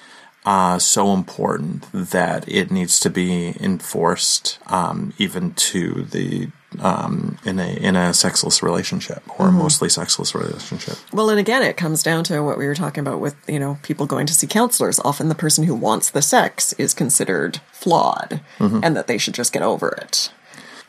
uh, 0.45 0.77
so 0.77 1.13
important 1.13 1.87
that 1.93 2.47
it 2.49 2.69
needs 2.69 2.99
to 2.99 3.09
be 3.09 3.55
enforced 3.59 4.59
um, 4.67 5.13
even 5.17 5.53
to 5.53 6.03
the 6.03 6.49
um, 6.79 7.37
in 7.45 7.59
a 7.59 7.73
in 7.77 7.95
a 7.95 8.13
sexless 8.13 8.63
relationship 8.63 9.23
or 9.39 9.47
mm-hmm. 9.47 9.59
mostly 9.59 9.89
sexless 9.89 10.35
relationship. 10.35 10.97
Well, 11.11 11.29
and 11.29 11.39
again, 11.39 11.61
it 11.61 11.77
comes 11.77 12.03
down 12.03 12.23
to 12.25 12.41
what 12.41 12.57
we 12.57 12.65
were 12.65 12.75
talking 12.75 13.01
about 13.01 13.19
with 13.19 13.35
you 13.47 13.59
know 13.59 13.77
people 13.83 14.05
going 14.05 14.25
to 14.27 14.33
see 14.33 14.47
counselors. 14.47 14.99
Often, 14.99 15.29
the 15.29 15.35
person 15.35 15.63
who 15.63 15.75
wants 15.75 16.09
the 16.09 16.21
sex 16.21 16.73
is 16.73 16.93
considered 16.93 17.61
flawed, 17.71 18.41
mm-hmm. 18.59 18.79
and 18.83 18.95
that 18.95 19.07
they 19.07 19.17
should 19.17 19.33
just 19.33 19.53
get 19.53 19.63
over 19.63 19.89
it. 19.89 20.31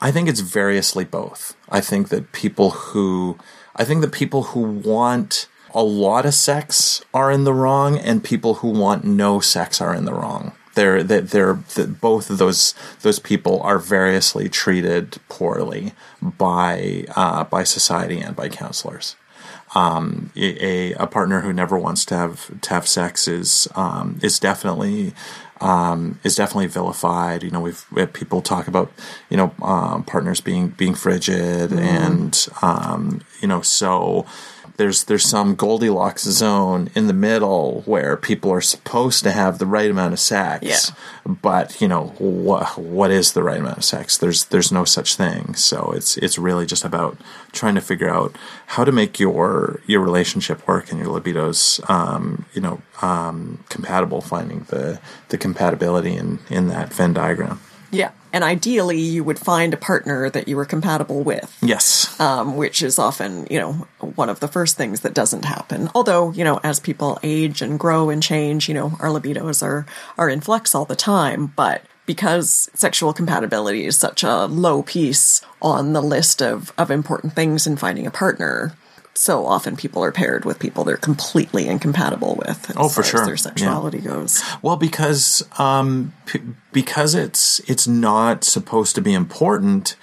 I 0.01 0.11
think 0.11 0.28
it's 0.28 0.40
variously 0.40 1.05
both. 1.05 1.56
I 1.69 1.81
think 1.81 2.09
that 2.09 2.32
people 2.32 2.70
who 2.70 3.39
I 3.77 3.85
think 3.85 4.01
that 4.02 4.12
people 4.12 4.44
who 4.44 4.61
want 4.62 5.48
a 5.73 5.82
lot 5.82 6.24
of 6.24 6.35
sex 6.35 7.05
are 7.12 7.32
in 7.32 7.44
the 7.44 7.55
wrong, 7.55 7.98
and 7.98 8.23
people 8.23 8.55
who 8.55 8.69
want 8.69 9.05
no 9.05 9.40
sex 9.40 9.81
are 9.81 9.94
in 9.94 10.05
the 10.05 10.15
wrong 10.15 10.52
they're 10.75 11.03
that 11.03 11.31
they're, 11.31 11.55
they're 11.75 11.87
both 11.87 12.31
of 12.31 12.39
those 12.39 12.75
those 13.03 13.19
people 13.19 13.61
are 13.63 13.79
variously 13.79 14.49
treated 14.49 15.19
poorly 15.29 15.93
by 16.23 17.05
uh, 17.17 17.45
by 17.45 17.65
society 17.65 18.21
and 18.21 18.37
by 18.37 18.49
counselors. 18.49 19.17
um, 19.75 20.31
a 20.37 20.93
a 20.95 21.07
partner 21.07 21.41
who 21.41 21.53
never 21.53 21.79
wants 21.79 22.05
to 22.07 22.15
have 22.15 22.61
to 22.61 22.71
have 22.71 22.87
sex 22.87 23.27
is 23.29 23.69
um, 23.75 24.19
is 24.23 24.39
definitely 24.39 25.13
um, 25.61 26.21
is 26.23 26.37
definitely 26.37 26.67
vilified. 26.67 27.43
You 27.43 27.51
know, 27.51 27.61
we've 27.61 27.85
we 27.91 28.07
people 28.07 28.41
talk 28.41 28.69
about 28.69 28.93
you 29.31 29.37
know 29.37 29.53
um, 29.63 30.05
partners 30.05 30.41
being 30.41 30.69
being 30.69 30.95
frigid, 30.95 31.73
and 31.73 32.47
um, 32.63 33.23
you 33.41 33.49
know 33.49 33.63
so 33.63 34.27
there's 34.77 35.05
there's 35.05 35.25
some 35.25 35.55
Goldilocks 35.55 36.25
zone 36.25 36.91
in 36.95 37.07
the 37.07 37.13
middle 37.13 37.83
where 37.83 38.17
people 38.17 38.51
are 38.51 38.61
supposed 38.61 39.23
to 39.23 39.31
have 39.31 39.59
the 39.59 39.67
right 39.67 39.91
amount 39.91 40.13
of 40.13 40.21
sex. 40.21 40.65
Yeah. 40.65 41.33
But 41.33 41.81
you 41.81 41.89
know 41.89 42.09
what 42.19 42.77
what 42.79 43.11
is 43.11 43.33
the 43.33 43.43
right 43.43 43.61
amount 43.61 43.79
of 43.79 43.85
sex? 43.85 44.19
There's 44.19 44.47
there's 44.47 44.73
no 44.73 44.85
such 44.85 45.15
thing. 45.15 45.55
So 45.55 45.93
it's 45.93 46.17
it's 46.17 46.39
really 46.39 46.67
just 46.67 46.85
about 46.85 47.17
trying 47.53 47.77
to 47.77 47.81
figure 47.81 48.11
out 48.11 48.37
how 48.67 48.85
to 48.85 48.93
make 48.93 49.21
your 49.21 49.81
your 49.87 50.01
relationship 50.01 50.67
work 50.67 50.91
and 50.91 51.01
your 51.01 51.21
libidos 51.21 51.89
um, 51.89 52.45
you 52.53 52.61
know 52.61 52.83
um, 53.01 53.63
compatible. 53.69 54.21
Finding 54.21 54.61
the 54.69 55.01
the 55.29 55.39
compatibility 55.39 56.17
in 56.17 56.41
in 56.51 56.69
that 56.69 56.93
Venn 56.93 57.13
diagram. 57.13 57.61
Yeah. 57.95 58.11
And 58.33 58.43
ideally, 58.43 58.99
you 58.99 59.23
would 59.23 59.39
find 59.39 59.73
a 59.73 59.77
partner 59.77 60.29
that 60.29 60.49
you 60.49 60.57
were 60.57 60.65
compatible 60.65 61.23
with. 61.23 61.57
Yes. 61.62 62.19
um, 62.21 62.57
which 62.57 62.83
is 62.83 62.99
often, 62.99 63.47
you 63.51 63.59
know, 63.59 63.73
one 64.01 64.29
of 64.29 64.41
the 64.41 64.49
first 64.49 64.77
things 64.77 65.01
that 65.01 65.15
doesn't 65.15 65.45
happen. 65.45 65.91
Although, 65.95 66.33
you 66.33 66.45
know, 66.45 66.61
as 66.62 66.81
people 66.81 67.19
age 67.23 67.62
and 67.62 67.79
grow 67.79 68.11
and 68.11 68.23
change, 68.23 68.69
you 68.69 68.75
know, 68.75 68.97
our 69.01 69.09
libidos 69.09 69.62
are 69.62 69.87
are 70.19 70.29
in 70.29 70.41
flux 70.41 70.75
all 70.75 70.85
the 70.85 70.97
time. 70.97 71.53
But 71.55 71.83
because 72.07 72.69
sexual 72.75 73.12
compatibility 73.12 73.87
is 73.87 73.97
such 73.97 74.23
a 74.23 74.47
low 74.47 74.83
piece 74.83 75.41
on 75.62 75.93
the 75.93 76.03
list 76.03 76.43
of 76.43 76.73
of 76.77 76.91
important 76.91 77.35
things 77.35 77.66
in 77.66 77.77
finding 77.77 78.07
a 78.07 78.11
partner. 78.11 78.77
So 79.16 79.47
often 79.47 79.77
people 79.77 80.03
are 80.03 80.11
paired 80.11 80.45
with 80.45 80.59
people 80.59 80.82
they're 80.82 80.97
completely 80.97 81.69
incompatible 81.69 82.35
with. 82.45 82.69
As 82.70 82.77
Oh, 82.77 82.89
for 82.89 82.95
far 82.95 83.03
as 83.05 83.09
sure. 83.11 83.27
their 83.27 83.36
sexuality 83.36 83.99
goes. 84.01 84.43
Well, 84.61 84.77
because 84.77 85.47
um, 85.59 86.12
p- 86.27 86.41
because 86.73 87.15
it's 87.15 87.61
it's 87.69 87.86
not 87.86 88.43
supposed 88.45 88.95
to 88.97 89.01
be 89.01 89.15
important. 89.15 89.95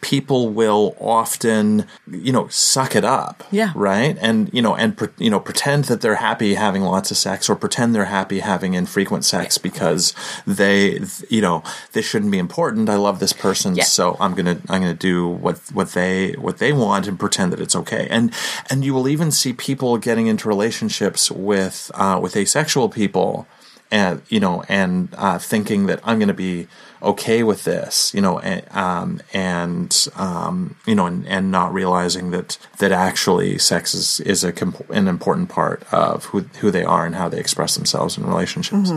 People 0.00 0.48
will 0.50 0.94
often, 1.00 1.84
you 2.08 2.32
know, 2.32 2.46
suck 2.48 2.94
it 2.94 3.04
up, 3.04 3.42
Yeah. 3.50 3.72
right, 3.74 4.16
and 4.20 4.48
you 4.52 4.62
know, 4.62 4.76
and 4.76 4.96
you 5.18 5.28
know, 5.28 5.40
pretend 5.40 5.84
that 5.86 6.00
they're 6.02 6.14
happy 6.14 6.54
having 6.54 6.82
lots 6.82 7.10
of 7.10 7.16
sex, 7.16 7.48
or 7.50 7.56
pretend 7.56 7.94
they're 7.96 8.04
happy 8.04 8.38
having 8.38 8.74
infrequent 8.74 9.24
sex 9.24 9.58
because 9.58 10.14
they, 10.46 11.00
you 11.28 11.40
know, 11.40 11.64
this 11.94 12.06
shouldn't 12.06 12.30
be 12.30 12.38
important. 12.38 12.88
I 12.88 12.94
love 12.94 13.18
this 13.18 13.32
person, 13.32 13.74
Yeah. 13.74 13.84
so 13.84 14.16
I'm 14.20 14.34
gonna 14.34 14.58
I'm 14.68 14.80
gonna 14.82 14.94
do 14.94 15.26
what 15.26 15.58
what 15.72 15.88
they 15.94 16.32
what 16.38 16.58
they 16.58 16.72
want 16.72 17.08
and 17.08 17.18
pretend 17.18 17.52
that 17.52 17.60
it's 17.60 17.74
okay. 17.74 18.06
And 18.08 18.32
and 18.70 18.84
you 18.84 18.94
will 18.94 19.08
even 19.08 19.32
see 19.32 19.52
people 19.52 19.98
getting 19.98 20.28
into 20.28 20.46
relationships 20.48 21.28
with 21.30 21.90
uh, 21.94 22.20
with 22.22 22.36
asexual 22.36 22.88
people 22.88 23.46
and 23.90 24.22
you 24.28 24.40
know 24.40 24.62
and 24.68 25.08
uh, 25.16 25.38
thinking 25.38 25.86
that 25.86 26.00
I'm 26.04 26.18
going 26.18 26.28
to 26.28 26.34
be 26.34 26.68
okay 27.02 27.42
with 27.42 27.64
this 27.64 28.12
you 28.14 28.20
know 28.20 28.38
and 28.40 28.62
um, 28.76 29.20
and 29.32 30.08
um, 30.16 30.76
you 30.86 30.94
know 30.94 31.06
and, 31.06 31.26
and 31.26 31.50
not 31.50 31.72
realizing 31.72 32.30
that 32.30 32.58
that 32.78 32.92
actually 32.92 33.58
sex 33.58 33.94
is 33.94 34.20
is 34.20 34.44
a 34.44 34.52
comp- 34.52 34.90
an 34.90 35.08
important 35.08 35.48
part 35.48 35.82
of 35.92 36.26
who 36.26 36.40
who 36.60 36.70
they 36.70 36.84
are 36.84 37.06
and 37.06 37.14
how 37.14 37.28
they 37.28 37.38
express 37.38 37.74
themselves 37.74 38.18
in 38.18 38.26
relationships 38.26 38.90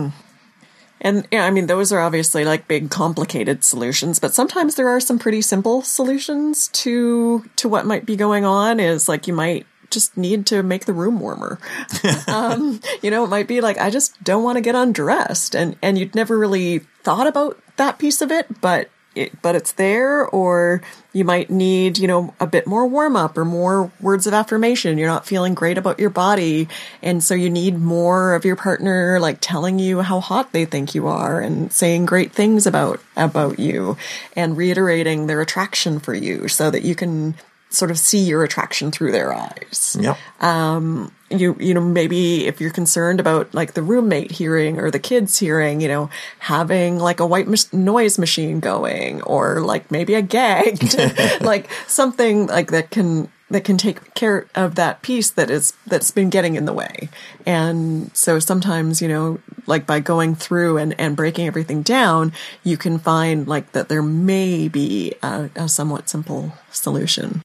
And 1.04 1.26
yeah, 1.32 1.44
I 1.44 1.50
mean, 1.50 1.66
those 1.66 1.90
are 1.90 1.98
obviously 1.98 2.44
like 2.44 2.68
big, 2.68 2.88
complicated 2.88 3.64
solutions, 3.64 4.20
but 4.20 4.34
sometimes 4.34 4.76
there 4.76 4.88
are 4.88 5.00
some 5.00 5.18
pretty 5.18 5.42
simple 5.42 5.82
solutions 5.82 6.68
to 6.68 7.44
to 7.56 7.68
what 7.68 7.86
might 7.86 8.06
be 8.06 8.14
going 8.14 8.44
on. 8.44 8.78
Is 8.78 9.08
like 9.08 9.26
you 9.26 9.34
might 9.34 9.66
just 9.92 10.16
need 10.16 10.46
to 10.46 10.62
make 10.62 10.86
the 10.86 10.92
room 10.92 11.20
warmer. 11.20 11.58
um, 12.26 12.80
you 13.02 13.10
know, 13.10 13.24
it 13.24 13.28
might 13.28 13.48
be 13.48 13.60
like 13.60 13.78
I 13.78 13.90
just 13.90 14.22
don't 14.24 14.42
want 14.42 14.56
to 14.56 14.62
get 14.62 14.74
undressed, 14.74 15.54
and 15.54 15.76
and 15.82 15.98
you'd 15.98 16.14
never 16.14 16.38
really 16.38 16.80
thought 17.02 17.26
about 17.26 17.58
that 17.76 17.98
piece 17.98 18.20
of 18.20 18.30
it, 18.30 18.60
but 18.60 18.90
it, 19.14 19.42
but 19.42 19.54
it's 19.54 19.72
there, 19.72 20.26
or 20.26 20.80
you 21.12 21.24
might 21.24 21.50
need, 21.50 21.98
you 21.98 22.08
know, 22.08 22.34
a 22.40 22.46
bit 22.46 22.66
more 22.66 22.86
warm 22.86 23.14
up 23.16 23.36
or 23.36 23.44
more 23.44 23.92
words 24.00 24.26
of 24.26 24.32
affirmation. 24.32 24.96
You're 24.96 25.08
not 25.08 25.26
feeling 25.26 25.54
great 25.54 25.76
about 25.76 25.98
your 25.98 26.10
body. 26.10 26.68
And 27.02 27.22
so 27.22 27.34
you 27.34 27.50
need 27.50 27.78
more 27.78 28.34
of 28.34 28.44
your 28.44 28.56
partner, 28.56 29.20
like 29.20 29.38
telling 29.40 29.78
you 29.78 30.00
how 30.00 30.20
hot 30.20 30.52
they 30.52 30.64
think 30.64 30.94
you 30.94 31.08
are 31.08 31.40
and 31.40 31.70
saying 31.72 32.06
great 32.06 32.32
things 32.32 32.66
about, 32.66 33.00
about 33.16 33.58
you 33.58 33.98
and 34.34 34.56
reiterating 34.56 35.26
their 35.26 35.42
attraction 35.42 36.00
for 36.00 36.14
you 36.14 36.48
so 36.48 36.70
that 36.70 36.82
you 36.82 36.94
can 36.94 37.34
sort 37.72 37.90
of 37.90 37.98
see 37.98 38.18
your 38.18 38.44
attraction 38.44 38.90
through 38.90 39.12
their 39.12 39.34
eyes. 39.34 39.96
Yep. 40.00 40.18
Um, 40.40 41.12
you 41.30 41.56
you 41.58 41.74
know 41.74 41.80
maybe 41.80 42.46
if 42.46 42.60
you're 42.60 42.70
concerned 42.70 43.20
about 43.20 43.52
like 43.54 43.72
the 43.72 43.82
roommate 43.82 44.30
hearing 44.30 44.78
or 44.78 44.90
the 44.90 44.98
kids 44.98 45.38
hearing 45.38 45.80
you 45.80 45.88
know 45.88 46.10
having 46.38 46.98
like 46.98 47.20
a 47.20 47.26
white 47.26 47.48
noise 47.72 48.18
machine 48.18 48.60
going 48.60 49.22
or 49.22 49.60
like 49.60 49.90
maybe 49.90 50.14
a 50.14 50.22
gag 50.22 50.78
like 51.40 51.70
something 51.86 52.46
like 52.46 52.70
that 52.70 52.90
can 52.90 53.28
that 53.52 53.64
can 53.64 53.76
take 53.76 54.14
care 54.14 54.46
of 54.54 54.74
that 54.76 55.02
piece 55.02 55.30
that 55.30 55.50
is 55.50 55.74
that's 55.86 56.10
been 56.10 56.30
getting 56.30 56.56
in 56.56 56.64
the 56.64 56.72
way. 56.72 57.08
And 57.46 58.14
so 58.16 58.38
sometimes 58.38 59.00
you 59.00 59.08
know 59.08 59.38
like 59.66 59.86
by 59.86 60.00
going 60.00 60.34
through 60.34 60.78
and 60.78 60.98
and 60.98 61.16
breaking 61.16 61.46
everything 61.46 61.82
down 61.82 62.32
you 62.64 62.76
can 62.76 62.98
find 62.98 63.46
like 63.46 63.72
that 63.72 63.88
there 63.88 64.02
may 64.02 64.68
be 64.68 65.14
a, 65.22 65.50
a 65.54 65.68
somewhat 65.68 66.08
simple 66.08 66.52
solution 66.70 67.42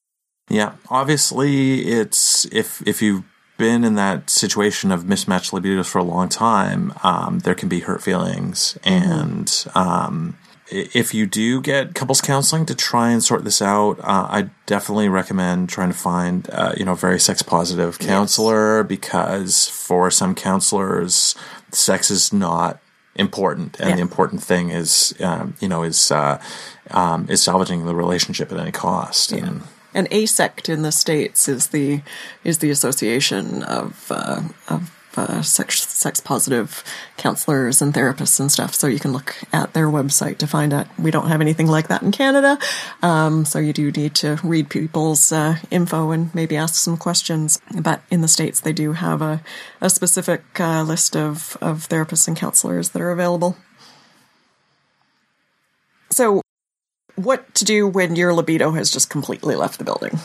Yeah, 0.50 0.74
obviously, 0.90 1.82
it's 1.88 2.46
if 2.52 2.82
if 2.88 3.02
you've 3.02 3.24
been 3.58 3.84
in 3.84 3.96
that 3.96 4.30
situation 4.30 4.92
of 4.92 5.06
mismatched 5.06 5.52
libidos 5.52 5.88
for 5.88 6.00
a 6.00 6.04
long 6.04 6.30
time, 6.30 6.94
um, 7.04 7.40
there 7.40 7.56
can 7.56 7.68
be 7.68 7.82
hurt 7.82 8.02
feelings, 8.02 8.78
and 8.84 9.66
um, 9.76 10.38
if 10.70 11.14
you 11.14 11.26
do 11.26 11.62
get 11.62 11.96
couples 11.96 12.22
counseling 12.22 12.66
to 12.68 12.76
try 12.76 13.10
and 13.10 13.24
sort 13.24 13.44
this 13.44 13.62
out, 13.62 14.00
uh, 14.00 14.28
I 14.30 14.50
definitely 14.66 15.10
recommend 15.10 15.70
trying 15.70 15.92
to 15.92 15.98
find 15.98 16.48
uh, 16.52 16.74
you 16.78 16.86
know 16.86 16.94
a 16.94 16.96
very 16.96 17.20
sex 17.20 17.42
positive 17.42 18.00
counselor 18.00 18.84
because 18.84 19.68
for 19.68 20.10
some 20.12 20.34
counselors, 20.34 21.36
sex 21.72 22.10
is 22.10 22.32
not 22.32 22.80
important, 23.16 23.80
and 23.82 23.90
Yeah. 23.90 23.96
the 23.98 24.02
important 24.02 24.42
thing 24.44 24.70
is 24.70 25.14
um, 25.20 25.56
you 25.60 25.68
know 25.68 25.84
is 25.84 26.10
uh, 26.10 26.40
um, 26.92 27.28
is 27.30 27.42
salvaging 27.44 27.86
the 27.86 27.96
relationship 27.96 28.50
at 28.54 28.58
any 28.60 28.72
cost. 28.72 29.34
And, 29.34 29.64
And 29.94 30.10
AASECT 30.10 30.70
in 30.70 30.82
the 30.82 30.92
states 30.92 31.48
is 31.48 31.68
the 31.68 32.02
is 32.44 32.60
the 32.60 32.70
association 32.70 33.64
of 33.64 34.12
uh, 34.12 34.42
of 34.68 34.92
uh, 35.18 35.42
sex 35.42 35.82
sex 35.82 36.20
positive 36.20 36.84
counselors 37.18 37.82
and 37.82 37.94
therapists 37.94 38.40
and 38.40 38.52
stuff. 38.52 38.76
So 38.76 38.88
you 38.88 39.00
can 39.00 39.12
look 39.12 39.36
at 39.52 39.74
their 39.74 39.88
website 39.88 40.38
to 40.40 40.48
find 40.48 40.74
out. 40.74 40.88
We 41.00 41.12
don't 41.12 41.28
have 41.28 41.42
anything 41.42 41.68
like 41.68 41.88
that 41.88 42.04
in 42.04 42.12
Canada, 42.12 42.60
um, 43.02 43.46
so 43.46 43.60
you 43.60 43.74
do 43.74 43.92
need 43.92 44.14
to 44.16 44.40
read 44.44 44.70
people's 44.70 45.32
uh, 45.32 45.58
info 45.72 46.12
and 46.12 46.34
maybe 46.36 46.56
ask 46.56 46.76
some 46.76 46.98
questions. 46.98 47.60
But 47.80 48.02
in 48.12 48.22
the 48.22 48.28
states, 48.28 48.60
they 48.60 48.74
do 48.74 48.94
have 48.94 49.22
a 49.22 49.42
a 49.82 49.90
specific 49.90 50.44
uh, 50.60 50.84
list 50.84 51.16
of 51.16 51.58
of 51.62 51.88
therapists 51.90 52.28
and 52.28 52.38
counselors 52.38 52.90
that 52.90 53.02
are 53.02 53.12
available. 53.12 53.58
So. 56.10 56.42
What 57.18 57.54
to 57.56 57.66
do 57.66 57.88
when 57.88 58.16
your 58.16 58.34
libido 58.34 58.72
has 58.72 58.90
just 58.90 59.10
completely 59.10 59.56
left 59.56 59.78
the 59.78 59.84
building? 59.84 60.18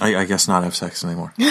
I, 0.00 0.16
I 0.16 0.24
guess 0.24 0.48
not 0.48 0.64
have 0.64 0.74
sex 0.74 1.04
anymore. 1.04 1.34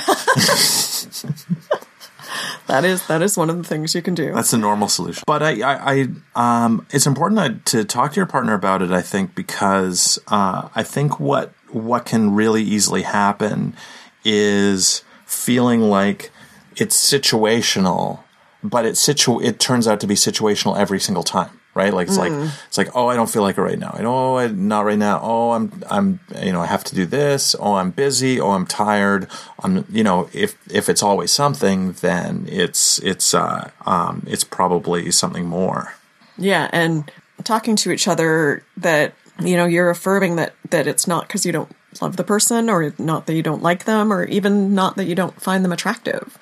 That 2.71 2.85
is 2.85 3.05
that 3.07 3.21
is 3.21 3.37
one 3.37 3.49
of 3.49 3.57
the 3.57 3.63
things 3.63 3.93
you 3.93 4.01
can 4.01 4.15
do. 4.15 4.33
That's 4.33 4.51
the 4.51 4.57
normal 4.57 4.87
solution. 4.87 5.23
But 5.27 5.43
I, 5.43 5.61
I, 5.61 6.07
I 6.35 6.63
um, 6.63 6.87
it's 6.91 7.05
important 7.05 7.65
to, 7.65 7.79
to 7.79 7.83
talk 7.83 8.13
to 8.13 8.15
your 8.15 8.25
partner 8.25 8.53
about 8.53 8.81
it. 8.81 8.91
I 8.91 9.01
think 9.01 9.35
because 9.35 10.19
uh, 10.27 10.69
I 10.73 10.83
think 10.83 11.19
what 11.19 11.53
what 11.71 12.05
can 12.05 12.33
really 12.33 12.63
easily 12.63 13.01
happen 13.01 13.75
is 14.23 15.03
feeling 15.25 15.81
like 15.81 16.31
it's 16.77 16.95
situational, 16.95 18.23
but 18.63 18.85
it's 18.85 19.01
situ. 19.01 19.41
It 19.41 19.59
turns 19.59 19.87
out 19.87 19.99
to 19.99 20.07
be 20.07 20.15
situational 20.15 20.77
every 20.77 20.99
single 21.01 21.23
time. 21.23 21.59
Right, 21.73 21.93
like 21.93 22.09
it's 22.09 22.17
like 22.17 22.33
it's 22.67 22.77
like 22.77 22.89
oh 22.95 23.07
I 23.07 23.15
don't 23.15 23.29
feel 23.29 23.43
like 23.43 23.57
it 23.57 23.61
right 23.61 23.79
now. 23.79 23.95
I 23.97 24.01
know 24.01 24.37
I, 24.37 24.47
not 24.47 24.83
right 24.83 24.97
now. 24.97 25.21
Oh 25.23 25.51
I'm 25.51 25.71
I'm 25.89 26.19
you 26.43 26.51
know 26.51 26.59
I 26.59 26.65
have 26.65 26.83
to 26.83 26.95
do 26.95 27.05
this. 27.05 27.55
Oh 27.57 27.75
I'm 27.75 27.91
busy. 27.91 28.41
Oh 28.41 28.51
I'm 28.51 28.65
tired. 28.67 29.27
I'm 29.63 29.85
you 29.89 30.03
know 30.03 30.29
if 30.33 30.57
if 30.69 30.89
it's 30.89 31.01
always 31.01 31.31
something, 31.31 31.93
then 31.93 32.45
it's 32.49 32.99
it's 32.99 33.33
uh 33.33 33.71
um 33.85 34.23
it's 34.27 34.43
probably 34.43 35.11
something 35.11 35.45
more. 35.45 35.93
yeah, 36.37 36.69
and 36.73 37.09
talking 37.45 37.77
to 37.77 37.91
each 37.91 38.07
other 38.07 38.63
that 38.75 39.13
you 39.39 39.55
know 39.55 39.65
you're 39.65 39.89
affirming 39.89 40.35
that 40.35 40.53
that 40.71 40.87
it's 40.87 41.07
not 41.07 41.27
because 41.27 41.45
you 41.45 41.53
don't 41.53 41.71
love 42.01 42.17
the 42.17 42.23
person 42.25 42.69
or 42.69 42.93
not 42.99 43.27
that 43.27 43.33
you 43.33 43.43
don't 43.43 43.63
like 43.63 43.85
them 43.85 44.11
or 44.11 44.25
even 44.25 44.75
not 44.75 44.97
that 44.97 45.05
you 45.05 45.15
don't 45.15 45.41
find 45.41 45.63
them 45.63 45.71
attractive. 45.71 46.37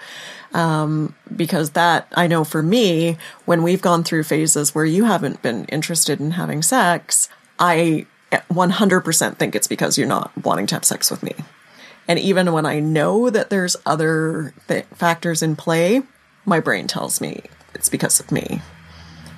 Um, 0.51 1.15
because 1.35 1.71
that 1.71 2.07
I 2.15 2.25
know 2.25 2.43
for 2.43 2.63
me, 2.63 3.17
when 3.45 3.61
we've 3.61 3.83
gone 3.83 4.03
through 4.03 4.23
phases 4.23 4.73
where 4.73 4.85
you 4.85 5.05
haven't 5.05 5.43
been 5.43 5.65
interested 5.65 6.19
in 6.19 6.31
having 6.31 6.63
sex, 6.63 7.29
I 7.59 8.07
100% 8.31 9.37
think 9.37 9.55
it's 9.55 9.67
because 9.67 9.97
you're 9.97 10.07
not 10.07 10.31
wanting 10.43 10.67
to 10.67 10.75
have 10.75 10.85
sex 10.85 11.11
with 11.11 11.21
me. 11.23 11.33
And 12.07 12.17
even 12.17 12.51
when 12.51 12.65
I 12.65 12.79
know 12.79 13.29
that 13.29 13.51
there's 13.51 13.75
other 13.85 14.53
th- 14.67 14.85
factors 14.95 15.43
in 15.43 15.55
play, 15.55 16.01
my 16.45 16.59
brain 16.59 16.87
tells 16.87 17.21
me 17.21 17.43
it's 17.75 17.89
because 17.89 18.19
of 18.19 18.31
me. 18.31 18.61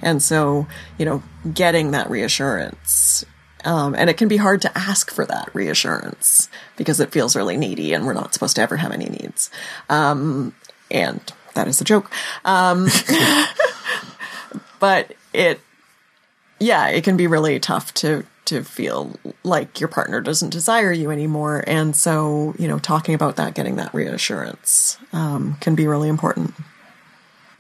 And 0.02 0.24
so, 0.24 0.68
you 0.98 1.06
know, 1.06 1.22
getting 1.54 1.92
that 1.92 2.10
reassurance. 2.10 3.26
Um, 3.64 3.94
and 3.94 4.10
it 4.10 4.18
can 4.18 4.28
be 4.28 4.38
hard 4.38 4.62
to 4.64 4.76
ask 4.76 5.12
for 5.12 5.26
that 5.26 5.54
reassurance 5.54 6.50
because 6.78 7.00
it 7.00 7.12
feels 7.12 7.36
really 7.36 7.58
needy 7.58 7.94
and 7.94 8.06
we're 8.06 8.14
not 8.14 8.34
supposed 8.34 8.56
to 8.56 8.62
ever 8.62 8.78
have 8.78 8.92
any 8.92 9.06
needs. 9.06 9.52
Um, 9.90 10.56
and 10.92 11.22
that 11.54 11.68
is 11.68 11.82
a 11.82 11.84
joke. 11.84 12.12
Um, 12.46 12.88
but 14.80 15.14
it, 15.34 15.60
yeah, 16.60 16.88
it 16.90 17.04
can 17.04 17.18
be 17.18 17.28
really 17.28 17.60
tough 17.60 17.94
to, 17.96 18.26
to 18.46 18.64
feel 18.64 19.16
like 19.44 19.80
your 19.80 19.90
partner 19.90 20.22
doesn't 20.22 20.50
desire 20.50 20.92
you 20.92 21.12
anymore. 21.12 21.64
And 21.68 21.96
so, 21.96 22.54
you 22.60 22.68
know, 22.68 22.80
talking 22.80 23.16
about 23.16 23.38
that, 23.38 23.54
getting 23.56 23.78
that 23.78 23.94
reassurance, 23.94 24.98
um, 25.14 25.58
can 25.62 25.76
be 25.76 25.88
really 25.88 26.10
important 26.10 26.54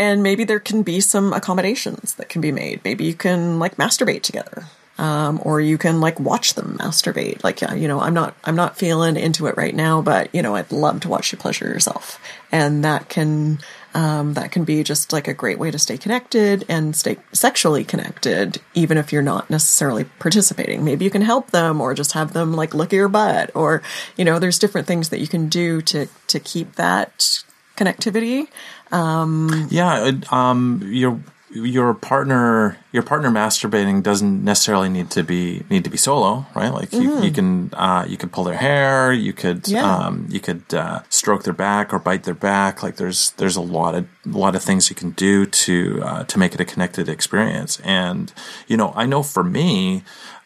and 0.01 0.23
maybe 0.23 0.43
there 0.43 0.59
can 0.59 0.81
be 0.81 0.99
some 0.99 1.31
accommodations 1.31 2.15
that 2.15 2.27
can 2.27 2.41
be 2.41 2.51
made. 2.51 2.83
Maybe 2.83 3.05
you 3.05 3.13
can 3.13 3.59
like 3.59 3.77
masturbate 3.77 4.23
together. 4.23 4.65
Um, 5.01 5.41
or 5.43 5.59
you 5.59 5.79
can 5.79 5.99
like 5.99 6.19
watch 6.19 6.53
them 6.53 6.77
masturbate. 6.77 7.43
Like, 7.43 7.61
you 7.61 7.87
know, 7.87 7.99
I'm 7.99 8.13
not, 8.13 8.35
I'm 8.43 8.55
not 8.55 8.77
feeling 8.77 9.17
into 9.17 9.47
it 9.47 9.57
right 9.57 9.73
now, 9.73 9.99
but 9.99 10.29
you 10.31 10.43
know, 10.43 10.55
I'd 10.55 10.71
love 10.71 10.99
to 11.01 11.09
watch 11.09 11.31
you 11.31 11.39
pleasure 11.39 11.65
yourself. 11.65 12.21
And 12.51 12.83
that 12.83 13.09
can, 13.09 13.57
um, 13.95 14.35
that 14.35 14.51
can 14.51 14.63
be 14.63 14.83
just 14.83 15.11
like 15.11 15.27
a 15.27 15.33
great 15.33 15.57
way 15.57 15.71
to 15.71 15.79
stay 15.79 15.97
connected 15.97 16.65
and 16.69 16.95
stay 16.95 17.17
sexually 17.31 17.83
connected, 17.83 18.61
even 18.75 18.99
if 18.99 19.11
you're 19.11 19.23
not 19.23 19.49
necessarily 19.49 20.03
participating. 20.19 20.85
Maybe 20.85 21.03
you 21.03 21.09
can 21.09 21.23
help 21.23 21.49
them 21.49 21.81
or 21.81 21.95
just 21.95 22.11
have 22.11 22.33
them 22.33 22.53
like 22.53 22.75
look 22.75 22.93
at 22.93 22.97
your 22.97 23.09
butt 23.09 23.49
or, 23.55 23.81
you 24.17 24.23
know, 24.23 24.37
there's 24.37 24.59
different 24.59 24.85
things 24.85 25.09
that 25.09 25.19
you 25.19 25.27
can 25.27 25.49
do 25.49 25.81
to, 25.81 26.09
to 26.27 26.39
keep 26.39 26.75
that 26.75 27.43
connectivity. 27.75 28.47
Um, 28.91 29.67
yeah, 29.71 30.11
um, 30.29 30.83
your 30.85 31.19
your 31.53 31.93
partner 31.93 32.77
your 32.91 33.03
partner 33.03 33.29
masturbating 33.29 34.01
doesn't 34.01 34.43
necessarily 34.43 34.89
need 34.89 35.09
to 35.11 35.23
be 35.23 35.63
need 35.69 35.83
to 35.83 35.89
be 35.89 35.97
solo, 35.97 36.45
right? 36.55 36.73
Like 36.73 36.93
you, 36.93 37.09
mm-hmm. 37.09 37.23
you 37.23 37.31
can 37.31 37.73
uh, 37.73 38.05
you 38.07 38.17
could 38.17 38.31
pull 38.31 38.43
their 38.43 38.57
hair, 38.57 39.11
you 39.11 39.33
could 39.33 39.67
yeah. 39.67 39.83
um, 39.83 40.27
you 40.29 40.39
could 40.39 40.73
uh, 40.73 41.01
stroke 41.09 41.43
their 41.43 41.53
back 41.53 41.93
or 41.93 41.99
bite 41.99 42.23
their 42.23 42.33
back. 42.33 42.83
Like 42.83 42.95
there's 42.95 43.31
there's 43.31 43.55
a 43.55 43.61
lot 43.61 43.95
of 43.95 44.07
a 44.25 44.37
lot 44.37 44.55
of 44.55 44.63
things 44.63 44.89
you 44.89 44.95
can 44.95 45.11
do 45.11 45.45
to 45.45 46.01
uh, 46.03 46.23
to 46.25 46.39
make 46.39 46.53
it 46.53 46.61
a 46.61 46.65
connected 46.65 47.09
experience. 47.09 47.79
And 47.83 48.33
you 48.67 48.77
know, 48.77 48.93
I 48.95 49.05
know 49.05 49.23
for 49.23 49.43
me, 49.43 50.03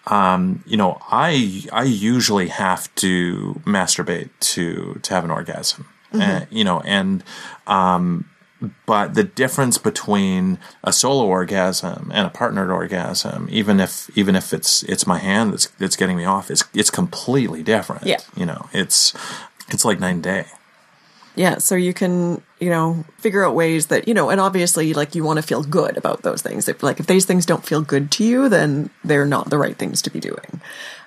um, 0.07 0.63
you 0.65 0.77
know, 0.77 0.97
I 1.09 1.65
I 1.71 1.83
usually 1.83 2.47
have 2.47 2.93
to 2.95 3.61
masturbate 3.65 4.29
to 4.39 4.99
to 5.01 5.13
have 5.13 5.23
an 5.23 5.31
orgasm. 5.31 5.85
Mm-hmm. 6.13 6.21
And, 6.21 6.47
you 6.49 6.63
know, 6.63 6.81
and 6.81 7.23
um, 7.67 8.25
but 8.85 9.13
the 9.15 9.23
difference 9.23 9.77
between 9.77 10.59
a 10.83 10.93
solo 10.93 11.25
orgasm 11.25 12.11
and 12.13 12.25
a 12.25 12.29
partnered 12.29 12.71
orgasm, 12.71 13.47
even 13.51 13.79
if 13.79 14.09
even 14.17 14.35
if 14.35 14.53
it's 14.53 14.83
it's 14.83 15.05
my 15.05 15.19
hand 15.19 15.53
that's 15.53 15.67
that's 15.67 15.95
getting 15.95 16.17
me 16.17 16.25
off, 16.25 16.49
is 16.49 16.63
it's 16.73 16.89
completely 16.89 17.63
different. 17.63 18.05
Yeah, 18.05 18.19
you 18.35 18.45
know, 18.45 18.69
it's 18.73 19.13
it's 19.69 19.83
like 19.83 19.99
night 19.99 20.15
and 20.15 20.23
day. 20.23 20.45
Yeah, 21.35 21.57
so 21.57 21.75
you 21.75 21.93
can, 21.93 22.41
you 22.59 22.69
know, 22.69 23.03
figure 23.17 23.45
out 23.45 23.55
ways 23.55 23.87
that, 23.87 24.07
you 24.07 24.13
know, 24.13 24.29
and 24.29 24.39
obviously 24.39 24.93
like 24.93 25.15
you 25.15 25.23
want 25.23 25.37
to 25.37 25.43
feel 25.43 25.63
good 25.63 25.97
about 25.97 26.21
those 26.21 26.41
things. 26.41 26.69
If 26.69 26.81
like 26.81 26.99
if 26.99 27.07
these 27.07 27.25
things 27.25 27.45
don't 27.45 27.65
feel 27.65 27.81
good 27.81 28.09
to 28.11 28.23
you, 28.23 28.47
then 28.47 28.89
they're 29.03 29.25
not 29.25 29.49
the 29.49 29.57
right 29.57 29.75
things 29.77 30.01
to 30.03 30.09
be 30.09 30.21
doing. 30.21 30.61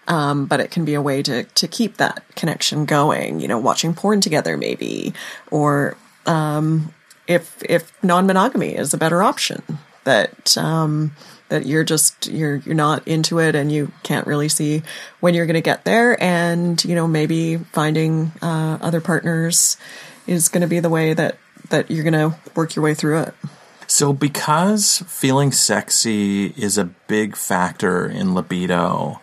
Um, 0.07 0.47
but 0.47 0.61
it 0.61 0.71
can 0.71 0.85
be 0.85 0.95
a 0.95 1.03
way 1.03 1.23
to 1.23 1.45
to 1.45 1.69
keep 1.69 1.97
that 1.97 2.23
connection 2.35 2.85
going, 2.85 3.41
you 3.41 3.49
know, 3.49 3.59
watching 3.59 3.95
porn 3.95 4.21
together 4.21 4.59
maybe 4.59 5.15
or 5.51 5.97
um, 6.27 6.93
if 7.29 7.63
if 7.63 7.93
non-monogamy 8.03 8.75
is 8.75 8.93
a 8.93 8.99
better 8.99 9.23
option 9.23 9.63
that 10.05 10.57
um, 10.57 11.13
that 11.51 11.67
you're 11.67 11.85
just 11.85 12.27
you're 12.27 12.57
you're 12.57 12.75
not 12.75 13.07
into 13.07 13.39
it 13.39 13.55
and 13.55 13.71
you 13.71 13.93
can't 14.03 14.27
really 14.27 14.49
see 14.49 14.83
when 15.21 15.35
you're 15.35 15.47
going 15.47 15.55
to 15.55 15.61
get 15.61 15.85
there. 15.85 16.21
And 16.21 16.83
you 16.85 16.95
know 16.95 17.07
maybe 17.07 17.59
finding 17.59 18.33
uh, 18.43 18.79
other 18.81 19.01
partners 19.01 19.77
is 20.27 20.49
going 20.49 20.63
to 20.63 20.69
be 20.69 20.81
the 20.81 20.91
way 20.91 21.13
that 21.15 21.39
that 21.69 21.91
you're 21.91 22.05
going 22.05 22.31
to 22.31 22.37
work 22.55 22.75
your 22.75 22.83
way 22.83 22.95
through 22.95 23.21
it. 23.21 23.35
So 23.87 24.13
because 24.13 25.03
feeling 25.07 25.51
sexy 25.53 26.49
is 26.57 26.77
a 26.77 26.85
big 26.85 27.37
factor 27.37 28.07
in 28.07 28.35
libido 28.35 29.21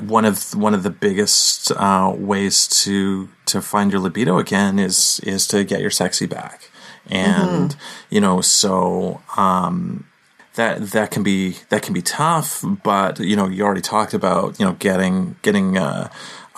one 0.00 0.24
of 0.24 0.54
one 0.54 0.74
of 0.74 0.82
the 0.82 0.90
biggest 0.90 1.70
uh, 1.72 2.12
ways 2.16 2.66
to 2.66 3.28
to 3.46 3.60
find 3.60 3.92
your 3.92 4.00
libido 4.00 4.38
again 4.38 4.78
is 4.78 5.20
is 5.20 5.46
to 5.48 5.64
get 5.64 5.80
your 5.80 5.90
sexy 5.90 6.26
back 6.26 6.70
and 7.10 7.70
mm-hmm. 7.70 8.14
you 8.14 8.20
know 8.20 8.40
so 8.40 9.20
um, 9.36 10.06
that 10.54 10.80
that 10.90 11.10
can 11.10 11.22
be 11.22 11.56
that 11.68 11.82
can 11.82 11.92
be 11.92 12.02
tough 12.02 12.64
but 12.82 13.18
you 13.20 13.36
know 13.36 13.48
you 13.48 13.64
already 13.64 13.80
talked 13.80 14.14
about 14.14 14.58
you 14.58 14.64
know 14.64 14.72
getting 14.74 15.36
getting 15.42 15.76
uh, 15.76 16.10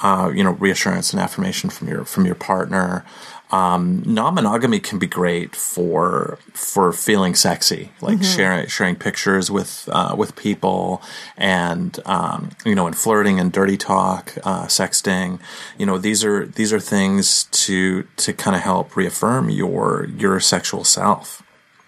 uh, 0.02 0.30
you 0.34 0.44
know 0.44 0.52
reassurance 0.52 1.12
and 1.12 1.20
affirmation 1.20 1.70
from 1.70 1.88
your 1.88 2.04
from 2.04 2.26
your 2.26 2.34
partner 2.34 3.04
um, 3.50 4.02
non-monogamy 4.04 4.80
can 4.80 4.98
be 4.98 5.06
great 5.06 5.54
for 5.54 6.38
for 6.52 6.92
feeling 6.92 7.34
sexy, 7.34 7.92
like 8.00 8.18
mm-hmm. 8.18 8.24
sharing 8.24 8.66
sharing 8.66 8.96
pictures 8.96 9.50
with 9.50 9.88
uh, 9.92 10.14
with 10.18 10.34
people, 10.34 11.00
and 11.36 11.98
um, 12.06 12.50
you 12.64 12.74
know, 12.74 12.86
and 12.86 12.96
flirting 12.96 13.38
and 13.38 13.52
dirty 13.52 13.76
talk, 13.76 14.36
uh, 14.44 14.66
sexting. 14.66 15.38
You 15.78 15.86
know, 15.86 15.98
these 15.98 16.24
are 16.24 16.46
these 16.46 16.72
are 16.72 16.80
things 16.80 17.44
to 17.44 18.02
to 18.16 18.32
kind 18.32 18.56
of 18.56 18.62
help 18.62 18.96
reaffirm 18.96 19.48
your 19.50 20.08
your 20.16 20.40
sexual 20.40 20.82
self. 20.82 21.42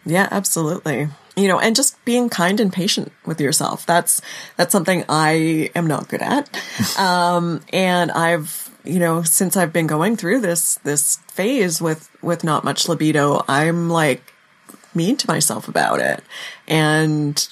Yeah, 0.07 0.29
absolutely 0.31 1.09
you 1.39 1.47
know, 1.47 1.61
and 1.61 1.77
just 1.77 2.05
being 2.05 2.29
kind 2.29 2.59
and 2.59 2.73
patient 2.73 3.13
with 3.25 3.41
yourself. 3.41 3.87
That's, 3.87 4.21
that's 4.57 4.73
something 4.73 5.05
I 5.09 5.71
am 5.77 5.87
not 5.87 6.09
good 6.09 6.23
at. 6.23 6.49
Um, 6.99 7.61
and 7.73 8.11
I've, 8.11 8.71
you 8.89 8.99
know, 8.99 9.23
since 9.23 9.57
I've 9.57 9.73
been 9.73 9.87
going 9.87 10.17
through 10.17 10.41
this, 10.41 10.77
this 10.77 11.17
phase 11.29 11.81
with, 11.81 12.11
with 12.23 12.43
not 12.43 12.65
much 12.65 12.89
libido, 12.89 13.45
I'm 13.47 13.91
like 13.91 14.33
mean 14.95 15.17
to 15.19 15.29
myself 15.29 15.69
about 15.69 16.01
it 16.01 16.25
and 16.67 17.47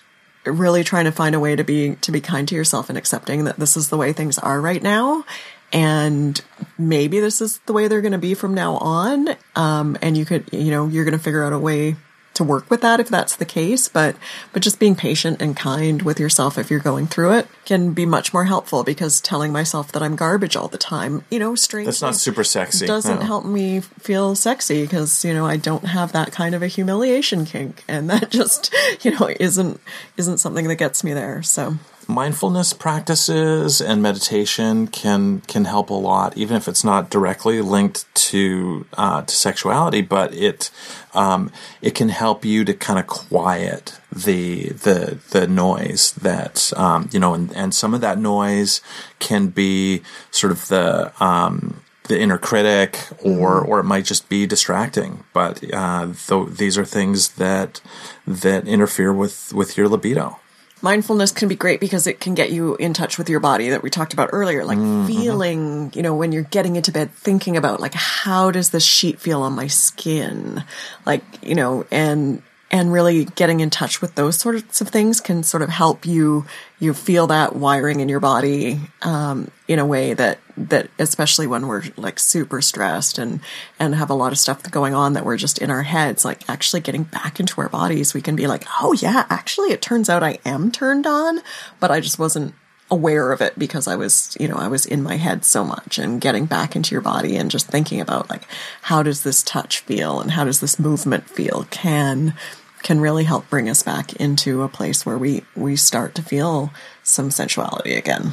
really 0.46 0.82
trying 0.82 1.04
to 1.04 1.12
find 1.12 1.34
a 1.34 1.40
way 1.40 1.54
to 1.54 1.62
be, 1.62 1.96
to 1.96 2.10
be 2.10 2.20
kind 2.20 2.48
to 2.48 2.54
yourself 2.54 2.88
and 2.88 2.96
accepting 2.96 3.44
that 3.44 3.58
this 3.58 3.76
is 3.76 3.90
the 3.90 3.98
way 3.98 4.12
things 4.12 4.38
are 4.38 4.60
right 4.60 4.82
now. 4.82 5.24
And 5.72 6.40
maybe 6.78 7.20
this 7.20 7.40
is 7.42 7.58
the 7.66 7.72
way 7.72 7.86
they're 7.86 8.00
going 8.00 8.12
to 8.12 8.18
be 8.18 8.34
from 8.34 8.54
now 8.54 8.76
on. 8.78 9.28
Um, 9.54 9.98
and 10.00 10.16
you 10.16 10.24
could, 10.24 10.48
you 10.52 10.70
know, 10.70 10.86
you're 10.86 11.04
going 11.04 11.18
to 11.18 11.22
figure 11.22 11.44
out 11.44 11.52
a 11.52 11.58
way 11.58 11.96
to 12.36 12.44
work 12.44 12.70
with 12.70 12.80
that 12.82 13.00
if 13.00 13.08
that's 13.08 13.36
the 13.36 13.44
case, 13.44 13.88
but 13.88 14.16
but 14.52 14.62
just 14.62 14.78
being 14.78 14.94
patient 14.94 15.42
and 15.42 15.56
kind 15.56 16.02
with 16.02 16.20
yourself 16.20 16.58
if 16.58 16.70
you're 16.70 16.80
going 16.80 17.06
through 17.06 17.32
it 17.32 17.48
can 17.64 17.92
be 17.92 18.06
much 18.06 18.32
more 18.32 18.44
helpful 18.44 18.84
because 18.84 19.20
telling 19.20 19.52
myself 19.52 19.92
that 19.92 20.02
I'm 20.02 20.16
garbage 20.16 20.56
all 20.56 20.68
the 20.68 20.78
time, 20.78 21.24
you 21.30 21.38
know, 21.38 21.54
strange. 21.54 21.86
That's 21.86 22.02
not 22.02 22.14
super 22.14 22.44
sexy. 22.44 22.86
Doesn't 22.86 23.20
no. 23.20 23.26
help 23.26 23.44
me 23.44 23.80
feel 23.80 24.34
sexy 24.34 24.82
because, 24.82 25.24
you 25.24 25.34
know, 25.34 25.46
I 25.46 25.56
don't 25.56 25.84
have 25.84 26.12
that 26.12 26.32
kind 26.32 26.54
of 26.54 26.62
a 26.62 26.68
humiliation 26.68 27.44
kink 27.44 27.84
and 27.88 28.08
that 28.10 28.30
just, 28.36 28.74
you 29.02 29.10
know, 29.18 29.28
isn't 29.40 29.80
isn't 30.16 30.38
something 30.38 30.68
that 30.68 30.76
gets 30.76 31.02
me 31.02 31.12
there. 31.12 31.42
So 31.42 31.76
mindfulness 32.08 32.72
practices 32.72 33.80
and 33.80 34.02
meditation 34.02 34.86
can 34.86 35.40
can 35.42 35.64
help 35.64 35.90
a 35.90 35.94
lot, 35.94 36.36
even 36.36 36.56
if 36.56 36.68
it's 36.68 36.84
not 36.84 37.10
directly 37.10 37.60
linked 37.60 38.12
to 38.14 38.86
uh, 38.94 39.22
to 39.22 39.34
sexuality. 39.34 40.02
But 40.02 40.34
it 40.34 40.70
um, 41.14 41.50
it 41.82 41.94
can 41.94 42.08
help 42.08 42.44
you 42.44 42.64
to 42.64 42.74
kind 42.74 42.98
of 42.98 43.06
quiet 43.06 43.98
the 44.12 44.70
the 44.70 45.18
the 45.30 45.46
noise 45.46 46.12
that 46.12 46.72
um, 46.76 47.08
you 47.12 47.20
know, 47.20 47.34
and, 47.34 47.54
and 47.56 47.74
some 47.74 47.94
of 47.94 48.00
that 48.00 48.18
noise 48.18 48.80
can 49.18 49.48
be 49.48 50.02
sort 50.30 50.52
of 50.52 50.68
the 50.68 51.12
um, 51.22 51.82
the 52.04 52.18
inner 52.20 52.38
critic, 52.38 52.98
or 53.22 53.60
mm-hmm. 53.60 53.70
or 53.70 53.80
it 53.80 53.84
might 53.84 54.04
just 54.04 54.28
be 54.28 54.46
distracting. 54.46 55.24
But 55.32 55.62
uh, 55.72 56.12
th- 56.26 56.50
these 56.50 56.78
are 56.78 56.84
things 56.84 57.30
that 57.30 57.80
that 58.26 58.66
interfere 58.66 59.12
with 59.12 59.52
with 59.52 59.76
your 59.76 59.88
libido 59.88 60.38
mindfulness 60.82 61.32
can 61.32 61.48
be 61.48 61.57
great 61.57 61.81
because 61.81 62.07
it 62.07 62.20
can 62.20 62.35
get 62.35 62.51
you 62.51 62.77
in 62.77 62.93
touch 62.93 63.19
with 63.19 63.28
your 63.28 63.40
body 63.40 63.70
that 63.70 63.82
we 63.82 63.90
talked 63.90 64.12
about 64.12 64.31
earlier 64.32 64.65
like 64.65 64.78
mm-hmm. 64.78 65.07
feeling 65.07 65.90
you 65.94 66.03
know 66.03 66.15
when 66.15 66.32
you're 66.32 66.43
getting 66.43 66.77
into 66.77 66.93
bed 66.93 67.11
thinking 67.12 67.57
about 67.57 67.81
like 67.81 67.94
how 67.94 68.51
does 68.51 68.70
this 68.70 68.85
sheet 68.85 69.19
feel 69.19 69.43
on 69.43 69.55
my 69.55 69.66
skin 69.66 70.62
like 71.07 71.23
you 71.43 71.55
know 71.55 71.86
and 71.90 72.43
and 72.70 72.93
really 72.93 73.24
getting 73.24 73.61
in 73.61 73.70
touch 73.70 74.03
with 74.03 74.15
those 74.16 74.36
sorts 74.36 74.81
of 74.81 74.89
things 74.89 75.20
can 75.20 75.43
sort 75.43 75.62
of 75.62 75.69
help 75.69 76.05
you 76.05 76.44
you 76.78 76.93
feel 76.93 77.28
that 77.28 77.57
wiring 77.57 78.01
in 78.01 78.09
your 78.09 78.20
body 78.20 78.81
um, 79.03 79.51
in 79.69 79.78
a 79.78 79.86
way 79.86 80.15
that 80.15 80.39
that 80.56 80.88
especially 80.98 81.46
when 81.46 81.66
we're 81.66 81.84
like 81.96 82.18
super 82.18 82.62
stressed 82.62 83.18
and 83.18 83.40
and 83.78 83.94
have 83.94 84.10
a 84.10 84.14
lot 84.14 84.32
of 84.32 84.38
stuff 84.38 84.62
going 84.70 84.94
on 84.94 85.12
that 85.12 85.24
we're 85.24 85.36
just 85.36 85.58
in 85.58 85.70
our 85.70 85.82
heads 85.82 86.24
like 86.24 86.48
actually 86.48 86.80
getting 86.80 87.04
back 87.04 87.38
into 87.38 87.60
our 87.60 87.68
bodies 87.68 88.14
we 88.14 88.22
can 88.22 88.36
be 88.36 88.46
like 88.46 88.64
oh 88.80 88.92
yeah 88.94 89.26
actually 89.28 89.70
it 89.70 89.82
turns 89.82 90.08
out 90.08 90.22
I 90.22 90.38
am 90.44 90.70
turned 90.70 91.06
on 91.06 91.40
but 91.80 91.90
I 91.90 92.00
just 92.00 92.18
wasn't 92.18 92.54
aware 92.90 93.32
of 93.32 93.40
it 93.40 93.58
because 93.58 93.88
I 93.88 93.96
was, 93.96 94.36
you 94.38 94.46
know, 94.48 94.54
I 94.54 94.68
was 94.68 94.86
in 94.86 95.02
my 95.02 95.16
head 95.16 95.44
so 95.44 95.64
much 95.64 95.98
and 95.98 96.20
getting 96.20 96.46
back 96.46 96.76
into 96.76 96.94
your 96.94 97.02
body 97.02 97.36
and 97.36 97.50
just 97.50 97.66
thinking 97.66 98.00
about 98.00 98.30
like 98.30 98.46
how 98.82 99.02
does 99.02 99.22
this 99.22 99.42
touch 99.42 99.80
feel 99.80 100.20
and 100.20 100.32
how 100.32 100.44
does 100.44 100.60
this 100.60 100.78
movement 100.78 101.28
feel 101.28 101.66
can 101.70 102.34
can 102.82 103.00
really 103.00 103.24
help 103.24 103.50
bring 103.50 103.68
us 103.68 103.82
back 103.82 104.12
into 104.14 104.62
a 104.62 104.68
place 104.68 105.04
where 105.04 105.18
we 105.18 105.42
we 105.56 105.74
start 105.74 106.14
to 106.14 106.22
feel 106.22 106.72
some 107.02 107.30
sensuality 107.30 107.96
again. 107.96 108.32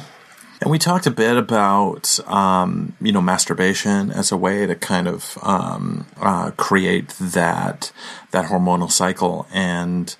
And 0.64 0.70
we 0.70 0.78
talked 0.78 1.06
a 1.06 1.10
bit 1.10 1.36
about, 1.36 2.18
um, 2.26 2.96
you 2.98 3.12
know, 3.12 3.20
masturbation 3.20 4.10
as 4.10 4.32
a 4.32 4.36
way 4.36 4.64
to 4.64 4.74
kind 4.74 5.06
of 5.06 5.36
um, 5.42 6.06
uh, 6.18 6.52
create 6.52 7.10
that 7.20 7.92
that 8.30 8.46
hormonal 8.46 8.90
cycle, 8.90 9.46
and 9.52 10.16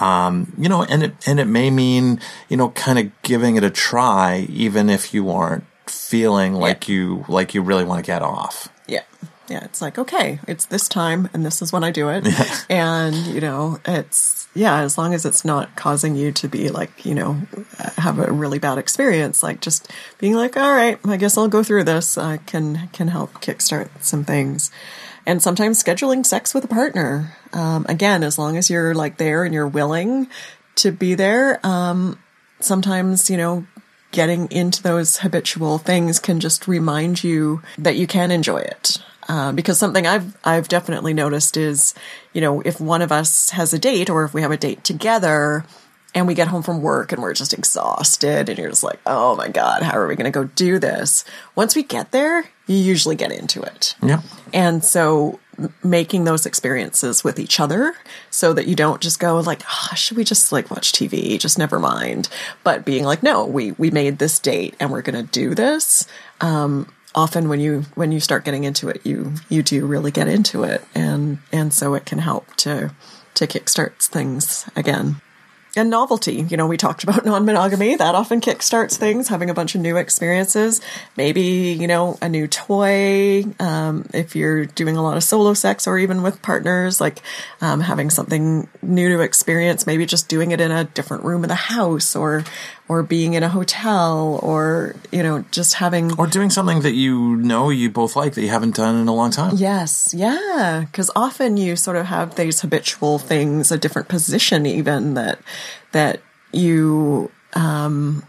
um, 0.00 0.54
you 0.56 0.70
know, 0.70 0.82
and 0.84 1.02
it 1.02 1.14
and 1.26 1.38
it 1.38 1.44
may 1.44 1.70
mean, 1.70 2.20
you 2.48 2.56
know, 2.56 2.70
kind 2.70 2.98
of 2.98 3.12
giving 3.20 3.56
it 3.56 3.64
a 3.64 3.70
try, 3.70 4.46
even 4.48 4.88
if 4.88 5.12
you 5.12 5.30
aren't 5.30 5.64
feeling 5.86 6.54
like 6.54 6.88
yeah. 6.88 6.94
you 6.94 7.24
like 7.28 7.52
you 7.54 7.60
really 7.60 7.84
want 7.84 8.02
to 8.02 8.06
get 8.06 8.22
off. 8.22 8.70
Yeah 8.88 9.02
yeah, 9.48 9.64
it's 9.64 9.82
like, 9.82 9.98
okay, 9.98 10.40
it's 10.48 10.64
this 10.66 10.88
time 10.88 11.28
and 11.34 11.44
this 11.44 11.60
is 11.60 11.72
when 11.72 11.84
I 11.84 11.90
do 11.90 12.08
it. 12.08 12.26
Yeah. 12.32 12.56
And, 12.70 13.14
you 13.26 13.40
know, 13.40 13.80
it's, 13.84 14.41
yeah, 14.54 14.80
as 14.80 14.98
long 14.98 15.14
as 15.14 15.24
it's 15.24 15.44
not 15.44 15.74
causing 15.76 16.14
you 16.14 16.30
to 16.32 16.48
be 16.48 16.68
like, 16.68 17.06
you 17.06 17.14
know, 17.14 17.40
have 17.96 18.18
a 18.18 18.30
really 18.30 18.58
bad 18.58 18.78
experience, 18.78 19.42
like 19.42 19.60
just 19.60 19.90
being 20.18 20.34
like, 20.34 20.56
all 20.56 20.72
right, 20.72 20.98
I 21.04 21.16
guess 21.16 21.38
I'll 21.38 21.48
go 21.48 21.62
through 21.62 21.84
this, 21.84 22.18
uh, 22.18 22.36
can, 22.46 22.88
can 22.92 23.08
help 23.08 23.32
kickstart 23.34 23.88
some 24.00 24.24
things. 24.24 24.70
And 25.24 25.42
sometimes 25.42 25.82
scheduling 25.82 26.26
sex 26.26 26.52
with 26.52 26.64
a 26.64 26.68
partner. 26.68 27.36
Um, 27.52 27.86
again, 27.88 28.22
as 28.22 28.38
long 28.38 28.56
as 28.56 28.68
you're 28.68 28.94
like 28.94 29.16
there 29.16 29.44
and 29.44 29.54
you're 29.54 29.68
willing 29.68 30.28
to 30.76 30.92
be 30.92 31.14
there, 31.14 31.64
um, 31.64 32.18
sometimes, 32.60 33.30
you 33.30 33.36
know, 33.36 33.66
getting 34.10 34.50
into 34.50 34.82
those 34.82 35.18
habitual 35.18 35.78
things 35.78 36.18
can 36.18 36.40
just 36.40 36.68
remind 36.68 37.24
you 37.24 37.62
that 37.78 37.96
you 37.96 38.06
can 38.06 38.30
enjoy 38.30 38.58
it. 38.58 38.98
Uh, 39.28 39.52
because 39.52 39.78
something 39.78 40.06
I've 40.06 40.36
I've 40.44 40.68
definitely 40.68 41.14
noticed 41.14 41.56
is, 41.56 41.94
you 42.32 42.40
know, 42.40 42.60
if 42.62 42.80
one 42.80 43.02
of 43.02 43.12
us 43.12 43.50
has 43.50 43.72
a 43.72 43.78
date 43.78 44.10
or 44.10 44.24
if 44.24 44.34
we 44.34 44.42
have 44.42 44.50
a 44.50 44.56
date 44.56 44.82
together 44.84 45.64
and 46.14 46.26
we 46.26 46.34
get 46.34 46.48
home 46.48 46.62
from 46.62 46.82
work 46.82 47.12
and 47.12 47.22
we're 47.22 47.32
just 47.32 47.54
exhausted 47.54 48.48
and 48.48 48.58
you're 48.58 48.70
just 48.70 48.82
like, 48.82 49.00
oh 49.06 49.36
my 49.36 49.48
god, 49.48 49.82
how 49.82 49.96
are 49.96 50.06
we 50.06 50.16
going 50.16 50.30
to 50.30 50.30
go 50.30 50.44
do 50.44 50.78
this? 50.78 51.24
Once 51.54 51.74
we 51.74 51.82
get 51.82 52.10
there, 52.10 52.44
you 52.66 52.76
usually 52.76 53.16
get 53.16 53.32
into 53.32 53.62
it. 53.62 53.94
Yeah. 54.02 54.22
And 54.52 54.84
so 54.84 55.38
making 55.82 56.24
those 56.24 56.46
experiences 56.46 57.22
with 57.22 57.38
each 57.38 57.60
other 57.60 57.94
so 58.30 58.52
that 58.52 58.66
you 58.66 58.74
don't 58.74 59.00
just 59.00 59.20
go 59.20 59.38
like 59.40 59.62
oh, 59.68 59.94
should 59.94 60.16
we 60.16 60.24
just 60.24 60.50
like 60.50 60.70
watch 60.70 60.92
tv 60.92 61.38
just 61.38 61.58
never 61.58 61.78
mind 61.78 62.28
but 62.64 62.86
being 62.86 63.04
like 63.04 63.22
no 63.22 63.44
we 63.44 63.72
we 63.72 63.90
made 63.90 64.18
this 64.18 64.38
date 64.38 64.74
and 64.80 64.90
we're 64.90 65.02
going 65.02 65.14
to 65.14 65.30
do 65.30 65.54
this 65.54 66.06
um 66.40 66.88
often 67.14 67.48
when 67.48 67.60
you 67.60 67.82
when 67.94 68.12
you 68.12 68.20
start 68.20 68.44
getting 68.44 68.64
into 68.64 68.88
it 68.88 69.04
you 69.04 69.32
you 69.48 69.62
do 69.62 69.86
really 69.86 70.10
get 70.10 70.28
into 70.28 70.64
it 70.64 70.82
and 70.94 71.38
and 71.52 71.72
so 71.72 71.94
it 71.94 72.06
can 72.06 72.18
help 72.18 72.54
to 72.56 72.90
to 73.34 73.46
kickstart 73.46 73.98
things 74.02 74.68
again 74.76 75.20
and 75.76 75.88
novelty. 75.90 76.46
You 76.48 76.56
know, 76.56 76.66
we 76.66 76.76
talked 76.76 77.02
about 77.04 77.24
non 77.24 77.44
monogamy. 77.44 77.96
That 77.96 78.14
often 78.14 78.40
kickstarts 78.40 78.96
things, 78.96 79.28
having 79.28 79.50
a 79.50 79.54
bunch 79.54 79.74
of 79.74 79.80
new 79.80 79.96
experiences. 79.96 80.80
Maybe, 81.16 81.42
you 81.78 81.86
know, 81.86 82.18
a 82.20 82.28
new 82.28 82.46
toy. 82.46 83.44
Um, 83.58 84.06
if 84.12 84.36
you're 84.36 84.66
doing 84.66 84.96
a 84.96 85.02
lot 85.02 85.16
of 85.16 85.24
solo 85.24 85.54
sex 85.54 85.86
or 85.86 85.98
even 85.98 86.22
with 86.22 86.42
partners, 86.42 87.00
like 87.00 87.22
um, 87.60 87.80
having 87.80 88.10
something 88.10 88.68
new 88.82 89.08
to 89.16 89.20
experience, 89.22 89.86
maybe 89.86 90.06
just 90.06 90.28
doing 90.28 90.50
it 90.50 90.60
in 90.60 90.70
a 90.70 90.84
different 90.84 91.24
room 91.24 91.42
of 91.44 91.48
the 91.48 91.54
house 91.54 92.14
or 92.14 92.44
or 92.92 93.02
being 93.02 93.32
in 93.32 93.42
a 93.42 93.48
hotel 93.48 94.38
or 94.42 94.94
you 95.10 95.22
know 95.22 95.44
just 95.50 95.74
having 95.74 96.12
or 96.18 96.26
doing 96.26 96.50
something 96.50 96.80
that 96.80 96.92
you 96.92 97.36
know 97.36 97.70
you 97.70 97.88
both 97.88 98.14
like 98.14 98.34
that 98.34 98.42
you 98.42 98.50
haven't 98.50 98.76
done 98.76 98.96
in 98.96 99.08
a 99.08 99.14
long 99.14 99.30
time. 99.30 99.56
Yes. 99.56 100.12
Yeah. 100.12 100.84
Because 100.84 101.10
often 101.16 101.56
you 101.56 101.74
sort 101.74 101.96
of 101.96 102.06
have 102.06 102.34
these 102.34 102.60
habitual 102.60 103.18
things 103.18 103.72
a 103.72 103.78
different 103.78 104.08
position 104.08 104.66
even 104.66 105.14
that 105.14 105.38
that 105.92 106.20
you 106.52 107.30
um, 107.54 108.22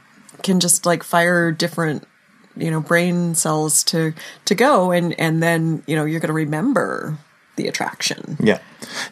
can 0.43 0.61
just 0.61 0.85
like 0.85 1.03
fire 1.03 1.51
different 1.51 2.07
you 2.55 2.71
know 2.71 2.79
brain 2.79 3.35
cells 3.35 3.83
to 3.83 4.13
to 4.45 4.55
go 4.55 4.91
and 4.91 5.19
and 5.19 5.43
then 5.43 5.83
you 5.87 5.95
know 5.95 6.05
you're 6.05 6.19
going 6.19 6.27
to 6.27 6.33
remember 6.33 7.17
the 7.55 7.67
attraction. 7.67 8.37
Yeah. 8.39 8.59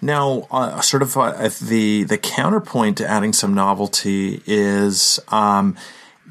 Now, 0.01 0.47
uh, 0.51 0.81
sort 0.81 1.03
of 1.03 1.15
uh, 1.17 1.49
the 1.61 2.03
the 2.03 2.17
counterpoint 2.17 2.97
to 2.97 3.07
adding 3.07 3.33
some 3.33 3.53
novelty 3.53 4.41
is 4.45 5.19
um, 5.29 5.75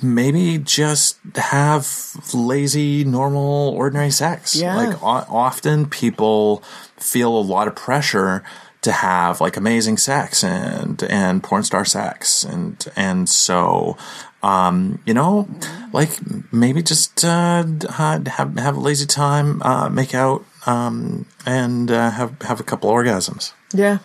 maybe 0.02 0.58
just 0.58 1.18
have 1.36 1.86
lazy, 2.34 3.04
normal, 3.04 3.70
ordinary 3.70 4.10
sex. 4.10 4.56
Yeah. 4.56 4.76
Like 4.76 5.02
o- 5.02 5.26
often 5.34 5.86
people 5.86 6.62
feel 6.96 7.36
a 7.36 7.40
lot 7.40 7.68
of 7.68 7.74
pressure 7.76 8.42
to 8.82 8.92
have 8.92 9.40
like 9.40 9.56
amazing 9.56 9.98
sex 9.98 10.42
and 10.42 11.02
and 11.04 11.42
porn 11.42 11.62
star 11.62 11.84
sex 11.84 12.44
and 12.44 12.86
and 12.96 13.28
so 13.28 13.96
um, 14.42 15.00
you 15.04 15.12
know, 15.12 15.48
like 15.92 16.18
maybe 16.52 16.82
just 16.82 17.24
uh, 17.24 17.64
have 17.90 18.26
have 18.26 18.76
a 18.76 18.80
lazy 18.80 19.06
time, 19.06 19.62
uh, 19.62 19.88
make 19.90 20.14
out, 20.14 20.44
um, 20.66 21.26
and 21.46 21.90
uh, 21.90 22.10
have 22.10 22.40
have 22.42 22.60
a 22.60 22.64
couple 22.64 22.90
orgasms. 22.90 23.52
Yeah, 23.72 23.98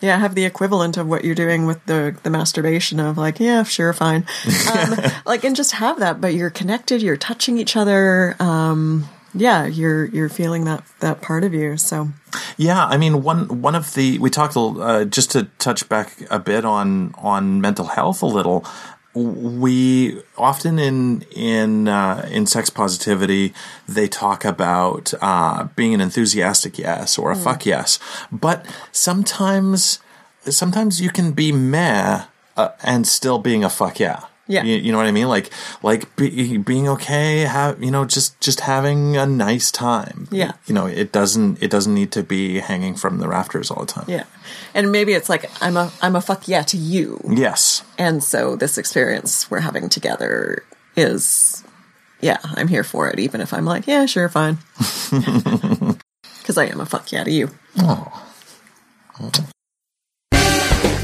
yeah, 0.00 0.18
have 0.18 0.34
the 0.34 0.44
equivalent 0.44 0.96
of 0.96 1.06
what 1.06 1.24
you're 1.24 1.34
doing 1.34 1.66
with 1.66 1.84
the 1.86 2.16
the 2.22 2.30
masturbation 2.30 3.00
of 3.00 3.16
like, 3.16 3.38
yeah, 3.40 3.62
sure, 3.62 3.92
fine, 3.92 4.26
um, 4.74 4.96
like, 5.24 5.44
and 5.44 5.54
just 5.54 5.72
have 5.72 5.98
that. 6.00 6.20
But 6.20 6.34
you're 6.34 6.50
connected, 6.50 7.02
you're 7.02 7.16
touching 7.16 7.58
each 7.58 7.76
other. 7.76 8.36
Um, 8.38 9.08
yeah, 9.34 9.66
you're 9.66 10.06
you're 10.06 10.28
feeling 10.28 10.64
that 10.64 10.84
that 11.00 11.22
part 11.22 11.44
of 11.44 11.54
you. 11.54 11.76
So 11.76 12.08
yeah, 12.56 12.84
I 12.84 12.98
mean 12.98 13.22
one 13.22 13.62
one 13.62 13.74
of 13.74 13.94
the 13.94 14.18
we 14.18 14.28
talked 14.28 14.56
uh, 14.56 15.04
just 15.04 15.30
to 15.32 15.44
touch 15.58 15.88
back 15.88 16.16
a 16.30 16.38
bit 16.38 16.64
on 16.64 17.14
on 17.16 17.60
mental 17.60 17.86
health 17.86 18.22
a 18.22 18.26
little 18.26 18.66
we 19.14 20.22
often 20.38 20.78
in 20.78 21.22
in 21.32 21.88
uh, 21.88 22.26
in 22.30 22.46
sex 22.46 22.70
positivity 22.70 23.52
they 23.86 24.08
talk 24.08 24.44
about 24.44 25.12
uh, 25.20 25.64
being 25.76 25.92
an 25.92 26.00
enthusiastic 26.00 26.78
yes 26.78 27.18
or 27.18 27.30
a 27.30 27.36
mm. 27.36 27.44
fuck 27.44 27.66
yes, 27.66 27.98
but 28.30 28.64
sometimes 28.90 29.98
sometimes 30.44 31.00
you 31.00 31.10
can 31.10 31.32
be 31.32 31.52
meh 31.52 32.24
uh, 32.56 32.68
and 32.82 33.06
still 33.06 33.38
being 33.38 33.64
a 33.64 33.70
fuck 33.70 34.00
yeah. 34.00 34.24
Yeah. 34.52 34.62
You, 34.64 34.76
you, 34.76 34.92
know 34.92 34.98
what 34.98 35.06
I 35.06 35.12
mean? 35.12 35.28
Like, 35.28 35.50
like 35.82 36.14
be, 36.16 36.58
being 36.58 36.88
okay, 36.88 37.40
have, 37.40 37.82
you 37.82 37.90
know, 37.90 38.04
just, 38.04 38.40
just 38.40 38.60
having 38.60 39.16
a 39.16 39.26
nice 39.26 39.70
time. 39.70 40.28
Yeah. 40.30 40.52
You 40.66 40.74
know, 40.74 40.86
it 40.86 41.12
doesn't, 41.12 41.62
it 41.62 41.70
doesn't 41.70 41.94
need 41.94 42.12
to 42.12 42.22
be 42.22 42.60
hanging 42.60 42.94
from 42.94 43.18
the 43.18 43.28
rafters 43.28 43.70
all 43.70 43.80
the 43.80 43.92
time. 43.92 44.04
Yeah. 44.08 44.24
And 44.74 44.92
maybe 44.92 45.14
it's 45.14 45.28
like, 45.28 45.50
I'm 45.62 45.76
a, 45.76 45.90
I'm 46.02 46.16
a 46.16 46.20
fuck 46.20 46.48
yeah 46.48 46.62
to 46.62 46.76
you. 46.76 47.20
Yes. 47.28 47.82
And 47.98 48.22
so 48.22 48.56
this 48.56 48.78
experience 48.78 49.50
we're 49.50 49.60
having 49.60 49.88
together 49.88 50.64
is, 50.96 51.64
yeah, 52.20 52.38
I'm 52.42 52.68
here 52.68 52.84
for 52.84 53.08
it, 53.08 53.18
even 53.18 53.40
if 53.40 53.52
I'm 53.52 53.64
like, 53.64 53.86
yeah, 53.86 54.06
sure, 54.06 54.28
fine. 54.28 54.58
Because 56.42 56.58
I 56.58 56.64
am 56.66 56.80
a 56.80 56.86
fuck 56.86 57.12
yeah 57.12 57.22
to 57.22 57.30
you. 57.30 57.50
Oh. 57.78 58.26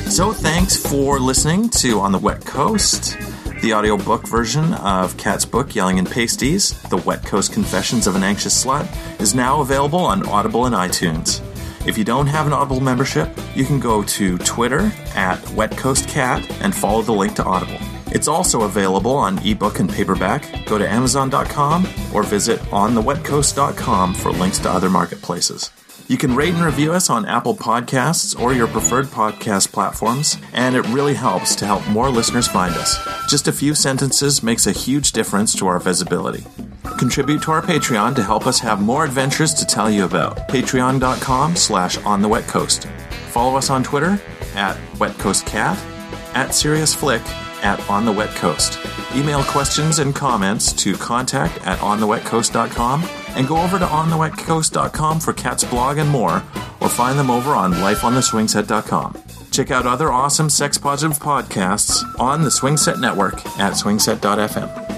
So, 0.09 0.33
thanks 0.33 0.77
for 0.77 1.21
listening 1.21 1.69
to 1.71 2.01
On 2.01 2.11
the 2.11 2.19
Wet 2.19 2.45
Coast, 2.45 3.17
the 3.61 3.75
audiobook 3.75 4.27
version 4.27 4.75
of 4.75 5.17
Kat's 5.17 5.45
book, 5.45 5.75
Yelling 5.75 5.99
and 5.99 6.11
Pasties, 6.11 6.81
The 6.91 6.97
Wet 6.99 7.25
Coast 7.25 7.53
Confessions 7.53 8.07
of 8.07 8.17
an 8.17 8.23
Anxious 8.23 8.65
Slut, 8.65 8.89
is 9.21 9.35
now 9.35 9.61
available 9.61 9.99
on 9.99 10.27
Audible 10.27 10.67
and 10.67 10.75
iTunes. 10.75 11.43
If 11.87 11.97
you 11.97 12.05
don't 12.05 12.27
have 12.27 12.47
an 12.47 12.53
Audible 12.53 12.81
membership, 12.81 13.29
you 13.55 13.65
can 13.65 13.81
go 13.81 14.03
to 14.03 14.39
Twitter 14.39 14.93
at 15.15 15.49
Wet 15.51 15.77
Coast 15.77 16.09
Cat 16.09 16.45
and 16.61 16.75
follow 16.75 17.03
the 17.03 17.13
link 17.13 17.35
to 17.37 17.45
Audible. 17.45 17.79
It's 18.09 18.29
also 18.29 18.63
available 18.63 19.13
on 19.13 19.39
ebook 19.47 19.81
and 19.81 19.91
paperback. 19.91 20.67
Go 20.67 20.79
to 20.79 20.89
Amazon.com 20.89 21.87
or 22.15 22.23
visit 22.23 22.61
onthewetcoast.com 22.61 24.15
for 24.15 24.31
links 24.33 24.59
to 24.61 24.71
other 24.71 24.91
marketplaces. 24.91 25.71
You 26.09 26.17
can 26.17 26.35
rate 26.35 26.55
and 26.55 26.65
review 26.65 26.95
us 26.95 27.11
on 27.11 27.27
Apple 27.27 27.55
Podcasts 27.55 28.39
or 28.41 28.55
your 28.55 28.67
preferred 28.67 29.07
podcast 29.09 29.73
platforms, 29.73 30.39
and 30.55 30.75
it 30.75 30.89
really 30.89 31.13
helps 31.13 31.55
to 31.57 31.67
help 31.67 31.87
more 31.89 32.09
listeners 32.09 32.49
find 32.49 32.75
us. 32.77 32.97
Just 33.29 33.47
a 33.47 33.53
few 33.53 33.75
sentences 33.75 34.43
makes 34.43 34.67
a 34.67 34.73
huge 34.73 35.13
difference 35.13 35.55
to 35.57 35.67
our 35.67 35.79
visibility. 35.79 36.45
Contribute 36.97 37.43
to 37.43 37.51
our 37.51 37.61
Patreon 37.61 38.15
to 38.17 38.23
help 38.23 38.47
us 38.47 38.59
have 38.59 38.81
more 38.81 39.05
adventures 39.05 39.53
to 39.53 39.67
tell 39.67 39.91
you 39.91 40.07
about. 40.07 40.49
Patreon.com 40.49 41.55
slash 41.55 41.99
on 41.99 42.23
the 42.23 42.29
wet 42.29 42.47
coast. 42.49 42.87
Follow 43.29 43.59
us 43.59 43.69
on 43.69 43.85
Twitter 43.85 44.19
at 44.55 44.79
wetcoastcat, 44.95 45.77
at 46.35 46.49
seriousflick, 46.49 47.23
at 47.63 47.81
on 47.89 48.05
the 48.05 48.13
wet 48.13 48.31
coast. 48.37 48.79
Email 49.15 49.43
questions 49.45 49.99
and 49.99 50.15
comments 50.15 50.73
to 50.73 50.95
contact 50.97 51.59
at 51.67 51.79
onthewetcoast.com 51.79 53.05
and 53.31 53.49
go 53.49 53.57
over 53.57 53.79
to 53.79 53.87
onthewetcoast.com 53.87 55.21
for 55.21 55.33
Kat's 55.33 55.65
blog 55.65 55.99
and 55.99 56.09
more, 56.11 56.43
or 56.81 56.89
find 56.89 57.19
them 57.19 57.31
over 57.31 57.51
on 57.51 57.73
lifeontheswingset.com. 57.75 59.23
Check 59.51 59.71
out 59.71 59.87
other 59.87 60.13
awesome 60.13 60.51
sex 60.51 60.79
positive 60.79 61.19
podcasts 61.19 62.05
on 62.21 62.43
the 62.43 62.51
Swingset 62.51 63.01
Network 63.01 63.45
at 63.59 63.73
swingset.fm. 63.77 64.89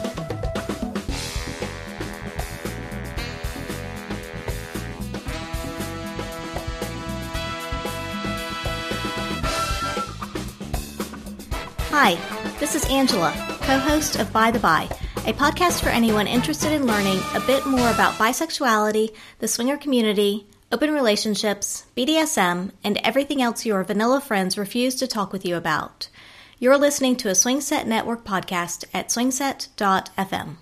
Hi, 11.92 12.14
this 12.60 12.74
is 12.74 12.84
Angela, 12.90 13.32
co 13.62 13.78
host 13.78 14.16
of 14.16 14.30
By 14.34 14.50
the 14.50 14.58
By, 14.58 14.82
a 15.24 15.32
podcast 15.32 15.82
for 15.82 15.88
anyone 15.88 16.26
interested 16.26 16.72
in 16.72 16.86
learning 16.86 17.18
a 17.34 17.40
bit 17.40 17.64
more 17.64 17.88
about 17.90 18.12
bisexuality, 18.14 19.16
the 19.38 19.48
swinger 19.48 19.78
community, 19.78 20.46
open 20.70 20.92
relationships, 20.92 21.86
BDSM, 21.96 22.72
and 22.84 22.98
everything 22.98 23.40
else 23.40 23.64
your 23.64 23.82
vanilla 23.82 24.20
friends 24.20 24.58
refuse 24.58 24.94
to 24.96 25.06
talk 25.06 25.32
with 25.32 25.46
you 25.46 25.56
about. 25.56 26.10
You're 26.58 26.76
listening 26.76 27.16
to 27.16 27.30
a 27.30 27.34
Swingset 27.34 27.86
Network 27.86 28.24
podcast 28.24 28.84
at 28.92 29.08
swingset.fm. 29.08 30.56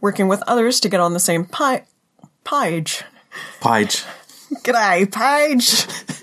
Working 0.00 0.28
with 0.28 0.42
others 0.46 0.80
to 0.80 0.88
get 0.88 1.00
on 1.00 1.12
the 1.12 1.20
same 1.20 1.44
pi- 1.44 1.84
page. 2.44 3.04
Page. 3.60 4.02
G'day, 4.64 5.12
Paige. 5.12 6.22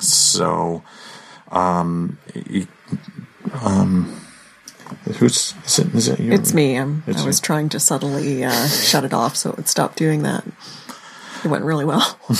So, 0.00 0.82
um, 1.50 2.18
you, 2.34 2.66
um, 3.62 4.20
who's 5.18 5.54
is 5.66 5.78
it? 5.78 5.94
Is 5.94 6.08
it 6.08 6.20
you? 6.20 6.32
It's 6.32 6.52
me. 6.52 6.76
Um, 6.76 7.02
It's 7.06 7.22
I 7.22 7.26
was 7.26 7.38
you. 7.38 7.42
trying 7.44 7.68
to 7.70 7.80
subtly 7.80 8.44
uh, 8.44 8.66
shut 8.68 9.04
it 9.04 9.12
off 9.12 9.36
so 9.36 9.50
it 9.50 9.56
would 9.56 9.68
stop 9.68 9.94
doing 9.96 10.22
that. 10.22 10.44
It 11.44 11.48
went 11.48 11.64
really 11.64 11.84
well. 11.84 12.18